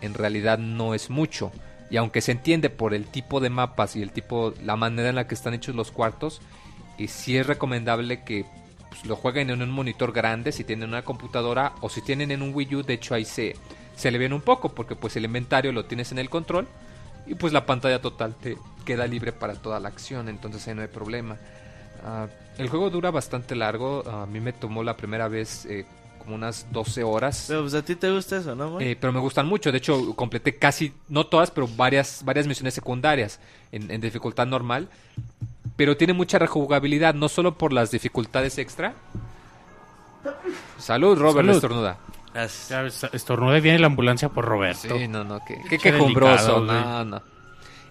en 0.00 0.14
realidad 0.14 0.58
no 0.58 0.94
es 0.94 1.10
mucho. 1.10 1.52
Y 1.90 1.96
aunque 1.98 2.22
se 2.22 2.32
entiende 2.32 2.70
por 2.70 2.94
el 2.94 3.06
tipo 3.06 3.40
de 3.40 3.50
mapas 3.50 3.96
y 3.96 4.02
el 4.02 4.12
tipo, 4.12 4.54
la 4.62 4.76
manera 4.76 5.10
en 5.10 5.14
la 5.14 5.26
que 5.26 5.34
están 5.34 5.54
hechos 5.54 5.74
los 5.74 5.90
cuartos, 5.90 6.40
y 6.96 7.08
sí 7.08 7.36
es 7.36 7.46
recomendable 7.46 8.24
que 8.24 8.46
pues, 8.88 9.04
lo 9.04 9.16
jueguen 9.16 9.50
en 9.50 9.62
un 9.62 9.70
monitor 9.70 10.12
grande 10.12 10.52
si 10.52 10.64
tienen 10.64 10.88
una 10.88 11.04
computadora 11.04 11.72
o 11.80 11.88
si 11.88 12.02
tienen 12.02 12.30
en 12.30 12.42
un 12.42 12.54
Wii 12.54 12.76
U, 12.76 12.82
de 12.82 12.94
hecho 12.94 13.14
ahí 13.14 13.24
se, 13.24 13.56
se 13.96 14.10
le 14.10 14.18
ven 14.18 14.32
un 14.32 14.40
poco 14.40 14.70
porque 14.70 14.96
pues 14.96 15.16
el 15.16 15.24
inventario 15.24 15.72
lo 15.72 15.84
tienes 15.84 16.12
en 16.12 16.18
el 16.18 16.30
control 16.30 16.66
y 17.26 17.34
pues 17.34 17.52
la 17.52 17.66
pantalla 17.66 18.00
total 18.00 18.34
te 18.34 18.56
queda 18.84 19.06
libre 19.06 19.32
para 19.32 19.54
toda 19.54 19.78
la 19.80 19.88
acción, 19.88 20.28
entonces 20.28 20.66
ahí 20.66 20.74
no 20.74 20.82
hay 20.82 20.88
problema. 20.88 21.36
Ah, 22.04 22.26
el 22.58 22.68
juego 22.68 22.90
dura 22.90 23.10
bastante 23.10 23.54
largo, 23.54 24.06
a 24.08 24.26
mí 24.26 24.40
me 24.40 24.52
tomó 24.52 24.82
la 24.82 24.96
primera 24.96 25.28
vez 25.28 25.64
eh, 25.66 25.86
como 26.18 26.34
unas 26.34 26.66
12 26.72 27.02
horas. 27.04 27.44
Pero 27.48 27.62
pues 27.62 27.74
a 27.74 27.82
ti 27.82 27.96
te 27.96 28.10
gusta 28.10 28.36
eso, 28.38 28.54
¿no? 28.54 28.80
Eh, 28.80 28.96
pero 29.00 29.12
me 29.12 29.20
gustan 29.20 29.46
mucho. 29.46 29.70
De 29.72 29.78
hecho, 29.78 30.14
completé 30.14 30.56
casi, 30.56 30.92
no 31.08 31.26
todas, 31.26 31.50
pero 31.50 31.68
varias, 31.68 32.22
varias 32.24 32.46
misiones 32.46 32.74
secundarias 32.74 33.40
en, 33.70 33.90
en 33.90 34.00
dificultad 34.00 34.46
normal. 34.46 34.88
Pero 35.76 35.96
tiene 35.96 36.12
mucha 36.12 36.38
rejugabilidad, 36.38 37.14
no 37.14 37.28
solo 37.28 37.56
por 37.56 37.72
las 37.72 37.90
dificultades 37.90 38.58
extra. 38.58 38.94
Salud, 40.78 41.18
Robert, 41.18 41.46
Salud. 41.46 41.56
estornuda. 41.56 41.98
Gracias. 42.32 42.68
Ya 43.02 43.08
estornude 43.12 43.60
viene 43.60 43.78
la 43.78 43.86
ambulancia 43.86 44.28
por 44.28 44.44
Roberto. 44.44 44.96
Sí, 44.98 45.08
no, 45.08 45.24
no, 45.24 45.40
qué, 45.46 45.56
qué 45.68 45.68
Qué 45.70 45.78
quejumbroso. 45.78 46.60
delicado. 46.60 47.04
No, 47.04 47.04
no. 47.04 47.22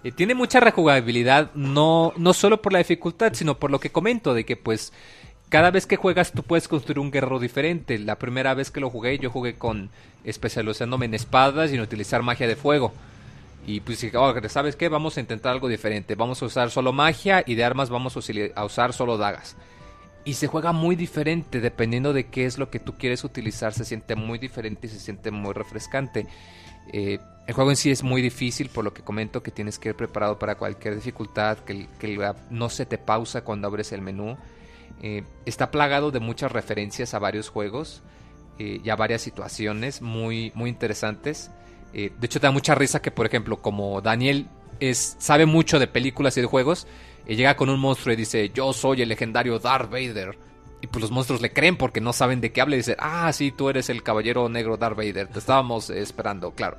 Eh, 0.03 0.11
tiene 0.11 0.33
mucha 0.33 0.59
rejugabilidad, 0.59 1.51
no, 1.53 2.11
no 2.17 2.33
solo 2.33 2.61
por 2.61 2.73
la 2.73 2.79
dificultad, 2.79 3.33
sino 3.33 3.59
por 3.59 3.69
lo 3.69 3.79
que 3.79 3.91
comento, 3.91 4.33
de 4.33 4.45
que 4.45 4.57
pues 4.57 4.93
cada 5.49 5.69
vez 5.69 5.85
que 5.85 5.95
juegas 5.95 6.31
tú 6.31 6.41
puedes 6.43 6.67
construir 6.67 6.97
un 6.99 7.11
guerrero 7.11 7.37
diferente. 7.39 7.99
La 7.99 8.17
primera 8.17 8.53
vez 8.55 8.71
que 8.71 8.79
lo 8.79 8.89
jugué, 8.89 9.19
yo 9.19 9.29
jugué 9.29 9.55
con 9.57 9.89
especializándome 10.23 11.05
en 11.05 11.13
espadas 11.13 11.71
y 11.71 11.75
en 11.75 11.81
utilizar 11.81 12.23
magia 12.23 12.47
de 12.47 12.55
fuego. 12.55 12.93
Y 13.67 13.81
pues 13.81 14.01
dije, 14.01 14.17
"Oh, 14.17 14.33
¿sabes 14.49 14.75
qué? 14.75 14.89
Vamos 14.89 15.17
a 15.17 15.19
intentar 15.19 15.51
algo 15.51 15.67
diferente. 15.67 16.15
Vamos 16.15 16.41
a 16.41 16.45
usar 16.45 16.71
solo 16.71 16.93
magia 16.93 17.43
y 17.45 17.53
de 17.53 17.63
armas 17.63 17.91
vamos 17.91 18.15
a 18.17 18.63
usar 18.65 18.93
solo 18.93 19.17
dagas. 19.19 19.55
Y 20.23 20.35
se 20.35 20.47
juega 20.47 20.71
muy 20.71 20.95
diferente 20.95 21.59
dependiendo 21.59 22.13
de 22.13 22.27
qué 22.27 22.45
es 22.45 22.57
lo 22.57 22.69
que 22.69 22.79
tú 22.79 22.97
quieres 22.97 23.23
utilizar. 23.23 23.73
Se 23.73 23.85
siente 23.85 24.15
muy 24.15 24.37
diferente 24.37 24.87
y 24.87 24.89
se 24.89 24.99
siente 24.99 25.31
muy 25.31 25.53
refrescante. 25.53 26.27
Eh, 26.93 27.19
el 27.47 27.53
juego 27.53 27.71
en 27.71 27.75
sí 27.75 27.89
es 27.91 28.03
muy 28.03 28.21
difícil, 28.21 28.69
por 28.69 28.83
lo 28.83 28.93
que 28.93 29.01
comento 29.01 29.41
que 29.41 29.51
tienes 29.51 29.79
que 29.79 29.89
ir 29.89 29.95
preparado 29.95 30.37
para 30.37 30.55
cualquier 30.55 30.95
dificultad, 30.95 31.57
que, 31.59 31.87
que 31.99 32.33
no 32.49 32.69
se 32.69 32.85
te 32.85 32.97
pausa 32.97 33.43
cuando 33.43 33.67
abres 33.67 33.91
el 33.91 34.01
menú. 34.01 34.37
Eh, 35.01 35.23
está 35.45 35.71
plagado 35.71 36.11
de 36.11 36.19
muchas 36.19 36.51
referencias 36.51 37.13
a 37.15 37.19
varios 37.19 37.49
juegos 37.49 38.03
eh, 38.59 38.79
y 38.83 38.89
a 38.89 38.95
varias 38.95 39.23
situaciones 39.23 40.01
muy, 40.01 40.51
muy 40.53 40.69
interesantes. 40.69 41.49
Eh, 41.93 42.11
de 42.19 42.25
hecho, 42.25 42.39
te 42.39 42.47
da 42.47 42.51
mucha 42.51 42.75
risa 42.75 43.01
que, 43.01 43.09
por 43.09 43.25
ejemplo, 43.25 43.61
como 43.61 44.01
Daniel 44.01 44.47
es, 44.79 45.15
sabe 45.17 45.47
mucho 45.47 45.79
de 45.79 45.87
películas 45.87 46.37
y 46.37 46.41
de 46.41 46.47
juegos, 46.47 46.85
y 47.27 47.35
llega 47.35 47.55
con 47.55 47.69
un 47.69 47.79
monstruo 47.79 48.13
y 48.13 48.17
dice, 48.17 48.51
yo 48.53 48.73
soy 48.73 49.01
el 49.01 49.09
legendario 49.09 49.59
Darth 49.59 49.89
Vader. 49.89 50.37
Y 50.81 50.87
pues 50.87 51.01
los 51.01 51.11
monstruos 51.11 51.41
le 51.41 51.53
creen 51.53 51.77
porque 51.77 52.01
no 52.01 52.11
saben 52.11 52.41
de 52.41 52.51
qué 52.51 52.59
habla 52.59 52.75
y 52.75 52.79
dicen, 52.79 52.95
ah, 52.97 53.31
sí, 53.33 53.51
tú 53.51 53.69
eres 53.69 53.89
el 53.89 54.01
caballero 54.01 54.49
negro 54.49 54.77
Darth 54.77 54.97
Vader, 54.97 55.27
te 55.27 55.39
estábamos 55.39 55.91
esperando, 55.91 56.51
claro. 56.51 56.77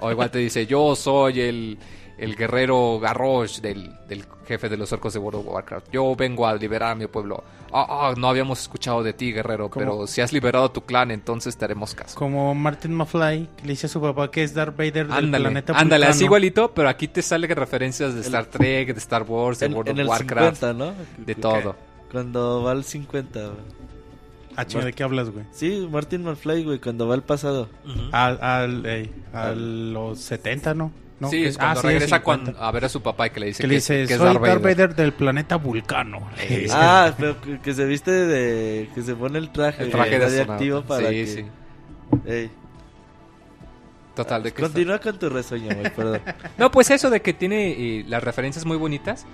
O 0.00 0.10
igual 0.10 0.30
te 0.30 0.38
dice, 0.38 0.66
yo 0.66 0.94
soy 0.94 1.40
el, 1.40 1.78
el 2.18 2.36
guerrero 2.36 2.98
Garrosh 3.00 3.60
del, 3.60 3.92
del 4.08 4.24
jefe 4.46 4.68
de 4.68 4.76
los 4.76 4.92
orcos 4.92 5.12
de 5.12 5.18
World 5.18 5.40
of 5.40 5.46
Warcraft. 5.46 5.90
Yo 5.92 6.14
vengo 6.16 6.46
a 6.46 6.54
liberar 6.54 6.92
a 6.92 6.94
mi 6.94 7.06
pueblo. 7.06 7.44
Ah, 7.72 7.86
ah, 7.88 8.14
no 8.16 8.28
habíamos 8.28 8.60
escuchado 8.60 9.02
de 9.02 9.12
ti, 9.12 9.32
guerrero, 9.32 9.68
¿Cómo? 9.68 9.84
pero 9.84 10.06
si 10.06 10.20
has 10.20 10.32
liberado 10.32 10.66
a 10.66 10.72
tu 10.72 10.80
clan, 10.82 11.10
entonces 11.10 11.56
te 11.56 11.64
haremos 11.64 11.94
caso. 11.94 12.18
Como 12.18 12.54
Martin 12.54 12.94
McFly, 12.94 13.48
que 13.56 13.62
le 13.62 13.68
dice 13.70 13.86
a 13.86 13.90
su 13.90 14.00
papá 14.00 14.30
que 14.30 14.42
es 14.42 14.54
Darth 14.54 14.76
Vader 14.76 15.06
del 15.06 15.12
Ándale, 15.12 15.44
planeta 15.44 15.72
ándale, 15.78 16.06
así 16.06 16.24
igualito, 16.24 16.72
pero 16.72 16.88
aquí 16.88 17.08
te 17.08 17.22
salen 17.22 17.50
referencias 17.50 18.14
de 18.14 18.22
Star 18.22 18.46
Trek, 18.46 18.92
de 18.92 18.98
Star 18.98 19.22
Wars, 19.22 19.60
de 19.60 19.66
En, 19.66 19.74
World 19.74 19.90
en 19.90 19.96
of 19.96 20.00
el 20.00 20.08
Warcraft, 20.08 20.60
50, 20.60 20.72
¿no? 20.72 20.92
de 21.24 21.34
todo. 21.34 21.76
Cuando 22.10 22.62
va 22.62 22.72
al 22.72 22.84
50, 22.84 23.40
güey. 23.40 23.52
Ah, 24.56 24.66
chinga, 24.66 24.86
¿de 24.86 24.92
qué 24.92 25.04
hablas, 25.04 25.30
güey? 25.30 25.44
Sí, 25.52 25.86
Martin 25.88 26.24
McFly, 26.24 26.64
güey, 26.64 26.80
cuando 26.80 27.06
va 27.06 27.14
al 27.14 27.22
pasado. 27.22 27.68
Al, 28.10 28.42
al, 28.42 28.86
ey, 28.86 29.12
a 29.32 29.50
los 29.52 30.18
70, 30.18 30.74
¿no? 30.74 30.90
¿No? 31.20 31.28
sí, 31.30 31.42
¿Qué? 31.42 31.48
es 31.48 31.58
cuando 31.58 31.80
Ah, 31.80 31.82
sí, 31.82 31.86
regresa 31.88 32.16
50. 32.18 32.22
cuando- 32.52 32.62
a 32.64 32.70
ver 32.70 32.84
a 32.84 32.88
su 32.88 33.02
papá 33.02 33.26
y 33.26 33.30
que 33.30 33.40
le 33.40 33.46
dice 33.46 33.62
Que 33.62 33.66
le 33.66 33.76
es- 33.76 33.82
dice, 33.88 34.06
que 34.06 34.12
es 34.14 34.18
soy 34.18 34.28
Darth 34.28 34.40
Darth 34.42 34.62
Vader". 34.62 34.76
Vader 34.76 34.94
del 34.94 35.12
planeta 35.12 35.56
Vulcano. 35.56 36.28
Dice. 36.48 36.68
Ah, 36.72 37.12
pero 37.18 37.40
que, 37.40 37.58
que 37.60 37.74
se 37.74 37.84
viste 37.86 38.10
de... 38.10 38.88
que 38.94 39.02
se 39.02 39.14
pone 39.16 39.38
el 39.38 39.50
traje, 39.50 39.82
El 39.82 39.90
traje 39.90 40.18
de 40.18 40.18
radioactivo 40.18 40.78
astronauta. 40.78 40.88
para 40.88 41.08
sí, 41.10 41.14
que... 41.14 41.26
sí. 41.26 41.46
Ey, 42.30 42.50
Total, 44.14 44.42
de 44.42 44.50
que 44.52 44.62
está- 44.62 44.68
Continúa 44.74 44.98
con 45.00 45.18
tu 45.18 45.28
reseña, 45.28 45.74
güey, 45.74 45.94
perdón. 45.94 46.20
No, 46.58 46.70
pues 46.70 46.90
eso 46.90 47.08
de 47.10 47.22
que 47.22 47.32
tiene 47.32 47.70
eh, 48.00 48.04
las 48.08 48.22
referencias 48.22 48.64
muy 48.64 48.76
bonitas. 48.76 49.26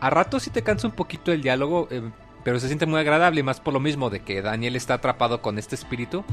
A 0.00 0.08
rato 0.08 0.40
sí 0.40 0.48
te 0.50 0.62
cansa 0.62 0.86
un 0.86 0.94
poquito 0.94 1.30
el 1.30 1.42
diálogo, 1.42 1.88
eh, 1.90 2.00
pero 2.42 2.58
se 2.58 2.66
siente 2.68 2.86
muy 2.86 2.98
agradable 3.00 3.40
y 3.40 3.42
más 3.42 3.60
por 3.60 3.74
lo 3.74 3.80
mismo 3.80 4.08
de 4.08 4.20
que 4.20 4.40
Daniel 4.40 4.76
está 4.76 4.94
atrapado 4.94 5.42
con 5.42 5.58
este 5.58 5.74
espíritu. 5.74 6.24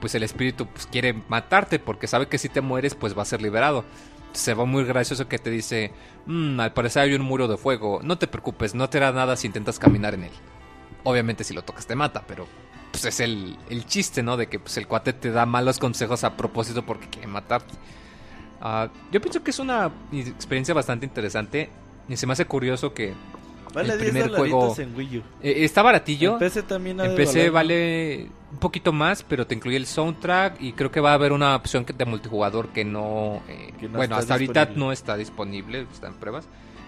pues 0.00 0.16
el 0.16 0.24
espíritu 0.24 0.66
pues, 0.66 0.86
quiere 0.86 1.14
matarte 1.28 1.78
porque 1.78 2.08
sabe 2.08 2.26
que 2.26 2.36
si 2.36 2.48
te 2.48 2.60
mueres 2.60 2.96
pues 2.96 3.16
va 3.16 3.22
a 3.22 3.26
ser 3.26 3.40
liberado. 3.40 3.84
Se 4.32 4.54
va 4.54 4.64
muy 4.64 4.84
gracioso 4.84 5.28
que 5.28 5.38
te 5.38 5.50
dice, 5.50 5.92
"Mm, 6.26 6.58
al 6.60 6.72
parecer 6.72 7.02
hay 7.02 7.14
un 7.14 7.22
muro 7.22 7.48
de 7.48 7.56
fuego, 7.56 8.00
no 8.02 8.16
te 8.18 8.26
preocupes, 8.26 8.74
no 8.74 8.88
te 8.88 8.98
hará 8.98 9.12
nada 9.12 9.36
si 9.36 9.46
intentas 9.46 9.78
caminar 9.78 10.14
en 10.14 10.24
él. 10.24 10.30
Obviamente 11.04 11.44
si 11.44 11.52
lo 11.54 11.62
tocas 11.62 11.86
te 11.86 11.94
mata, 11.94 12.24
pero 12.26 12.46
pues 12.92 13.04
es 13.06 13.20
el, 13.20 13.56
el 13.70 13.86
chiste, 13.86 14.22
¿no? 14.22 14.36
De 14.36 14.48
que 14.48 14.58
pues, 14.58 14.76
el 14.76 14.86
cuate 14.86 15.12
te 15.12 15.30
da 15.30 15.46
malos 15.46 15.78
consejos 15.78 16.24
a 16.24 16.36
propósito 16.36 16.84
porque 16.84 17.08
quiere 17.08 17.26
matarte. 17.26 17.74
Ah, 18.60 18.88
yo 19.10 19.20
pienso 19.20 19.42
que 19.42 19.50
es 19.50 19.58
una 19.58 19.90
experiencia 20.12 20.72
bastante 20.74 21.04
interesante 21.06 21.70
y 22.08 22.16
se 22.16 22.26
me 22.26 22.34
hace 22.34 22.44
curioso 22.46 22.94
que 22.94 23.14
Vale 23.74 23.94
el 23.94 23.98
10 24.00 24.12
primer 24.12 24.30
juego- 24.36 24.74
en 24.78 24.94
Wii 24.94 25.18
U. 25.18 25.22
eh, 25.42 25.64
está 25.64 25.82
baratillo. 25.82 26.34
En 26.34 26.38
PC 26.38 26.62
también 26.62 27.00
ha 27.00 27.06
En 27.06 27.16
PC 27.16 27.48
vale 27.50 28.28
un 28.52 28.58
poquito 28.58 28.92
más, 28.92 29.22
pero 29.22 29.46
te 29.46 29.54
incluye 29.54 29.76
el 29.78 29.86
soundtrack 29.86 30.60
y 30.60 30.72
creo 30.74 30.90
que 30.90 31.00
va 31.00 31.12
a 31.12 31.14
haber 31.14 31.32
una 31.32 31.56
opción 31.56 31.86
de 31.86 32.04
multijugador 32.04 32.68
que 32.68 32.84
no... 32.84 33.42
eh, 33.48 33.72
Que 33.80 33.88
no 33.88 33.96
bueno, 33.96 34.16
hasta 34.16 34.34
ahorita 34.34 34.60
disponible. 34.66 34.86
no 34.86 34.92
está 34.92 35.16
disponible, 35.16 35.86
está 35.92 36.06
en 36.08 36.14
pruebas. 36.14 36.46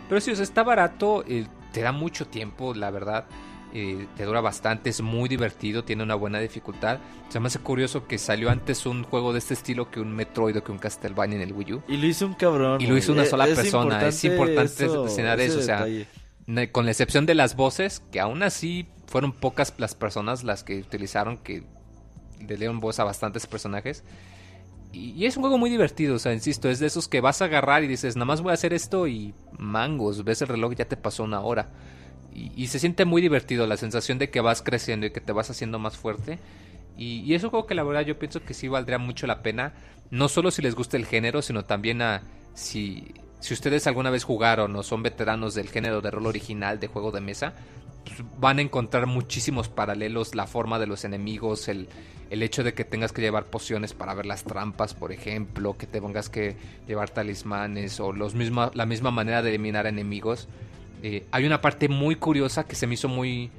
Pero 0.09 0.21
sí, 0.21 0.31
o 0.31 0.37
sea, 0.37 0.43
está 0.45 0.63
barato, 0.63 1.25
eh, 1.27 1.47
te 1.73 1.81
da 1.81 1.93
mucho 1.93 2.27
tiempo, 2.27 2.75
la 2.75 2.91
verdad. 2.91 3.25
eh, 3.77 4.07
te 4.17 4.25
dura 4.25 4.41
bastante, 4.41 4.91
es 4.91 5.01
muy 5.01 5.29
divertido, 5.29 5.83
tiene 5.83 6.05
una 6.05 6.15
buena 6.15 6.39
dificultad. 6.39 6.99
Se 7.29 7.41
me 7.41 7.49
hace 7.49 7.59
curioso 7.59 8.07
que 8.07 8.19
salió 8.19 8.49
antes 8.51 8.87
un 8.87 9.03
juego 9.03 9.33
de 9.33 9.41
este 9.41 9.55
estilo 9.55 9.91
que 9.91 9.99
un 9.99 10.15
Metroid 10.15 10.57
o 10.59 10.63
que 10.63 10.71
un 10.71 10.79
Castlevania 10.79 11.35
en 11.37 11.43
el 11.43 11.53
Wii 11.53 11.73
U. 11.73 11.83
Y 11.89 11.97
lo 11.97 12.07
hizo 12.07 12.25
un 12.27 12.35
cabrón. 12.35 12.81
Y 12.81 12.87
lo 12.87 12.97
hizo 12.97 13.11
una 13.13 13.25
sola 13.25 13.49
Es 13.49 13.57
persona, 13.59 14.07
es 14.07 14.23
importante 14.25 14.87
mencionar 14.89 15.41
ese 15.41 15.49
eso, 15.49 15.59
o 15.59 15.63
sea, 15.63 15.87
Con 16.71 16.85
la 16.85 16.93
excepción 16.93 17.27
de 17.27 17.35
las 17.35 17.57
voces, 17.57 18.01
que 18.13 18.21
aún 18.21 18.45
así 18.45 18.87
fueron 19.07 19.33
pocas 19.33 19.75
las 19.79 19.95
personas 19.95 20.45
las 20.45 20.65
que 20.65 20.79
utilizaron, 20.79 21.39
que 21.39 21.65
le 22.47 22.57
dieron 22.57 22.81
voz 22.81 22.99
a 22.99 23.05
bastantes 23.05 23.47
personajes. 23.47 24.05
Y, 24.93 25.27
es 25.27 25.37
un 25.37 25.43
juego 25.43 25.59
muy 25.59 25.71
divertido, 25.71 26.15
o 26.15 26.19
sea, 26.19 26.33
insisto, 26.33 26.71
es 26.71 26.79
de 26.79 26.87
esos 26.87 27.09
que 27.09 27.21
vas 27.21 27.43
a 27.43 27.47
agarrar 27.47 27.83
y 27.83 27.89
dices, 27.89 28.15
nada 28.17 28.27
más 28.27 28.43
voy 28.43 28.53
a 28.53 28.55
hacer 28.55 28.73
esto 28.73 29.09
y 29.09 29.35
mangos, 29.59 30.23
ves 30.25 30.43
el 30.43 30.49
reloj 30.49 30.73
y 30.73 30.77
ya 30.77 30.85
te 30.85 30.97
pasó 30.97 31.25
una 31.25 31.41
hora. 31.41 31.69
Y, 32.33 32.53
y 32.55 32.69
se 32.69 32.79
siente 32.79 33.05
muy 33.05 33.21
divertido 33.21 33.67
la 33.67 33.77
sensación 33.77 34.19
de 34.19 34.31
que 34.31 34.41
vas 34.41 34.63
creciendo 34.63 35.07
y 35.07 35.11
que 35.11 35.21
te 35.21 35.33
vas 35.33 35.51
haciendo 35.51 35.79
más 35.79 35.97
fuerte. 35.97 36.39
Y, 36.97 37.21
y 37.21 37.35
es 37.35 37.43
un 37.43 37.51
juego 37.51 37.67
que 37.67 37.75
la 37.75 37.83
verdad 37.83 38.03
yo 38.03 38.19
pienso 38.19 38.45
que 38.45 38.55
sí 38.55 38.69
valdría 38.69 38.99
mucho 38.99 39.27
la 39.27 39.43
pena, 39.43 39.75
no 40.11 40.29
solo 40.29 40.53
si 40.53 40.63
les 40.63 40.77
gusta 40.77 40.97
el 40.97 41.07
género, 41.07 41.43
sino 41.43 41.65
también 41.65 42.01
a 42.01 42.23
si, 42.55 43.15
si 43.41 43.53
ustedes 43.53 43.87
alguna 43.87 44.11
vez 44.11 44.25
jugaron 44.25 44.75
o 44.77 44.83
son 44.83 45.03
veteranos 45.03 45.55
del 45.55 45.69
género 45.69 46.01
de 46.01 46.11
rol 46.11 46.27
original 46.27 46.79
de 46.79 46.87
juego 46.87 47.11
de 47.11 47.21
mesa, 47.21 47.55
pues, 48.05 48.23
van 48.39 48.59
a 48.59 48.63
encontrar 48.63 49.07
muchísimos 49.07 49.69
paralelos, 49.69 50.35
la 50.35 50.47
forma 50.47 50.79
de 50.79 50.87
los 50.87 51.05
enemigos, 51.05 51.69
el, 51.69 51.89
el 52.31 52.43
hecho 52.43 52.65
de 52.65 52.75
que 52.75 52.85
tengas 52.85 53.13
que 53.13 53.23
llevar 53.23 53.47
pociones 53.47 53.95
para 53.95 54.15
ver 54.15 54.27
las 54.27 54.45
trampas, 54.45 54.95
por 54.95 55.13
ejemplo, 55.13 55.77
que 55.77 55.87
te 55.87 56.01
tengas 56.01 56.29
que 56.29 56.57
llevar 56.87 57.11
talismanes 57.11 58.01
o 58.01 58.13
los 58.13 58.35
misma, 58.35 58.71
la 58.75 58.87
misma 58.87 59.11
manera 59.11 59.43
de 59.43 59.51
eliminar 59.51 59.87
enemigos. 59.87 60.49
Eh, 61.03 61.27
hay 61.31 61.45
una 61.45 61.61
parte 61.61 61.89
muy 61.89 62.17
curiosa 62.17 62.65
que 62.65 62.75
se 62.75 62.87
me 62.87 62.95
hizo 62.95 63.09
muy... 63.09 63.51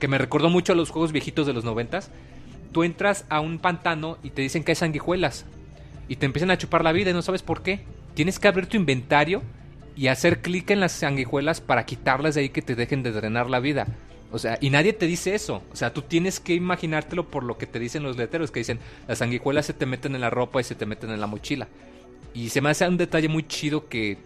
que 0.00 0.08
me 0.08 0.18
recordó 0.18 0.50
mucho 0.50 0.72
a 0.72 0.76
los 0.76 0.90
juegos 0.90 1.12
viejitos 1.12 1.46
de 1.46 1.52
los 1.52 1.64
noventas. 1.64 2.10
Tú 2.72 2.84
entras 2.84 3.24
a 3.28 3.40
un 3.40 3.58
pantano 3.58 4.18
y 4.22 4.30
te 4.30 4.42
dicen 4.42 4.64
que 4.64 4.72
hay 4.72 4.76
sanguijuelas 4.76 5.44
y 6.08 6.16
te 6.16 6.26
empiezan 6.26 6.50
a 6.50 6.58
chupar 6.58 6.84
la 6.84 6.92
vida 6.92 7.10
y 7.10 7.14
no 7.14 7.22
sabes 7.22 7.42
por 7.42 7.62
qué. 7.62 7.80
Tienes 8.14 8.38
que 8.38 8.48
abrir 8.48 8.66
tu 8.66 8.76
inventario 8.76 9.42
y 9.96 10.08
hacer 10.08 10.40
clic 10.40 10.70
en 10.70 10.80
las 10.80 10.92
sanguijuelas 10.92 11.60
para 11.60 11.84
quitarlas 11.84 12.34
de 12.34 12.42
ahí 12.42 12.48
que 12.48 12.62
te 12.62 12.74
dejen 12.74 13.02
de 13.02 13.12
drenar 13.12 13.50
la 13.50 13.60
vida. 13.60 13.86
O 14.30 14.38
sea, 14.38 14.56
y 14.60 14.70
nadie 14.70 14.94
te 14.94 15.06
dice 15.06 15.34
eso. 15.34 15.62
O 15.72 15.76
sea, 15.76 15.92
tú 15.92 16.02
tienes 16.02 16.40
que 16.40 16.54
imaginártelo 16.54 17.28
por 17.28 17.44
lo 17.44 17.58
que 17.58 17.66
te 17.66 17.78
dicen 17.78 18.02
los 18.02 18.16
letreros, 18.16 18.50
que 18.50 18.60
dicen, 18.60 18.80
las 19.06 19.18
sanguijuelas 19.18 19.66
se 19.66 19.74
te 19.74 19.84
meten 19.84 20.14
en 20.14 20.22
la 20.22 20.30
ropa 20.30 20.60
y 20.60 20.64
se 20.64 20.74
te 20.74 20.86
meten 20.86 21.10
en 21.10 21.20
la 21.20 21.26
mochila. 21.26 21.68
Y 22.32 22.48
se 22.48 22.62
me 22.62 22.70
hace 22.70 22.88
un 22.88 22.96
detalle 22.96 23.28
muy 23.28 23.46
chido 23.46 23.88
que, 23.88 24.16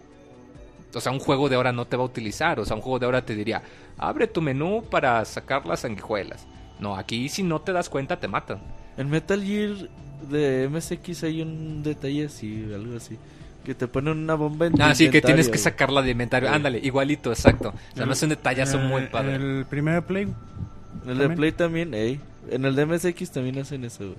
o 0.93 1.01
sea, 1.01 1.11
un 1.11 1.19
juego 1.19 1.49
de 1.49 1.57
ahora 1.57 1.73
no 1.73 1.85
te 1.85 1.97
va 1.97 2.03
a 2.03 2.05
utilizar. 2.05 2.57
O 2.61 2.65
sea, 2.65 2.77
un 2.77 2.81
juego 2.81 2.99
de 2.99 3.05
ahora 3.05 3.25
te 3.25 3.35
diría, 3.35 3.61
abre 3.97 4.27
tu 4.27 4.41
menú 4.41 4.83
para 4.89 5.23
sacar 5.25 5.65
las 5.65 5.81
sanguijuelas. 5.81 6.47
No, 6.79 6.95
aquí 6.95 7.27
si 7.27 7.43
no 7.43 7.59
te 7.59 7.73
das 7.73 7.89
cuenta 7.89 8.17
te 8.19 8.29
matan. 8.29 8.61
En 8.95 9.09
Metal 9.09 9.43
Gear 9.43 9.89
de 10.29 10.69
MSX 10.69 11.23
hay 11.23 11.41
un 11.41 11.83
detalle 11.83 12.25
así, 12.25 12.65
algo 12.73 12.95
así. 12.95 13.17
Que 13.67 13.75
te 13.75 13.85
ponen 13.85 14.17
una 14.17 14.35
bomba 14.35 14.65
en 14.67 14.73
tu 14.75 14.81
Ah, 14.81 14.95
sí, 14.95 15.09
que 15.09 15.21
tienes 15.21 15.47
que 15.47 15.51
güey. 15.57 15.61
sacarla 15.63 16.01
de 16.01 16.11
inventario. 16.11 16.47
Sí. 16.47 16.55
Ándale, 16.55 16.79
igualito, 16.79 17.31
exacto. 17.33 17.73
Se 17.93 18.05
me 18.05 18.13
hace 18.13 18.23
un 18.25 18.29
detallazo 18.29 18.79
Eh, 18.79 18.83
muy 18.87 19.01
padre. 19.07 19.35
En 19.35 19.41
el 19.41 19.65
primer 19.65 20.03
Play. 20.03 20.29
En 21.03 21.09
el 21.11 21.17
de. 21.17 21.29
Play 21.31 21.51
también, 21.51 21.93
ey. 21.93 22.17
En 22.49 22.63
el 22.63 22.75
de 22.77 22.85
MSX 22.85 23.29
también 23.29 23.59
hacen 23.59 23.83
eso, 23.83 24.05
güey. 24.05 24.15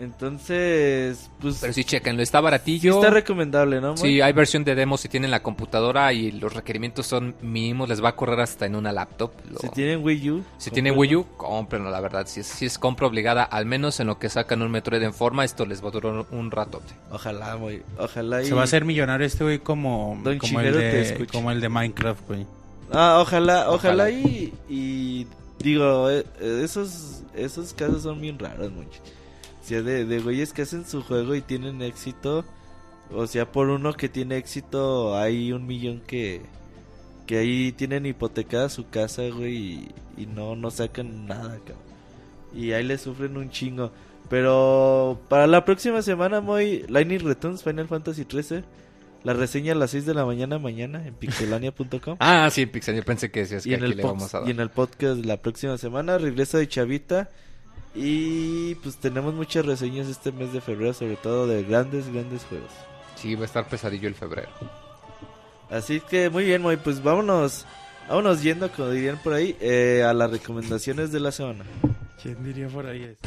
Entonces, 0.00 1.30
pues. 1.40 1.58
Pero 1.60 1.72
sí, 1.72 1.84
chequenlo, 1.84 2.22
está 2.22 2.38
sí 2.38 2.44
baratillo. 2.44 2.94
está 2.94 3.10
recomendable, 3.10 3.80
¿no? 3.80 3.96
Sí, 3.96 4.20
hay 4.20 4.32
versión 4.32 4.64
de 4.64 4.74
demo 4.74 4.96
si 4.96 5.08
tienen 5.08 5.30
la 5.30 5.42
computadora 5.42 6.12
y 6.12 6.32
los 6.32 6.54
requerimientos 6.54 7.06
son 7.06 7.34
mínimos, 7.42 7.88
les 7.88 8.02
va 8.02 8.10
a 8.10 8.16
correr 8.16 8.40
hasta 8.40 8.66
en 8.66 8.76
una 8.76 8.92
laptop. 8.92 9.32
Lo- 9.50 9.58
Si 9.58 9.68
tienen 9.70 10.02
Wii 10.04 10.30
U. 10.30 10.44
si 10.58 10.70
tienen 10.70 10.96
Wii 10.96 11.16
U, 11.16 11.26
cómprenlo, 11.36 11.90
la 11.90 12.00
verdad. 12.00 12.26
Si 12.26 12.40
es, 12.40 12.46
si 12.46 12.66
es 12.66 12.78
compra 12.78 13.06
obligada, 13.06 13.42
al 13.42 13.66
menos 13.66 14.00
en 14.00 14.06
lo 14.06 14.18
que 14.18 14.28
sacan 14.28 14.62
un 14.62 14.70
Metroid 14.70 15.02
en 15.02 15.12
forma, 15.12 15.44
esto 15.44 15.66
les 15.66 15.82
va 15.84 15.88
a 15.88 15.92
durar 15.92 16.26
un, 16.30 16.50
ratote. 16.50 16.94
Ojalá, 17.10 17.54
güey. 17.54 17.82
Ojalá. 17.98 18.42
y- 18.42 18.46
Se 18.46 18.54
va 18.54 18.62
a 18.62 18.64
hacer 18.64 18.84
millonario 18.84 19.26
este 19.26 19.44
güey 19.44 19.58
como, 19.58 20.18
Don 20.22 20.38
como, 20.38 20.60
el 20.60 20.72
de, 20.74 21.26
como 21.32 21.50
el 21.50 21.60
de 21.60 21.68
Minecraft, 21.68 22.26
güey. 22.26 22.46
Ah, 22.92 23.18
ojalá, 23.20 23.70
ojalá, 23.70 24.04
Ojalá. 24.04 24.10
y, 24.10 24.52
y 24.68 25.26
digo, 25.60 26.10
eh, 26.10 26.24
esos 26.64 27.22
esos 27.36 27.72
casos 27.72 28.02
son 28.02 28.20
bien 28.20 28.36
raros, 28.38 28.72
muchachos. 28.72 29.00
Sea, 29.70 29.82
de, 29.82 30.04
de 30.04 30.18
güeyes 30.18 30.52
que 30.52 30.62
hacen 30.62 30.84
su 30.84 31.00
juego 31.00 31.36
y 31.36 31.42
tienen 31.42 31.80
éxito. 31.80 32.44
O 33.12 33.28
sea, 33.28 33.52
por 33.52 33.68
uno 33.68 33.92
que 33.92 34.08
tiene 34.08 34.36
éxito 34.36 35.16
hay 35.16 35.52
un 35.52 35.64
millón 35.64 36.02
que 36.08 36.42
que 37.28 37.38
ahí 37.38 37.70
tienen 37.70 38.04
hipotecada 38.04 38.68
su 38.68 38.88
casa, 38.88 39.22
güey, 39.28 39.54
y, 39.54 39.88
y 40.16 40.26
no 40.26 40.56
no 40.56 40.72
sacan 40.72 41.28
nada, 41.28 41.56
cabrón. 41.64 41.84
Y 42.52 42.72
ahí 42.72 42.82
le 42.82 42.98
sufren 42.98 43.36
un 43.36 43.48
chingo. 43.50 43.92
Pero 44.28 45.20
para 45.28 45.46
la 45.46 45.64
próxima 45.64 46.02
semana, 46.02 46.40
muy 46.40 46.84
Lightning 46.88 47.20
Returns 47.20 47.62
Final 47.62 47.86
Fantasy 47.86 48.24
13. 48.24 48.64
La 49.22 49.34
reseña 49.34 49.74
a 49.74 49.76
las 49.76 49.92
6 49.92 50.04
de 50.04 50.14
la 50.14 50.24
mañana 50.24 50.58
mañana 50.58 51.06
en 51.06 51.14
pixelania.com. 51.14 52.16
Ah, 52.20 52.48
sí, 52.50 52.66
Pixel, 52.66 52.96
yo 52.96 53.04
pensé 53.04 53.30
que 53.30 53.40
decías 53.40 53.64
y 53.66 53.68
que 53.70 53.76
aquí 53.76 53.84
el 53.84 53.96
le 53.98 54.02
vamos 54.02 54.34
a 54.34 54.40
dar. 54.40 54.48
y 54.48 54.50
en 54.50 54.58
el 54.58 54.70
podcast 54.70 55.24
la 55.24 55.36
próxima 55.36 55.78
semana 55.78 56.18
regresa 56.18 56.58
de 56.58 56.66
Chavita 56.66 57.30
y 57.94 58.74
pues 58.76 58.96
tenemos 58.96 59.34
muchas 59.34 59.66
reseñas 59.66 60.06
este 60.08 60.30
mes 60.32 60.52
de 60.52 60.60
febrero 60.60 60.94
sobre 60.94 61.16
todo 61.16 61.46
de 61.46 61.62
grandes 61.64 62.12
grandes 62.12 62.44
juegos 62.44 62.70
Sí, 63.16 63.34
va 63.34 63.42
a 63.42 63.44
estar 63.46 63.68
pesadillo 63.68 64.08
el 64.08 64.14
febrero. 64.14 64.48
así 65.70 66.00
que 66.00 66.30
muy 66.30 66.44
bien 66.44 66.62
muy 66.62 66.76
pues 66.76 67.02
vámonos 67.02 67.66
vámonos 68.08 68.42
yendo 68.42 68.70
como 68.70 68.90
dirían 68.90 69.18
por 69.22 69.32
ahí 69.34 69.56
eh, 69.60 70.04
a 70.08 70.12
las 70.14 70.30
recomendaciones 70.30 71.10
de 71.12 71.20
la 71.20 71.32
semana 71.32 71.64
¿Quién 72.22 72.42
diría 72.44 72.68
por 72.68 72.86
ahí 72.86 73.02
eso? 73.04 73.18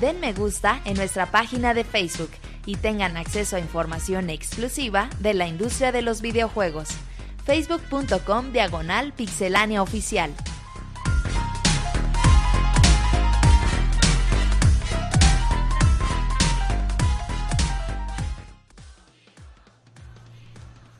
Den 0.00 0.18
me 0.20 0.32
gusta 0.32 0.80
en 0.84 0.96
nuestra 0.96 1.30
página 1.30 1.74
de 1.74 1.84
Facebook 1.84 2.30
y 2.66 2.76
tengan 2.76 3.16
acceso 3.16 3.56
a 3.56 3.60
información 3.60 4.30
exclusiva 4.30 5.10
de 5.20 5.34
la 5.34 5.48
industria 5.48 5.92
de 5.92 6.02
los 6.02 6.20
videojuegos. 6.20 6.88
facebook.com 7.44 8.52
diagonal 8.52 9.12
pixelánea 9.12 9.82
oficial. 9.82 10.32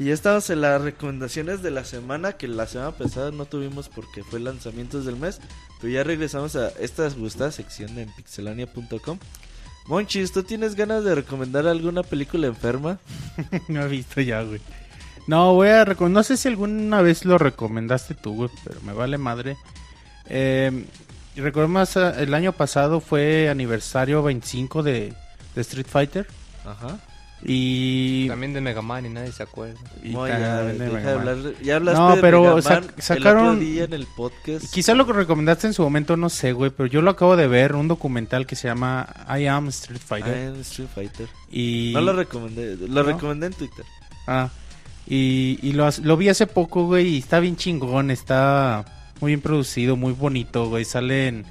y 0.02 0.06
ya 0.06 0.14
estamos 0.14 0.50
en 0.50 0.62
las 0.62 0.82
recomendaciones 0.82 1.62
de 1.62 1.70
la 1.70 1.84
semana 1.84 2.32
que 2.32 2.48
la 2.48 2.66
semana 2.66 2.90
pasada 2.90 3.30
no 3.30 3.44
tuvimos 3.44 3.88
porque 3.88 4.24
fue 4.24 4.40
lanzamientos 4.40 5.04
del 5.04 5.14
mes 5.14 5.40
pero 5.80 5.92
ya 5.92 6.02
regresamos 6.02 6.56
a 6.56 6.70
esta 6.70 7.08
gustada 7.10 7.52
sección 7.52 7.96
en 7.96 8.12
pixelania.com 8.12 9.18
Monchis, 9.86 10.32
¿tú 10.32 10.42
tienes 10.42 10.74
ganas 10.74 11.04
de 11.04 11.14
recomendar 11.14 11.66
alguna 11.66 12.02
película 12.02 12.46
enferma? 12.46 12.98
no 13.68 13.82
he 13.82 13.88
visto 13.88 14.20
ya, 14.20 14.42
güey. 14.42 14.60
No, 15.26 15.54
voy 15.54 15.68
a 15.68 15.84
recomendar. 15.84 16.20
No 16.20 16.22
sé 16.24 16.36
si 16.36 16.48
alguna 16.48 17.02
vez 17.02 17.24
lo 17.24 17.38
recomendaste 17.38 18.14
tú, 18.14 18.34
güey, 18.34 18.50
pero 18.64 18.80
me 18.82 18.92
vale 18.92 19.18
madre. 19.18 19.56
Eh, 20.26 20.84
recuerdo 21.36 21.68
más, 21.68 21.96
eh, 21.96 22.12
el 22.18 22.34
año 22.34 22.52
pasado 22.52 23.00
fue 23.00 23.48
aniversario 23.48 24.22
25 24.22 24.82
de, 24.82 25.14
de 25.54 25.60
Street 25.60 25.86
Fighter. 25.88 26.26
Ajá. 26.64 26.98
Y. 27.44 28.28
También 28.28 28.52
de 28.52 28.60
Mega 28.60 28.82
Man 28.82 29.04
y 29.06 29.08
nadie 29.08 29.32
se 29.32 29.42
acuerda. 29.42 29.78
y 30.02 30.10
No, 30.10 30.26
ya, 30.28 30.62
de 30.62 30.72
deja 30.74 30.84
Mega 30.94 31.10
de 31.10 31.16
Man. 31.16 31.28
hablar. 31.28 31.52
Ya 31.62 31.76
hablaste 31.76 32.00
No, 32.00 32.14
de 32.16 32.20
pero 32.20 32.40
Mega 32.42 32.54
sac- 32.62 32.74
Man 32.82 32.90
el 32.96 33.02
sacaron- 33.02 33.46
otro 33.48 33.60
día 33.60 33.84
en 33.84 33.92
el 33.92 34.06
podcast. 34.06 34.72
Quizá 34.72 34.94
lo 34.94 35.06
que 35.06 35.12
recomendaste 35.12 35.66
en 35.66 35.72
su 35.74 35.82
momento, 35.82 36.16
no 36.16 36.28
sé, 36.30 36.52
güey, 36.52 36.70
pero 36.70 36.86
yo 36.86 37.02
lo 37.02 37.10
acabo 37.10 37.36
de 37.36 37.48
ver, 37.48 37.74
un 37.74 37.88
documental 37.88 38.46
que 38.46 38.54
se 38.56 38.68
llama 38.68 39.08
I 39.38 39.46
Am 39.46 39.68
Street 39.68 40.00
Fighter. 40.04 40.36
en 40.36 40.60
Street 40.60 40.88
Fighter. 40.94 41.28
y... 41.50 41.90
No 41.94 42.00
lo 42.00 42.12
recomendé, 42.12 42.76
lo 42.76 42.86
¿No? 42.88 43.02
recomendé 43.02 43.46
en 43.48 43.52
Twitter. 43.54 43.84
Ah, 44.26 44.48
Y, 45.06 45.58
y 45.62 45.72
lo, 45.72 45.88
lo 46.04 46.16
vi 46.16 46.28
hace 46.28 46.46
poco, 46.46 46.86
güey, 46.86 47.08
y 47.08 47.18
está 47.18 47.40
bien 47.40 47.56
chingón, 47.56 48.12
está 48.12 48.84
muy 49.20 49.30
bien 49.32 49.40
producido, 49.40 49.96
muy 49.96 50.12
bonito, 50.12 50.68
güey. 50.68 50.84
Salen 50.84 51.44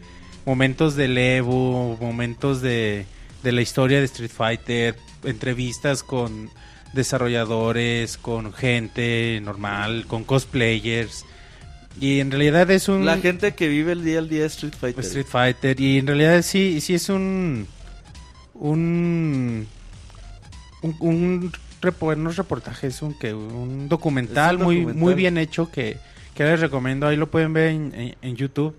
momentos 0.45 0.95
del 0.95 1.18
Evo, 1.18 1.97
momentos 1.99 2.61
de, 2.61 3.05
de 3.43 3.51
la 3.51 3.61
historia 3.61 3.99
de 3.99 4.05
Street 4.05 4.31
Fighter, 4.31 4.95
entrevistas 5.23 6.03
con 6.03 6.49
desarrolladores, 6.93 8.18
con 8.18 8.53
gente 8.53 9.39
normal, 9.43 10.05
con 10.07 10.23
cosplayers. 10.23 11.26
Y 11.99 12.19
en 12.19 12.31
realidad 12.31 12.69
es 12.72 12.88
un... 12.88 13.05
La 13.05 13.18
gente 13.18 13.53
que 13.53 13.68
vive 13.68 13.91
el 13.91 14.03
día 14.03 14.19
al 14.19 14.30
día 14.30 14.41
de 14.41 14.47
Street 14.47 14.73
Fighter. 14.80 15.03
Street 15.03 15.26
Fighter. 15.27 15.80
Y 15.80 15.97
en 15.97 16.07
realidad 16.07 16.41
sí, 16.41 16.80
sí 16.81 16.93
es 16.93 17.09
un... 17.09 17.68
Un... 18.53 19.68
Un, 20.84 20.95
un 20.99 21.51
repo- 21.81 22.15
no 22.18 22.30
es 22.31 22.38
reportaje, 22.38 22.88
es 22.88 23.01
un, 23.01 23.13
que, 23.18 23.34
un 23.34 23.88
documental, 23.88 24.57
un 24.57 24.63
muy, 24.63 24.76
documental. 24.77 25.01
muy 25.01 25.13
bien 25.13 25.38
hecho 25.38 25.69
que, 25.69 25.97
que 26.34 26.43
les 26.43 26.59
recomiendo. 26.59 27.07
Ahí 27.07 27.18
lo 27.18 27.30
pueden 27.30 27.53
ver 27.53 27.69
en, 27.69 27.93
en- 27.93 28.15
en 28.22 28.35
YouTube. 28.35 28.76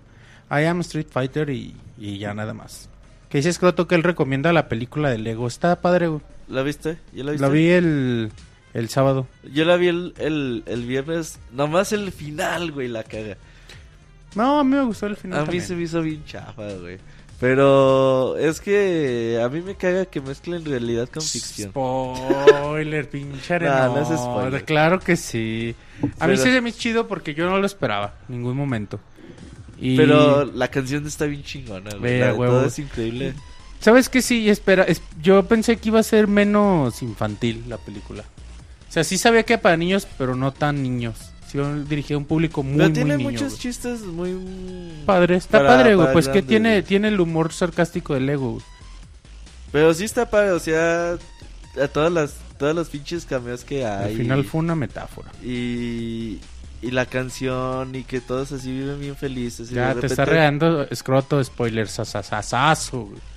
I 0.51 0.65
am 0.65 0.81
Street 0.81 1.07
Fighter 1.09 1.49
y, 1.49 1.73
y 1.97 2.17
ya 2.17 2.33
nada 2.33 2.53
más. 2.53 2.89
Que 3.33 3.39
dice 3.39 3.51
Scroto 3.51 3.87
que 3.87 3.95
él 3.95 4.03
recomienda 4.03 4.53
la 4.53 4.69
película 4.69 5.09
de 5.09 5.17
Lego. 5.17 5.47
Está 5.47 5.81
padre, 5.81 6.05
güey. 6.07 6.21
¿La 6.47 6.61
viste? 6.61 6.99
¿Ya 7.13 7.23
la 7.23 7.31
viste? 7.31 7.45
La 7.47 7.51
vi 7.51 7.67
el, 7.69 8.31
el 8.75 8.89
sábado. 8.89 9.25
Yo 9.51 9.65
la 9.65 9.75
vi 9.75 9.87
el, 9.87 10.13
el, 10.19 10.61
el 10.67 10.85
viernes. 10.85 11.39
Nomás 11.51 11.93
el 11.93 12.11
final, 12.11 12.71
güey, 12.71 12.87
la 12.89 13.03
caga. 13.03 13.37
No, 14.35 14.59
a 14.59 14.63
mí 14.63 14.75
me 14.75 14.83
gustó 14.83 15.07
el 15.07 15.15
final. 15.15 15.39
a 15.39 15.41
mí 15.41 15.45
también. 15.47 15.63
se 15.65 15.75
me 15.75 15.81
hizo 15.81 16.01
bien 16.03 16.23
chafa, 16.25 16.73
güey. 16.75 16.99
Pero 17.39 18.37
es 18.37 18.61
que 18.61 19.41
a 19.43 19.49
mí 19.49 19.61
me 19.61 19.75
caga 19.75 20.05
que 20.05 20.21
mezclen 20.21 20.63
realidad 20.63 21.09
con 21.11 21.23
ficción. 21.23 21.71
Spoiler, 21.71 23.09
pinche 23.09 23.47
No, 23.59 23.65
arena. 23.71 23.87
no 23.87 23.99
es 24.01 24.07
spoiler. 24.09 24.63
Claro 24.63 24.99
que 24.99 25.15
sí. 25.17 25.75
A 26.01 26.05
mí 26.05 26.11
Pero- 26.19 26.37
sí 26.37 26.51
se 26.51 26.61
me 26.61 26.69
hizo 26.69 26.77
chido 26.79 27.07
porque 27.07 27.33
yo 27.33 27.49
no 27.49 27.57
lo 27.57 27.65
esperaba 27.65 28.13
en 28.29 28.35
ningún 28.37 28.55
momento. 28.55 28.99
Y... 29.79 29.97
Pero 29.97 30.45
la 30.45 30.67
canción 30.69 31.05
está 31.07 31.25
bien 31.25 31.43
chingona, 31.43 31.91
güey. 31.97 32.19
Todo 32.35 32.65
es 32.65 32.79
increíble. 32.79 33.33
¿Sabes 33.79 34.07
qué? 34.09 34.21
Sí, 34.21 34.49
espera. 34.49 34.83
es- 34.83 35.01
yo 35.21 35.45
pensé 35.45 35.77
que 35.77 35.89
iba 35.89 35.99
a 35.99 36.03
ser 36.03 36.27
menos 36.27 37.01
infantil 37.01 37.63
la 37.67 37.77
película. 37.77 38.23
O 38.87 38.91
sea, 38.93 39.03
sí 39.03 39.17
sabía 39.17 39.43
que 39.43 39.53
era 39.53 39.61
para 39.61 39.75
niños, 39.77 40.07
pero 40.17 40.35
no 40.35 40.53
tan 40.53 40.81
niños. 40.83 41.17
Sí, 41.51 41.59
dirigida 41.89 42.15
a 42.15 42.19
un 42.19 42.25
público 42.25 42.63
muy, 42.63 42.77
Pero 42.77 42.85
muy 42.89 42.93
tiene 42.93 43.17
niño, 43.17 43.29
muchos 43.31 43.49
güey. 43.49 43.59
chistes 43.59 44.01
muy... 44.01 44.33
Padre, 45.05 45.35
está 45.35 45.57
para- 45.59 45.69
padre, 45.69 45.95
güey. 45.95 46.13
Pues 46.13 46.27
que 46.29 46.41
tiene, 46.41 46.71
güey. 46.71 46.83
tiene 46.83 47.09
el 47.09 47.19
humor 47.19 47.51
sarcástico 47.53 48.13
del 48.13 48.29
ego, 48.29 48.51
güey. 48.53 48.65
Pero 49.71 49.93
sí 49.93 50.03
está 50.05 50.29
padre, 50.29 50.51
o 50.51 50.59
sea, 50.59 51.13
a 51.81 51.87
todas 51.89 52.11
las, 52.11 52.35
todas 52.57 52.75
los 52.75 52.89
pinches 52.89 53.25
cameos 53.25 53.63
que 53.65 53.85
hay. 53.85 54.11
Al 54.13 54.17
final 54.17 54.43
fue 54.45 54.59
una 54.59 54.75
metáfora. 54.75 55.31
Y, 55.43 56.39
y 56.83 56.91
la 56.91 57.05
canción 57.05 57.95
y 57.95 58.03
que 58.03 58.21
todos 58.21 58.51
así 58.51 58.71
viven 58.71 58.99
bien 58.99 59.15
felices. 59.15 59.71
y 59.71 59.75
de 59.75 59.81
Ya 59.81 59.95
te 59.95 60.07
está 60.07 60.25
reando 60.25 60.83
escroto, 60.83 61.43
spoiler, 61.43 61.87
sasasasazo, 61.87 63.01
güey. 63.05 63.32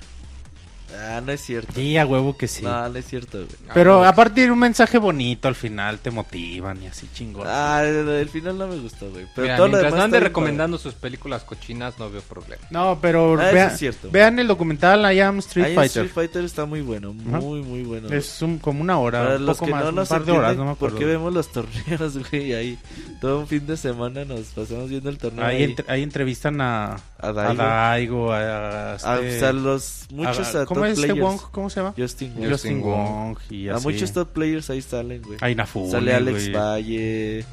Ah, 0.95 1.21
no 1.25 1.31
es 1.31 1.41
cierto. 1.41 1.73
Sí, 1.75 1.97
a 1.97 2.05
huevo 2.05 2.37
que 2.37 2.47
sí. 2.47 2.63
No, 2.63 2.87
no 2.89 2.97
es 2.97 3.05
cierto, 3.05 3.39
güey. 3.39 3.49
Pero 3.73 4.03
aparte 4.05 4.35
tiene 4.35 4.51
un 4.51 4.59
mensaje 4.59 4.97
bonito 4.97 5.47
al 5.47 5.55
final, 5.55 5.99
te 5.99 6.11
motivan 6.11 6.81
y 6.81 6.87
así 6.87 7.07
chingón. 7.13 7.45
Ah, 7.49 7.83
el, 7.83 8.29
final 8.29 8.57
no 8.57 8.67
me 8.67 8.77
gustó, 8.77 9.09
güey. 9.09 9.25
Pero 9.35 9.43
Mira, 9.45 9.57
todo 9.57 9.67
lo 9.67 9.77
demás 9.77 9.93
no 9.95 10.01
ande 10.03 10.19
recomendando 10.19 10.77
sus 10.77 10.93
películas 10.93 11.43
cochinas, 11.43 11.99
no 11.99 12.09
veo 12.09 12.21
problema. 12.21 12.63
No, 12.69 12.99
pero 13.01 13.37
Ah, 13.39 13.45
eso 13.45 13.53
vea- 13.53 13.67
es 13.67 13.77
cierto. 13.79 14.09
vean 14.11 14.39
el 14.39 14.47
documental 14.47 15.13
I 15.13 15.19
Am 15.19 15.39
Street 15.39 15.67
en 15.67 15.75
Fighter. 15.75 16.05
Street 16.05 16.11
Fighter 16.13 16.45
está 16.45 16.65
muy 16.65 16.81
bueno, 16.81 17.13
muy, 17.13 17.61
muy 17.61 17.83
bueno. 17.83 18.07
Es 18.09 18.41
un, 18.41 18.57
como 18.59 18.81
una 18.81 18.97
hora, 18.97 19.23
Para 19.23 19.35
un 19.37 19.45
los 19.45 19.57
poco 19.57 19.65
que 19.67 19.71
más, 19.71 19.93
no 19.93 20.01
un 20.01 20.07
par 20.07 20.23
de 20.25 20.31
horas, 20.31 20.55
no 20.57 20.63
me 20.65 20.69
por 20.75 20.89
acuerdo. 20.89 20.97
qué 20.99 21.05
vemos 21.05 21.33
los 21.33 21.51
torneos, 21.51 22.17
güey, 22.31 22.53
ahí 22.53 22.77
todo 23.19 23.39
un 23.39 23.47
fin 23.47 23.65
de 23.67 23.75
semana 23.77 24.23
nos 24.25 24.41
pasamos 24.47 24.89
viendo 24.89 25.09
el 25.09 25.17
torneo 25.17 25.45
Ahí, 25.45 25.57
ahí. 25.57 25.63
entre- 25.63 25.85
ahí 25.91 26.03
entrevistan 26.03 26.61
a, 26.61 26.93
A 27.19 27.27
a 27.29 27.33
Daigo. 27.33 28.31
A, 28.31 28.93
a 28.93 28.97
Ah, 29.03 29.19
o 29.19 29.39
sea, 29.39 29.51
los 29.53 30.05
muchos 30.11 30.55
a- 30.55 30.61
a, 30.61 30.65
¿Cómo 30.77 30.83
top 30.85 30.91
es 30.93 30.99
este 30.99 31.13
players. 31.13 31.21
Wong? 31.41 31.51
¿Cómo 31.51 31.69
se 31.69 31.79
llama? 31.81 31.93
Justin 31.97 32.33
Wong. 32.35 32.49
Justin 32.49 32.51
Justin 32.51 32.81
Wong. 32.81 33.37
Y 33.49 33.67
A 33.69 33.75
así. 33.75 33.87
muchos 33.87 34.11
top 34.13 34.29
players 34.33 34.69
ahí 34.69 34.81
salen, 34.81 35.21
güey. 35.21 35.37
A 35.41 35.49
Inafune, 35.49 35.91
Sale 35.91 36.13
Alex 36.13 36.49
güey. 36.49 36.51
Valle. 36.53 37.45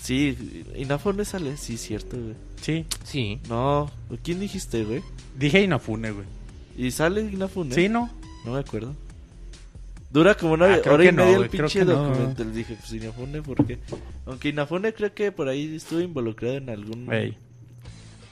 Sí, 0.00 0.64
Inafune 0.76 1.24
sale, 1.24 1.56
sí, 1.56 1.76
cierto, 1.76 2.16
güey. 2.16 2.34
Sí, 2.60 2.86
Sí. 3.04 3.40
No, 3.48 3.90
¿quién 4.22 4.40
dijiste, 4.40 4.84
güey? 4.84 5.02
dije 5.38 5.62
Inafune, 5.62 6.10
güey. 6.12 6.26
¿Y 6.76 6.90
sale 6.90 7.22
Inafune? 7.22 7.74
Sí, 7.74 7.88
¿no? 7.88 8.10
No 8.44 8.52
me 8.52 8.60
acuerdo. 8.60 8.94
Dura 10.10 10.34
como 10.36 10.54
una 10.54 10.66
Ah, 10.76 10.80
hora 10.90 11.04
y 11.04 11.12
no, 11.12 11.24
media 11.24 11.36
el 11.38 11.50
pinche 11.50 11.80
que 11.80 11.84
no. 11.84 11.92
documental. 12.08 12.54
Dije, 12.54 12.76
pues 12.78 12.92
Inafune, 12.92 13.42
¿por 13.42 13.66
qué? 13.66 13.78
Aunque 14.26 14.48
Inafune 14.50 14.94
creo 14.94 15.12
que 15.12 15.32
por 15.32 15.48
ahí 15.48 15.74
estuvo 15.74 16.00
involucrado 16.00 16.54
en 16.56 16.70
algún... 16.70 17.12
Ey. 17.12 17.36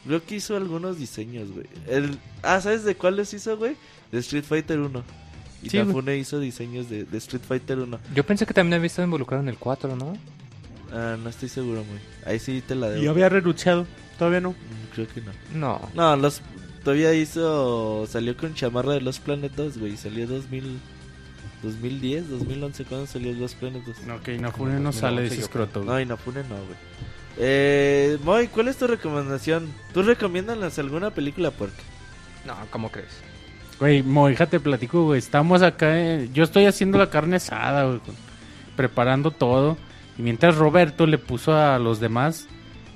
Creo 0.06 0.22
que 0.24 0.36
hizo 0.36 0.56
algunos 0.56 0.98
diseños, 0.98 1.50
güey. 1.50 1.66
El... 1.88 2.18
Ah, 2.42 2.60
¿sabes 2.60 2.84
de 2.84 2.94
cuáles 2.94 3.34
hizo, 3.34 3.56
güey? 3.56 3.76
De 4.12 4.18
Street 4.20 4.44
Fighter 4.44 4.78
1. 4.80 5.02
Sí, 5.62 5.68
güey. 5.70 5.82
Inafune 5.82 6.16
hizo 6.18 6.38
diseños 6.40 6.88
de, 6.90 7.04
de 7.04 7.18
Street 7.18 7.42
Fighter 7.46 7.78
1. 7.78 7.98
Yo 8.14 8.24
pensé 8.24 8.46
que 8.46 8.54
también 8.54 8.74
había 8.74 8.86
estado 8.86 9.06
involucrado 9.06 9.42
en 9.42 9.48
el 9.48 9.56
4, 9.58 9.96
¿no? 9.96 10.16
Ah, 10.92 11.16
no 11.22 11.28
estoy 11.28 11.48
seguro, 11.48 11.84
güey. 11.84 12.00
Ahí 12.26 12.38
sí 12.38 12.62
te 12.66 12.74
la 12.74 12.88
debo. 12.90 13.02
Y 13.02 13.06
había 13.06 13.28
renunciado, 13.28 13.86
todavía 14.18 14.40
no. 14.40 14.50
Mm, 14.50 14.94
Creo 14.94 15.08
que 15.08 15.20
no. 15.20 15.32
No. 15.54 15.90
No, 15.94 16.16
los... 16.16 16.42
Todavía 16.84 17.14
hizo... 17.14 18.06
Salió 18.06 18.36
con 18.36 18.54
chamarra 18.54 18.92
de 18.92 19.00
Los 19.00 19.18
Planet 19.18 19.52
2, 19.56 19.78
güey. 19.78 19.96
Salió 19.96 20.26
2000... 20.26 20.78
2010, 21.62 22.28
2011, 22.28 22.84
¿cuándo 22.84 23.06
salió 23.06 23.32
Los 23.32 23.54
Planet 23.54 23.82
2? 23.86 24.02
No, 24.06 24.22
que 24.22 24.34
Inafune 24.34 24.78
no 24.80 24.92
sale 24.92 25.22
de 25.22 25.28
ese 25.28 25.36
yo 25.36 25.42
escroto. 25.44 25.82
No, 25.82 25.98
Inafune 25.98 26.42
no, 26.42 26.56
güey. 26.56 26.76
Eh, 27.38 28.18
Moy, 28.22 28.48
¿cuál 28.48 28.68
es 28.68 28.76
tu 28.76 28.86
recomendación? 28.86 29.72
¿Tú 29.94 30.02
recomiendas 30.02 30.78
alguna 30.78 31.10
película 31.10 31.50
puerca? 31.50 31.82
No, 32.46 32.54
¿cómo 32.70 32.90
crees? 32.92 33.08
Güey, 33.78 34.02
mo, 34.02 34.28
te 34.32 34.60
platico, 34.60 35.04
güey. 35.04 35.18
Estamos 35.18 35.62
acá. 35.62 35.98
eh, 35.98 36.28
Yo 36.32 36.44
estoy 36.44 36.66
haciendo 36.66 36.98
la 36.98 37.10
carne 37.10 37.36
asada, 37.36 37.84
güey. 37.84 38.00
Preparando 38.76 39.30
todo. 39.30 39.76
Y 40.18 40.22
mientras 40.22 40.56
Roberto 40.56 41.06
le 41.06 41.18
puso 41.18 41.56
a 41.56 41.78
los 41.78 42.00
demás 42.00 42.46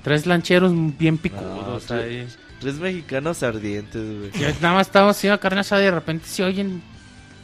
tres 0.03 0.27
lancheros 0.27 0.73
bien 0.99 1.19
picudos. 1.19 1.91
No, 1.91 1.97
ahí. 1.97 2.27
Tres 2.61 2.77
mexicanos 2.77 3.43
ardientes, 3.43 4.03
güey. 4.03 4.53
Nada 4.61 4.75
más 4.75 4.87
estábamos 4.87 5.17
haciendo 5.17 5.35
la 5.37 5.41
carne 5.41 5.61
asada 5.61 5.83
y 5.83 5.85
de 5.87 5.91
repente 5.91 6.27
se 6.27 6.45
oyen 6.45 6.83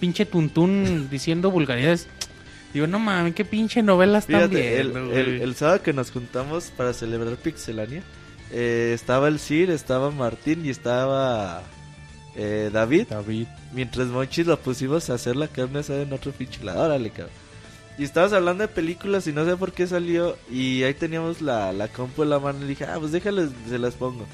pinche 0.00 0.26
tuntún 0.26 1.08
diciendo 1.10 1.50
vulgaridades. 1.50 2.08
Digo, 2.72 2.88
no 2.88 2.98
mames, 2.98 3.34
qué 3.34 3.44
pinche 3.44 3.82
novela 3.82 4.18
están 4.18 4.50
Fíjate, 4.50 4.80
el, 4.80 5.54
sábado 5.54 5.82
que 5.82 5.92
nos 5.92 6.10
juntamos 6.10 6.72
para 6.76 6.92
celebrar 6.92 7.36
Pixelania, 7.36 8.02
eh, 8.50 8.90
estaba 8.92 9.28
el 9.28 9.38
Sir, 9.38 9.70
estaba 9.70 10.10
Martín 10.10 10.66
y 10.66 10.70
estaba 10.70 11.62
eh, 12.36 12.70
David. 12.72 13.06
David. 13.10 13.46
Mientras 13.72 14.08
Monchis 14.08 14.46
lo 14.46 14.58
pusimos 14.58 15.08
a 15.10 15.14
hacer 15.14 15.36
la 15.36 15.48
carne 15.48 15.80
asada 15.80 16.02
en 16.02 16.12
otro 16.12 16.32
pinche 16.32 16.62
lado, 16.64 16.82
órale, 16.84 17.10
cabrón. 17.10 17.30
Y 17.96 18.02
estabas 18.04 18.32
hablando 18.32 18.62
de 18.62 18.68
películas 18.68 19.26
y 19.28 19.32
no 19.32 19.44
sé 19.44 19.56
por 19.56 19.72
qué 19.72 19.86
salió. 19.86 20.36
Y 20.50 20.82
ahí 20.82 20.94
teníamos 20.94 21.40
la, 21.40 21.72
la 21.72 21.86
compu 21.88 22.24
en 22.24 22.30
la 22.30 22.40
mano 22.40 22.64
y 22.64 22.68
dije, 22.68 22.84
ah, 22.86 22.96
pues 22.98 23.12
déjales, 23.12 23.50
se 23.68 23.78
las 23.78 23.94
pongo. 23.94 24.26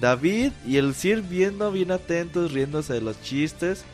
David 0.00 0.52
y 0.66 0.76
el 0.76 0.94
Sir 0.94 1.22
viendo 1.22 1.70
bien 1.72 1.90
atentos, 1.90 2.52
riéndose 2.52 2.92
de 2.94 3.00
los 3.00 3.20
chistes. 3.22 3.84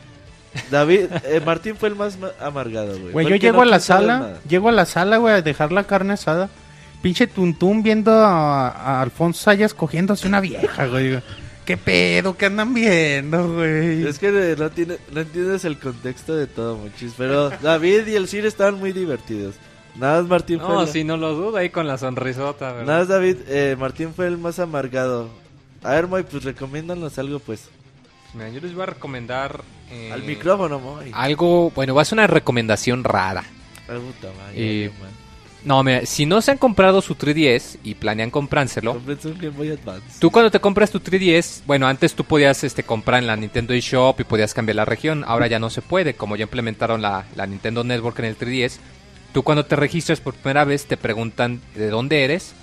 David, 0.71 1.05
eh, 1.25 1.41
Martín 1.45 1.75
fue 1.75 1.89
el 1.89 1.95
más 1.95 2.17
ma- 2.19 2.31
amargado, 2.39 2.99
güey. 2.99 3.11
Güey, 3.13 3.27
yo 3.29 3.35
llego 3.35 3.57
no 3.57 3.63
a 3.63 3.65
la 3.65 3.79
sala, 3.79 4.39
llego 4.47 4.69
a 4.69 4.71
la 4.71 4.85
sala, 4.85 5.17
güey, 5.17 5.33
a 5.35 5.41
dejar 5.41 5.71
la 5.71 5.83
carne 5.85 6.13
asada. 6.13 6.49
Pinche 7.01 7.27
tuntún 7.27 7.81
viendo 7.81 8.11
a, 8.11 8.69
a 8.69 9.01
Alfonso 9.01 9.41
Sayas 9.43 9.73
cogiéndose 9.73 10.27
una 10.27 10.39
vieja, 10.41 10.87
güey. 10.87 11.21
¿Qué 11.69 11.77
pedo? 11.77 12.35
¿Qué 12.35 12.47
andan 12.47 12.73
viendo, 12.73 13.53
güey? 13.53 14.03
Es 14.07 14.17
que 14.17 14.55
no, 14.57 14.71
tiene, 14.71 14.97
no 15.11 15.21
entiendes 15.21 15.63
el 15.65 15.77
contexto 15.77 16.35
de 16.35 16.47
todo, 16.47 16.75
Monchis. 16.77 17.13
Pero 17.15 17.51
David 17.51 18.07
y 18.07 18.15
el 18.15 18.27
Sir 18.27 18.47
estaban 18.47 18.79
muy 18.79 18.91
divertidos. 18.91 19.53
Nada 19.95 20.19
más 20.19 20.27
Martín 20.31 20.59
fue 20.59 20.67
No, 20.67 20.81
el- 20.81 20.87
sí, 20.87 21.03
no 21.03 21.15
lo 21.15 21.35
dudo 21.35 21.57
ahí 21.57 21.69
con 21.69 21.85
la 21.85 21.99
sonrisota, 21.99 22.71
¿verdad? 22.71 22.85
Nada 22.87 22.99
más 23.01 23.07
David, 23.09 23.35
eh, 23.49 23.75
Martín 23.79 24.15
fue 24.15 24.25
el 24.25 24.39
más 24.39 24.57
amargado. 24.57 25.29
A 25.83 25.91
ver, 25.91 26.07
Moy, 26.07 26.23
pues 26.23 26.43
recomiéndanos 26.43 27.19
algo, 27.19 27.37
pues. 27.37 27.69
Mira, 28.33 28.49
yo 28.49 28.61
les 28.61 28.73
voy 28.73 28.81
a 28.81 28.87
recomendar... 28.87 29.61
eh, 29.91 30.09
Al 30.11 30.23
micrófono, 30.23 30.79
Moy. 30.79 31.11
Algo, 31.13 31.69
bueno, 31.69 31.93
va 31.93 32.01
a 32.01 32.05
ser 32.05 32.15
una 32.17 32.25
recomendación 32.25 33.03
rara. 33.03 33.43
Ay, 33.87 33.99
puta 33.99 34.33
madre, 34.35 34.53
Eh, 34.55 34.91
man. 34.99 35.11
No, 35.65 35.83
mira, 35.83 36.05
si 36.05 36.25
no 36.25 36.41
se 36.41 36.51
han 36.51 36.57
comprado 36.57 37.01
su 37.01 37.15
3DS 37.15 37.79
y 37.83 37.95
planean 37.95 38.31
comprárselo. 38.31 38.93
Tú 40.19 40.31
cuando 40.31 40.51
te 40.51 40.59
compras 40.61 40.89
tu 40.89 40.99
3DS, 40.99 41.63
bueno, 41.65 41.87
antes 41.87 42.13
tú 42.13 42.23
podías 42.23 42.63
este, 42.63 42.83
comprar 42.83 43.19
en 43.19 43.27
la 43.27 43.35
Nintendo 43.35 43.73
eShop 43.73 44.21
y 44.21 44.23
podías 44.23 44.53
cambiar 44.53 44.77
la 44.77 44.85
región, 44.85 45.25
ahora 45.27 45.47
ya 45.47 45.59
no 45.59 45.69
se 45.69 45.81
puede, 45.81 46.13
como 46.13 46.37
ya 46.37 46.43
implementaron 46.43 47.01
la, 47.01 47.25
la 47.35 47.45
Nintendo 47.45 47.83
Network 47.83 48.19
en 48.19 48.25
el 48.25 48.37
3DS. 48.37 48.77
Tú 49.33 49.43
cuando 49.43 49.65
te 49.65 49.75
registras 49.75 50.21
por 50.21 50.33
primera 50.33 50.63
vez 50.63 50.85
te 50.85 50.97
preguntan 50.97 51.61
de 51.75 51.89
dónde 51.89 52.23
eres 52.23 52.53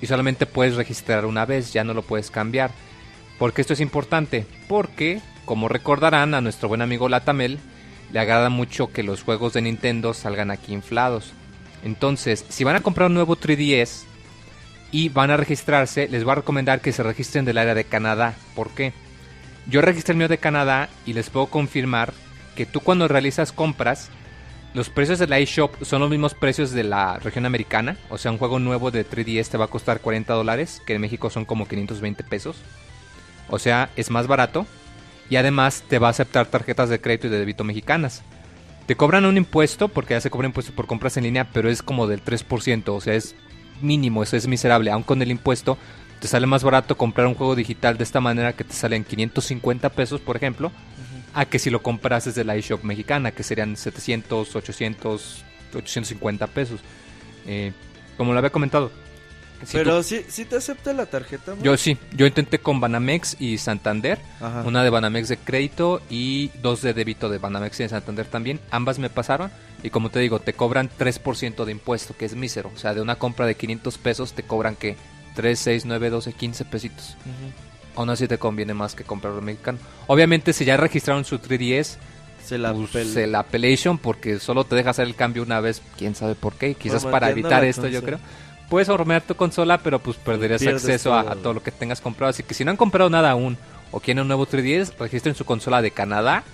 y 0.00 0.06
solamente 0.06 0.46
puedes 0.46 0.76
registrar 0.76 1.26
una 1.26 1.44
vez, 1.46 1.72
ya 1.72 1.82
no 1.82 1.92
lo 1.92 2.02
puedes 2.02 2.30
cambiar. 2.30 2.70
Porque 3.38 3.62
esto 3.62 3.72
es 3.72 3.80
importante, 3.80 4.46
porque, 4.68 5.20
como 5.44 5.68
recordarán 5.68 6.34
a 6.34 6.40
nuestro 6.40 6.68
buen 6.68 6.82
amigo 6.82 7.08
Latamel, 7.08 7.58
le 8.12 8.20
agrada 8.20 8.48
mucho 8.48 8.92
que 8.92 9.02
los 9.02 9.22
juegos 9.22 9.54
de 9.54 9.62
Nintendo 9.62 10.14
salgan 10.14 10.52
aquí 10.52 10.72
inflados. 10.72 11.32
Entonces, 11.84 12.44
si 12.48 12.64
van 12.64 12.76
a 12.76 12.80
comprar 12.80 13.08
un 13.08 13.14
nuevo 13.14 13.36
3DS 13.36 14.04
y 14.90 15.10
van 15.10 15.30
a 15.30 15.36
registrarse, 15.36 16.08
les 16.08 16.24
voy 16.24 16.32
a 16.32 16.36
recomendar 16.36 16.80
que 16.80 16.92
se 16.92 17.02
registren 17.02 17.44
del 17.44 17.58
área 17.58 17.74
de 17.74 17.84
Canadá. 17.84 18.34
¿Por 18.54 18.70
qué? 18.70 18.92
Yo 19.66 19.82
registré 19.82 20.12
el 20.12 20.18
mío 20.18 20.28
de 20.28 20.38
Canadá 20.38 20.88
y 21.04 21.12
les 21.12 21.30
puedo 21.30 21.46
confirmar 21.46 22.12
que 22.56 22.66
tú 22.66 22.80
cuando 22.80 23.06
realizas 23.06 23.52
compras, 23.52 24.10
los 24.72 24.88
precios 24.88 25.18
de 25.18 25.26
la 25.26 25.38
eShop 25.38 25.84
son 25.84 26.00
los 26.00 26.10
mismos 26.10 26.34
precios 26.34 26.72
de 26.72 26.84
la 26.84 27.18
región 27.18 27.46
americana. 27.46 27.96
O 28.08 28.18
sea, 28.18 28.32
un 28.32 28.38
juego 28.38 28.58
nuevo 28.58 28.90
de 28.90 29.08
3DS 29.08 29.48
te 29.48 29.58
va 29.58 29.66
a 29.66 29.68
costar 29.68 30.00
40 30.00 30.32
dólares, 30.34 30.82
que 30.86 30.94
en 30.94 31.00
México 31.00 31.30
son 31.30 31.44
como 31.44 31.68
520 31.68 32.24
pesos. 32.24 32.56
O 33.48 33.58
sea, 33.58 33.90
es 33.94 34.10
más 34.10 34.26
barato. 34.26 34.66
Y 35.30 35.36
además 35.36 35.84
te 35.88 35.98
va 35.98 36.08
a 36.08 36.10
aceptar 36.10 36.46
tarjetas 36.46 36.88
de 36.88 37.00
crédito 37.00 37.28
y 37.28 37.30
de 37.30 37.38
débito 37.38 37.64
mexicanas. 37.64 38.22
Te 38.86 38.96
cobran 38.96 39.24
un 39.24 39.36
impuesto, 39.36 39.88
porque 39.88 40.14
ya 40.14 40.20
se 40.20 40.30
cobra 40.30 40.46
impuesto 40.46 40.72
por 40.72 40.86
compras 40.86 41.16
en 41.16 41.24
línea, 41.24 41.48
pero 41.52 41.70
es 41.70 41.82
como 41.82 42.06
del 42.06 42.22
3%, 42.22 42.88
o 42.88 43.00
sea, 43.00 43.14
es 43.14 43.34
mínimo, 43.80 44.22
eso 44.22 44.36
es 44.36 44.46
miserable. 44.46 44.90
Aún 44.90 45.02
con 45.02 45.22
el 45.22 45.30
impuesto, 45.30 45.78
te 46.20 46.28
sale 46.28 46.46
más 46.46 46.62
barato 46.62 46.96
comprar 46.96 47.26
un 47.26 47.34
juego 47.34 47.54
digital 47.54 47.96
de 47.96 48.04
esta 48.04 48.20
manera 48.20 48.52
que 48.52 48.64
te 48.64 48.74
salen 48.74 49.04
550 49.04 49.88
pesos, 49.90 50.20
por 50.20 50.36
ejemplo, 50.36 50.70
a 51.32 51.46
que 51.46 51.58
si 51.58 51.70
lo 51.70 51.82
compras 51.82 52.26
desde 52.26 52.44
la 52.44 52.56
eShop 52.56 52.84
mexicana, 52.84 53.32
que 53.32 53.42
serían 53.42 53.76
700, 53.76 54.54
800, 54.54 55.44
850 55.70 56.46
pesos. 56.48 56.80
Eh, 57.46 57.72
como 58.16 58.32
lo 58.32 58.38
había 58.38 58.50
comentado. 58.50 58.90
Si 59.66 59.76
Pero 59.76 59.98
tú- 59.98 60.02
sí, 60.04 60.24
sí 60.28 60.44
te 60.44 60.56
acepta 60.56 60.92
la 60.92 61.06
tarjeta, 61.06 61.54
yo 61.62 61.76
sí, 61.76 61.96
yo 62.16 62.26
intenté 62.26 62.58
con 62.58 62.80
Banamex 62.80 63.36
y 63.40 63.58
Santander, 63.58 64.18
Ajá. 64.40 64.62
una 64.66 64.82
de 64.84 64.90
Banamex 64.90 65.28
de 65.28 65.36
crédito 65.36 66.00
y 66.10 66.48
dos 66.62 66.82
de 66.82 66.94
débito 66.94 67.28
de 67.28 67.38
Banamex 67.38 67.80
y 67.80 67.82
de 67.84 67.88
Santander 67.88 68.26
también. 68.26 68.60
Ambas 68.70 68.98
me 68.98 69.10
pasaron 69.10 69.50
y 69.82 69.90
como 69.90 70.10
te 70.10 70.18
digo, 70.20 70.38
te 70.40 70.52
cobran 70.54 70.88
3% 70.98 71.64
de 71.64 71.72
impuesto, 71.72 72.16
que 72.16 72.24
es 72.24 72.34
mísero. 72.34 72.70
O 72.74 72.78
sea, 72.78 72.94
de 72.94 73.00
una 73.00 73.16
compra 73.16 73.46
de 73.46 73.54
500 73.54 73.98
pesos 73.98 74.32
te 74.32 74.42
cobran 74.42 74.76
que 74.76 74.96
3, 75.34 75.58
6, 75.58 75.84
9, 75.84 76.10
12, 76.10 76.32
15 76.32 76.64
pesitos. 76.64 77.16
Ujú. 77.20 78.00
Aún 78.00 78.10
así 78.10 78.26
te 78.26 78.38
conviene 78.38 78.74
más 78.74 78.94
que 78.94 79.04
comprarlo 79.04 79.40
mexicano. 79.42 79.78
Obviamente 80.06 80.52
si 80.52 80.64
ya 80.64 80.76
registraron 80.76 81.24
su 81.24 81.38
3DS, 81.38 81.98
Se 82.44 82.58
la 82.58 82.74
pues, 82.74 83.12
se 83.12 83.26
la 83.26 83.38
Appellation 83.40 83.96
porque 83.98 84.38
solo 84.38 84.64
te 84.64 84.74
deja 84.76 84.90
hacer 84.90 85.06
el 85.06 85.14
cambio 85.14 85.42
una 85.42 85.60
vez, 85.60 85.80
quién 85.96 86.14
sabe 86.14 86.34
por 86.34 86.54
qué, 86.54 86.74
quizás 86.74 87.04
para 87.06 87.30
evitar 87.30 87.64
esto 87.64 87.88
yo 87.88 88.02
creo. 88.02 88.18
Puedes 88.68 88.88
hornear 88.88 89.22
tu 89.22 89.34
consola, 89.34 89.78
pero 89.78 89.98
pues 89.98 90.16
perderías 90.16 90.60
Pierdes 90.60 90.84
acceso 90.84 91.14
a, 91.14 91.22
todo. 91.22 91.32
a 91.32 91.36
todo 91.36 91.54
lo 91.54 91.62
que 91.62 91.70
tengas 91.70 92.00
comprado. 92.00 92.30
Así 92.30 92.42
que 92.42 92.54
si 92.54 92.64
no 92.64 92.70
han 92.70 92.76
comprado 92.76 93.10
nada 93.10 93.30
aún 93.30 93.56
o 93.90 94.00
quieren 94.00 94.22
un 94.22 94.28
nuevo 94.28 94.46
3DS, 94.46 94.96
registren 94.98 95.34
su 95.34 95.44
consola 95.44 95.82
de 95.82 95.90
Canadá 95.90 96.44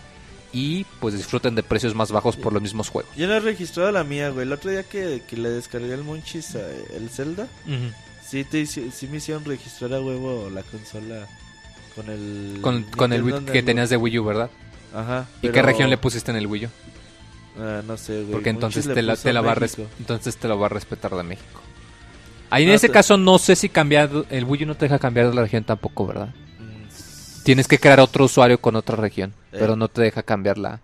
y 0.53 0.85
pues 0.99 1.15
disfruten 1.15 1.55
de 1.55 1.63
precios 1.63 1.95
más 1.95 2.11
bajos 2.11 2.37
por 2.37 2.53
los 2.53 2.61
mismos 2.61 2.89
juegos. 2.89 3.15
Yo 3.17 3.27
no 3.29 3.35
he 3.35 3.41
registrado 3.41 3.93
la 3.93 4.05
mía, 4.05 4.31
güey. 4.31 4.47
El 4.47 4.53
otro 4.53 4.71
día 4.71 4.83
que, 4.83 5.23
que 5.27 5.37
le 5.37 5.49
descargué 5.51 5.95
el 5.95 6.03
Munchies, 6.03 6.55
eh, 6.57 6.85
el 6.97 7.09
Zelda, 7.09 7.47
sí, 8.27 8.45
te, 8.45 8.67
sí 8.67 9.09
me 9.11 9.19
hicieron 9.19 9.45
registrar 9.45 9.95
a 9.95 10.01
huevo 10.01 10.51
la 10.51 10.63
consola 10.63 11.27
con 11.95 12.11
el... 12.11 12.59
Con, 12.61 12.83
con 12.85 13.13
el 13.13 13.23
Wii 13.23 13.45
que 13.53 13.63
tenías 13.63 13.91
de 13.91 13.97
Wii 13.97 14.19
U, 14.19 14.25
¿verdad? 14.25 14.51
Ajá. 14.95 15.27
¿Y 15.43 15.49
qué 15.49 15.63
región 15.63 15.91
le 15.91 15.99
pusiste 15.99 16.31
en 16.31 16.37
el 16.37 16.47
Wii 16.47 16.67
U? 16.67 16.69
Ah, 17.59 17.83
no 17.87 17.97
sé, 17.97 18.21
güey. 18.21 18.33
Porque 18.33 18.51
entonces 18.51 18.87
te 18.87 19.03
la, 19.03 19.17
te 19.17 19.33
la 19.33 19.41
va 19.41 19.57
entonces 19.99 20.37
te 20.37 20.49
lo 20.49 20.59
va 20.59 20.67
a 20.67 20.69
respetar 20.69 21.15
de 21.15 21.23
México. 21.23 21.61
Ahí 22.51 22.65
en 22.65 22.71
No, 22.71 22.75
ese 22.75 22.89
te- 22.89 22.93
caso 22.93 23.17
no 23.17 23.39
sé 23.39 23.57
si 23.57 23.69
cambiar 23.69 24.11
el 24.31 24.45
Wii 24.45 24.65
U 24.65 24.67
no 24.67 24.75
te 24.75 24.85
deja 24.87 24.99
cambiar 24.99 25.29
de 25.29 25.35
la 25.35 25.43
región 25.43 25.65
tampoco, 25.65 26.07
¿verdad? 26.07 26.29
Mm, 26.59 27.43
Tienes 27.45 27.69
que 27.69 27.79
crear 27.79 28.01
otro 28.01 28.25
usuario 28.25 28.61
con 28.61 28.77
otra 28.77 28.97
región, 28.97 29.31
Eh. 29.53 29.57
pero 29.59 29.77
no 29.77 29.89
te 29.89 30.03
deja 30.03 30.23
cambiarla. 30.23 30.81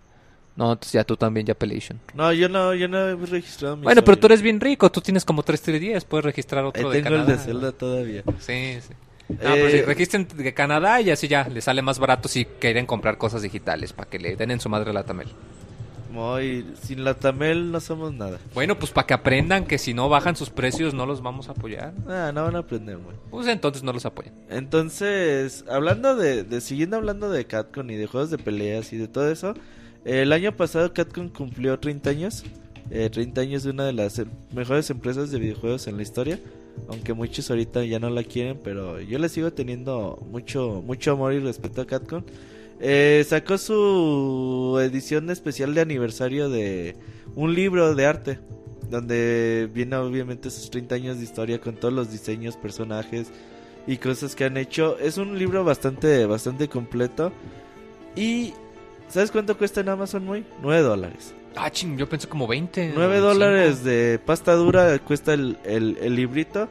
No, 0.55 0.71
entonces 0.71 0.93
ya 0.93 1.03
tú 1.03 1.15
también 1.17 1.45
ya 1.45 1.51
Appellation. 1.51 1.99
No, 2.15 2.33
yo 2.33 2.49
no, 2.49 2.73
yo 2.73 2.87
no 2.87 2.97
he 3.09 3.15
registrado 3.15 3.77
mi 3.77 3.83
Bueno, 3.83 4.01
pero 4.03 4.17
tú 4.17 4.25
eres 4.25 4.41
bien 4.41 4.59
rico, 4.59 4.89
tú 4.91 5.01
tienes 5.01 5.23
como 5.23 5.43
3 5.43 5.61
3DS, 5.63 6.03
puedes 6.05 6.25
registrar 6.25 6.65
otro 6.65 6.89
de 6.89 7.01
tengo 7.03 7.15
el 7.15 7.21
Canadá. 7.25 7.37
de 7.37 7.43
Zelda 7.43 7.71
todavía. 7.73 8.23
Sí, 8.39 8.79
sí. 8.81 8.93
No, 9.29 9.35
pero 9.39 9.67
Eh, 9.67 9.71
sí, 9.71 9.81
registren 9.81 10.27
de 10.35 10.53
Canadá 10.53 10.99
y 11.01 11.11
así 11.11 11.27
ya 11.27 11.47
les 11.49 11.65
sale 11.65 11.81
más 11.83 11.99
barato 11.99 12.27
si 12.29 12.45
quieren 12.45 12.85
comprar 12.87 13.17
cosas 13.19 13.41
digitales 13.43 13.91
para 13.93 14.09
que 14.09 14.17
le 14.19 14.35
den 14.35 14.49
en 14.51 14.59
su 14.59 14.69
madre 14.69 14.93
la 14.93 15.03
Tamel. 15.03 15.27
Moy, 16.17 16.65
sin 16.81 17.03
la 17.03 17.13
Tamel 17.13 17.71
no 17.71 17.79
somos 17.79 18.11
nada. 18.11 18.39
Bueno, 18.55 18.79
pues 18.79 18.91
para 18.91 19.05
que 19.05 19.13
aprendan 19.13 19.65
que 19.65 19.77
si 19.77 19.93
no 19.93 20.09
bajan 20.09 20.35
sus 20.35 20.49
precios 20.49 20.95
no 20.95 21.05
los 21.05 21.21
vamos 21.21 21.47
a 21.47 21.51
apoyar. 21.51 21.93
Ah, 22.07 22.31
no 22.33 22.43
van 22.43 22.55
a 22.55 22.59
aprender, 22.59 22.97
güey. 22.97 23.15
Pues 23.29 23.45
entonces 23.45 23.83
no 23.83 23.93
los 23.93 24.03
apoyan. 24.07 24.33
Entonces, 24.49 25.63
hablando 25.69 26.15
de, 26.15 26.43
de, 26.43 26.59
siguiendo 26.59 26.97
hablando 26.97 27.29
de 27.29 27.45
Capcom 27.45 27.87
y 27.91 27.95
de 27.97 28.07
juegos 28.07 28.31
de 28.31 28.39
peleas 28.39 28.91
y 28.93 28.97
de 28.97 29.07
todo 29.07 29.31
eso, 29.31 29.53
el 30.05 30.33
año 30.33 30.53
pasado 30.55 30.91
Capcom 30.91 31.29
cumplió 31.29 31.77
30 31.79 32.09
años, 32.09 32.43
eh, 32.89 33.11
30 33.11 33.41
años 33.41 33.61
de 33.61 33.69
una 33.69 33.85
de 33.85 33.93
las 33.93 34.17
em- 34.17 34.31
mejores 34.55 34.89
empresas 34.89 35.29
de 35.29 35.37
videojuegos 35.37 35.85
en 35.85 35.97
la 35.97 36.01
historia, 36.01 36.39
aunque 36.89 37.13
muchos 37.13 37.47
ahorita 37.51 37.85
ya 37.85 37.99
no 37.99 38.09
la 38.09 38.23
quieren, 38.23 38.59
pero 38.63 38.99
yo 38.99 39.19
le 39.19 39.29
sigo 39.29 39.53
teniendo 39.53 40.17
mucho, 40.31 40.81
mucho 40.83 41.11
amor 41.11 41.33
y 41.33 41.39
respeto 41.39 41.81
a 41.81 41.85
Capcom. 41.85 42.23
Eh, 42.79 43.25
sacó 43.27 43.57
su 43.57 44.79
edición 44.81 45.29
especial 45.29 45.73
de 45.73 45.81
aniversario 45.81 46.49
de 46.49 46.95
un 47.35 47.55
libro 47.55 47.95
de 47.95 48.05
arte, 48.05 48.39
donde 48.89 49.69
viene 49.73 49.95
obviamente 49.95 50.49
sus 50.51 50.69
30 50.69 50.95
años 50.95 51.17
de 51.17 51.23
historia 51.23 51.59
con 51.59 51.75
todos 51.75 51.93
los 51.93 52.11
diseños, 52.11 52.55
personajes 52.55 53.31
y 53.87 53.97
cosas 53.97 54.35
que 54.35 54.45
han 54.45 54.57
hecho. 54.57 54.97
Es 54.99 55.17
un 55.17 55.37
libro 55.37 55.63
bastante, 55.63 56.25
bastante 56.25 56.67
completo. 56.67 57.31
Y 58.15 58.53
¿sabes 59.07 59.31
cuánto 59.31 59.57
cuesta 59.57 59.81
en 59.81 59.89
Amazon, 59.89 60.25
muy? 60.25 60.45
9 60.61 60.81
dólares. 60.81 61.33
Ah, 61.55 61.71
ching, 61.71 61.97
yo 61.97 62.07
pensé 62.07 62.27
como 62.27 62.45
20. 62.45 62.91
9 62.93 63.17
o 63.17 63.21
dólares 63.21 63.83
de 63.83 64.19
pasta 64.23 64.53
dura 64.53 64.99
cuesta 64.99 65.33
el, 65.33 65.57
el, 65.65 65.97
el 66.01 66.15
librito. 66.15 66.69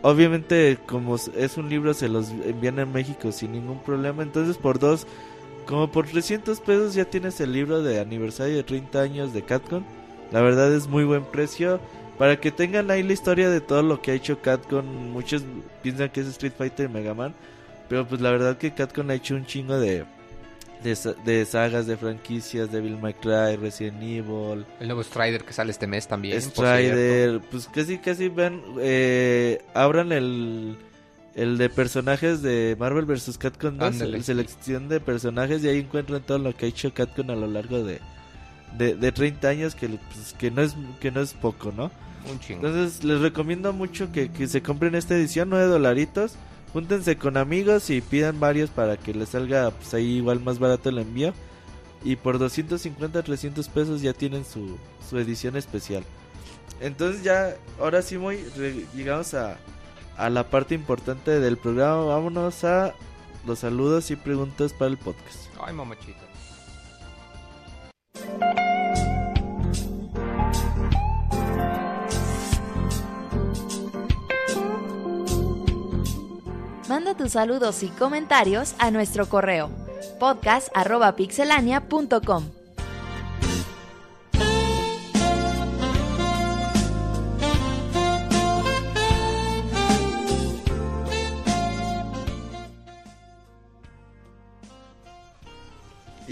Obviamente, 0.00 0.78
como 0.86 1.16
es 1.16 1.56
un 1.56 1.68
libro, 1.68 1.94
se 1.94 2.08
los 2.08 2.28
envían 2.30 2.78
a 2.78 2.86
México 2.86 3.32
sin 3.32 3.52
ningún 3.52 3.82
problema. 3.82 4.22
Entonces, 4.22 4.58
por 4.58 4.78
dos, 4.78 5.06
como 5.66 5.90
por 5.90 6.06
300 6.06 6.60
pesos, 6.60 6.94
ya 6.94 7.04
tienes 7.04 7.40
el 7.40 7.52
libro 7.52 7.82
de 7.82 8.00
aniversario 8.00 8.56
de 8.56 8.62
30 8.62 9.00
años 9.00 9.32
de 9.34 9.42
Catcon. 9.42 9.84
La 10.30 10.40
verdad 10.40 10.72
es 10.74 10.86
muy 10.88 11.04
buen 11.04 11.24
precio. 11.24 11.80
Para 12.18 12.38
que 12.38 12.52
tengan 12.52 12.90
ahí 12.92 13.02
la 13.02 13.12
historia 13.12 13.50
de 13.50 13.60
todo 13.60 13.82
lo 13.82 14.00
que 14.00 14.12
ha 14.12 14.14
hecho 14.14 14.40
Catcon. 14.40 15.10
Muchos 15.10 15.42
piensan 15.82 16.10
que 16.10 16.20
es 16.20 16.28
Street 16.28 16.52
Fighter 16.56 16.88
y 16.88 16.92
Mega 16.92 17.12
Man. 17.14 17.34
Pero 17.88 18.06
pues 18.06 18.20
la 18.20 18.30
verdad 18.30 18.56
que 18.56 18.72
Catcon 18.72 19.10
ha 19.10 19.14
hecho 19.14 19.34
un 19.34 19.44
chingo 19.46 19.78
de, 19.78 20.04
de, 20.82 20.94
sa- 20.96 21.14
de 21.24 21.44
sagas, 21.44 21.86
de 21.86 21.96
franquicias, 21.96 22.70
Devil 22.70 22.98
May 22.98 23.14
Cry, 23.14 23.56
Resident 23.56 24.00
Evil. 24.02 24.64
El 24.80 24.86
nuevo 24.88 25.02
Strider 25.02 25.44
que 25.44 25.52
sale 25.52 25.70
este 25.72 25.86
mes 25.88 26.06
también. 26.06 26.40
Strider, 26.40 27.40
pues 27.50 27.66
casi 27.68 27.98
casi 27.98 28.28
ven, 28.28 28.62
eh, 28.80 29.60
abran 29.74 30.12
el 30.12 30.76
el 31.34 31.58
de 31.58 31.68
personajes 31.68 32.42
de 32.42 32.76
Marvel 32.78 33.04
vs. 33.04 33.38
Capcom 33.38 33.76
2, 33.76 33.88
Ándale, 33.88 34.16
el 34.16 34.22
sí. 34.22 34.26
selección 34.26 34.88
de 34.88 35.00
personajes 35.00 35.64
y 35.64 35.68
ahí 35.68 35.80
encuentran 35.80 36.22
todo 36.22 36.38
lo 36.38 36.54
que 36.56 36.66
ha 36.66 36.68
hecho 36.68 36.92
Capcom 36.94 37.30
a 37.30 37.34
lo 37.34 37.46
largo 37.46 37.82
de 37.82 38.00
de, 38.76 38.94
de 38.94 39.12
30 39.12 39.48
años 39.48 39.74
que 39.74 39.88
pues, 39.88 40.34
que 40.38 40.50
no 40.50 40.62
es 40.62 40.74
que 41.00 41.10
no 41.10 41.20
es 41.20 41.32
poco, 41.34 41.72
¿no? 41.72 41.90
Un 42.30 42.40
chingo. 42.40 42.66
Entonces 42.66 43.04
les 43.04 43.20
recomiendo 43.20 43.72
mucho 43.72 44.10
que, 44.12 44.30
que 44.30 44.46
se 44.48 44.62
compren 44.62 44.94
esta 44.94 45.14
edición, 45.14 45.50
9 45.50 45.66
dolaritos. 45.66 46.34
Júntense 46.72 47.16
con 47.16 47.36
amigos 47.36 47.88
y 47.90 48.00
pidan 48.00 48.40
varios 48.40 48.70
para 48.70 48.96
que 48.96 49.14
les 49.14 49.28
salga 49.28 49.70
pues 49.70 49.94
ahí 49.94 50.16
igual 50.16 50.40
más 50.40 50.58
barato 50.58 50.88
el 50.88 50.98
envío. 50.98 51.32
Y 52.02 52.16
por 52.16 52.38
250, 52.38 53.22
300 53.22 53.68
pesos 53.68 54.02
ya 54.02 54.12
tienen 54.12 54.44
su, 54.44 54.76
su 55.08 55.18
edición 55.18 55.56
especial. 55.56 56.02
Entonces 56.80 57.22
ya, 57.22 57.54
ahora 57.78 58.02
sí 58.02 58.18
muy, 58.18 58.40
llegamos 58.94 59.32
a, 59.34 59.56
a 60.16 60.30
la 60.30 60.50
parte 60.50 60.74
importante 60.74 61.40
del 61.40 61.56
programa. 61.56 62.04
Vámonos 62.04 62.64
a 62.64 62.94
los 63.46 63.60
saludos 63.60 64.10
y 64.10 64.16
preguntas 64.16 64.72
para 64.72 64.90
el 64.90 64.98
podcast. 64.98 65.46
Ay, 65.60 65.74
mamachita. 65.74 66.24
Manda 76.88 77.14
tus 77.16 77.32
saludos 77.32 77.82
y 77.82 77.88
comentarios 77.88 78.74
a 78.78 78.90
nuestro 78.90 79.28
correo 79.28 79.70
podcast@pixelania.com. 80.20 82.44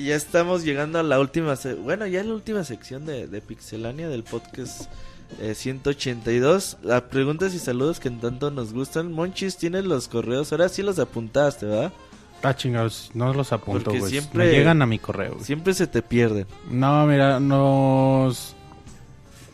Y 0.02 0.06
ya 0.06 0.16
estamos 0.16 0.64
llegando 0.64 0.98
a 0.98 1.04
la 1.04 1.20
última, 1.20 1.54
bueno, 1.84 2.08
ya 2.08 2.24
la 2.24 2.34
última 2.34 2.64
sección 2.64 3.06
de, 3.06 3.28
de 3.28 3.40
Pixelania 3.40 4.08
del 4.08 4.24
podcast 4.24 4.90
eh, 5.40 5.54
182. 5.54 6.78
Las 6.82 7.02
preguntas 7.02 7.54
y 7.54 7.60
saludos 7.60 8.00
que 8.00 8.10
tanto 8.10 8.50
nos 8.50 8.72
gustan. 8.72 9.12
Monchis, 9.12 9.56
tienes 9.58 9.84
los 9.84 10.08
correos, 10.08 10.50
ahora 10.50 10.68
sí 10.68 10.82
los 10.82 10.98
apuntaste, 10.98 11.66
¿verdad? 11.66 11.92
Ah, 12.42 12.56
chingados, 12.56 13.12
no 13.14 13.32
los 13.32 13.52
apunto, 13.52 13.84
Porque 13.84 14.00
güey. 14.00 14.10
siempre- 14.10 14.46
Me 14.46 14.50
llegan 14.50 14.82
a 14.82 14.86
mi 14.86 14.98
correo. 14.98 15.34
güey. 15.34 15.44
Siempre 15.44 15.72
se 15.72 15.86
te 15.86 16.02
pierden. 16.02 16.48
No, 16.68 17.06
mira, 17.06 17.38
nos... 17.38 18.56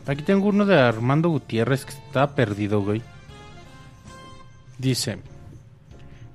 Aquí 0.07 0.23
tengo 0.23 0.47
uno 0.49 0.65
de 0.65 0.79
Armando 0.79 1.29
Gutiérrez 1.29 1.85
que 1.85 1.93
está 1.93 2.35
perdido, 2.35 2.81
güey. 2.81 3.03
Dice: 4.79 5.19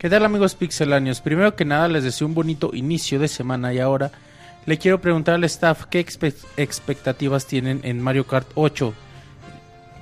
¿Qué 0.03 0.09
tal, 0.09 0.25
amigos 0.25 0.55
pixelanios? 0.55 1.21
Primero 1.21 1.55
que 1.55 1.63
nada, 1.63 1.87
les 1.87 2.03
deseo 2.03 2.27
un 2.27 2.33
bonito 2.33 2.71
inicio 2.73 3.19
de 3.19 3.29
semana 3.29 3.73
y 3.73 3.79
ahora 3.79 4.11
le 4.65 4.77
quiero 4.77 4.99
preguntar 4.99 5.35
al 5.35 5.45
staff 5.45 5.85
qué 5.85 6.05
expe- 6.05 6.35
expectativas 6.57 7.47
tienen 7.47 7.79
en 7.83 8.01
Mario 8.01 8.27
Kart 8.27 8.49
8. 8.55 8.93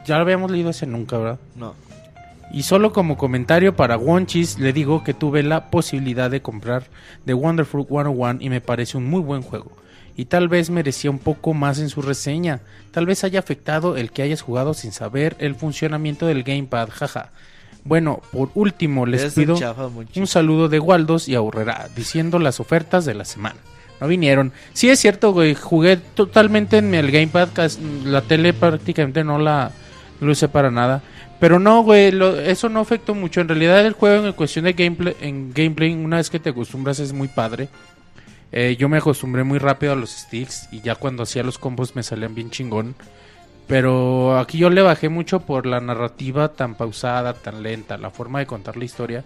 Ya 0.07 0.15
lo 0.15 0.23
habíamos 0.23 0.49
leído 0.49 0.71
ese 0.71 0.87
nunca, 0.87 1.19
¿verdad? 1.19 1.39
No. 1.55 1.75
Y 2.51 2.63
solo 2.63 2.93
como 2.93 3.15
comentario 3.15 3.75
para 3.75 3.95
Wonchis 3.95 4.57
le 4.57 4.73
digo 4.73 5.03
que 5.03 5.13
tuve 5.13 5.43
la 5.43 5.69
posibilidad 5.69 6.31
de 6.31 6.41
comprar 6.41 6.85
The 7.25 7.35
Wonderful 7.35 7.85
101 7.85 8.39
y 8.41 8.49
me 8.49 8.59
parece 8.59 8.97
un 8.97 9.05
muy 9.07 9.21
buen 9.21 9.43
juego. 9.43 9.71
Y 10.17 10.25
tal 10.25 10.49
vez 10.49 10.71
merecía 10.71 11.11
un 11.11 11.19
poco 11.19 11.53
más 11.53 11.77
en 11.77 11.89
su 11.89 12.01
reseña. 12.01 12.61
Tal 12.89 13.05
vez 13.05 13.23
haya 13.23 13.37
afectado 13.37 13.95
el 13.97 14.11
que 14.11 14.23
hayas 14.23 14.41
jugado 14.41 14.73
sin 14.73 14.93
saber 14.93 15.35
el 15.37 15.53
funcionamiento 15.53 16.25
del 16.25 16.41
gamepad, 16.41 16.89
jaja. 16.89 17.29
Bueno, 17.83 18.21
por 18.31 18.49
último 18.53 19.05
les 19.05 19.21
pido 19.41 19.55
un 20.19 20.27
saludo 20.27 20.69
de 20.69 20.79
Waldos 20.79 21.27
y 21.27 21.35
Aurrera 21.35 21.87
diciendo 21.95 22.37
las 22.39 22.59
ofertas 22.59 23.05
de 23.05 23.13
la 23.15 23.25
semana. 23.25 23.55
No 23.99 24.07
vinieron. 24.07 24.51
Sí 24.73 24.89
es 24.89 24.99
cierto, 24.99 25.31
güey, 25.33 25.53
jugué 25.55 25.97
totalmente 25.97 26.77
en 26.77 26.93
el 26.95 27.11
gamepad, 27.11 27.49
la 28.03 28.21
tele 28.21 28.53
prácticamente 28.53 29.23
no 29.23 29.37
la 29.39 29.71
lo 30.19 30.31
usé 30.31 30.47
para 30.47 30.69
nada. 30.71 31.01
Pero 31.39 31.59
no, 31.59 31.81
güey, 31.81 32.11
lo- 32.11 32.39
eso 32.39 32.69
no 32.69 32.79
afectó 32.81 33.15
mucho. 33.15 33.41
En 33.41 33.47
realidad 33.47 33.83
el 33.85 33.93
juego 33.93 34.27
en 34.27 34.33
cuestión 34.33 34.65
de 34.65 34.73
gameplay, 34.73 35.15
en 35.21 35.51
gameplay, 35.53 35.93
una 35.93 36.17
vez 36.17 36.29
que 36.29 36.39
te 36.39 36.49
acostumbras 36.51 36.99
es 36.99 37.13
muy 37.13 37.27
padre. 37.27 37.67
Eh, 38.51 38.75
yo 38.77 38.89
me 38.89 38.97
acostumbré 38.97 39.43
muy 39.43 39.57
rápido 39.57 39.93
a 39.93 39.95
los 39.95 40.11
sticks 40.11 40.67
y 40.71 40.81
ya 40.81 40.93
cuando 40.95 41.23
hacía 41.23 41.41
los 41.41 41.57
combos 41.57 41.95
me 41.95 42.03
salían 42.03 42.35
bien 42.35 42.51
chingón. 42.51 42.93
Pero 43.72 44.38
aquí 44.38 44.57
yo 44.57 44.69
le 44.69 44.81
bajé 44.81 45.07
mucho 45.07 45.39
por 45.39 45.65
la 45.65 45.80
narrativa 45.80 46.49
tan 46.49 46.76
pausada, 46.76 47.34
tan 47.34 47.64
lenta, 47.64 47.98
la 47.98 48.10
forma 48.10 48.39
de 48.39 48.45
contar 48.45 48.76
la 48.76 48.84
historia 48.84 49.23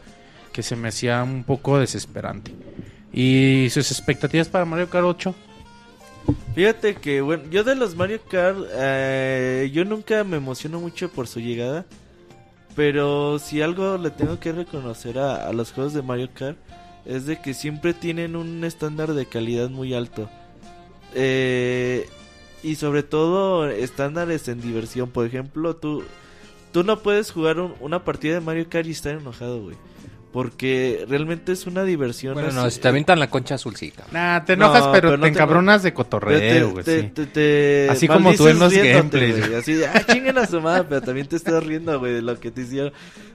que 0.54 0.62
se 0.62 0.76
me 0.76 0.90
hacía 0.90 1.24
un 1.24 1.44
poco 1.44 1.80
desesperante. 1.80 2.54
¿Y 3.12 3.70
sus 3.72 3.90
expectativas 3.90 4.48
para 4.48 4.64
Mario 4.64 4.88
Kart 4.88 5.04
8? 5.04 5.34
Fíjate 6.54 6.94
que, 6.94 7.22
bueno, 7.22 7.46
yo 7.50 7.64
de 7.64 7.74
los 7.74 7.96
Mario 7.96 8.20
Kart, 8.30 8.60
eh, 8.76 9.72
yo 9.74 9.84
nunca 9.84 10.24
me 10.24 10.38
emociono 10.38 10.80
mucho 10.80 11.10
por 11.10 11.28
su 11.28 11.40
llegada. 11.40 11.84
Pero 12.76 13.40
si 13.40 13.64
algo 13.64 13.98
le 13.98 14.12
tengo 14.12 14.40
que 14.40 14.52
reconocer 14.52 15.18
a, 15.18 15.48
a 15.48 15.54
los 15.54 15.72
juegos 15.72 15.96
de 15.96 16.04
Mario 16.04 16.30
Kart, 16.36 16.60
es 17.04 17.26
de 17.26 17.42
que 17.42 17.56
siempre 17.56 17.96
tienen 17.96 18.36
un 18.36 18.64
estándar 18.64 19.16
de 19.16 19.26
calidad 19.26 19.72
muy 19.72 19.96
alto. 19.96 20.30
Eh, 21.16 22.08
y 22.66 22.76
sobre 22.76 23.04
todo 23.04 23.70
estándares 23.70 24.48
en 24.48 24.62
diversión. 24.62 25.10
Por 25.10 25.26
ejemplo, 25.26 25.76
tú, 25.76 26.04
tú 26.72 26.84
no 26.84 27.00
puedes 27.00 27.32
jugar 27.32 27.60
un- 27.60 27.74
una 27.80 28.04
partida 28.04 28.34
de 28.36 28.42
Mario 28.42 28.68
Kart 28.70 28.88
y 28.88 28.92
estar 28.92 29.16
enojado, 29.16 29.62
güey. 29.62 29.76
Porque 30.36 31.06
realmente 31.08 31.54
es 31.54 31.66
una 31.66 31.86
diversión. 31.86 32.34
Bueno, 32.34 32.50
así- 32.50 32.58
no, 32.58 32.70
si 32.70 32.82
te 32.82 32.90
avientan 32.90 33.20
la 33.22 33.30
concha 33.30 33.56
azul, 33.56 33.74
sí, 33.78 33.92
cabrón. 33.92 34.14
Nah, 34.16 34.44
te 34.44 34.52
enojas, 34.54 34.84
No, 34.86 34.92
pero, 34.92 35.08
pero 35.12 35.18
no 35.18 35.24
te 35.24 35.32
te 35.32 35.34
encabronas 35.38 35.82
de 35.82 35.94
cotorreo, 35.94 36.72
güey. 36.72 36.84
te- 36.84 37.02
sí. 37.04 37.08
te- 37.14 37.26
te 37.26 37.88
Así 37.90 38.06
como 38.06 38.34
tú 38.34 38.50
en 38.50 38.60
los 38.60 38.74
gameplays. 38.74 39.50
Así 39.54 39.76
de, 39.76 39.88
ah, 39.88 40.06
chinguen 40.06 40.38
a 40.38 40.46
su 40.46 40.60
madre, 40.60 40.84
pero 40.90 41.00
también 41.02 41.28
te 41.28 41.38
estás 41.38 41.64
riendo, 41.64 41.98
güey, 42.00 42.12
de 42.16 42.22
lo 42.22 42.38
que 42.38 42.52
te 42.52 42.64
hicieron. 42.64 42.92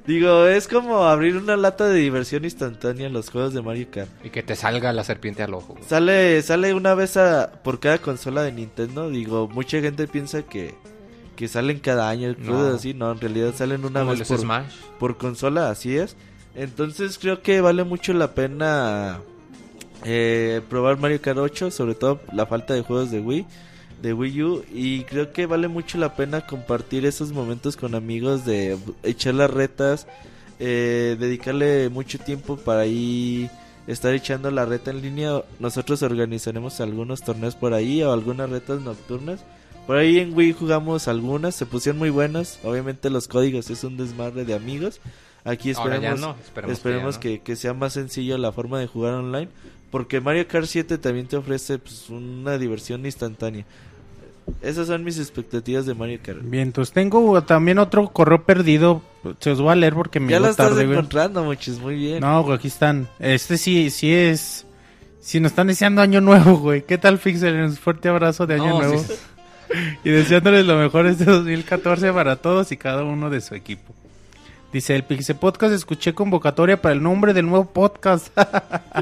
Digo, 0.06 0.44
es 0.44 0.68
como 0.68 1.04
abrir 1.04 1.38
una 1.38 1.56
lata 1.56 1.86
de 1.88 1.98
diversión 1.98 2.44
instantánea 2.44 3.06
en 3.06 3.14
los 3.14 3.30
juegos 3.30 3.54
de 3.54 3.62
Mario 3.62 3.86
Kart. 3.90 4.10
Y 4.22 4.28
que 4.28 4.42
te 4.42 4.54
salga 4.54 4.92
la 4.92 5.02
serpiente 5.02 5.42
al 5.42 5.54
ojo. 5.54 5.72
güey. 5.72 5.84
Sale, 5.88 6.42
sale 6.42 6.74
una 6.74 6.94
vez 6.94 7.16
a, 7.16 7.50
por 7.64 7.80
cada 7.80 7.96
consola 7.96 8.42
de 8.42 8.52
Nintendo. 8.52 9.08
Digo, 9.08 9.48
mucha 9.48 9.80
gente 9.80 10.06
piensa 10.06 10.42
que, 10.42 10.74
que 11.34 11.48
salen 11.48 11.78
cada 11.78 12.10
año, 12.10 12.34
No. 12.38 12.52
cosas 12.52 12.74
así. 12.74 12.92
No, 12.92 13.10
en 13.10 13.20
realidad 13.22 13.54
salen 13.56 13.86
una 13.86 14.04
vez 14.04 14.28
por, 14.28 14.38
Smash. 14.38 14.74
por 14.98 15.16
consola, 15.16 15.70
así 15.70 15.96
es. 15.96 16.14
Entonces 16.54 17.18
creo 17.18 17.42
que 17.42 17.60
vale 17.60 17.84
mucho 17.84 18.12
la 18.12 18.34
pena 18.34 19.20
eh, 20.04 20.60
probar 20.68 20.98
Mario 20.98 21.20
Kart 21.20 21.38
8, 21.38 21.70
sobre 21.70 21.94
todo 21.94 22.20
la 22.32 22.46
falta 22.46 22.74
de 22.74 22.82
juegos 22.82 23.10
de 23.10 23.20
Wii, 23.20 23.46
de 24.02 24.12
Wii 24.12 24.42
U, 24.42 24.64
y 24.72 25.04
creo 25.04 25.32
que 25.32 25.46
vale 25.46 25.68
mucho 25.68 25.98
la 25.98 26.16
pena 26.16 26.46
compartir 26.46 27.04
esos 27.06 27.32
momentos 27.32 27.76
con 27.76 27.94
amigos 27.94 28.44
de 28.44 28.78
echar 29.02 29.34
las 29.34 29.50
retas, 29.50 30.06
eh, 30.58 31.16
dedicarle 31.18 31.88
mucho 31.88 32.18
tiempo 32.18 32.56
para 32.56 32.80
ahí 32.80 33.50
estar 33.86 34.14
echando 34.14 34.50
la 34.50 34.64
reta 34.64 34.90
en 34.90 35.02
línea. 35.02 35.42
Nosotros 35.58 36.02
organizaremos 36.02 36.80
algunos 36.80 37.22
torneos 37.22 37.54
por 37.54 37.74
ahí 37.74 38.02
o 38.02 38.12
algunas 38.12 38.50
retas 38.50 38.80
nocturnas. 38.80 39.40
Por 39.86 39.96
ahí 39.96 40.18
en 40.18 40.36
Wii 40.36 40.52
jugamos 40.52 41.08
algunas, 41.08 41.54
se 41.54 41.66
pusieron 41.66 41.98
muy 41.98 42.10
buenas. 42.10 42.58
Obviamente 42.62 43.10
los 43.10 43.28
códigos 43.28 43.70
es 43.70 43.84
un 43.84 43.96
desmadre 43.96 44.44
de 44.44 44.54
amigos. 44.54 45.00
Aquí 45.44 45.72
Ahora 45.72 45.98
ya 45.98 46.10
esperemos, 46.10 46.20
no, 46.20 46.36
esperemos, 46.42 46.72
esperemos 46.76 47.18
que 47.18 47.30
ya 47.30 47.38
que, 47.38 47.42
que 47.42 47.56
sea 47.56 47.72
más 47.74 47.94
sencillo 47.94 48.36
la 48.38 48.52
forma 48.52 48.78
de 48.78 48.86
jugar 48.86 49.14
online. 49.14 49.48
Porque 49.90 50.20
Mario 50.20 50.46
Kart 50.46 50.66
7 50.66 50.98
también 50.98 51.26
te 51.26 51.36
ofrece 51.36 51.78
pues, 51.78 52.08
una 52.10 52.58
diversión 52.58 53.04
instantánea. 53.04 53.64
Esas 54.62 54.88
son 54.88 55.04
mis 55.04 55.18
expectativas 55.18 55.86
de 55.86 55.94
Mario 55.94 56.18
Kart. 56.22 56.40
Bien, 56.42 56.64
entonces 56.64 56.92
tengo 56.92 57.42
también 57.44 57.78
otro 57.78 58.08
correo 58.08 58.44
perdido. 58.44 59.02
Se 59.38 59.50
os 59.50 59.60
voy 59.60 59.72
a 59.72 59.76
leer 59.76 59.94
porque 59.94 60.20
me 60.20 60.30
Ya 60.30 60.40
lo 60.40 60.48
estás 60.48 60.70
tarde, 60.70 60.84
encontrando, 60.84 61.44
muchos, 61.44 61.78
muy 61.78 61.96
bien. 61.96 62.20
No, 62.20 62.42
güey, 62.42 62.56
aquí 62.56 62.68
están. 62.68 63.08
Este 63.18 63.58
sí, 63.58 63.90
sí 63.90 64.12
es. 64.12 64.66
Si 65.20 65.38
nos 65.40 65.52
están 65.52 65.66
deseando 65.66 66.00
año 66.02 66.20
nuevo, 66.20 66.58
güey. 66.58 66.82
¿Qué 66.82 66.98
tal, 66.98 67.18
Pixel? 67.18 67.54
Un 67.62 67.76
fuerte 67.76 68.08
abrazo 68.08 68.46
de 68.46 68.54
año 68.54 68.68
No, 68.68 68.78
nuevo. 68.78 68.98
sí. 68.98 69.12
Y 70.02 70.10
deseándoles 70.10 70.66
lo 70.66 70.76
mejor 70.76 71.06
este 71.06 71.24
2014 71.24 72.12
para 72.12 72.34
todos 72.34 72.72
y 72.72 72.76
cada 72.76 73.04
uno 73.04 73.30
de 73.30 73.40
su 73.40 73.54
equipo. 73.54 73.94
Dice 74.72 74.94
el 74.94 75.02
Pixel 75.02 75.36
Podcast, 75.36 75.74
escuché 75.74 76.14
convocatoria 76.14 76.80
para 76.80 76.94
el 76.94 77.02
nombre 77.02 77.34
del 77.34 77.46
nuevo 77.46 77.64
podcast. 77.64 78.28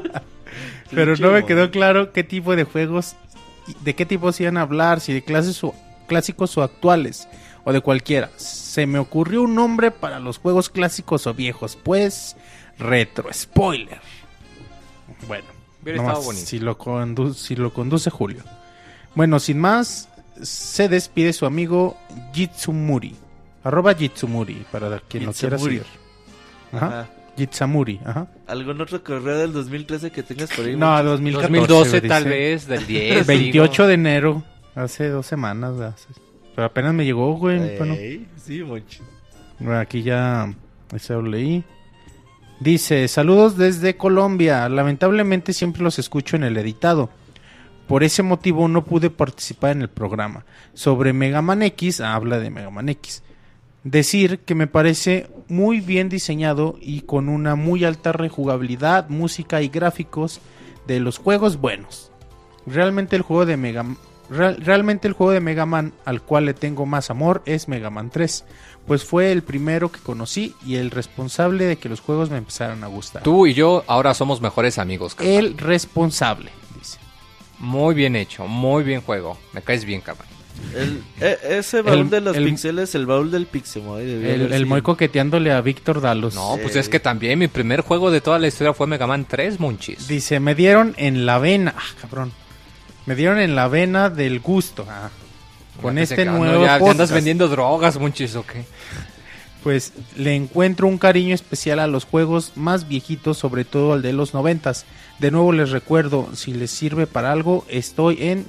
Pero 0.90 1.14
no 1.16 1.32
me 1.32 1.44
quedó 1.44 1.70
claro 1.70 2.12
qué 2.12 2.24
tipo 2.24 2.56
de 2.56 2.64
juegos, 2.64 3.16
de 3.80 3.94
qué 3.94 4.06
tipos 4.06 4.40
iban 4.40 4.56
a 4.56 4.62
hablar, 4.62 5.00
si 5.00 5.12
de 5.12 5.22
clases 5.22 5.62
o, 5.62 5.74
clásicos 6.06 6.56
o 6.56 6.62
actuales, 6.62 7.28
o 7.64 7.72
de 7.74 7.82
cualquiera. 7.82 8.30
Se 8.36 8.86
me 8.86 8.98
ocurrió 8.98 9.42
un 9.42 9.54
nombre 9.54 9.90
para 9.90 10.20
los 10.20 10.38
juegos 10.38 10.70
clásicos 10.70 11.26
o 11.26 11.34
viejos, 11.34 11.76
pues 11.76 12.36
retro 12.78 13.28
spoiler. 13.30 14.00
Bueno, 15.26 15.46
nomás 15.84 16.24
si 16.34 16.60
lo, 16.60 16.78
si 17.34 17.56
lo 17.56 17.74
conduce 17.74 18.08
Julio. 18.08 18.42
Bueno, 19.14 19.38
sin 19.38 19.58
más, 19.58 20.08
se 20.40 20.88
despide 20.88 21.34
su 21.34 21.44
amigo 21.44 21.98
Jitsumuri. 22.32 23.14
Arroba 23.64 23.94
Jitsumuri, 23.94 24.64
para 24.70 25.00
quien 25.00 25.26
lo 25.26 25.32
quiera 25.32 25.58
seguir. 25.58 25.82
Ajá. 26.72 26.86
Ajá. 26.86 27.08
Jitsamuri, 27.36 28.00
ajá. 28.04 28.26
¿Algún 28.48 28.80
otro 28.80 29.02
correo 29.04 29.38
del 29.38 29.52
2013 29.52 30.10
que 30.10 30.22
tengas 30.24 30.50
por 30.50 30.64
ahí? 30.64 30.74
No, 30.76 30.86
Monchis? 30.88 31.04
2014. 31.06 31.58
2012 31.58 32.00
tal 32.08 32.24
vez, 32.24 32.66
del 32.66 32.86
10. 32.86 33.26
28 33.26 33.72
digo. 33.72 33.86
de 33.88 33.94
enero, 33.94 34.42
hace 34.74 35.08
dos 35.08 35.26
semanas. 35.26 35.78
hace- 35.80 36.08
Pero 36.56 36.66
apenas 36.66 36.94
me 36.94 37.04
llegó, 37.04 37.32
güey. 37.34 37.60
Ey, 37.60 37.78
Bueno, 37.78 37.94
Sí, 38.36 38.62
Monchis. 38.64 39.02
bueno, 39.60 39.78
aquí 39.78 40.02
ya 40.02 40.52
ese 40.92 41.12
lo 41.14 41.22
leí. 41.22 41.62
Dice, 42.60 43.06
saludos 43.06 43.56
desde 43.56 43.96
Colombia. 43.96 44.68
Lamentablemente 44.68 45.52
siempre 45.52 45.82
los 45.82 45.98
escucho 46.00 46.34
en 46.34 46.42
el 46.42 46.56
editado. 46.56 47.08
Por 47.86 48.02
ese 48.02 48.22
motivo 48.24 48.66
no 48.66 48.84
pude 48.84 49.10
participar 49.10 49.70
en 49.72 49.82
el 49.82 49.88
programa. 49.88 50.44
Sobre 50.74 51.12
Mega 51.12 51.40
Man 51.40 51.62
X, 51.62 52.00
habla 52.00 52.38
de 52.40 52.50
Mega 52.50 52.70
Man 52.70 52.88
X. 52.88 53.22
Decir 53.90 54.40
que 54.40 54.54
me 54.54 54.66
parece 54.66 55.28
muy 55.48 55.80
bien 55.80 56.10
diseñado 56.10 56.76
y 56.80 57.00
con 57.02 57.30
una 57.30 57.54
muy 57.54 57.84
alta 57.86 58.12
rejugabilidad, 58.12 59.08
música 59.08 59.62
y 59.62 59.68
gráficos 59.68 60.40
de 60.86 61.00
los 61.00 61.16
juegos 61.16 61.58
buenos. 61.58 62.12
Realmente 62.66 63.16
el 63.16 63.22
juego 63.22 63.46
de 63.46 63.56
Mega 63.56 63.86
real- 64.28 64.58
realmente 64.62 65.08
el 65.08 65.14
juego 65.14 65.32
de 65.32 65.40
Mega 65.40 65.64
Man 65.64 65.94
al 66.04 66.20
cual 66.20 66.44
le 66.44 66.52
tengo 66.52 66.84
más 66.84 67.08
amor 67.08 67.42
es 67.46 67.66
Mega 67.66 67.88
Man 67.88 68.10
3, 68.10 68.44
pues 68.86 69.04
fue 69.04 69.32
el 69.32 69.42
primero 69.42 69.90
que 69.90 70.00
conocí 70.00 70.54
y 70.66 70.74
el 70.76 70.90
responsable 70.90 71.64
de 71.64 71.76
que 71.76 71.88
los 71.88 72.00
juegos 72.00 72.28
me 72.28 72.36
empezaran 72.36 72.84
a 72.84 72.88
gustar. 72.88 73.22
Tú 73.22 73.46
y 73.46 73.54
yo 73.54 73.84
ahora 73.86 74.12
somos 74.12 74.42
mejores 74.42 74.76
amigos. 74.78 75.16
El 75.18 75.56
responsable, 75.56 76.50
dice. 76.78 76.98
Muy 77.58 77.94
bien 77.94 78.16
hecho, 78.16 78.46
muy 78.46 78.82
bien 78.84 79.00
juego. 79.00 79.38
Me 79.54 79.62
caes 79.62 79.86
bien, 79.86 80.02
cabrón. 80.02 80.26
El, 80.74 81.02
e- 81.20 81.38
ese 81.58 81.82
baúl 81.82 81.98
El- 82.00 82.10
de 82.10 82.20
los 82.20 82.36
el- 82.36 82.44
pixeles, 82.44 82.94
el 82.94 83.06
baúl 83.06 83.30
del 83.30 83.46
Pixemoy. 83.46 84.02
El, 84.02 84.52
el 84.52 84.66
muy 84.66 84.82
coqueteándole 84.82 85.52
a 85.52 85.60
Víctor 85.60 86.00
Dalos. 86.00 86.34
No, 86.34 86.56
pues 86.62 86.76
es 86.76 86.88
que 86.88 87.00
también 87.00 87.38
mi 87.38 87.48
primer 87.48 87.80
juego 87.80 88.10
de 88.10 88.20
toda 88.20 88.38
la 88.38 88.48
historia 88.48 88.74
fue 88.74 88.86
Mega 88.86 89.06
Man 89.06 89.24
3, 89.28 89.60
monchis. 89.60 90.08
Dice, 90.08 90.40
me 90.40 90.54
dieron 90.54 90.94
en 90.98 91.26
la 91.26 91.38
vena. 91.38 91.74
Ah, 91.76 91.82
cabrón. 92.00 92.32
Me 93.06 93.14
dieron 93.14 93.38
en 93.40 93.56
la 93.56 93.68
vena 93.68 94.10
del 94.10 94.40
gusto. 94.40 94.86
Ah. 94.88 95.10
Con 95.80 95.96
este 95.96 96.24
nuevo 96.24 96.64
ya, 96.64 96.72
ya 96.72 96.78
podcast, 96.78 96.90
andas 96.92 97.12
vendiendo 97.12 97.48
drogas, 97.48 97.98
monchis, 97.98 98.34
¿o 98.36 98.44
qué? 98.44 98.64
pues 99.62 99.92
le 100.16 100.34
encuentro 100.34 100.86
un 100.86 100.98
cariño 100.98 101.34
especial 101.34 101.80
a 101.80 101.86
los 101.88 102.04
juegos 102.04 102.52
más 102.54 102.88
viejitos, 102.88 103.38
sobre 103.38 103.64
todo 103.64 103.92
al 103.92 104.02
de 104.02 104.12
los 104.12 104.32
noventas. 104.32 104.86
De 105.18 105.30
nuevo 105.30 105.52
les 105.52 105.70
recuerdo, 105.70 106.28
si 106.34 106.52
les 106.54 106.70
sirve 106.70 107.06
para 107.06 107.32
algo, 107.32 107.64
estoy 107.68 108.18
en 108.20 108.46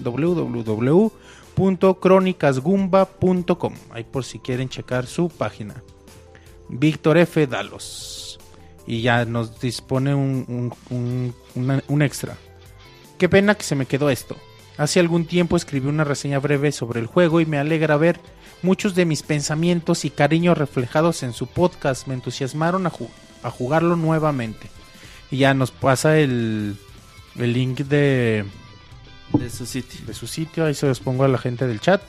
www.cronicasgumba.com. 1.59 3.73
Ahí 3.91 4.03
por 4.03 4.23
si 4.25 4.39
quieren 4.39 4.69
checar 4.69 5.05
su 5.07 5.29
página. 5.29 5.83
Víctor 6.69 7.17
F. 7.17 7.47
Dalos. 7.47 8.39
Y 8.87 9.01
ya 9.01 9.25
nos 9.25 9.59
dispone 9.59 10.15
un, 10.15 10.73
un- 10.89 12.01
extra. 12.01 12.37
Qué 13.17 13.27
pena 13.29 13.55
que 13.55 13.63
se 13.63 13.75
me 13.75 13.85
quedó 13.85 14.09
esto. 14.09 14.35
Hace 14.77 14.99
algún 14.99 15.25
tiempo 15.25 15.57
escribí 15.57 15.87
una 15.89 16.03
reseña 16.05 16.39
breve 16.39 16.71
sobre 16.71 17.01
el 17.01 17.05
juego 17.07 17.41
y 17.41 17.45
me 17.45 17.57
alegra 17.57 17.97
ver 17.97 18.19
muchos 18.61 18.95
de 18.95 19.05
mis 19.05 19.23
pensamientos 19.23 20.05
y 20.05 20.09
cariños 20.09 20.57
reflejados 20.57 21.21
en 21.23 21.33
su 21.33 21.47
podcast. 21.47 22.07
Me 22.07 22.13
entusiasmaron 22.13 22.87
a, 22.87 22.91
a 23.43 23.51
jugarlo 23.51 23.95
nuevamente. 23.97 24.69
Y 25.31 25.39
ya 25.39 25.53
nos 25.53 25.71
pasa 25.71 26.17
el, 26.17 26.77
el 27.37 27.53
link 27.53 27.79
de, 27.81 28.45
De 29.33 29.49
su 29.49 29.65
sitio. 29.65 29.99
de 30.05 30.13
su 30.13 30.27
sitio. 30.27 30.65
Ahí 30.65 30.73
se 30.73 30.87
los 30.87 30.99
pongo 30.99 31.23
a 31.23 31.27
la 31.27 31.37
gente 31.37 31.67
del 31.67 31.79
chat. 31.79 32.01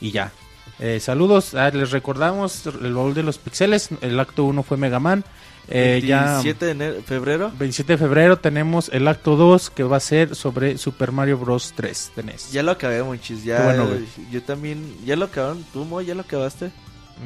Y 0.00 0.10
ya. 0.10 0.32
Eh, 0.80 0.98
saludos. 1.00 1.54
Ah, 1.54 1.70
les 1.72 1.90
recordamos 1.92 2.66
el 2.66 2.94
baúl 2.94 3.14
de 3.14 3.22
los 3.22 3.38
pixeles. 3.38 3.90
El 4.00 4.18
acto 4.18 4.44
1 4.44 4.62
fue 4.62 4.76
Mega 4.76 4.98
Man. 4.98 5.24
Eh, 5.68 6.02
ya 6.04 6.40
27 6.42 6.66
de 6.66 6.70
enero- 6.72 7.02
febrero. 7.06 7.52
27 7.58 7.92
de 7.94 7.98
febrero 7.98 8.38
tenemos 8.38 8.90
el 8.92 9.08
acto 9.08 9.36
2 9.36 9.70
que 9.70 9.82
va 9.82 9.96
a 9.96 10.00
ser 10.00 10.34
sobre 10.34 10.76
Super 10.76 11.10
Mario 11.12 11.38
Bros. 11.38 11.72
3 11.74 12.12
de 12.16 12.22
NES. 12.24 12.52
Ya 12.52 12.62
lo 12.62 12.72
acabé, 12.72 13.02
monchis. 13.02 13.44
Ya, 13.44 13.62
bueno, 13.64 13.88
yo 14.30 14.42
también. 14.42 14.94
¿Ya 15.06 15.16
lo 15.16 15.26
acabaron? 15.26 15.64
¿Tú, 15.72 15.84
Moy, 15.84 16.04
ya 16.06 16.14
lo 16.14 16.20
acabaste? 16.22 16.70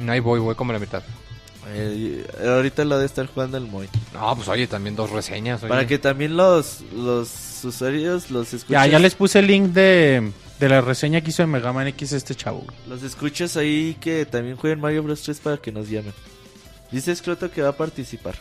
Ahí 0.07 0.19
voy, 0.21 0.39
voy 0.39 0.55
como 0.55 0.71
la 0.71 0.79
mitad. 0.79 1.03
Eh, 1.71 2.25
ahorita 2.47 2.85
lo 2.85 2.97
de 2.97 3.05
estar 3.05 3.27
jugando 3.27 3.57
el 3.57 3.65
Moy. 3.65 3.89
No, 4.13 4.35
pues 4.35 4.47
oye, 4.47 4.67
también 4.67 4.95
dos 4.95 5.09
reseñas. 5.09 5.61
oye. 5.61 5.69
Para 5.69 5.85
que 5.85 5.99
también 5.99 6.37
los, 6.37 6.81
los 6.95 7.27
usuarios 7.65 8.31
los 8.31 8.47
escuches. 8.53 8.69
Ya, 8.69 8.85
ya 8.87 8.99
les 8.99 9.15
puse 9.15 9.39
el 9.39 9.47
link 9.47 9.67
de, 9.71 10.31
de 10.59 10.69
la 10.69 10.81
reseña 10.81 11.21
que 11.21 11.29
hizo 11.29 11.43
de 11.43 11.47
Mega 11.47 11.71
Man 11.73 11.87
X 11.87 12.11
este 12.13 12.35
chavo. 12.35 12.65
Los 12.87 13.03
escuches 13.03 13.57
ahí 13.57 13.97
que 13.99 14.25
también 14.25 14.55
jueguen 14.57 14.79
Mario 14.79 15.03
Bros 15.03 15.21
3 15.21 15.39
para 15.39 15.57
que 15.57 15.71
nos 15.71 15.89
llamen. 15.89 16.13
Dice 16.91 17.15
Scroto 17.15 17.51
que 17.51 17.61
va 17.61 17.69
a 17.69 17.77
participar. 17.77 18.35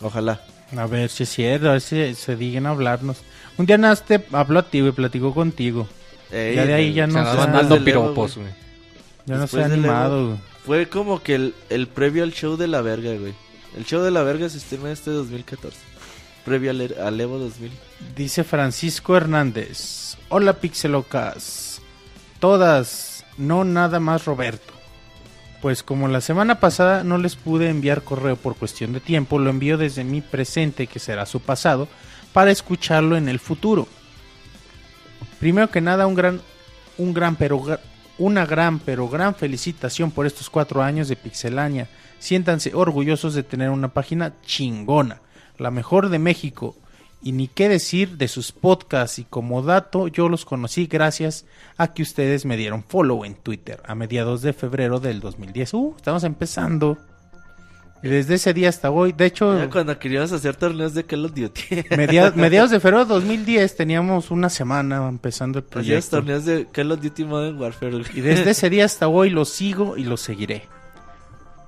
Ojalá. 0.00 0.40
A 0.76 0.86
ver 0.86 1.08
si 1.08 1.22
es 1.22 1.28
cierto, 1.30 1.68
a 1.68 1.72
ver 1.72 1.80
si 1.80 2.14
se 2.14 2.36
digan 2.36 2.66
a 2.66 2.70
hablarnos. 2.70 3.18
Un 3.56 3.66
día 3.66 3.78
Naste 3.78 4.24
habló 4.32 4.58
a 4.60 4.62
ti, 4.68 4.80
güey, 4.80 4.92
platicó 4.92 5.32
contigo. 5.32 5.88
Ey, 6.30 6.56
Ya 6.56 6.66
de 6.66 6.74
ahí 6.74 6.92
ya 6.92 7.06
Se 7.06 7.12
no 7.12 7.84
piropos, 7.84 8.34
güey. 8.36 8.48
güey. 8.48 8.58
Ya 9.26 9.36
no 9.36 9.46
se 9.46 9.62
ha 9.62 9.66
animado, 9.66 10.26
güey. 10.28 10.38
Fue 10.66 10.88
como 10.88 11.22
que 11.22 11.34
el, 11.34 11.54
el 11.70 11.86
previo 11.86 12.24
al 12.24 12.32
show 12.32 12.56
de 12.56 12.66
la 12.66 12.80
verga, 12.82 13.12
güey. 13.14 13.34
El 13.76 13.84
show 13.84 14.02
de 14.02 14.10
la 14.10 14.22
verga 14.22 14.48
se 14.48 14.58
estrena 14.58 14.90
este 14.90 15.10
2014. 15.10 15.76
Previo 16.44 16.70
al, 16.70 17.20
Evo 17.20 17.38
2000. 17.38 17.70
Dice 18.14 18.44
Francisco 18.44 19.16
Hernández. 19.16 20.16
Hola 20.28 20.54
Pixelocas. 20.54 21.80
Todas, 22.38 23.24
no 23.38 23.64
nada 23.64 23.98
más 23.98 24.26
Roberto. 24.26 24.74
Pues 25.62 25.82
como 25.82 26.08
la 26.08 26.20
semana 26.20 26.60
pasada 26.60 27.02
no 27.04 27.16
les 27.16 27.36
pude 27.36 27.70
enviar 27.70 28.02
correo 28.02 28.36
por 28.36 28.56
cuestión 28.56 28.92
de 28.92 29.00
tiempo, 29.00 29.38
lo 29.38 29.48
envío 29.48 29.78
desde 29.78 30.04
mi 30.04 30.20
presente, 30.20 30.86
que 30.86 30.98
será 30.98 31.24
su 31.24 31.40
pasado, 31.40 31.88
para 32.34 32.50
escucharlo 32.50 33.16
en 33.16 33.30
el 33.30 33.38
futuro. 33.38 33.88
Primero 35.40 35.70
que 35.70 35.80
nada, 35.80 36.06
un 36.06 36.14
gran, 36.14 36.42
un 36.98 37.14
gran 37.14 37.36
pero 37.36 37.62
una 38.18 38.46
gran 38.46 38.78
pero 38.78 39.08
gran 39.08 39.34
felicitación 39.34 40.10
por 40.10 40.26
estos 40.26 40.50
cuatro 40.50 40.82
años 40.82 41.08
de 41.08 41.16
Pixelania. 41.16 41.88
Siéntanse 42.18 42.74
orgullosos 42.74 43.34
de 43.34 43.42
tener 43.42 43.70
una 43.70 43.88
página 43.88 44.34
chingona, 44.42 45.20
la 45.58 45.70
mejor 45.70 46.08
de 46.08 46.18
México. 46.18 46.76
Y 47.22 47.32
ni 47.32 47.48
qué 47.48 47.70
decir 47.70 48.18
de 48.18 48.28
sus 48.28 48.52
podcasts 48.52 49.18
y 49.18 49.24
como 49.24 49.62
dato 49.62 50.08
yo 50.08 50.28
los 50.28 50.44
conocí 50.44 50.86
gracias 50.86 51.46
a 51.78 51.94
que 51.94 52.02
ustedes 52.02 52.44
me 52.44 52.58
dieron 52.58 52.84
follow 52.84 53.24
en 53.24 53.34
Twitter 53.34 53.80
a 53.86 53.94
mediados 53.94 54.42
de 54.42 54.52
febrero 54.52 55.00
del 55.00 55.20
2010. 55.20 55.72
Uh, 55.72 55.94
estamos 55.96 56.22
empezando. 56.24 56.98
Y 58.02 58.08
desde 58.08 58.34
ese 58.34 58.52
día 58.52 58.68
hasta 58.68 58.90
hoy, 58.90 59.12
de 59.12 59.24
hecho, 59.24 59.56
Era 59.56 59.70
cuando 59.70 59.98
queríamos 59.98 60.30
hacer 60.32 60.54
torneos 60.56 60.92
de 60.92 61.04
Call 61.04 61.24
of 61.24 61.32
Duty. 61.34 61.62
media- 61.96 62.30
mediados 62.36 62.70
de 62.70 62.78
febrero 62.78 63.06
de 63.06 63.14
2010 63.14 63.74
teníamos 63.74 64.30
una 64.30 64.50
semana 64.50 65.08
empezando 65.08 65.58
el 65.60 65.64
Hacíamos 65.64 65.86
proyecto. 65.86 66.16
torneos 66.18 66.44
de 66.44 66.66
Call 66.70 66.92
of 66.92 67.00
Duty 67.00 67.24
Modern 67.24 67.58
Warfare. 67.58 68.02
Y 68.12 68.20
desde 68.20 68.50
ese 68.50 68.68
día 68.68 68.84
hasta 68.84 69.08
hoy 69.08 69.30
lo 69.30 69.46
sigo 69.46 69.96
y 69.96 70.04
lo 70.04 70.18
seguiré. 70.18 70.68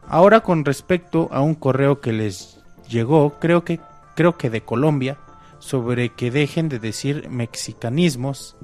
Ahora 0.07 0.41
con 0.41 0.67
respecto 0.67 1.31
a 1.33 1.41
un 1.41 1.55
correo 1.55 2.03
que 2.03 2.13
les 2.13 2.56
llegó, 2.89 3.39
creo 3.39 3.65
que 3.65 3.81
creo 4.15 4.37
que 4.37 4.51
de 4.51 4.63
Colombia, 4.63 5.19
sobre 5.59 6.09
que 6.09 6.31
dejen 6.31 6.69
de 6.69 6.79
decir 6.79 7.29
mexicanismos, 7.29 8.57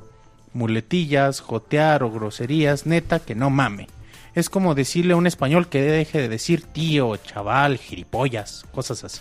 muletillas, 0.53 1.41
jotear 1.41 2.03
o 2.03 2.11
groserías, 2.11 2.87
neta 2.87 3.21
que 3.21 3.35
no 3.35 3.51
mame. 3.51 3.89
Es 4.35 4.49
como 4.49 4.75
decirle 4.75 5.13
a 5.13 5.17
un 5.17 5.27
español 5.27 5.69
que 5.69 5.83
deje 5.83 6.21
de 6.21 6.29
decir 6.29 6.63
tío, 6.63 7.17
chaval, 7.17 7.79
gilipollas, 7.79 8.65
cosas 8.73 9.05
así. 9.05 9.21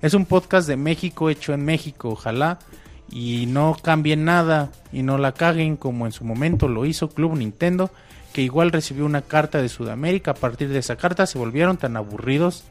Es 0.00 0.14
un 0.14 0.26
podcast 0.26 0.68
de 0.68 0.76
México 0.76 1.28
hecho 1.28 1.52
en 1.52 1.64
México, 1.64 2.10
ojalá 2.10 2.58
y 3.10 3.46
no 3.46 3.76
cambien 3.80 4.24
nada 4.24 4.70
y 4.92 5.02
no 5.02 5.18
la 5.18 5.32
caguen 5.32 5.76
como 5.76 6.06
en 6.06 6.12
su 6.12 6.24
momento 6.24 6.68
lo 6.68 6.86
hizo 6.86 7.08
Club 7.08 7.36
Nintendo, 7.36 7.90
que 8.32 8.42
igual 8.42 8.72
recibió 8.72 9.06
una 9.06 9.22
carta 9.22 9.60
de 9.60 9.68
Sudamérica. 9.68 10.32
A 10.32 10.34
partir 10.34 10.68
de 10.68 10.78
esa 10.78 10.96
carta 10.96 11.26
se 11.26 11.38
volvieron 11.38 11.76
tan 11.76 11.96
aburridos, 11.96 12.64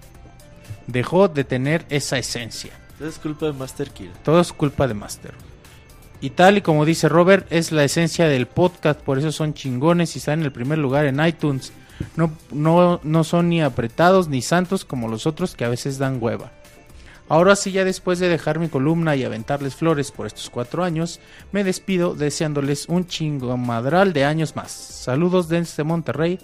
dejó 0.87 1.27
de 1.27 1.43
tener 1.43 1.85
esa 1.89 2.17
esencia. 2.17 2.71
Eso 2.97 3.07
es 3.07 3.19
culpa 3.19 3.47
de 3.47 3.53
Master 3.53 3.89
Kill. 3.89 4.11
Todo 4.23 4.39
es 4.39 4.53
culpa 4.53 4.87
de 4.87 4.93
Master. 4.93 5.33
Y 6.21 6.29
tal 6.29 6.57
y 6.57 6.61
como 6.61 6.85
dice 6.85 7.09
Robert, 7.09 7.47
es 7.49 7.71
la 7.71 7.83
esencia 7.83 8.27
del 8.27 8.47
podcast, 8.47 8.99
por 9.01 9.17
eso 9.17 9.31
son 9.31 9.53
chingones 9.53 10.15
y 10.15 10.19
están 10.19 10.39
en 10.39 10.45
el 10.45 10.51
primer 10.53 10.77
lugar 10.77 11.05
en 11.05 11.23
iTunes. 11.25 11.73
No, 12.15 12.31
no, 12.51 13.01
no 13.03 13.23
son 13.23 13.49
ni 13.49 13.61
apretados 13.61 14.29
ni 14.29 14.41
santos 14.41 14.85
como 14.85 15.09
los 15.09 15.27
otros 15.27 15.55
que 15.55 15.65
a 15.65 15.69
veces 15.69 15.97
dan 15.97 16.19
hueva. 16.21 16.51
Ahora 17.29 17.55
sí, 17.55 17.71
ya 17.71 17.83
después 17.83 18.19
de 18.19 18.29
dejar 18.29 18.59
mi 18.59 18.67
columna 18.67 19.15
y 19.15 19.23
aventarles 19.23 19.75
flores 19.75 20.11
por 20.11 20.27
estos 20.27 20.49
cuatro 20.49 20.83
años, 20.83 21.19
me 21.51 21.63
despido 21.63 22.15
deseándoles 22.15 22.87
un 22.89 23.07
chingomadral 23.07 24.13
de 24.13 24.25
años 24.25 24.55
más. 24.55 24.71
Saludos 24.71 25.49
desde 25.49 25.83
Monterrey. 25.83 26.39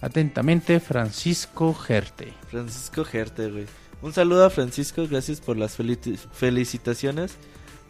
Atentamente, 0.00 0.78
Francisco 0.80 1.74
Gerte. 1.74 2.32
Francisco 2.50 3.04
Gerte, 3.04 3.50
güey. 3.50 3.64
Un 4.02 4.12
saludo 4.12 4.44
a 4.44 4.50
Francisco, 4.50 5.06
gracias 5.08 5.40
por 5.40 5.56
las 5.56 5.78
felici- 5.78 6.18
felicitaciones. 6.32 7.34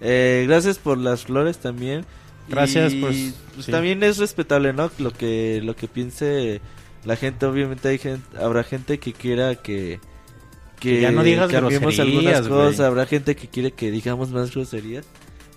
Eh, 0.00 0.44
gracias 0.46 0.78
por 0.78 0.98
las 0.98 1.24
flores 1.24 1.58
también. 1.58 2.04
Gracias, 2.48 2.92
Y, 2.92 3.00
pues, 3.00 3.34
pues, 3.54 3.66
sí. 3.66 3.72
también 3.72 4.02
es 4.04 4.18
respetable, 4.18 4.72
¿no? 4.72 4.90
Lo 4.98 5.10
que 5.12 5.60
lo 5.64 5.74
que 5.74 5.88
piense 5.88 6.60
la 7.04 7.16
gente, 7.16 7.44
obviamente 7.46 7.88
hay 7.88 7.98
gente, 7.98 8.24
habrá 8.38 8.62
gente 8.62 8.98
que 8.98 9.12
quiera 9.12 9.56
que 9.56 9.98
Que 10.78 11.00
ya 11.00 11.10
no 11.10 11.24
digas 11.24 11.50
cambiemos 11.50 11.98
algunas 11.98 12.46
cosas, 12.46 12.76
güey. 12.76 12.86
habrá 12.86 13.06
gente 13.06 13.34
que 13.34 13.48
quiere 13.48 13.72
que 13.72 13.90
digamos 13.90 14.30
más 14.30 14.52
groserías. 14.54 15.06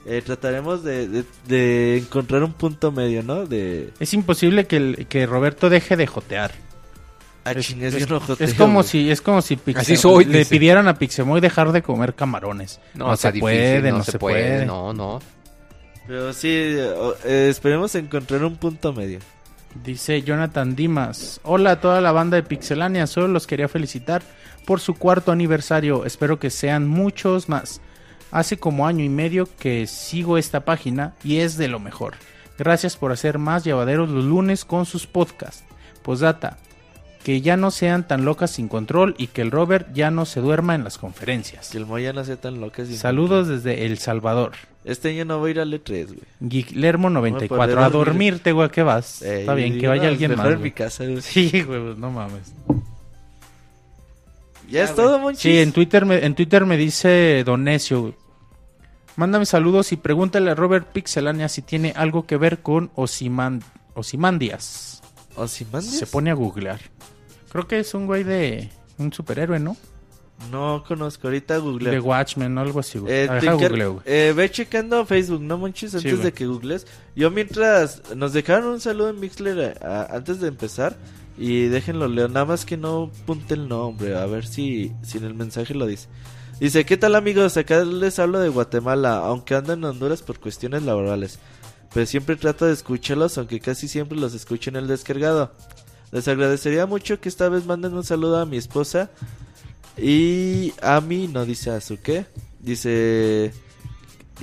Eh, 0.05 0.21
trataremos 0.25 0.83
de, 0.83 1.07
de- 1.07 1.25
de 1.47 1.97
encontrar 1.97 2.43
un 2.43 2.53
punto 2.53 2.91
medio, 2.91 3.21
¿no? 3.21 3.45
De 3.45 3.91
Es 3.99 4.13
imposible 4.13 4.65
que, 4.65 4.77
el- 4.77 5.07
que 5.07 5.25
Roberto 5.25 5.69
deje 5.69 5.97
de 5.97 6.07
jotear. 6.07 6.51
ah, 7.43 7.51
Es, 7.51 7.67
chingues, 7.67 7.93
es- 7.93 8.07
yo 8.07 8.13
no 8.15 8.19
joteo, 8.21 8.47
es 8.47 8.53
como 8.53 8.75
güey. 8.75 8.87
si 8.87 9.11
es 9.11 9.21
como 9.21 9.41
si 9.41 9.55
Pixel- 9.57 9.77
Así 9.79 9.97
soy, 9.97 10.25
le 10.25 10.39
dice. 10.39 10.49
pidieran 10.49 10.87
a 10.87 10.95
Pixemoy 10.97 11.41
dejar 11.41 11.71
de 11.73 11.81
comer 11.81 12.15
camarones. 12.15 12.79
No, 12.93 13.13
está 13.13 13.27
se 13.29 13.33
difícil, 13.33 13.41
puede, 13.41 13.91
no, 13.91 14.03
se 14.03 14.17
puede. 14.19 14.65
No, 14.65 14.93
no. 14.93 15.19
Pero 16.07 16.33
sí, 16.33 16.49
eh, 16.49 17.47
esperemos 17.49 17.93
encontrar 17.95 18.43
un 18.45 18.55
punto 18.55 18.93
medio. 18.93 19.19
Dice 19.83 20.23
Jonathan 20.23 20.75
Dimas. 20.75 21.39
Hola 21.43 21.71
a 21.71 21.79
toda 21.81 22.01
la 22.01 22.11
banda 22.11 22.37
de 22.37 22.43
Pixelania, 22.43 23.05
solo 23.05 23.27
los 23.27 23.45
quería 23.45 23.67
felicitar 23.67 24.23
por 24.65 24.79
su 24.79 24.95
cuarto 24.95 25.31
aniversario. 25.31 26.05
Espero 26.05 26.39
que 26.39 26.49
sean 26.49 26.87
muchos 26.87 27.47
más. 27.49 27.79
Hace 28.31 28.57
como 28.57 28.85
año 28.87 29.03
y 29.03 29.09
medio 29.09 29.47
que 29.57 29.87
sigo 29.87 30.37
esta 30.37 30.65
página 30.65 31.13
y 31.23 31.37
es 31.37 31.57
de 31.57 31.67
lo 31.67 31.79
mejor. 31.79 32.13
Gracias 32.57 32.97
por 32.97 33.11
hacer 33.11 33.37
más 33.39 33.63
llevaderos 33.63 34.09
los 34.09 34.23
lunes 34.25 34.65
con 34.65 34.85
sus 34.85 35.07
podcasts. 35.07 35.63
Postdata, 36.03 36.57
que 37.23 37.41
ya 37.41 37.57
no 37.57 37.71
sean 37.71 38.07
tan 38.07 38.25
locas 38.25 38.51
sin 38.51 38.67
control 38.67 39.15
y 39.17 39.27
que 39.27 39.41
el 39.41 39.51
Robert 39.51 39.87
ya 39.93 40.11
no 40.11 40.25
se 40.25 40.41
duerma 40.41 40.75
en 40.75 40.83
las 40.83 40.97
conferencias. 40.97 41.69
Que 41.69 41.77
el 41.77 41.85
Moya 41.85 42.13
no 42.13 42.23
sea 42.23 42.35
tan 42.37 42.59
loca. 42.61 42.85
sin 42.85 42.97
Saludos 42.97 43.47
desde 43.47 43.85
El 43.85 43.97
Salvador. 43.97 44.51
Este 44.85 45.09
año 45.09 45.25
no 45.25 45.39
voy 45.39 45.49
a 45.49 45.51
ir 45.51 45.59
al 45.59 45.73
E3, 45.73 46.05
güey. 46.07 46.19
Guillermo 46.39 47.09
No 47.09 47.21
me 47.21 47.29
94. 47.31 47.57
podré 47.57 47.73
A 47.85 47.89
dormir. 47.89 48.05
dormirte, 48.33 48.51
güey, 48.53 48.69
¿qué 48.69 48.83
vas? 48.83 49.21
Eh, 49.21 49.41
Está 49.41 49.53
bien, 49.53 49.77
que 49.79 49.87
vaya 49.87 50.03
no, 50.03 50.07
alguien 50.09 50.31
mejor 50.31 50.45
más. 50.45 50.53
en 50.55 50.61
mi 50.61 50.71
casa, 50.71 51.03
güey. 51.05 51.21
Sí, 51.21 51.49
güey, 51.63 51.81
pues, 51.81 51.97
no 51.97 52.09
mames. 52.11 52.53
Ya 54.69 54.83
es 54.83 54.95
todo, 54.95 55.19
Monchis. 55.19 55.41
Sí, 55.41 55.57
en 55.59 55.71
Twitter 55.71 56.05
me, 56.05 56.25
en 56.25 56.35
Twitter 56.35 56.65
me 56.65 56.77
dice 56.77 57.43
Don 57.45 57.63
Necio. 57.63 58.01
güey. 58.01 58.15
Mándame 59.15 59.45
saludos 59.45 59.91
y 59.91 59.97
pregúntale 59.97 60.51
a 60.51 60.55
Robert 60.55 60.87
Pixelania 60.93 61.49
si 61.49 61.61
tiene 61.61 61.93
algo 61.95 62.25
que 62.25 62.37
ver 62.37 62.59
con 62.59 62.89
Osiman, 62.95 63.61
Osimandias. 63.95 65.01
Ozymandias. 65.35 65.95
Se 65.97 66.07
pone 66.07 66.31
a 66.31 66.33
googlear. 66.33 66.79
Creo 67.51 67.67
que 67.67 67.79
es 67.79 67.93
un 67.93 68.05
güey 68.05 68.23
de 68.23 68.69
un 68.97 69.11
superhéroe, 69.11 69.59
¿no? 69.59 69.75
No 70.51 70.85
conozco, 70.87 71.27
ahorita 71.27 71.57
google. 71.57 71.89
De 71.91 71.99
Watchmen 71.99 72.57
o 72.57 72.61
algo 72.61 72.79
así, 72.79 72.97
güey. 72.97 73.11
Eh, 73.13 73.27
deja 73.41 73.53
googleo, 73.53 73.93
güey. 73.95 74.03
eh, 74.05 74.33
ve 74.33 74.49
checando 74.49 75.05
Facebook, 75.05 75.41
no 75.41 75.57
manches, 75.57 75.95
antes 75.95 76.23
de 76.23 76.31
que 76.31 76.45
googles. 76.45 76.87
Yo 77.15 77.29
mientras 77.29 78.01
nos 78.15 78.31
dejaron 78.31 78.69
un 78.69 78.79
saludo 78.79 79.09
en 79.09 79.19
Mixler 79.19 79.59
eh, 79.59 79.85
a- 79.85 80.07
antes 80.15 80.39
de 80.39 80.47
empezar 80.47 80.95
y 81.39 81.67
déjenlo 81.69 82.07
leo, 82.07 82.27
nada 82.27 82.45
más 82.45 82.65
que 82.65 82.75
no 82.77 83.09
punte 83.25 83.53
el 83.53 83.67
nombre, 83.69 84.15
a 84.17 84.25
ver 84.25 84.45
si, 84.45 84.91
si 85.01 85.17
en 85.17 85.23
el 85.23 85.33
mensaje 85.33 85.73
lo 85.73 85.87
dice. 85.87 86.07
Dice, 86.59 86.85
¿qué 86.85 86.97
tal 86.97 87.15
amigos? 87.15 87.55
Acá 87.55 87.85
les 87.85 88.19
hablo 88.19 88.39
de 88.39 88.49
Guatemala, 88.49 89.19
aunque 89.19 89.55
ando 89.55 89.71
en 89.73 89.83
Honduras 89.85 90.21
por 90.21 90.39
cuestiones 90.39 90.83
laborales. 90.83 91.39
Pero 91.93 92.05
siempre 92.05 92.35
trato 92.35 92.65
de 92.65 92.73
escucharlos, 92.73 93.37
aunque 93.37 93.61
casi 93.61 93.87
siempre 93.87 94.17
los 94.19 94.33
escucho 94.33 94.69
en 94.69 94.75
el 94.75 94.87
descargado. 94.87 95.53
Les 96.11 96.27
agradecería 96.27 96.85
mucho 96.85 97.21
que 97.21 97.29
esta 97.29 97.47
vez 97.47 97.65
manden 97.65 97.93
un 97.93 98.03
saludo 98.03 98.39
a 98.39 98.45
mi 98.45 98.57
esposa 98.57 99.09
y 99.97 100.73
a 100.81 100.99
mí, 101.01 101.27
no 101.31 101.45
dice 101.45 101.71
a 101.71 101.79
su 101.81 102.01
qué, 102.01 102.25
dice 102.59 103.53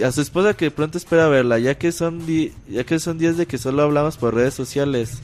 a 0.03 0.11
su 0.13 0.21
esposa 0.23 0.55
que 0.55 0.71
pronto 0.71 0.97
espera 0.99 1.29
verla, 1.29 1.59
ya 1.59 1.77
que 1.77 1.93
son 1.93 2.25
di- 2.27 2.53
ya 2.69 2.85
que 2.85 2.99
son 2.99 3.19
días 3.19 3.37
de 3.37 3.47
que 3.47 3.59
solo 3.59 3.83
hablamos 3.83 4.17
por 4.17 4.35
redes 4.35 4.55
sociales. 4.55 5.19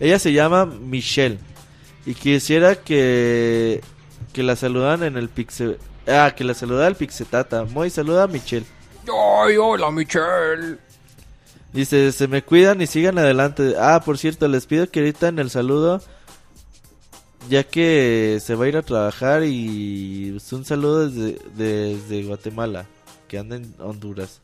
Ella 0.00 0.18
se 0.18 0.32
llama 0.32 0.66
Michelle 0.66 1.38
y 2.04 2.14
quisiera 2.14 2.76
que 2.76 3.80
que 4.32 4.42
la 4.42 4.56
saludan 4.56 5.02
en 5.02 5.16
el 5.16 5.28
pixel 5.28 5.78
ah, 6.06 6.32
que 6.36 6.44
la 6.44 6.54
saluda 6.54 6.86
el 6.86 6.96
pixetata. 6.96 7.64
Muy 7.64 7.90
saluda 7.90 8.24
a 8.24 8.26
Michelle. 8.26 8.66
¡Ay, 9.04 9.56
hola, 9.56 9.90
Michelle! 9.90 10.78
Dice, 11.72 12.12
se 12.12 12.28
me 12.28 12.42
cuidan 12.42 12.80
y 12.80 12.86
sigan 12.86 13.18
adelante. 13.18 13.74
Ah, 13.78 14.02
por 14.04 14.18
cierto, 14.18 14.48
les 14.48 14.66
pido 14.66 14.88
que 14.90 15.00
ahorita 15.00 15.28
en 15.28 15.38
el 15.38 15.50
saludo, 15.50 16.00
ya 17.48 17.64
que 17.64 18.38
se 18.42 18.54
va 18.54 18.64
a 18.64 18.68
ir 18.68 18.76
a 18.76 18.82
trabajar 18.82 19.42
y 19.44 20.30
pues, 20.32 20.52
un 20.52 20.64
saludo 20.64 21.08
desde, 21.08 21.38
desde 21.54 22.24
Guatemala, 22.24 22.86
que 23.28 23.38
anda 23.38 23.56
en 23.56 23.74
Honduras. 23.78 24.40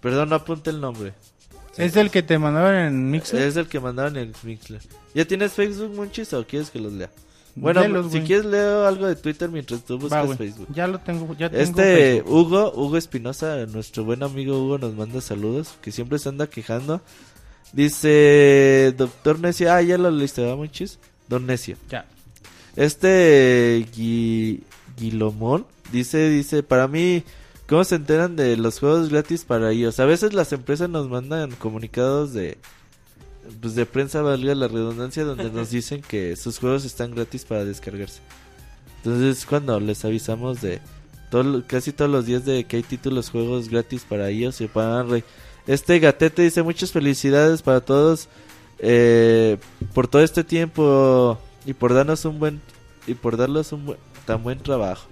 Perdón, 0.00 0.30
no 0.30 0.36
apunte 0.36 0.70
el 0.70 0.80
nombre. 0.80 1.14
¿Es 1.76 1.94
del 1.94 2.10
que 2.10 2.22
te 2.22 2.38
mandaron 2.38 2.74
en 2.74 3.10
Mixer? 3.10 3.40
Es 3.42 3.56
el 3.56 3.66
que 3.66 3.80
mandaron 3.80 4.16
en 4.16 4.32
Mixler. 4.42 4.80
¿Ya 5.14 5.24
tienes 5.24 5.52
Facebook, 5.52 5.94
Monchis, 5.94 6.32
o 6.32 6.46
quieres 6.46 6.70
que 6.70 6.78
los 6.78 6.92
lea? 6.92 7.10
Bueno, 7.56 8.10
si 8.10 8.20
quieres 8.22 8.44
leo 8.46 8.84
algo 8.84 9.06
de 9.06 9.14
Twitter 9.14 9.48
mientras 9.48 9.84
tú 9.84 9.96
buscas. 9.98 10.36
Facebook. 10.36 10.66
Ya 10.74 10.86
lo 10.88 10.98
tengo, 10.98 11.34
ya 11.36 11.48
tengo 11.48 11.62
Este 11.62 11.82
Facebook. 12.22 12.32
Hugo, 12.32 12.72
Hugo 12.74 12.96
Espinosa, 12.96 13.64
nuestro 13.66 14.02
buen 14.04 14.22
amigo 14.24 14.58
Hugo 14.58 14.78
nos 14.78 14.94
manda 14.94 15.20
saludos, 15.20 15.74
que 15.80 15.92
siempre 15.92 16.18
se 16.18 16.28
anda 16.28 16.48
quejando. 16.48 17.00
Dice, 17.72 18.94
doctor 18.96 19.38
Necio, 19.40 19.72
ah, 19.72 19.82
ya 19.82 19.98
lo 19.98 20.10
leíste, 20.10 20.40
¿verdad, 20.42 20.56
Monchis? 20.56 20.98
Don 21.28 21.46
Necio. 21.46 21.76
Ya. 21.90 22.06
Este 22.76 23.86
Gui- 23.96 24.60
Guilomón 24.98 25.66
dice, 25.92 26.28
dice, 26.30 26.62
para 26.62 26.88
mí, 26.88 27.22
¿cómo 27.68 27.84
se 27.84 27.96
enteran 27.96 28.36
de 28.36 28.56
los 28.56 28.78
juegos 28.80 29.08
gratis 29.10 29.44
para 29.44 29.70
ellos? 29.72 30.00
A 30.00 30.04
veces 30.06 30.32
las 30.34 30.52
empresas 30.52 30.88
nos 30.88 31.08
mandan 31.08 31.50
comunicados 31.52 32.32
de, 32.32 32.58
pues 33.60 33.74
de 33.74 33.86
prensa, 33.86 34.22
valga 34.22 34.54
la 34.54 34.68
redundancia, 34.68 35.24
donde 35.24 35.50
nos 35.50 35.70
dicen 35.78 36.02
que 36.02 36.36
sus 36.36 36.58
juegos 36.58 36.84
están 36.84 37.14
gratis 37.14 37.44
para 37.44 37.64
descargarse. 37.64 38.20
Entonces, 38.98 39.44
cuando 39.46 39.78
les 39.80 40.04
avisamos 40.04 40.60
de 40.62 40.80
todo, 41.30 41.62
casi 41.66 41.92
todos 41.92 42.10
los 42.10 42.26
días 42.26 42.44
de 42.44 42.64
que 42.64 42.76
hay 42.76 42.82
títulos, 42.82 43.30
juegos 43.30 43.68
gratis 43.68 44.04
para 44.08 44.28
ellos 44.30 44.60
y 44.60 44.66
para. 44.66 45.04
Este 45.66 45.98
gatete 45.98 46.42
dice 46.42 46.62
muchas 46.62 46.92
felicidades 46.92 47.62
para 47.62 47.80
todos 47.80 48.28
eh, 48.78 49.56
por 49.94 50.08
todo 50.08 50.22
este 50.22 50.44
tiempo 50.44 51.38
y 51.64 51.72
por 51.72 51.94
darnos 51.94 52.24
un 52.26 52.38
buen 52.38 52.60
y 53.06 53.14
por 53.14 53.36
darles 53.36 53.72
un 53.72 53.86
buen- 53.86 53.98
tan 54.26 54.42
buen 54.42 54.58
trabajo. 54.58 55.06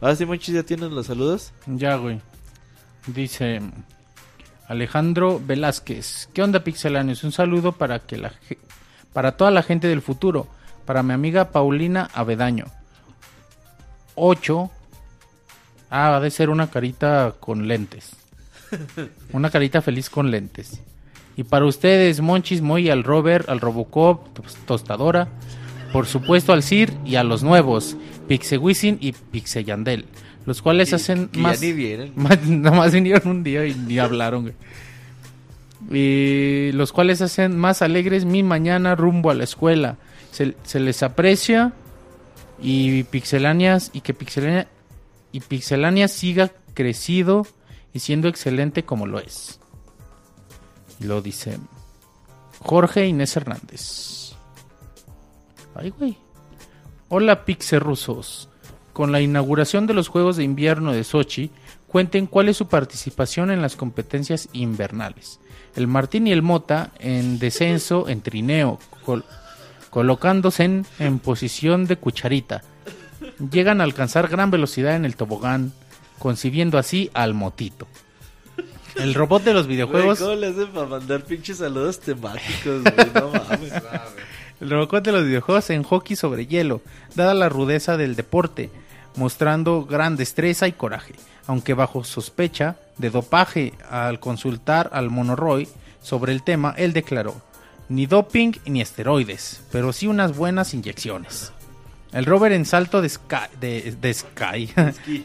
Ahora 0.00 0.16
sí, 0.16 0.24
Monchis, 0.26 0.54
ya 0.54 0.62
tienen 0.62 0.94
los 0.94 1.06
saludos. 1.06 1.52
Ya, 1.66 1.96
güey. 1.96 2.20
Dice 3.06 3.60
Alejandro 4.66 5.40
Velázquez. 5.44 6.28
¿Qué 6.32 6.42
onda, 6.42 6.64
pixelanes? 6.64 7.24
Un 7.24 7.32
saludo 7.32 7.72
para 7.72 7.98
que 8.00 8.16
la 8.16 8.32
para 9.12 9.36
toda 9.36 9.50
la 9.50 9.62
gente 9.62 9.88
del 9.88 10.02
futuro. 10.02 10.46
Para 10.86 11.02
mi 11.02 11.12
amiga 11.12 11.50
Paulina 11.50 12.08
Avedaño. 12.14 12.66
8. 14.14 14.70
Ah, 15.90 16.16
ha 16.16 16.20
de 16.20 16.30
ser 16.30 16.50
una 16.50 16.70
carita 16.70 17.34
con 17.40 17.66
lentes. 17.68 18.12
Una 19.32 19.50
carita 19.50 19.82
feliz 19.82 20.08
con 20.08 20.30
lentes. 20.30 20.80
Y 21.36 21.42
para 21.44 21.64
ustedes, 21.64 22.20
Monchis, 22.20 22.60
Moy, 22.62 22.88
al 22.90 23.02
Robert, 23.02 23.48
al 23.48 23.60
Robocop, 23.60 24.28
tos- 24.32 24.54
Tostadora, 24.66 25.26
por 25.92 26.06
supuesto 26.06 26.52
al 26.52 26.62
Sir 26.62 26.92
y 27.04 27.16
a 27.16 27.24
los 27.24 27.42
nuevos, 27.42 27.96
Pixewisin 28.30 28.96
y 29.00 29.10
Pixeyandel, 29.12 30.04
los 30.46 30.62
cuales 30.62 30.92
Y- 30.92 30.94
hacen 30.94 31.26
que 31.28 31.40
más... 31.40 31.60
ya 31.60 31.66
ni 31.66 31.72
vienen. 31.72 32.12
más- 32.16 32.40
Nada 32.46 32.76
más 32.76 32.92
vinieron 32.92 33.26
un 33.28 33.42
día 33.42 33.66
y 33.66 33.74
ni 33.74 33.98
hablaron, 33.98 34.42
güey. 34.42 34.54
Y 35.90 36.70
los 36.72 36.92
cuales 36.92 37.20
hacen 37.22 37.58
más 37.58 37.82
alegres 37.82 38.24
mi 38.24 38.42
mañana 38.44 38.94
rumbo 38.94 39.30
a 39.30 39.34
la 39.34 39.42
escuela. 39.44 39.96
Se, 40.30 40.54
se 40.62 40.78
les 40.78 41.02
aprecia 41.02 41.72
y 42.62 43.02
Pixelanias 43.04 43.90
y 43.92 44.00
que 44.02 44.14
Pixelania 44.14 44.68
y 45.32 45.40
Pixelania 45.40 46.06
siga 46.06 46.52
crecido 46.74 47.46
y 47.92 47.98
siendo 47.98 48.28
excelente 48.28 48.84
como 48.84 49.06
lo 49.08 49.18
es. 49.18 49.58
Y 51.00 51.04
lo 51.04 51.20
dice 51.22 51.58
Jorge 52.60 53.06
Inés 53.08 53.36
Hernández. 53.36 54.34
Ay, 55.74 55.90
güey. 55.90 56.16
Hola 57.12 57.44
Pixerrusos. 57.44 58.48
Con 58.92 59.10
la 59.10 59.20
inauguración 59.20 59.88
de 59.88 59.94
los 59.94 60.06
Juegos 60.06 60.36
de 60.36 60.44
Invierno 60.44 60.92
de 60.92 61.02
Sochi, 61.02 61.50
cuenten 61.88 62.28
cuál 62.28 62.48
es 62.48 62.56
su 62.56 62.68
participación 62.68 63.50
en 63.50 63.60
las 63.60 63.74
competencias 63.74 64.48
invernales. 64.52 65.40
El 65.74 65.88
Martín 65.88 66.28
y 66.28 66.32
el 66.32 66.42
Mota 66.42 66.92
en 67.00 67.40
descenso 67.40 68.08
en 68.08 68.20
trineo, 68.20 68.78
col- 69.04 69.24
colocándose 69.90 70.62
en, 70.62 70.86
en 71.00 71.18
posición 71.18 71.86
de 71.86 71.96
cucharita. 71.96 72.62
Llegan 73.50 73.80
a 73.80 73.84
alcanzar 73.84 74.28
gran 74.28 74.52
velocidad 74.52 74.94
en 74.94 75.04
el 75.04 75.16
tobogán, 75.16 75.72
concibiendo 76.20 76.78
así 76.78 77.10
al 77.12 77.34
Motito. 77.34 77.88
El 78.94 79.14
robot 79.14 79.42
de 79.42 79.54
los 79.54 79.66
Güey, 79.66 79.76
videojuegos... 79.78 80.20
¿Cómo 80.20 80.36
le 80.36 80.46
hacen 80.46 80.68
para 80.68 80.86
mandar 80.86 81.24
pinches 81.24 81.56
saludos 81.58 81.98
temáticos, 81.98 82.84
güey? 82.84 83.10
No 83.14 83.30
mames. 83.30 83.72
El 84.60 84.68
Robocop 84.68 85.02
de 85.02 85.12
los 85.12 85.24
videojuegos 85.24 85.70
en 85.70 85.82
hockey 85.82 86.16
sobre 86.16 86.46
hielo, 86.46 86.82
dada 87.14 87.32
la 87.32 87.48
rudeza 87.48 87.96
del 87.96 88.14
deporte, 88.14 88.70
mostrando 89.16 89.86
gran 89.86 90.16
destreza 90.16 90.68
y 90.68 90.72
coraje, 90.72 91.14
aunque 91.46 91.72
bajo 91.72 92.04
sospecha 92.04 92.76
de 92.98 93.08
dopaje 93.08 93.72
al 93.88 94.20
consultar 94.20 94.90
al 94.92 95.08
Monoroy 95.08 95.66
sobre 96.02 96.32
el 96.32 96.42
tema, 96.42 96.74
él 96.76 96.92
declaró, 96.92 97.40
ni 97.88 98.04
doping 98.04 98.52
ni 98.66 98.82
esteroides, 98.82 99.62
pero 99.72 99.94
sí 99.94 100.06
unas 100.06 100.36
buenas 100.36 100.74
inyecciones. 100.74 101.52
El 102.12 102.26
rover 102.26 102.52
en 102.52 102.66
salto 102.66 103.00
de 103.00 103.08
sky, 103.08 103.36
de, 103.60 103.96
de 103.98 104.14
sky, 104.14 104.70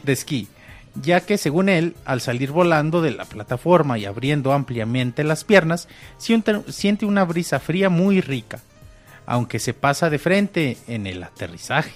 de 0.02 0.12
esquí, 0.12 0.48
ya 0.94 1.20
que 1.20 1.36
según 1.36 1.68
él, 1.68 1.94
al 2.06 2.22
salir 2.22 2.52
volando 2.52 3.02
de 3.02 3.10
la 3.10 3.26
plataforma 3.26 3.98
y 3.98 4.06
abriendo 4.06 4.54
ampliamente 4.54 5.24
las 5.24 5.44
piernas, 5.44 5.88
siente, 6.16 6.62
siente 6.72 7.04
una 7.04 7.24
brisa 7.24 7.60
fría 7.60 7.90
muy 7.90 8.22
rica, 8.22 8.60
aunque 9.26 9.58
se 9.58 9.74
pasa 9.74 10.08
de 10.10 10.18
frente 10.18 10.78
en 10.86 11.06
el 11.06 11.22
aterrizaje. 11.22 11.92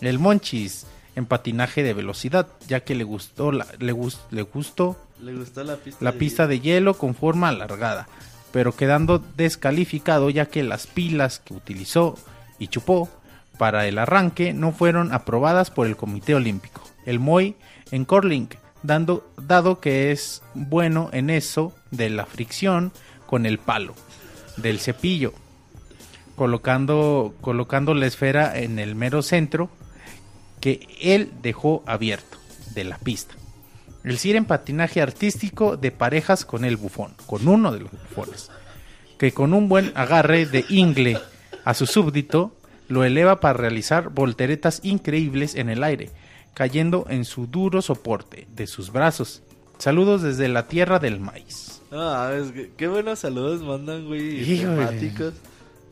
El 0.00 0.18
Monchis 0.18 0.86
en 1.16 1.26
patinaje 1.26 1.82
de 1.82 1.94
velocidad, 1.94 2.48
ya 2.68 2.80
que 2.80 2.94
le 2.94 3.04
gustó 3.04 3.52
la, 3.52 3.66
le, 3.78 3.92
gus- 3.92 4.20
le 4.30 4.42
gustó 4.42 4.96
Le 5.20 5.32
gustó 5.34 5.62
la 5.64 5.76
pista. 5.76 6.04
la 6.04 6.12
pista 6.12 6.46
de 6.46 6.60
hielo 6.60 6.94
con 6.94 7.14
forma 7.14 7.48
alargada, 7.48 8.08
pero 8.52 8.74
quedando 8.76 9.18
descalificado 9.36 10.28
ya 10.30 10.46
que 10.46 10.62
las 10.62 10.86
pilas 10.86 11.38
que 11.38 11.54
utilizó 11.54 12.16
y 12.58 12.68
chupó 12.68 13.08
para 13.58 13.86
el 13.86 13.98
arranque 13.98 14.52
no 14.52 14.72
fueron 14.72 15.12
aprobadas 15.12 15.70
por 15.70 15.86
el 15.86 15.96
Comité 15.96 16.34
Olímpico. 16.34 16.82
El 17.06 17.20
Moy 17.20 17.54
en 17.92 18.04
curling, 18.04 18.48
dando, 18.82 19.30
dado 19.40 19.78
que 19.80 20.10
es 20.10 20.42
bueno 20.54 21.08
en 21.12 21.30
eso 21.30 21.72
de 21.92 22.10
la 22.10 22.26
fricción 22.26 22.92
con 23.26 23.46
el 23.46 23.58
palo 23.58 23.94
del 24.56 24.80
cepillo, 24.80 25.32
colocando, 26.36 27.34
colocando 27.40 27.94
la 27.94 28.06
esfera 28.06 28.58
en 28.58 28.78
el 28.78 28.94
mero 28.94 29.22
centro 29.22 29.70
que 30.60 30.86
él 31.00 31.30
dejó 31.42 31.82
abierto 31.86 32.38
de 32.74 32.84
la 32.84 32.98
pista. 32.98 33.34
El 34.02 34.18
CIR 34.18 34.36
en 34.36 34.44
patinaje 34.44 35.00
artístico 35.00 35.76
de 35.76 35.90
parejas 35.90 36.44
con 36.44 36.64
el 36.64 36.76
bufón, 36.76 37.14
con 37.26 37.46
uno 37.48 37.72
de 37.72 37.80
los 37.80 37.90
bufones, 37.90 38.50
que 39.18 39.32
con 39.32 39.54
un 39.54 39.68
buen 39.68 39.92
agarre 39.94 40.44
de 40.46 40.64
ingle 40.68 41.18
a 41.64 41.72
su 41.74 41.86
súbdito 41.86 42.54
lo 42.88 43.04
eleva 43.04 43.40
para 43.40 43.54
realizar 43.58 44.10
volteretas 44.10 44.80
increíbles 44.82 45.54
en 45.54 45.70
el 45.70 45.82
aire, 45.82 46.10
cayendo 46.52 47.06
en 47.08 47.24
su 47.24 47.46
duro 47.46 47.80
soporte 47.80 48.46
de 48.54 48.66
sus 48.66 48.92
brazos. 48.92 49.42
Saludos 49.78 50.20
desde 50.22 50.48
la 50.48 50.68
tierra 50.68 50.98
del 50.98 51.18
maíz. 51.20 51.80
Es 51.90 52.52
que- 52.52 52.72
qué 52.76 52.88
buenos 52.88 53.20
saludos 53.20 53.62
mandan, 53.62 54.06
güey. 54.06 54.44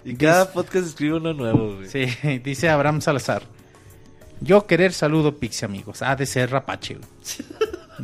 Y 0.05 0.15
cada 0.17 0.53
podcast 0.53 0.87
escribe 0.87 1.17
uno 1.17 1.33
nuevo, 1.33 1.77
güey. 1.77 1.89
Sí, 1.89 2.07
dice 2.45 2.69
Abraham 2.69 3.01
Salazar. 3.01 3.43
Yo 4.41 4.67
querer 4.67 4.93
saludo 4.93 5.39
Pixie 5.39 5.65
amigos. 5.67 6.03
Ah, 6.03 6.17
de 6.17 6.27
ser 6.27 6.51
rapache. 6.51 6.95
güey. 6.97 7.09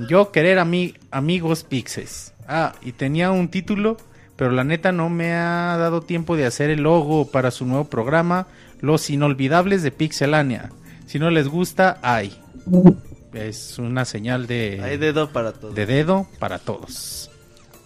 Yo 0.08 0.30
querer 0.30 0.58
ami- 0.58 0.94
amigos 1.10 1.64
Pixes. 1.64 2.34
Ah, 2.46 2.74
y 2.82 2.92
tenía 2.92 3.30
un 3.32 3.48
título, 3.48 3.96
pero 4.36 4.52
la 4.52 4.62
neta 4.64 4.92
no 4.92 5.08
me 5.10 5.32
ha 5.34 5.76
dado 5.76 6.00
tiempo 6.02 6.36
de 6.36 6.46
hacer 6.46 6.70
el 6.70 6.82
logo 6.82 7.30
para 7.30 7.50
su 7.50 7.66
nuevo 7.66 7.84
programa, 7.86 8.46
Los 8.80 9.10
Inolvidables 9.10 9.82
de 9.82 9.90
Pixelania. 9.90 10.70
Si 11.06 11.18
no 11.18 11.30
les 11.30 11.48
gusta, 11.48 11.98
ay. 12.02 12.38
Es 13.34 13.78
una 13.78 14.06
señal 14.06 14.46
de, 14.46 14.80
Hay 14.82 14.96
dedo 14.96 15.30
para 15.30 15.52
todo. 15.52 15.72
de 15.72 15.84
dedo 15.84 16.26
para 16.38 16.58
todos. 16.58 17.27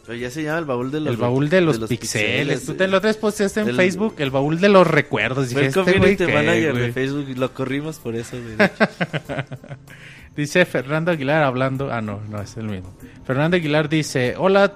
Pero 0.06 0.18
ya 0.18 0.30
se 0.30 0.42
llama 0.42 0.58
el 0.58 0.64
baúl 0.64 0.90
de 0.90 1.00
los 1.00 1.10
El 1.10 1.16
baúl 1.16 1.48
de 1.48 1.60
los, 1.60 1.78
pixeles. 1.78 2.66
Tú 2.66 2.74
te 2.74 2.88
lo 2.88 3.00
tres 3.00 3.16
posteaste 3.16 3.60
en 3.60 3.68
El- 3.68 3.76
Facebook, 3.76 4.16
el 4.18 4.30
baúl 4.30 4.60
de 4.60 4.68
los 4.68 4.86
recuerdos. 4.86 5.48
Dije, 5.48 5.60
el 5.60 5.66
este 5.68 5.80
community 5.80 6.26
manager 6.26 6.74
de 6.74 6.92
Facebook 6.92 7.26
y 7.28 7.34
lo 7.34 7.52
corrimos 7.54 7.98
por 7.98 8.16
eso, 8.16 8.36
de. 8.36 8.70
Dice 10.36 10.64
Fernando 10.64 11.10
Aguilar 11.12 11.44
hablando. 11.44 11.92
Ah, 11.92 12.00
no, 12.00 12.20
no 12.28 12.40
es 12.40 12.56
el 12.56 12.64
mismo. 12.64 12.92
Fernando 13.24 13.56
Aguilar 13.56 13.88
dice: 13.88 14.34
Hola, 14.38 14.72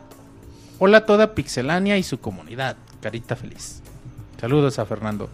hola 0.78 1.06
toda 1.06 1.34
Pixelania 1.34 1.96
y 1.98 2.02
su 2.02 2.20
comunidad. 2.20 2.76
Carita 3.00 3.34
feliz. 3.36 3.82
Saludos 4.40 4.78
a 4.78 4.86
Fernando. 4.86 5.30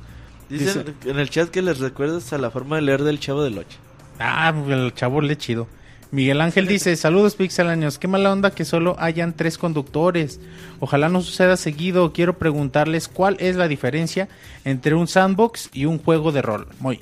Dicen 0.49 0.95
en 1.05 1.19
el 1.19 1.29
chat 1.29 1.51
que 1.51 1.61
les 1.63 1.81
recuerdas 1.81 2.33
a 2.33 2.39
la 2.39 2.51
forma 2.51 2.77
de 2.77 2.83
leer 2.83 3.03
del 3.03 3.19
chavo 3.19 3.43
del 3.43 3.59
8. 3.59 3.79
Ah, 4.19 4.55
el 4.69 4.95
chavo 4.95 5.21
le 5.21 5.37
chido. 5.37 5.67
Miguel 6.13 6.43
Ángel 6.43 6.69
dice: 6.69 6.95
Saludos 6.95 7.37
Pixelanios. 7.37 7.99
Qué 7.99 8.07
mala 8.07 8.31
onda 8.31 8.51
que 8.51 8.67
solo 8.67 8.97
hayan 8.99 9.33
tres 9.33 9.57
conductores. 9.57 10.41
Ojalá 10.79 11.09
no 11.09 11.23
suceda 11.23 11.57
seguido. 11.57 12.13
Quiero 12.13 12.39
preguntarles 12.39 13.09
cuál 13.09 13.39
es 13.41 13.57
la 13.57 13.67
diferencia 13.67 14.29
entre 14.67 14.95
un 14.95 15.09
sandbox 15.09 15.71
y 15.73 15.87
un 15.87 15.99
juego 15.99 16.31
de 16.31 16.43
rol. 16.43 16.69
Muy. 16.81 17.01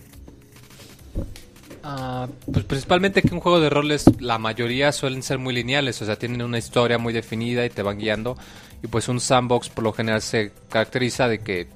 Ah, 1.83 2.29
pues 2.53 2.65
principalmente 2.65 3.23
que 3.23 3.35
un 3.35 3.41
juego 3.41 3.59
de 3.59 3.69
roles, 3.69 4.05
la 4.21 4.39
mayoría 4.39 4.93
suelen 4.93 5.25
ser 5.25 5.39
muy 5.39 5.55
lineales, 5.55 6.01
o 6.03 6.07
sea, 6.07 6.17
tienen 6.17 6.43
una 6.43 6.59
historia 6.59 6.99
muy 6.99 7.13
definida 7.13 7.67
y 7.67 7.71
te 7.71 7.83
van 7.83 7.99
guiando. 7.99 8.37
Y 8.81 8.87
pues 8.87 9.09
un 9.09 9.19
sandbox 9.19 9.71
por 9.71 9.83
lo 9.83 9.93
general 9.93 10.23
se 10.23 10.53
caracteriza 10.69 11.27
de 11.27 11.41
que 11.41 11.67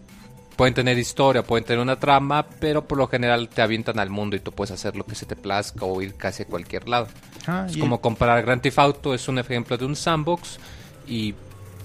pueden 0.57 0.75
tener 0.75 0.99
historia, 0.99 1.43
pueden 1.43 1.65
tener 1.65 1.81
una 1.81 1.97
trama, 1.99 2.47
pero 2.61 2.85
por 2.87 2.99
lo 2.99 3.07
general 3.09 3.49
te 3.49 3.63
avientan 3.63 3.99
al 3.99 4.11
mundo 4.11 4.37
y 4.37 4.41
tú 4.41 4.53
puedes 4.53 4.71
hacer 4.71 4.97
lo 4.97 5.05
que 5.05 5.15
se 5.15 5.27
te 5.27 5.37
plazca 5.37 5.85
o 5.85 6.01
ir 6.03 6.15
casi 6.15 6.43
a 6.43 6.47
cualquier 6.47 6.89
lado. 6.89 7.09
Ah, 7.47 7.67
Es 7.69 7.77
como 7.77 8.01
comparar 8.01 8.43
Grand 8.43 8.63
Theft 8.63 8.79
Auto 8.79 9.15
es 9.15 9.29
un 9.29 9.39
ejemplo 9.39 9.77
de 9.77 9.85
un 9.85 9.97
sandbox 9.97 10.59
y 11.07 11.35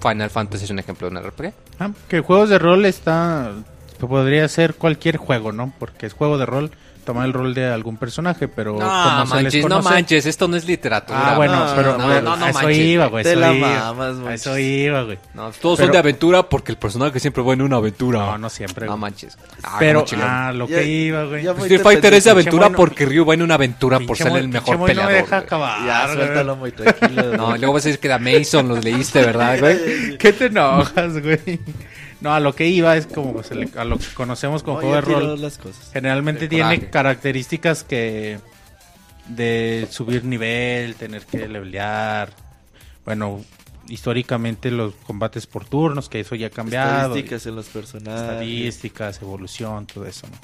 Final 0.01 0.29
Fantasy 0.29 0.65
es 0.65 0.69
un 0.71 0.79
ejemplo 0.79 1.09
de 1.09 1.17
un 1.17 1.23
RPG. 1.23 1.53
Ah, 1.79 1.91
que 2.07 2.21
juegos 2.21 2.49
de 2.49 2.59
rol 2.59 2.85
está. 2.85 3.53
podría 3.99 4.47
ser 4.47 4.75
cualquier 4.75 5.17
juego, 5.17 5.51
¿no? 5.51 5.73
Porque 5.79 6.05
es 6.05 6.13
juego 6.13 6.37
de 6.37 6.45
rol, 6.45 6.71
tomar 7.09 7.25
el 7.25 7.33
rol 7.33 7.53
de 7.55 7.65
algún 7.65 7.97
personaje, 7.97 8.47
pero 8.47 8.73
No 8.73 8.79
como 8.79 9.25
se 9.25 9.35
les 9.35 9.43
manches, 9.43 9.63
no 9.65 9.69
conoce- 9.81 9.89
manches, 9.89 10.25
esto 10.27 10.47
no 10.47 10.55
es 10.57 10.65
literatura. 10.65 11.31
Ah, 11.33 11.35
bueno, 11.37 11.65
No, 11.65 11.75
pero 11.75 11.97
no, 11.97 12.07
pero 12.07 12.21
no, 12.21 12.35
no 12.37 12.45
a 12.45 12.49
eso 12.51 12.59
manches. 12.61 12.77
iba, 12.85 13.05
güey. 13.07 13.23
Te 13.23 13.31
eso 13.31 13.39
la 13.39 13.53
iba. 13.53 13.67
mamas, 13.67 14.17
A 14.17 14.19
manches. 14.21 14.41
eso 14.41 14.57
iba, 14.59 15.01
güey. 15.03 15.17
No, 15.33 15.51
todos 15.59 15.77
Pero- 15.77 15.87
son 15.87 15.91
de 15.93 15.97
aventura 15.97 16.43
porque 16.47 16.71
el 16.71 16.77
personaje 16.77 17.19
siempre 17.19 17.41
va 17.41 17.53
en 17.53 17.61
una 17.63 17.77
aventura. 17.77 18.19
No, 18.19 18.37
no 18.37 18.49
siempre. 18.49 18.85
No 18.85 18.91
güey. 18.91 19.01
manches. 19.01 19.37
Ah, 19.63 19.77
pero, 19.79 20.05
ah, 20.21 20.51
lo 20.53 20.67
Ya- 20.67 20.75
que 20.77 20.85
iba, 20.87 21.23
güey. 21.25 21.43
ya 21.43 21.53
Pues 21.53 21.57
muy 21.59 21.75
Street 21.75 21.81
Fighter 21.81 22.13
es 22.13 22.23
de 22.25 22.29
aventura 22.31 22.67
pinche 22.67 22.77
porque 22.77 23.05
Ryu 23.07 23.25
va 23.25 23.33
en 23.33 23.41
una 23.41 23.55
aventura 23.55 23.99
por 23.99 24.15
ser 24.15 24.27
el 24.37 24.47
mejor 24.49 24.85
peleador. 24.85 25.03
No 25.03 25.09
me 25.09 25.15
deja 25.23 25.35
güey. 25.37 25.45
acabar. 25.47 25.85
Ya, 25.85 26.05
güey. 26.05 26.15
suéltalo 26.17 26.55
muy 26.57 26.71
tranquilo. 26.71 27.37
No, 27.37 27.45
güey. 27.47 27.59
luego 27.59 27.73
vas 27.73 27.85
a 27.85 27.87
decir 27.89 27.99
que 27.99 28.07
da 28.07 28.19
Mason, 28.19 28.67
los 28.67 28.83
leíste, 28.83 29.21
¿verdad, 29.25 29.59
güey? 29.59 29.77
¿Qué 30.19 30.31
te 30.31 30.45
enojas, 30.45 31.21
güey? 31.23 31.59
No, 32.21 32.33
a 32.33 32.39
lo 32.39 32.53
que 32.53 32.67
iba 32.67 32.97
es 32.97 33.07
como 33.07 33.41
se 33.43 33.55
le- 33.55 33.69
a 33.77 33.85
lo 33.85 33.97
que 33.97 34.07
conocemos 34.13 34.61
como 34.63 34.81
No, 34.81 34.81
juego 34.81 34.95
de 34.95 35.01
rol. 35.01 35.41
las 35.41 35.57
cosas. 35.57 35.89
Generalmente 35.93 36.43
El 36.43 36.49
tiene 36.49 36.75
coraje. 36.75 36.89
características 36.89 37.83
que 37.83 38.39
de 39.27 39.87
subir 39.89 40.25
nivel, 40.25 40.95
tener 40.95 41.25
que 41.25 41.47
levelear. 41.47 42.31
Bueno, 43.05 43.41
históricamente 43.87 44.69
los 44.71 44.93
combates 44.95 45.47
por 45.47 45.65
turnos, 45.65 46.09
que 46.09 46.19
eso 46.19 46.35
ya 46.35 46.47
ha 46.47 46.49
cambiado. 46.49 47.03
Estadísticas 47.15 47.45
en 47.45 47.55
los 47.55 47.67
personajes. 47.67 48.21
Estadísticas, 48.21 49.21
evolución, 49.21 49.85
todo 49.87 50.05
eso, 50.05 50.27
¿no? 50.27 50.37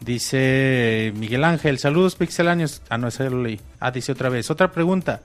Dice 0.00 1.12
Miguel 1.16 1.42
Ángel, 1.44 1.78
saludos 1.78 2.14
pixelanios. 2.14 2.82
Ah, 2.88 2.98
no, 2.98 3.08
ese 3.08 3.28
lo 3.30 3.42
leí. 3.42 3.60
Ah, 3.80 3.90
dice 3.90 4.12
otra 4.12 4.28
vez. 4.28 4.48
Otra 4.50 4.70
pregunta. 4.70 5.22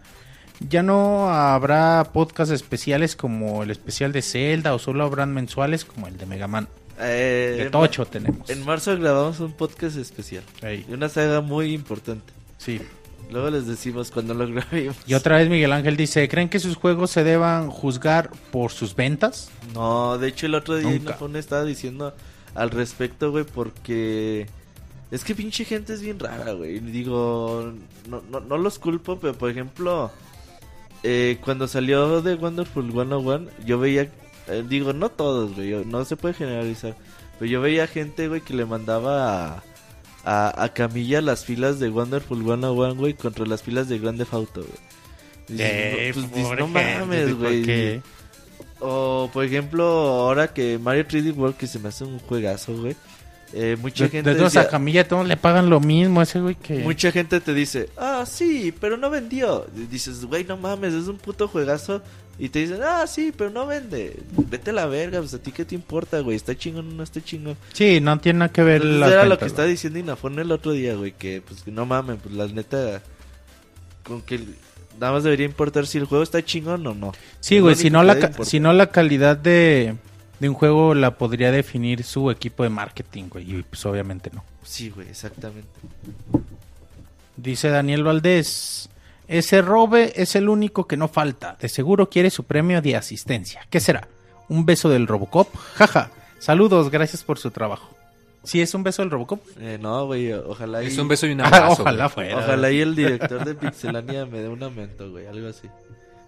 ¿Ya 0.69 0.81
no 0.83 1.29
habrá 1.29 2.09
podcasts 2.13 2.53
especiales 2.53 3.15
como 3.15 3.63
el 3.63 3.71
especial 3.71 4.11
de 4.11 4.21
Zelda 4.21 4.73
o 4.73 4.79
solo 4.79 5.03
habrán 5.03 5.33
mensuales 5.33 5.83
como 5.85 6.07
el 6.07 6.17
de 6.17 6.25
Mega 6.25 6.47
Man? 6.47 6.67
Eh, 6.99 7.55
De 7.63 7.69
Tocho 7.69 8.05
tenemos. 8.05 8.49
En 8.49 8.63
marzo 8.63 8.97
grabamos 8.97 9.39
un 9.39 9.51
podcast 9.53 9.97
especial. 9.97 10.43
Ahí, 10.61 10.85
Y 10.87 10.93
una 10.93 11.09
saga 11.09 11.41
muy 11.41 11.73
importante. 11.73 12.31
sí. 12.57 12.81
Luego 13.31 13.49
les 13.49 13.65
decimos 13.65 14.11
cuando 14.11 14.35
lo 14.35 14.45
grabemos. 14.47 14.95
Y 15.07 15.15
otra 15.15 15.37
vez 15.37 15.49
Miguel 15.49 15.71
Ángel 15.71 15.97
dice, 15.97 16.27
¿creen 16.29 16.49
que 16.49 16.59
sus 16.59 16.75
juegos 16.75 17.09
se 17.09 17.23
deban 17.23 17.71
juzgar 17.71 18.29
por 18.51 18.71
sus 18.71 18.95
ventas? 18.95 19.49
No, 19.73 20.19
de 20.19 20.27
hecho 20.27 20.45
el 20.45 20.53
otro 20.53 20.75
día 20.75 20.89
Nunca. 20.91 21.01
Inafune 21.11 21.39
estaba 21.39 21.63
diciendo 21.63 22.13
al 22.53 22.69
respecto, 22.69 23.31
güey, 23.31 23.43
porque 23.45 24.45
es 25.09 25.23
que 25.23 25.33
pinche 25.33 25.65
gente 25.65 25.93
es 25.93 26.01
bien 26.01 26.19
rara, 26.19 26.51
güey. 26.51 26.79
Digo, 26.79 27.73
no, 28.07 28.21
no, 28.29 28.39
no 28.41 28.57
los 28.59 28.77
culpo, 28.77 29.17
pero 29.17 29.33
por 29.33 29.49
ejemplo, 29.49 30.11
eh, 31.03 31.37
cuando 31.43 31.67
salió 31.67 32.21
de 32.21 32.35
Wonderful 32.35 32.91
101, 32.91 33.49
yo 33.65 33.79
veía, 33.79 34.09
eh, 34.47 34.63
digo, 34.67 34.93
no 34.93 35.09
todos, 35.09 35.55
güey, 35.55 35.85
no 35.85 36.05
se 36.05 36.15
puede 36.15 36.33
generalizar, 36.33 36.95
pero 37.37 37.51
yo 37.51 37.61
veía 37.61 37.87
gente, 37.87 38.27
güey, 38.27 38.41
que 38.41 38.53
le 38.53 38.65
mandaba 38.65 39.55
a, 39.55 39.63
a, 40.23 40.63
a 40.63 40.73
Camilla 40.73 41.21
las 41.21 41.45
filas 41.45 41.79
de 41.79 41.89
Wonderful 41.89 42.43
101, 42.43 42.95
güey, 42.95 43.13
contra 43.13 43.45
las 43.45 43.63
filas 43.63 43.89
de 43.89 43.99
Grand 43.99 44.17
Theft 44.17 44.33
Auto, 44.33 44.61
güey. 44.61 45.59
Eh, 45.59 46.13
no, 46.15 46.21
pues, 46.21 46.33
dices, 46.33 46.57
no 46.57 46.67
mames, 46.67 47.29
¿por 47.29 47.35
güey. 47.35 48.01
O, 48.79 49.29
por 49.31 49.45
ejemplo, 49.45 49.85
ahora 49.85 50.53
que 50.53 50.77
Mario 50.77 51.07
3D 51.07 51.35
World, 51.35 51.55
que 51.55 51.67
se 51.67 51.79
me 51.79 51.89
hace 51.89 52.03
un 52.03 52.19
juegazo, 52.19 52.75
güey. 52.75 52.95
Eh, 53.55 53.77
mucha 53.79 54.05
De, 54.05 54.09
gente 54.09 54.33
de 54.33 54.43
decía- 54.43 54.61
a 54.61 54.67
Camilla 54.67 55.07
todos 55.07 55.27
le 55.27 55.37
pagan 55.37 55.69
lo 55.69 55.79
mismo 55.79 56.19
a 56.19 56.23
ese 56.23 56.39
güey 56.41 56.55
que... 56.55 56.79
mucha 56.79 57.11
gente 57.11 57.39
te 57.39 57.53
dice, 57.53 57.89
ah, 57.97 58.25
sí, 58.25 58.73
pero 58.79 58.97
no 58.97 59.09
vendió. 59.11 59.67
Y 59.77 59.81
dices, 59.81 60.25
güey, 60.25 60.43
no 60.43 60.57
mames, 60.57 60.93
es 60.93 61.07
un 61.07 61.17
puto 61.17 61.47
juegazo. 61.47 62.01
Y 62.39 62.49
te 62.49 62.57
dicen, 62.59 62.79
ah, 62.83 63.05
sí, 63.05 63.31
pero 63.37 63.51
no 63.51 63.67
vende. 63.67 64.19
Vete 64.49 64.71
a 64.71 64.73
la 64.73 64.87
verga, 64.87 65.19
pues 65.19 65.35
a 65.35 65.37
ti 65.37 65.51
qué 65.51 65.65
te 65.65 65.75
importa, 65.75 66.19
güey. 66.21 66.35
Está 66.35 66.57
chingón 66.57 66.87
o 66.89 66.91
no 66.91 67.03
está 67.03 67.23
chingón. 67.23 67.55
Sí, 67.73 68.01
no 68.01 68.19
tiene 68.19 68.39
nada 68.39 68.51
que 68.51 68.63
ver 68.63 68.77
Entonces, 68.81 68.99
las 69.01 69.11
era 69.11 69.25
lo 69.25 69.37
que 69.37 69.45
estaba 69.45 69.67
diciendo 69.67 69.99
Inafone 69.99 70.41
el 70.41 70.51
otro 70.51 70.71
día, 70.71 70.95
güey. 70.95 71.11
Que, 71.11 71.43
pues, 71.47 71.61
que 71.61 71.69
no 71.69 71.85
mames, 71.85 72.17
pues 72.23 72.33
la 72.33 72.47
neta. 72.47 73.03
Con 74.03 74.23
que 74.23 74.39
nada 74.99 75.13
más 75.13 75.23
debería 75.23 75.45
importar 75.45 75.85
si 75.85 75.99
el 75.99 76.05
juego 76.05 76.23
está 76.23 76.43
chingón 76.43 76.85
o 76.87 76.95
no. 76.95 77.11
Sí, 77.39 77.59
güey, 77.59 77.75
si 77.75 77.91
no, 77.91 78.01
la, 78.01 78.31
si 78.43 78.59
no 78.59 78.73
la 78.73 78.87
calidad 78.89 79.37
de, 79.37 79.95
de 80.39 80.49
un 80.49 80.55
juego 80.55 80.93
la 80.93 81.17
podría 81.17 81.51
definir 81.51 82.03
su 82.03 82.29
equipo 82.31 82.63
de 82.63 82.69
marketing, 82.69 83.25
güey, 83.29 83.59
y 83.59 83.63
pues 83.63 83.85
obviamente 83.85 84.29
no. 84.33 84.43
Sí, 84.63 84.89
güey, 84.89 85.07
exactamente. 85.09 85.69
Dice 87.35 87.69
Daniel 87.69 88.03
Valdés, 88.03 88.89
ese 89.27 89.61
robe 89.61 90.13
es 90.21 90.35
el 90.35 90.49
único 90.49 90.87
que 90.87 90.97
no 90.97 91.07
falta, 91.07 91.57
de 91.59 91.69
seguro 91.69 92.09
quiere 92.09 92.29
su 92.29 92.43
premio 92.43 92.81
de 92.81 92.95
asistencia. 92.95 93.65
¿Qué 93.69 93.79
será? 93.79 94.07
¿Un 94.49 94.65
beso 94.65 94.89
del 94.89 95.07
Robocop? 95.07 95.47
Jaja, 95.75 96.11
saludos, 96.39 96.91
gracias 96.91 97.23
por 97.23 97.39
su 97.39 97.49
trabajo. 97.51 97.89
¿Sí 98.43 98.61
es 98.61 98.73
un 98.73 98.83
beso 98.83 99.01
del 99.01 99.09
Robocop? 99.09 99.39
Eh, 99.59 99.77
no, 99.81 100.05
güey, 100.05 100.33
ojalá. 100.33 100.81
Es 100.81 100.97
y- 100.97 100.99
un 100.99 101.07
beso 101.07 101.25
y 101.27 101.31
un 101.31 101.41
Ah, 101.41 101.45
abrazo. 101.47 101.81
ojalá 101.83 102.05
güey, 102.07 102.29
fuera. 102.29 102.37
Ojalá 102.43 102.71
y 102.71 102.81
el 102.81 102.93
director 102.93 103.45
de 103.45 103.55
Pixelania 103.55 104.25
me 104.25 104.39
dé 104.39 104.49
un 104.49 104.61
aumento, 104.61 105.09
güey, 105.11 105.25
algo 105.27 105.47
así. 105.47 105.69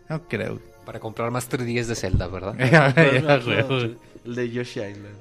No 0.07 0.21
creo. 0.27 0.59
Para 0.85 0.99
comprar 0.99 1.31
más 1.31 1.49
3DS 1.49 1.85
de 1.85 1.95
Zelda, 1.95 2.27
¿verdad? 2.27 2.55
Ya, 2.71 3.39
güey. 3.39 3.97
el 4.25 4.35
de 4.35 4.49
Yoshi 4.51 4.81
Island. 4.81 5.15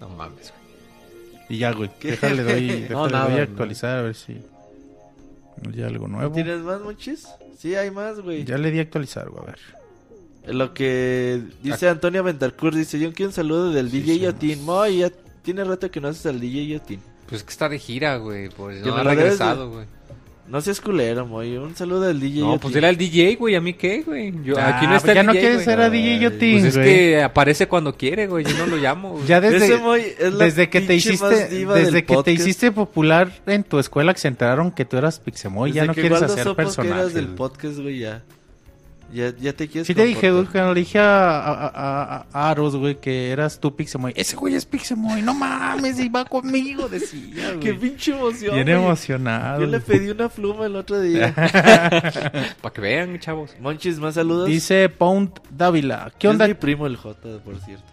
No 0.00 0.08
mames, 0.08 0.52
güey. 0.52 1.46
y 1.56 1.58
ya, 1.58 1.72
güey, 1.72 1.90
déjale 2.02 2.42
doy, 2.42 2.86
No, 2.90 3.06
déjale 3.06 3.12
nada, 3.12 3.24
doy 3.28 3.34
a 3.34 3.36
no. 3.36 3.42
actualizar 3.42 3.98
a 3.98 4.02
ver 4.02 4.14
si 4.14 4.36
hay 5.74 5.82
algo 5.82 6.08
nuevo. 6.08 6.34
¿Tienes 6.34 6.60
más, 6.60 6.80
Monchis? 6.80 7.26
Sí, 7.58 7.74
hay 7.74 7.90
más, 7.90 8.20
güey. 8.20 8.44
Ya 8.44 8.58
le 8.58 8.70
di 8.70 8.78
a 8.80 8.82
actualizar, 8.82 9.28
güey, 9.30 9.42
a 9.44 9.46
ver. 9.46 9.58
Lo 10.54 10.74
que 10.74 11.40
dice 11.62 11.88
Antonio 11.88 12.22
Ventarcur, 12.22 12.74
dice, 12.74 12.98
yo 12.98 13.12
quiero 13.14 13.30
un 13.30 13.34
saludo 13.34 13.72
del 13.72 13.90
Sí, 13.90 14.00
DJ 14.02 14.14
sí. 14.14 14.20
Yotin. 14.20 14.64
Moy, 14.64 14.98
ya 14.98 15.10
tiene 15.42 15.64
rato 15.64 15.90
que 15.90 16.00
no 16.00 16.08
haces 16.08 16.26
al 16.26 16.38
DJ 16.40 16.66
Yotin. 16.66 17.00
Pues 17.28 17.40
es 17.40 17.44
que 17.44 17.50
está 17.52 17.68
de 17.70 17.78
gira, 17.78 18.16
güey. 18.18 18.50
Pues 18.50 18.84
no 18.84 18.94
me 18.94 19.00
ha 19.00 19.04
regresado, 19.04 19.70
güey. 19.70 19.86
No 20.46 20.60
seas 20.60 20.78
culero, 20.78 21.24
Moy. 21.26 21.56
Un 21.56 21.74
saludo 21.74 22.02
del 22.02 22.20
DJ 22.20 22.40
No, 22.42 22.58
pues 22.58 22.74
dile 22.74 22.86
al 22.86 22.98
DJ, 22.98 23.36
güey. 23.36 23.54
¿A 23.54 23.62
mí 23.62 23.72
qué, 23.72 24.02
güey? 24.02 24.30
Yo, 24.44 24.58
Ah, 24.58 24.76
aquí 24.76 24.86
no 24.86 24.94
está 24.94 25.14
ya 25.14 25.20
el 25.22 25.26
no 25.26 25.32
DJ, 25.32 25.40
quieres 25.40 25.56
güey. 25.58 25.64
ser 25.64 25.80
a 25.80 25.88
DJ 25.88 26.18
Yotin, 26.18 26.52
Pues 26.60 26.64
es 26.64 26.76
güey. 26.76 26.86
que 26.86 27.22
aparece 27.22 27.66
cuando 27.66 27.96
quiere, 27.96 28.26
güey. 28.26 28.44
Yo 28.44 28.54
no 28.58 28.66
lo 28.66 28.76
llamo. 28.76 29.12
güey. 29.12 29.26
Ya 29.26 29.40
desde, 29.40 29.64
Ese 29.64 29.78
Moy 29.78 30.02
es 30.18 30.34
la 30.34 30.44
desde 30.44 30.68
que 30.68 30.80
te 30.82 30.86
pinche 30.88 31.08
hiciste 31.14 31.48
desde 31.64 32.04
que 32.04 32.16
te 32.22 32.32
hiciste 32.32 32.72
popular 32.72 33.32
en 33.46 33.64
tu 33.64 33.78
escuela 33.78 34.12
que 34.12 34.20
se 34.20 34.28
enteraron 34.28 34.70
que 34.70 34.84
tú 34.84 34.98
eras 34.98 35.18
Pixemoy, 35.18 35.72
ya 35.72 35.86
no 35.86 35.94
que 35.94 36.02
quieres 36.02 36.20
Waldo 36.20 36.32
hacer 36.34 36.44
supo 36.44 36.56
que 36.56 36.62
eras 36.62 36.76
personajes. 36.76 37.14
del 37.14 37.28
podcast, 37.28 37.78
güey, 37.78 37.98
ya. 38.00 38.22
Ya, 39.12 39.32
ya 39.38 39.52
te 39.52 39.68
quieres 39.68 39.86
Sí 39.86 39.94
te 39.94 40.04
dije, 40.04 40.32
güey, 40.32 40.44
cuando 40.46 40.74
le 40.74 40.80
dije 40.80 40.98
a, 40.98 41.38
a, 41.38 41.66
a- 41.68 42.26
a 42.32 42.50
Aros, 42.50 42.74
güey, 42.74 42.96
que 42.96 43.30
eras 43.30 43.60
tú 43.60 43.76
Pixemoy. 43.76 44.12
Ese 44.16 44.34
güey 44.34 44.54
es 44.54 44.66
Pixemoy, 44.66 45.22
no 45.22 45.32
mames, 45.34 46.00
y 46.00 46.08
va 46.08 46.24
conmigo, 46.24 46.88
decía, 46.88 47.48
güey. 47.48 47.60
Qué 47.60 47.74
pinche 47.74 48.12
emoción. 48.12 48.54
Bien 48.54 48.66
güey. 48.66 48.78
emocionado. 48.84 49.60
Yo 49.60 49.66
le 49.66 49.78
pedí 49.80 50.10
una 50.10 50.28
pluma 50.28 50.66
el 50.66 50.74
otro 50.76 51.00
día. 51.00 51.32
Para 52.60 52.72
que 52.74 52.80
vean, 52.80 53.18
chavos. 53.20 53.52
Monchis, 53.60 53.98
más 53.98 54.14
saludos. 54.14 54.48
Dice 54.48 54.88
Pound 54.88 55.30
Dávila. 55.50 56.12
¿Qué 56.18 56.26
onda? 56.28 56.44
Es 56.46 56.48
mi 56.50 56.54
primo 56.54 56.86
el 56.86 56.96
J, 56.96 57.38
por 57.44 57.58
cierto. 57.60 57.84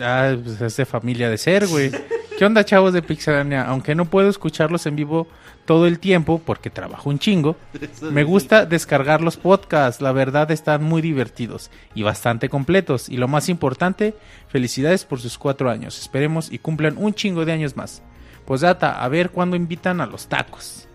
Ah, 0.00 0.34
pues 0.44 0.60
es 0.60 0.76
de 0.76 0.84
familia 0.84 1.30
de 1.30 1.38
ser, 1.38 1.66
güey. 1.66 1.90
¿Qué 2.38 2.44
onda, 2.44 2.64
chavos 2.64 2.92
de 2.92 3.00
Pixelania? 3.02 3.62
Aunque 3.64 3.94
no 3.94 4.04
puedo 4.04 4.28
escucharlos 4.28 4.84
en 4.86 4.96
vivo 4.96 5.26
todo 5.70 5.86
el 5.86 6.00
tiempo 6.00 6.42
porque 6.44 6.68
trabajo 6.68 7.08
un 7.10 7.20
chingo, 7.20 7.54
me 8.10 8.24
gusta 8.24 8.66
descargar 8.66 9.20
los 9.20 9.36
podcasts. 9.36 10.02
La 10.02 10.10
verdad 10.10 10.50
están 10.50 10.82
muy 10.82 11.00
divertidos 11.00 11.70
y 11.94 12.02
bastante 12.02 12.48
completos. 12.48 13.08
Y 13.08 13.18
lo 13.18 13.28
más 13.28 13.48
importante, 13.48 14.16
felicidades 14.48 15.04
por 15.04 15.20
sus 15.20 15.38
cuatro 15.38 15.70
años. 15.70 15.96
Esperemos 15.96 16.50
y 16.50 16.58
cumplan 16.58 16.96
un 16.98 17.14
chingo 17.14 17.44
de 17.44 17.52
años 17.52 17.76
más. 17.76 18.02
Pues 18.46 18.62
data, 18.62 19.00
a 19.00 19.06
ver 19.06 19.30
cuándo 19.30 19.54
invitan 19.54 20.00
a 20.00 20.06
los 20.06 20.26
tacos. 20.26 20.88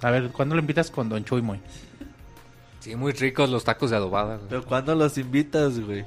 A 0.00 0.10
ver, 0.10 0.30
¿cuándo 0.30 0.56
lo 0.56 0.60
invitas 0.60 0.90
con 0.90 1.08
Don 1.08 1.24
Chuy 1.24 1.40
Moy? 1.40 1.60
Sí, 2.80 2.96
muy 2.96 3.12
ricos 3.12 3.50
los 3.50 3.62
tacos 3.62 3.90
de 3.90 3.98
adobada, 3.98 4.34
güey. 4.34 4.48
Pero 4.48 4.64
¿cuándo 4.64 4.96
los 4.96 5.16
invitas, 5.16 5.78
güey? 5.78 6.04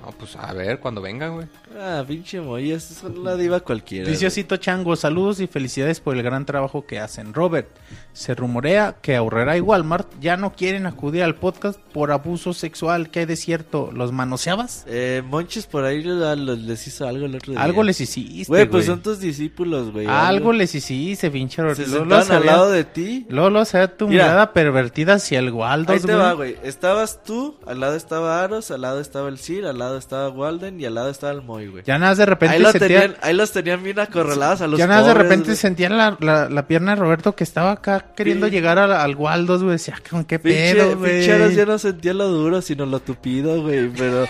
No, 0.00 0.12
pues 0.12 0.36
a 0.36 0.52
ver, 0.52 0.78
cuando 0.78 1.02
vengan, 1.02 1.34
güey. 1.34 1.46
Ah, 1.78 2.04
pinche 2.06 2.40
Moy, 2.40 2.70
es 2.70 3.02
la 3.02 3.34
diva 3.36 3.60
cualquiera. 3.60 4.06
Dice 4.08 4.20
güey. 4.20 4.28
Osito 4.28 4.56
Chango, 4.56 4.94
saludos 4.96 5.40
y 5.40 5.48
felicidades 5.48 6.00
por 6.00 6.16
el 6.16 6.22
gran 6.22 6.46
trabajo 6.46 6.86
que 6.86 7.00
hacen. 7.00 7.34
Robert, 7.34 7.68
se 8.12 8.34
rumorea 8.34 8.96
que 9.02 9.16
Aurrera 9.16 9.56
y 9.56 9.60
Walmart 9.60 10.08
ya 10.20 10.36
no 10.36 10.52
quieren 10.52 10.86
acudir 10.86 11.24
al 11.24 11.34
podcast 11.34 11.80
por 11.92 12.12
abuso 12.12 12.54
sexual. 12.54 13.10
¿Qué 13.10 13.20
hay 13.20 13.26
de 13.26 13.34
cierto? 13.36 13.90
¿Los 13.92 14.12
manoseabas? 14.12 14.84
Eh, 14.86 15.22
Monchis 15.26 15.66
por 15.66 15.84
ahí 15.84 16.02
le- 16.02 16.36
les 16.56 16.86
hizo 16.86 17.06
algo 17.06 17.26
el 17.26 17.34
otro 17.34 17.52
día. 17.52 17.62
Algo 17.62 17.82
les 17.82 18.00
hiciste, 18.00 18.44
Güey, 18.48 18.66
pues 18.68 18.86
son 18.86 19.02
tus 19.02 19.18
discípulos, 19.18 19.90
güey. 19.92 20.06
Algo 20.06 20.52
les 20.52 20.74
hiciste, 20.76 21.28
pinche 21.30 21.60
Robert. 21.60 21.78
Se 21.80 21.86
Lolo 21.88 22.22
se 22.22 22.32
al 22.34 22.46
lado 22.46 22.70
de 22.70 22.84
ti. 22.84 23.26
Lolo, 23.28 23.64
se 23.64 23.78
ve 23.78 23.88
tu 23.88 24.06
Mira. 24.08 24.24
mirada 24.26 24.52
pervertida 24.52 25.14
hacia 25.14 25.40
el 25.40 25.50
Waldos, 25.50 25.94
Ahí 25.94 26.00
te 26.00 26.06
güey. 26.06 26.18
va, 26.18 26.32
güey. 26.34 26.56
Estabas 26.62 27.22
tú, 27.24 27.56
al 27.66 27.80
lado 27.80 27.96
estaba 27.96 28.42
Aros, 28.44 28.70
al 28.70 28.80
lado 28.82 29.00
estaba 29.00 29.28
el 29.28 29.38
Sir, 29.38 29.66
al 29.66 29.78
lado 29.78 29.97
estaba 29.98 30.28
Walden 30.30 30.80
y 30.80 30.84
al 30.86 30.94
lado 30.94 31.10
estaba 31.10 31.32
el 31.32 31.42
Moy, 31.42 31.66
güey. 31.68 31.82
Ya 31.84 31.98
nada 31.98 32.12
más 32.12 32.18
de 32.18 32.26
repente 32.26 32.56
Ahí, 32.56 32.62
lo 32.62 32.70
sentía... 32.72 33.00
tenían, 33.00 33.16
ahí 33.22 33.34
los 33.34 33.52
tenían 33.52 33.82
bien 33.82 33.98
acorralados 33.98 34.60
a 34.62 34.66
los 34.66 34.78
Ya 34.78 34.86
nada 34.86 35.00
más 35.02 35.08
de 35.08 35.14
repente 35.22 35.44
güey. 35.46 35.56
sentía 35.56 35.90
la, 35.90 36.16
la, 36.20 36.48
la 36.48 36.66
pierna 36.66 36.94
de 36.94 37.00
Roberto 37.00 37.34
que 37.36 37.44
estaba 37.44 37.72
acá 37.72 38.06
queriendo 38.16 38.46
Sí. 38.46 38.52
llegar 38.52 38.78
al, 38.78 38.92
al 38.92 39.14
Waldos, 39.16 39.62
güey. 39.62 39.72
Decía, 39.72 39.96
¿con 40.10 40.24
qué 40.24 40.38
pedo, 40.38 40.96
güey? 40.96 41.26
ya 41.26 41.66
no 41.66 41.78
sentía 41.78 42.14
lo 42.14 42.28
duro, 42.28 42.62
sino 42.62 42.86
lo 42.86 43.00
tupido, 43.00 43.62
güey. 43.62 43.88
Pero 43.90 44.26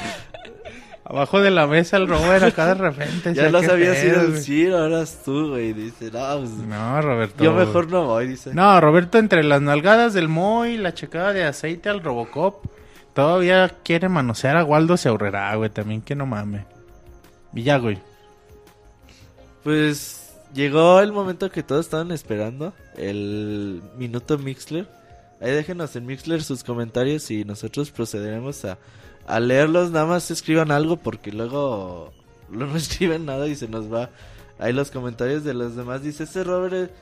Abajo 1.05 1.40
de 1.40 1.51
la 1.51 1.66
mesa 1.66 1.97
el 1.97 2.07
Robert 2.07 2.43
acá 2.45 2.66
de 2.66 2.74
repente. 2.74 3.32
ya 3.32 3.51
"¿Qué 3.51 3.66
sabía 3.66 3.95
si 3.95 4.03
pedo, 4.03 4.12
era 4.12 4.20
el 4.24 4.28
güey?". 4.32 4.43
Sir 4.43 4.73
o 4.74 4.85
eras 4.85 5.23
tú, 5.24 5.49
güey. 5.49 5.73
Dice, 5.73 6.11
no, 6.12 6.39
pues, 6.39 6.51
No, 6.51 7.01
Roberto. 7.01 7.43
yo 7.43 7.53
mejor 7.55 7.90
no 7.90 8.05
voy, 8.05 8.27
dice. 8.28 8.53
No, 8.53 8.78
Roberto, 8.78 9.16
entre 9.16 9.43
las 9.43 9.62
nalgadas 9.62 10.12
del 10.12 10.28
Moy, 10.28 10.77
la 10.77 10.93
checada 10.93 11.32
de 11.32 11.45
aceite 11.45 11.89
al 11.89 12.03
Robocop, 12.03 12.66
todavía 13.19 13.69
quiere 13.82 14.09
manosear 14.09 14.57
a 14.57 14.65
Waldo 14.65 14.97
se 14.97 15.09
ahorrará, 15.09 15.53
güey. 15.57 15.70
También 15.70 16.03
que 16.03 16.15
no 16.15 16.24
mame. 16.24 16.66
Y 17.53 17.65
güey. 17.65 17.99
Pues 19.65 20.36
llegó 20.55 21.01
el 21.01 21.12
momento 21.12 21.51
que 21.51 21.65
todos 21.65 21.86
estaban 21.86 22.12
esperando, 22.12 22.74
el 22.97 23.82
minuto 23.97 24.39
Mixler. 24.39 24.89
Ahí 25.40 25.51
déjenos 25.51 25.97
en 25.97 26.07
Mixler 26.07 26.45
sus 26.45 26.62
comentarios 26.62 27.28
y 27.32 27.45
nosotros 27.45 27.90
procederemos 27.90 28.65
a, 28.65 28.78
a 29.27 29.40
leerlos. 29.40 29.90
Nada 29.90 30.07
más 30.07 30.31
escriban 30.31 30.70
algo 30.70 30.97
porque 30.97 31.32
luego 31.32 32.12
no 32.51 32.77
escriben 32.77 33.27
nada 33.27 33.49
y 33.49 33.57
se 33.57 33.66
nos 33.66 33.93
va. 33.93 34.11
Ahí 34.61 34.73
los 34.73 34.93
comentarios 34.93 35.43
de 35.43 35.55
los 35.55 35.74
demás. 35.74 36.05
Dice, 36.05 36.23
ese 36.23 36.45
Robert 36.45 36.93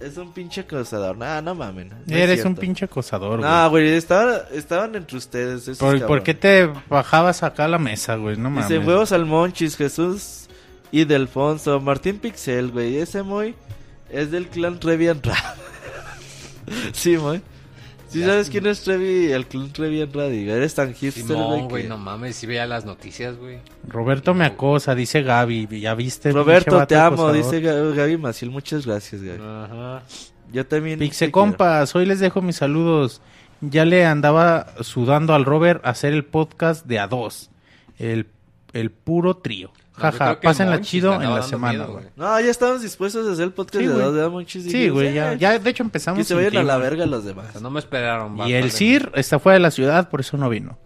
es, 0.00 0.16
un 0.16 0.32
pinche 0.32 0.62
acosador. 0.62 1.16
Nah, 1.16 1.40
no 1.40 1.54
mamen. 1.54 1.90
no 2.06 2.16
Eres 2.16 2.44
un 2.44 2.54
pinche 2.54 2.84
acosador, 2.84 3.38
güey. 3.38 3.50
No, 3.50 3.70
güey, 3.70 3.88
estaban, 3.92 4.40
estaban 4.52 4.94
entre 4.94 5.16
ustedes. 5.16 5.62
esos 5.62 5.78
¿Por, 5.78 6.06
por 6.06 6.22
qué 6.22 6.34
te 6.34 6.66
bajabas 6.88 7.42
acá 7.42 7.64
a 7.64 7.68
la 7.68 7.78
mesa, 7.78 8.16
güey? 8.16 8.36
No 8.36 8.50
mames. 8.50 8.68
Dice 8.68 8.84
huevos 8.84 9.12
al 9.12 9.26
Monchis, 9.26 9.76
Jesús 9.76 10.48
y 10.90 11.04
Delfonso, 11.04 11.80
Martín 11.80 12.18
Pixel, 12.18 12.70
güey. 12.70 12.98
Ese 12.98 13.22
muy 13.22 13.54
es 14.10 14.30
del 14.30 14.48
clan 14.48 14.78
Trevi 14.78 15.12
Ra. 15.12 15.56
sí, 16.92 17.16
muy. 17.16 17.42
¿Sí 18.08 18.22
sabes 18.22 18.48
quién 18.50 18.66
es 18.66 18.82
Trevi, 18.82 19.32
el 19.32 19.46
clan 19.46 19.72
Trevi 19.72 20.04
Radi? 20.04 20.48
Eres 20.48 20.74
tan 20.74 20.94
hipster, 20.94 21.24
güey. 21.24 21.36
Simón, 21.38 21.68
güey, 21.68 21.82
que- 21.82 21.88
no 21.88 21.98
mames, 21.98 22.36
si 22.36 22.46
veía 22.46 22.66
las 22.66 22.84
noticias, 22.84 23.36
güey. 23.36 23.58
Roberto 23.88 24.32
me 24.34 24.44
acosa, 24.44 24.94
dice 24.94 25.22
Gaby. 25.22 25.66
¿Ya 25.80 25.94
viste? 25.94 26.32
Roberto, 26.32 26.86
te 26.86 26.96
amo, 26.96 27.26
acosador? 27.28 27.36
dice 27.36 27.60
Gaby, 27.60 28.16
Maciel. 28.16 28.50
Muchas 28.50 28.86
gracias, 28.86 29.22
Gaby. 29.22 29.42
Ajá. 29.42 30.02
Yo 30.52 30.64
también. 30.66 30.98
Pixe 30.98 31.30
compas, 31.30 31.94
hoy 31.96 32.06
les 32.06 32.20
dejo 32.20 32.40
mis 32.42 32.56
saludos. 32.56 33.20
Ya 33.60 33.84
le 33.84 34.04
andaba 34.04 34.66
sudando 34.82 35.34
al 35.34 35.44
Robert 35.44 35.84
a 35.84 35.90
hacer 35.90 36.12
el 36.12 36.24
podcast 36.24 36.86
de 36.86 36.98
a 36.98 37.08
dos. 37.08 37.50
El, 37.98 38.26
el 38.72 38.90
puro 38.90 39.38
trío. 39.38 39.72
Jaja, 39.96 40.40
pásenla 40.40 40.80
chido 40.80 41.14
en 41.14 41.32
la 41.34 41.42
semana, 41.42 41.78
miedo, 41.78 41.92
güey. 41.92 42.04
No, 42.16 42.38
ya 42.40 42.50
estamos 42.50 42.82
dispuestos 42.82 43.26
a 43.28 43.32
hacer 43.32 43.44
el 43.44 43.52
podcast 43.52 43.80
Sí, 43.82 43.86
de 43.86 43.92
güey. 43.94 44.04
dos 44.04 44.14
de 44.14 44.28
Monchis. 44.28 44.64
Sí, 44.70 44.88
güey, 44.90 45.14
ya, 45.14 45.32
"Eh, 45.32 45.38
ya 45.38 45.58
de 45.58 45.70
hecho 45.70 45.82
empezamos. 45.82 46.18
Que 46.18 46.24
se 46.24 46.34
vayan 46.34 46.56
a 46.58 46.62
la 46.62 46.76
verga 46.76 47.06
los 47.06 47.24
O 47.24 47.26
demás. 47.26 47.46
sea, 47.52 47.60
no 47.60 47.70
me 47.70 47.78
esperaron. 47.80 48.36
Y 48.48 48.52
el 48.52 48.70
Sir 48.70 49.10
está 49.14 49.38
fuera 49.38 49.54
de 49.54 49.60
la 49.60 49.70
ciudad, 49.70 50.08
por 50.10 50.20
eso 50.20 50.36
no 50.36 50.48
vino. 50.50 50.78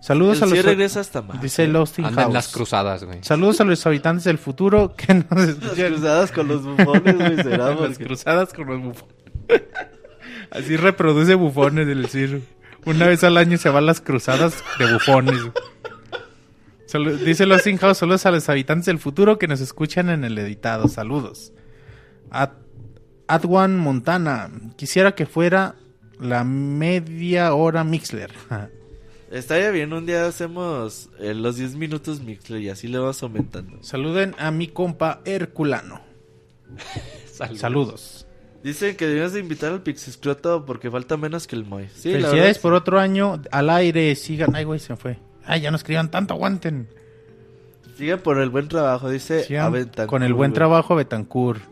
Saludos 0.00 0.36
El 0.38 0.42
a 0.44 0.46
los 0.46 0.56
Sir 0.58 0.64
regresa 0.66 1.00
hasta 1.00 1.22
más. 1.22 1.40
Dice 1.42 1.66
Lost 1.66 1.98
in 1.98 2.04
Anda 2.04 2.24
en 2.24 2.32
las 2.32 2.48
cruzadas, 2.48 3.02
güey. 3.04 3.18
Saludos 3.22 3.60
a 3.60 3.64
los 3.64 3.84
habitantes 3.86 4.24
del 4.24 4.38
futuro 4.38 4.94
que 4.96 5.12
nos 5.14 5.26
Las 5.30 5.48
escuchan. 5.48 5.92
cruzadas 5.92 6.30
con 6.32 6.46
los 6.48 6.62
bufones, 6.62 7.16
güey, 7.16 7.36
será 7.42 7.74
Las 7.74 7.98
cruzadas 7.98 8.52
con 8.52 8.66
los 8.66 8.80
bufones. 8.82 9.14
Así 10.50 10.76
reproduce 10.76 11.34
bufones 11.34 11.86
del 11.86 12.06
Sir. 12.08 12.42
Una 12.86 13.06
vez 13.06 13.24
al 13.24 13.36
año 13.36 13.58
se 13.58 13.68
van 13.70 13.86
las 13.86 14.00
cruzadas 14.00 14.62
de 14.78 14.92
bufones. 14.92 15.34
Dice 17.24 17.44
los 17.44 17.62
House, 17.62 17.98
saludos 17.98 18.24
a 18.24 18.30
los 18.30 18.48
habitantes 18.48 18.86
del 18.86 18.98
futuro 18.98 19.38
que 19.38 19.46
nos 19.46 19.60
escuchan 19.60 20.08
en 20.08 20.24
el 20.24 20.38
editado. 20.38 20.88
Saludos. 20.88 21.52
Ad 22.30 22.50
Adwan 23.26 23.76
Montana. 23.76 24.50
Quisiera 24.76 25.14
que 25.14 25.26
fuera 25.26 25.74
la 26.18 26.44
media 26.44 27.52
hora 27.54 27.84
Mixler. 27.84 28.32
Estaría 29.30 29.70
bien, 29.70 29.92
un 29.92 30.06
día 30.06 30.26
hacemos 30.26 31.10
eh, 31.18 31.34
los 31.34 31.56
10 31.56 31.74
minutos 31.74 32.22
Mixler 32.22 32.62
y 32.62 32.70
así 32.70 32.88
le 32.88 32.98
vamos 32.98 33.22
aumentando. 33.22 33.82
Saluden 33.82 34.34
a 34.38 34.50
mi 34.50 34.68
compa 34.68 35.20
Herculano. 35.26 36.00
Saludos. 37.54 38.26
Dicen 38.64 38.96
que 38.96 39.06
debías 39.06 39.34
de 39.34 39.40
invitar 39.40 39.72
al 39.72 39.82
Pixiscroto 39.82 40.64
porque 40.64 40.90
falta 40.90 41.18
menos 41.18 41.46
que 41.46 41.54
el 41.54 41.64
Moy. 41.64 41.88
Sí, 41.94 42.12
Felicidades 42.12 42.58
por 42.58 42.72
otro 42.72 42.98
año 42.98 43.40
al 43.52 43.70
aire. 43.70 44.14
Sigan. 44.16 44.56
Ay, 44.56 44.64
güey, 44.64 44.80
se 44.80 44.94
me 44.94 44.96
fue. 44.96 45.27
Ay, 45.48 45.62
ya 45.62 45.70
no 45.70 45.76
escriban 45.76 46.10
tanto, 46.10 46.34
aguanten. 46.34 46.88
Sigan 47.96 48.20
por 48.20 48.38
el 48.38 48.50
buen 48.50 48.68
trabajo, 48.68 49.08
dice 49.10 49.44
Aventancourt, 49.58 50.08
con 50.08 50.22
el 50.22 50.34
buen 50.34 50.52
trabajo, 50.52 50.94
Betancourt. 50.94 51.62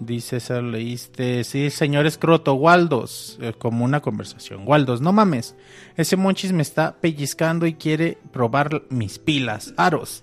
Dice, 0.00 0.36
eso 0.36 0.62
leíste. 0.62 1.42
Sí, 1.42 1.70
señor 1.70 2.06
Escroto, 2.06 2.54
Waldos. 2.54 3.36
eh, 3.42 3.52
como 3.58 3.84
una 3.84 4.00
conversación. 4.00 4.62
Waldos, 4.64 5.00
no 5.00 5.12
mames. 5.12 5.56
Ese 5.96 6.16
Monchis 6.16 6.52
me 6.52 6.62
está 6.62 6.94
pellizcando 7.00 7.66
y 7.66 7.74
quiere 7.74 8.16
probar 8.32 8.84
mis 8.90 9.18
pilas. 9.18 9.74
Aros. 9.76 10.22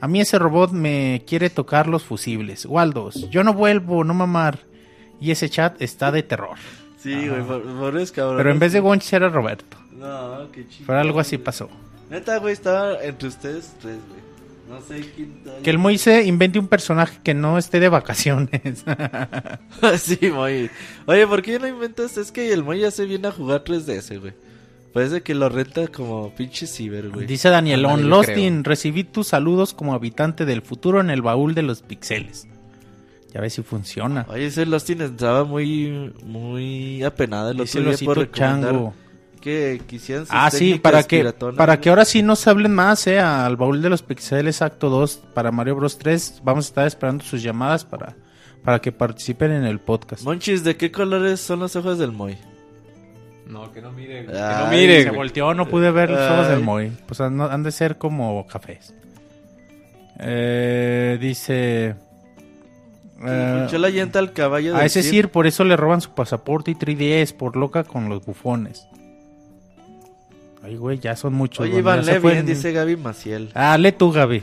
A 0.00 0.06
mí 0.06 0.20
ese 0.20 0.38
robot 0.38 0.70
me 0.70 1.24
quiere 1.26 1.50
tocar 1.50 1.88
los 1.88 2.04
fusibles. 2.04 2.66
Waldos, 2.66 3.28
yo 3.30 3.42
no 3.42 3.52
vuelvo, 3.52 4.04
no 4.04 4.14
mamar. 4.14 4.60
Y 5.20 5.32
ese 5.32 5.50
chat 5.50 5.82
está 5.82 6.12
de 6.12 6.22
terror. 6.22 6.56
Sí, 6.98 7.28
güey, 7.28 7.42
por, 7.42 7.62
por 7.62 7.98
eso, 7.98 8.14
cabrón. 8.14 8.36
Pero 8.36 8.50
en 8.52 8.58
vez 8.60 8.72
de 8.72 8.80
Monchis 8.80 9.12
era 9.12 9.28
Roberto. 9.28 9.76
No, 9.92 10.50
qué 10.52 10.68
chido. 10.68 10.84
Pero 10.86 11.00
algo 11.00 11.18
así 11.18 11.36
pasó. 11.36 11.68
Neta, 12.10 12.38
güey, 12.38 12.52
estaba 12.52 13.02
entre 13.02 13.28
ustedes 13.28 13.74
tres, 13.80 13.98
güey. 14.08 14.26
No 14.68 14.80
sé 14.80 15.08
quién... 15.14 15.42
Que 15.62 15.70
el 15.70 15.78
Moise 15.78 16.24
invente 16.24 16.58
un 16.58 16.66
personaje 16.66 17.18
que 17.22 17.34
no 17.34 17.56
esté 17.56 17.78
de 17.78 17.88
vacaciones. 17.88 18.84
sí, 19.98 20.18
Moy. 20.32 20.70
Oye, 21.06 21.26
¿por 21.26 21.42
qué 21.42 21.58
no 21.58 21.68
inventas? 21.68 22.16
Es 22.16 22.32
que 22.32 22.52
el 22.52 22.64
Moy 22.64 22.80
ya 22.80 22.90
se 22.90 23.06
viene 23.06 23.28
a 23.28 23.32
jugar 23.32 23.62
3DS, 23.62 24.20
güey. 24.20 24.34
Parece 24.92 25.20
que 25.22 25.34
lo 25.34 25.48
renta 25.48 25.88
como 25.88 26.34
pinche 26.34 26.66
ciber, 26.66 27.10
güey. 27.10 27.26
Dice 27.26 27.50
Danielón, 27.50 28.08
Lostin, 28.08 28.64
recibí 28.64 29.04
tus 29.04 29.28
saludos 29.28 29.74
como 29.74 29.94
habitante 29.94 30.46
del 30.46 30.62
futuro 30.62 31.00
en 31.00 31.10
el 31.10 31.22
baúl 31.22 31.54
de 31.54 31.62
los 31.62 31.82
pixeles. 31.82 32.48
Ya 33.32 33.42
ves 33.42 33.52
si 33.52 33.62
funciona. 33.62 34.24
Oye, 34.30 34.46
ese 34.46 34.64
Lostin 34.64 35.02
estaba 35.02 35.44
muy, 35.44 36.14
muy 36.24 37.02
apenado 37.04 37.50
el 37.50 37.60
otro 37.60 37.82
día 37.82 37.96
por 38.04 38.18
recomendar 38.18 38.72
chango. 38.72 38.94
Que 39.46 39.80
quisieran 39.86 40.26
sus 40.26 40.34
Ah, 40.34 40.50
sí, 40.50 40.74
para 40.74 41.04
que, 41.04 41.32
para 41.56 41.80
que 41.80 41.88
ahora 41.88 42.04
sí 42.04 42.20
nos 42.22 42.46
hablen 42.48 42.74
más, 42.74 43.06
eh, 43.06 43.20
al 43.20 43.56
baúl 43.56 43.80
de 43.80 43.88
los 43.88 44.02
pixeles 44.02 44.60
acto 44.60 44.90
2 44.90 45.22
para 45.34 45.52
Mario 45.52 45.76
Bros 45.76 45.98
3. 45.98 46.40
Vamos 46.42 46.66
a 46.66 46.68
estar 46.68 46.86
esperando 46.88 47.22
sus 47.24 47.42
llamadas 47.42 47.84
para, 47.84 48.16
para 48.64 48.80
que 48.80 48.90
participen 48.90 49.52
en 49.52 49.64
el 49.64 49.78
podcast. 49.78 50.24
Monchis, 50.24 50.64
¿de 50.64 50.76
qué 50.76 50.90
colores 50.90 51.38
son 51.40 51.60
los 51.60 51.76
ojos 51.76 51.98
del 51.98 52.10
Moy? 52.10 52.36
No, 53.46 53.70
que 53.72 53.80
no 53.80 53.92
mire, 53.92 54.24
güey. 54.24 54.34
Que 54.34 54.42
Ay, 54.42 54.64
no 54.64 54.70
mire, 54.72 55.02
Se 55.04 55.10
volteó, 55.10 55.54
no 55.54 55.68
pude 55.68 55.92
ver 55.92 56.10
los 56.10 56.30
ojos 56.32 56.48
del. 56.48 56.60
Moy. 56.62 56.90
Pues 57.06 57.20
han, 57.20 57.40
han 57.40 57.62
de 57.62 57.70
ser 57.70 57.96
como 57.98 58.44
cafés. 58.48 58.92
Eh, 60.18 61.18
dice... 61.20 61.94
eh, 63.24 63.54
Escuchó 63.58 63.78
la 63.78 63.90
llanta 63.90 64.18
al 64.18 64.32
caballo 64.32 64.74
a 64.76 64.84
ese. 64.84 65.02
Sir 65.04 65.28
por 65.30 65.46
eso 65.46 65.62
le 65.62 65.76
roban 65.76 66.00
su 66.00 66.10
pasaporte 66.10 66.72
y 66.72 66.74
3DS 66.74 67.34
por 67.34 67.56
loca 67.56 67.84
con 67.84 68.08
los 68.08 68.24
bufones. 68.26 68.88
Ay, 70.66 70.76
güey, 70.76 70.98
ya 70.98 71.14
son 71.14 71.32
muchos. 71.32 71.60
Oye, 71.60 71.78
Iván 71.78 72.02
fueron. 72.20 72.44
dice 72.44 72.72
Gaby 72.72 72.96
Maciel. 72.96 73.52
Ah, 73.54 73.78
lee 73.78 73.92
tú, 73.92 74.10
Gaby. 74.10 74.42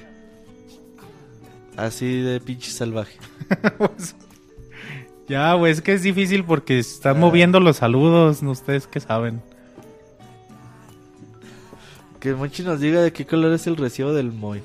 Así 1.76 2.22
de 2.22 2.40
pinche 2.40 2.72
salvaje. 2.72 3.18
Ya, 5.28 5.54
güey, 5.54 5.72
es 5.72 5.82
que 5.82 5.94
es 5.94 6.04
difícil 6.04 6.44
porque 6.44 6.78
están 6.78 7.18
moviendo 7.18 7.62
los 7.62 7.78
saludos, 7.78 8.44
no 8.44 8.52
ustedes 8.52 8.88
que 8.88 9.00
saben. 9.00 9.42
Que 12.20 12.34
Monchi 12.36 12.62
nos 12.62 12.82
diga 12.82 13.02
de 13.02 13.14
qué 13.14 13.26
color 13.26 13.54
es 13.54 13.66
el 13.66 13.78
recibo 13.78 14.12
del 14.12 14.34
Moy. 14.34 14.62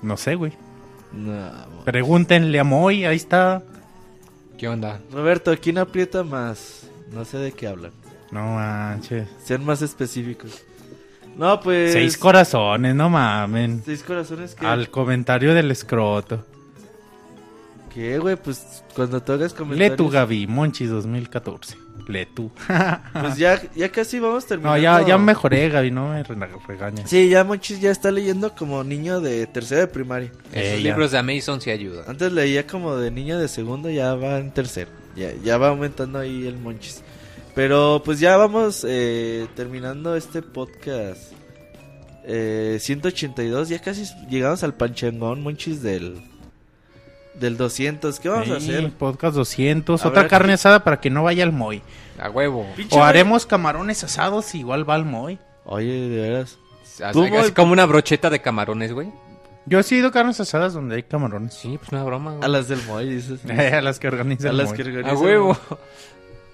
No 0.00 0.16
sé, 0.16 0.36
güey. 0.36 0.52
No, 1.12 1.50
Pregúntenle 1.84 2.60
a 2.60 2.64
Moy, 2.64 3.04
ahí 3.04 3.16
está. 3.16 3.64
¿Qué 4.56 4.68
onda? 4.68 5.00
Roberto, 5.10 5.52
¿quién 5.60 5.78
aprieta 5.78 6.22
más? 6.22 6.88
No 7.10 7.24
sé 7.24 7.38
de 7.38 7.50
qué 7.50 7.66
hablan. 7.66 7.90
No 8.30 8.54
manches. 8.54 9.26
Sean 9.44 9.64
más 9.64 9.80
específicos. 9.82 10.62
No, 11.36 11.60
pues. 11.60 11.92
Seis 11.92 12.18
corazones, 12.18 12.94
no 12.94 13.08
mamen. 13.08 13.82
Seis 13.84 14.02
corazones 14.02 14.54
que. 14.54 14.66
Al 14.66 14.90
comentario 14.90 15.54
del 15.54 15.70
escroto. 15.70 16.44
¿Qué, 17.92 18.18
güey? 18.18 18.36
Pues 18.36 18.84
cuando 18.94 19.22
tú 19.22 19.32
hagas 19.32 19.54
comentarios. 19.54 19.90
Lee 19.92 19.96
tú, 19.96 20.08
Gaby, 20.10 20.46
Monchis 20.46 20.90
2014. 20.90 21.76
Lee 22.06 22.26
tú. 22.34 22.50
Pues 23.20 23.36
ya, 23.36 23.60
ya 23.74 23.90
casi 23.90 24.18
vamos 24.18 24.46
terminando. 24.46 24.76
no, 24.76 24.82
ya, 24.82 25.06
ya 25.06 25.18
mejoré, 25.18 25.68
Gaby, 25.68 25.90
no 25.90 26.08
me 26.10 26.22
re- 26.22 26.36
regañes. 26.66 27.08
Sí, 27.10 27.28
ya 27.28 27.44
Monchis 27.44 27.80
ya 27.80 27.90
está 27.90 28.10
leyendo 28.10 28.54
como 28.54 28.82
niño 28.84 29.20
de 29.20 29.46
tercero 29.46 29.80
de 29.82 29.86
primaria. 29.88 30.30
Eh, 30.52 30.72
Esos 30.72 30.82
ya. 30.82 30.90
libros 30.90 31.10
de 31.12 31.18
Amazon 31.18 31.60
sí 31.60 31.70
ayudan. 31.70 32.04
Antes 32.08 32.32
leía 32.32 32.66
como 32.66 32.96
de 32.96 33.10
niño 33.10 33.38
de 33.38 33.48
segundo, 33.48 33.90
ya 33.90 34.14
va 34.14 34.38
en 34.38 34.52
tercero. 34.52 34.90
Ya, 35.16 35.32
ya 35.42 35.58
va 35.58 35.68
aumentando 35.68 36.18
ahí 36.18 36.46
el 36.46 36.56
Monchis. 36.58 37.02
Pero 37.58 38.02
pues 38.04 38.20
ya 38.20 38.36
vamos 38.36 38.86
eh, 38.88 39.48
terminando 39.56 40.14
este 40.14 40.42
podcast. 40.42 41.32
Eh, 42.22 42.78
182, 42.80 43.68
ya 43.68 43.80
casi 43.80 44.04
llegamos 44.30 44.62
al 44.62 44.74
panchangón, 44.74 45.42
Monchis, 45.42 45.82
del, 45.82 46.22
del 47.34 47.56
200. 47.56 48.20
¿Qué 48.20 48.28
vamos 48.28 48.48
a 48.50 48.58
hacer? 48.58 48.92
Podcast 48.92 49.34
200. 49.34 50.04
Habrá 50.04 50.20
Otra 50.20 50.28
carne 50.28 50.52
asada 50.52 50.84
para 50.84 51.00
que 51.00 51.10
no 51.10 51.24
vaya 51.24 51.42
al 51.42 51.50
Moy. 51.50 51.82
A 52.20 52.30
huevo. 52.30 52.64
Pinche 52.76 52.96
O 52.96 53.02
haremos 53.02 53.44
camarones 53.44 54.04
asados, 54.04 54.54
igual 54.54 54.88
va 54.88 54.94
al 54.94 55.04
Moy. 55.04 55.40
Oye, 55.64 56.08
de 56.10 56.16
veras. 56.16 56.58
¿Tú, 57.12 57.24
así 57.24 57.50
como 57.50 57.72
una 57.72 57.86
brocheta 57.86 58.30
de 58.30 58.40
camarones, 58.40 58.92
güey. 58.92 59.08
Yo 59.66 59.80
he 59.80 59.94
ido 59.96 60.12
carnes 60.12 60.38
asadas 60.38 60.74
donde 60.74 60.94
hay 60.94 61.02
camarones. 61.02 61.54
Sí, 61.54 61.76
pues 61.76 61.90
una 61.90 62.04
broma, 62.04 62.34
güey. 62.34 62.44
A 62.44 62.46
las 62.46 62.68
del 62.68 62.80
Moy, 62.84 63.08
dices. 63.08 63.40
a 63.50 63.80
las 63.80 63.98
que 63.98 64.06
organiza 64.06 64.46
A 64.46 64.50
el 64.52 64.58
las 64.58 64.68
Moy. 64.68 64.76
que 64.76 64.82
organiza 64.84 65.10
A 65.10 65.12
el 65.14 65.18
huevo. 65.18 65.58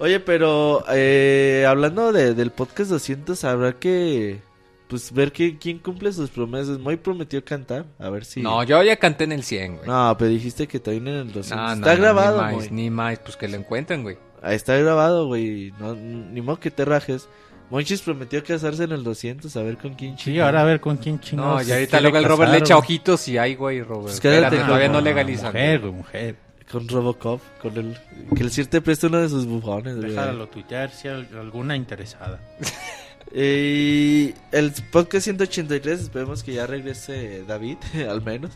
Oye, 0.04 0.20
pero 0.20 0.84
eh, 0.92 1.64
hablando 1.66 2.12
de, 2.12 2.34
del 2.34 2.50
podcast 2.50 2.90
200, 2.90 3.42
habrá 3.44 3.72
que 3.72 4.38
pues 4.86 5.10
ver 5.14 5.32
que, 5.32 5.56
quién 5.56 5.78
cumple 5.78 6.12
sus 6.12 6.28
promesas. 6.28 6.78
Moy 6.78 6.98
prometió 6.98 7.42
cantar, 7.42 7.86
a 7.98 8.10
ver 8.10 8.26
si... 8.26 8.42
No, 8.42 8.62
yo 8.64 8.82
ya 8.82 8.96
canté 8.98 9.24
en 9.24 9.32
el 9.32 9.42
100, 9.44 9.76
güey. 9.76 9.88
No, 9.88 10.14
pero 10.18 10.30
dijiste 10.30 10.68
que 10.68 10.78
también 10.78 11.08
en 11.08 11.14
el 11.14 11.32
200. 11.32 11.50
No, 11.56 11.66
no, 11.68 11.72
está 11.72 11.94
no, 11.94 12.02
grabado, 12.02 12.42
Ni 12.42 12.52
Moy. 12.52 12.56
más, 12.56 12.70
ni 12.70 12.90
más, 12.90 13.18
pues 13.20 13.36
que 13.38 13.48
lo 13.48 13.56
encuentren, 13.56 14.02
güey. 14.02 14.18
Está 14.42 14.76
grabado, 14.76 15.26
güey. 15.26 15.72
No, 15.80 15.94
ni 15.94 16.42
modo 16.42 16.60
que 16.60 16.70
te 16.70 16.84
rajes. 16.84 17.26
Monchis 17.70 18.02
prometió 18.02 18.44
casarse 18.44 18.84
en 18.84 18.92
el 18.92 19.04
200, 19.04 19.56
a 19.56 19.62
ver 19.62 19.78
con 19.78 19.94
quién 19.94 20.18
Sí, 20.18 20.24
chinga. 20.24 20.44
ahora 20.44 20.60
a 20.60 20.64
ver 20.64 20.80
con 20.82 20.98
quién 20.98 21.14
No, 21.14 21.20
chingados. 21.22 21.66
y 21.66 21.72
ahorita 21.72 22.00
luego 22.02 22.18
el 22.18 22.24
Robert 22.24 22.50
le 22.52 22.58
casar, 22.58 22.66
echa 22.66 22.74
güey. 22.74 22.84
ojitos 22.84 23.28
y 23.28 23.38
ay, 23.38 23.54
güey, 23.54 23.80
Robert. 23.80 24.02
Pues 24.02 24.20
quédate 24.20 24.44
Espérate, 24.44 24.66
todavía 24.66 24.88
no 24.90 25.00
legalizan. 25.00 25.46
Mujer, 25.46 25.80
güey, 25.80 25.92
mujer. 25.92 26.36
Con 26.70 26.88
Robocop, 26.88 27.40
con 27.60 27.76
el... 27.76 27.98
Que 28.34 28.42
el 28.42 28.50
Sir 28.50 28.66
te 28.66 28.80
preste 28.80 29.06
uno 29.06 29.18
de 29.20 29.28
sus 29.28 29.46
bufones. 29.46 29.96
Déjalo 30.00 30.48
tuitear 30.48 30.90
si 30.90 31.08
hay 31.08 31.28
alguna 31.38 31.76
interesada. 31.76 32.40
Y 33.36 34.32
el 34.52 34.72
podcast 34.92 35.24
183, 35.24 36.02
esperemos 36.02 36.44
que 36.44 36.52
ya 36.52 36.68
regrese 36.68 37.42
David, 37.44 37.78
al 38.08 38.22
menos. 38.22 38.52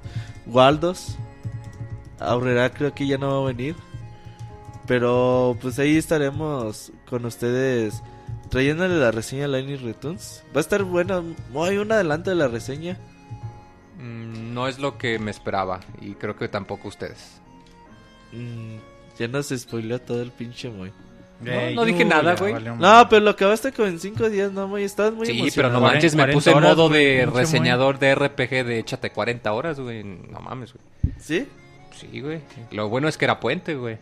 Waldos. 0.46 1.16
Aurrera 2.20 2.70
creo 2.70 2.94
que 2.94 3.06
ya 3.06 3.18
no 3.18 3.40
va 3.42 3.48
a 3.48 3.52
venir. 3.52 3.74
Pero 4.86 5.56
pues 5.60 5.78
ahí 5.80 5.96
estaremos 5.96 6.92
con 7.08 7.24
ustedes 7.24 8.02
trayéndole 8.50 8.98
la 8.98 9.10
reseña 9.10 9.46
a 9.46 9.48
Lightning 9.48 9.82
Returns. 9.82 10.44
Va 10.54 10.58
a 10.58 10.60
estar 10.60 10.84
bueno. 10.84 11.24
Hay 11.56 11.78
un 11.78 11.90
adelanto 11.90 12.30
de 12.30 12.36
la 12.36 12.46
reseña. 12.46 12.96
Mm, 13.98 14.54
No 14.54 14.68
es 14.68 14.78
lo 14.78 14.96
que 14.96 15.18
me 15.18 15.30
esperaba 15.32 15.80
y 16.00 16.12
creo 16.14 16.36
que 16.36 16.46
tampoco 16.48 16.86
ustedes. 16.88 17.40
Mm, 18.32 18.76
ya 19.18 19.28
nos 19.28 19.48
spoileó 19.48 20.00
todo 20.00 20.22
el 20.22 20.30
pinche 20.30 20.68
Moy. 20.70 20.92
Eh, 21.44 21.72
no 21.74 21.84
dije 21.84 22.04
nada, 22.04 22.34
güey. 22.34 22.54
No, 22.54 23.06
pero 23.08 23.22
lo 23.22 23.30
acabaste 23.30 23.72
con 23.72 23.88
en 23.88 24.00
5 24.00 24.28
días, 24.28 24.52
no, 24.52 24.66
Moy. 24.66 24.82
Estabas 24.82 25.14
muy 25.14 25.26
Sí, 25.26 25.48
pero 25.54 25.70
no 25.70 25.80
manches, 25.80 26.14
me 26.14 26.22
40 26.22 26.34
puse 26.34 26.50
en 26.50 26.60
modo 26.60 26.88
de 26.88 27.28
reseñador 27.32 27.98
de 27.98 28.14
RPG 28.14 28.64
de 28.64 28.78
échate 28.80 29.10
40 29.10 29.52
horas, 29.52 29.78
güey. 29.78 30.02
No 30.02 30.40
mames, 30.40 30.72
güey. 30.72 31.14
¿Sí? 31.18 31.46
Sí, 31.92 32.20
güey. 32.20 32.40
Lo 32.70 32.88
bueno 32.88 33.08
es 33.08 33.16
que 33.16 33.24
era 33.24 33.38
puente, 33.40 33.76
güey. 33.76 33.98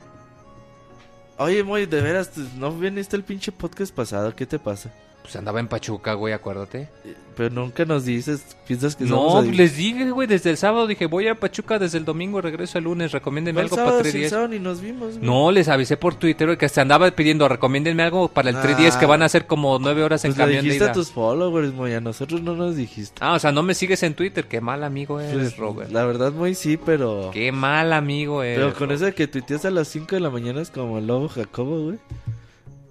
Oye, 1.39 1.63
Moy, 1.63 1.85
de 1.85 2.01
veras, 2.01 2.37
¿no 2.57 2.73
viniste 2.73 3.17
el 3.17 3.23
pinche 3.23 3.53
podcast 3.53 3.95
pasado? 3.95 4.35
¿Qué 4.35 4.47
te 4.47 4.59
pasa? 4.59 4.91
Pues 5.27 5.35
andaba 5.37 5.59
en 5.59 5.67
Pachuca, 5.67 6.15
güey, 6.15 6.33
acuérdate. 6.33 6.89
Pero 7.37 7.51
nunca 7.51 7.85
nos 7.85 8.05
dices, 8.05 8.57
piensas 8.67 8.95
que 8.97 9.05
No, 9.05 9.11
somos 9.17 9.35
adictos. 9.41 9.57
les 9.59 9.77
dije, 9.77 10.11
güey, 10.13 10.27
desde 10.29 10.51
el 10.51 10.57
sábado 10.57 10.87
dije, 10.87 11.07
voy 11.07 11.27
a 11.29 11.35
Pachuca 11.35 11.79
desde 11.81 11.99
el 11.99 12.05
domingo, 12.05 12.41
regreso 12.41 12.79
el 12.79 12.85
lunes, 12.85 13.11
recomiéndenme 13.13 13.61
algo 13.61 13.75
para 13.77 13.91
sí, 13.91 13.97
el 13.97 14.03
310. 14.03 14.31
sábado 14.31 14.49
ni 14.49 14.59
nos 14.61 14.81
vimos. 14.81 15.17
güey. 15.19 15.27
No, 15.27 15.51
les 15.51 15.69
avisé 15.69 15.97
por 15.97 16.15
Twitter 16.15 16.47
güey, 16.47 16.57
que 16.59 16.69
se 16.69 16.81
andaba 16.81 17.11
pidiendo, 17.11 17.49
recomiéndenme 17.49 18.05
algo 18.05 18.29
para 18.29 18.51
el 18.51 18.57
Ah. 18.57 18.63
310 18.63 18.97
que 18.97 19.05
van 19.07 19.23
a 19.23 19.29
ser 19.29 19.47
como 19.47 19.79
9 19.81 20.05
horas 20.05 20.25
en 20.25 20.31
Pues 20.31 20.39
le 20.39 20.45
camión 20.45 20.59
de 20.59 20.63
dijiste 20.63 20.85
ida. 20.85 20.91
a 20.93 20.95
tus 20.95 21.11
followers, 21.11 21.75
Moy, 21.75 21.93
a 21.93 22.01
nosotros 22.01 22.41
no 22.43 22.55
nos 22.55 22.77
dijiste. 22.77 23.17
Ah, 23.21 23.35
o 23.35 23.39
sea, 23.41 23.51
no 23.53 23.63
me 23.65 23.75
sigues 23.75 24.03
en 24.05 24.15
Twitter, 24.15 24.47
qué 24.47 24.61
mal 24.61 24.85
amigo 24.85 25.19
eres, 25.21 25.35
Pues, 25.35 25.57
Robert. 25.59 25.91
La 25.91 26.05
verdad, 26.07 26.33
Moy, 26.33 26.55
sí, 26.55 26.77
pero... 26.79 27.31
Qué 27.35 27.51
mal 27.53 27.93
amigo 27.93 28.45
eres. 28.45 28.59
Pero 28.59 28.71
con 28.73 28.81
Robert. 28.89 28.97
eso 28.97 29.05
de 29.07 29.15
que 29.15 29.27
tuiteas 29.27 29.65
a 29.65 29.71
las 29.71 29.89
5 29.89 30.15
de 30.15 30.21
la 30.21 30.31
mañana 30.31 30.63
es 30.63 30.71
como 30.71 30.97
el 30.99 31.07
lobo 31.09 31.29
Jacobo, 31.29 31.83
güey. 31.85 31.99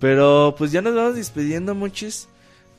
Pero 0.05 0.53
pues 0.55 0.71
ya 0.71 0.83
nos 0.83 0.93
vamos 0.93 1.15
despidiendo, 1.15 1.73
muchis. 1.73 2.27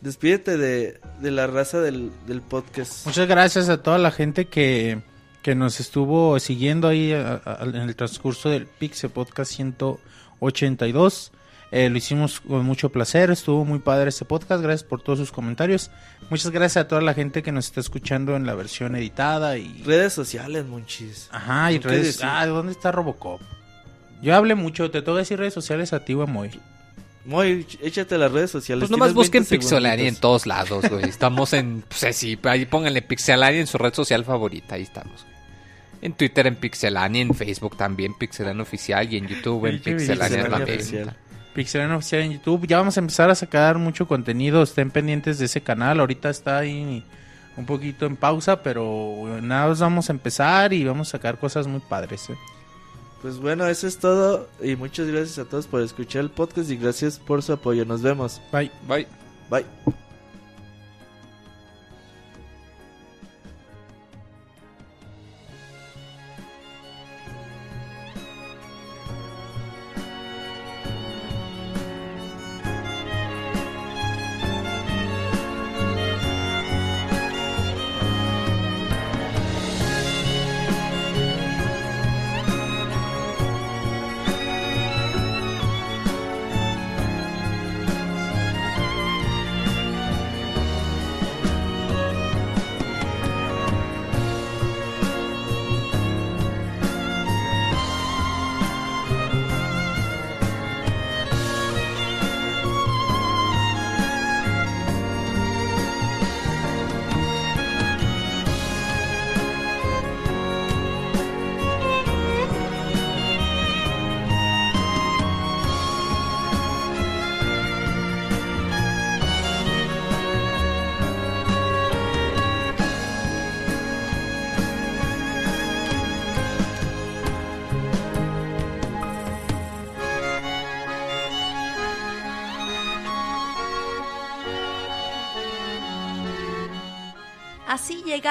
Despídete 0.00 0.56
de, 0.56 1.00
de 1.20 1.30
la 1.32 1.48
raza 1.48 1.80
del, 1.80 2.12
del 2.28 2.40
podcast. 2.40 3.04
Muchas 3.04 3.26
gracias 3.26 3.68
a 3.68 3.82
toda 3.82 3.98
la 3.98 4.12
gente 4.12 4.44
que, 4.46 5.00
que 5.42 5.56
nos 5.56 5.80
estuvo 5.80 6.38
siguiendo 6.38 6.86
ahí 6.86 7.12
a- 7.12 7.42
a- 7.44 7.64
en 7.64 7.74
el 7.74 7.96
transcurso 7.96 8.48
del 8.48 8.66
Pixel 8.66 9.10
Podcast 9.10 9.50
182. 9.54 11.32
Eh, 11.72 11.90
lo 11.90 11.98
hicimos 11.98 12.38
con 12.40 12.64
mucho 12.64 12.90
placer, 12.90 13.32
estuvo 13.32 13.64
muy 13.64 13.80
padre 13.80 14.10
este 14.10 14.24
podcast, 14.24 14.62
gracias 14.62 14.88
por 14.88 15.02
todos 15.02 15.18
sus 15.18 15.32
comentarios. 15.32 15.90
Muchas 16.30 16.52
gracias 16.52 16.84
a 16.84 16.86
toda 16.86 17.00
la 17.00 17.12
gente 17.12 17.42
que 17.42 17.50
nos 17.50 17.64
está 17.66 17.80
escuchando 17.80 18.36
en 18.36 18.46
la 18.46 18.54
versión 18.54 18.94
editada 18.94 19.58
y... 19.58 19.82
Redes 19.84 20.12
sociales, 20.12 20.64
muchis. 20.64 21.28
Ajá, 21.32 21.72
y 21.72 21.80
¿Qué 21.80 21.88
redes... 21.88 22.20
Ah, 22.22 22.46
¿dónde 22.46 22.70
está 22.70 22.92
Robocop? 22.92 23.40
Yo 24.22 24.36
hablé 24.36 24.54
mucho, 24.54 24.92
te 24.92 25.02
tengo 25.02 25.16
que 25.16 25.22
decir 25.22 25.40
redes 25.40 25.54
sociales 25.54 25.92
a 25.92 26.04
ti, 26.04 26.14
Moy. 26.14 26.50
Moy, 27.26 27.66
échate 27.82 28.16
las 28.18 28.30
redes 28.30 28.50
sociales. 28.50 28.82
Pues 28.82 28.90
nomás 28.90 29.12
busquen 29.12 29.42
20 29.42 29.58
Pixelania 29.58 30.08
en 30.08 30.16
todos 30.16 30.46
lados, 30.46 30.88
güey. 30.88 31.04
Estamos 31.08 31.52
en, 31.52 31.82
pues 31.88 32.04
así, 32.04 32.38
ahí 32.44 32.66
pónganle 32.66 33.02
Pixelania 33.02 33.60
en 33.60 33.66
su 33.66 33.78
red 33.78 33.92
social 33.92 34.24
favorita, 34.24 34.76
ahí 34.76 34.82
estamos. 34.82 35.24
güey. 35.24 35.36
En 36.02 36.12
Twitter 36.12 36.46
en 36.46 36.56
Pixelania, 36.56 37.22
en 37.22 37.34
Facebook 37.34 37.76
también 37.76 38.14
Pixelania 38.14 38.62
Oficial 38.62 39.12
y 39.12 39.16
en 39.16 39.26
YouTube 39.26 39.66
en 39.66 39.80
Pixelania 39.80 39.96
Pixelania 39.96 40.50
también. 40.50 40.78
Oficial. 40.78 41.16
Pixelania 41.54 41.96
Oficial 41.96 42.22
en 42.22 42.32
YouTube. 42.34 42.66
Ya 42.66 42.78
vamos 42.78 42.96
a 42.96 43.00
empezar 43.00 43.30
a 43.30 43.34
sacar 43.34 43.78
mucho 43.78 44.06
contenido. 44.06 44.62
Estén 44.62 44.90
pendientes 44.90 45.38
de 45.38 45.46
ese 45.46 45.62
canal. 45.62 45.98
Ahorita 46.00 46.30
está 46.30 46.58
ahí 46.58 47.02
un 47.56 47.66
poquito 47.66 48.06
en 48.06 48.16
pausa, 48.16 48.62
pero 48.62 49.38
nada 49.42 49.68
más 49.68 49.80
vamos 49.80 50.10
a 50.10 50.12
empezar 50.12 50.72
y 50.72 50.84
vamos 50.84 51.08
a 51.08 51.10
sacar 51.12 51.38
cosas 51.38 51.66
muy 51.66 51.80
padres. 51.80 52.30
¿eh? 52.30 52.34
Pues 53.26 53.40
bueno, 53.40 53.66
eso 53.66 53.88
es 53.88 53.98
todo. 53.98 54.48
Y 54.62 54.76
muchas 54.76 55.08
gracias 55.08 55.36
a 55.40 55.44
todos 55.44 55.66
por 55.66 55.82
escuchar 55.82 56.22
el 56.22 56.30
podcast 56.30 56.70
y 56.70 56.76
gracias 56.76 57.18
por 57.18 57.42
su 57.42 57.54
apoyo. 57.54 57.84
Nos 57.84 58.00
vemos. 58.00 58.40
Bye. 58.52 58.70
Bye. 58.86 59.08
Bye. 59.50 59.66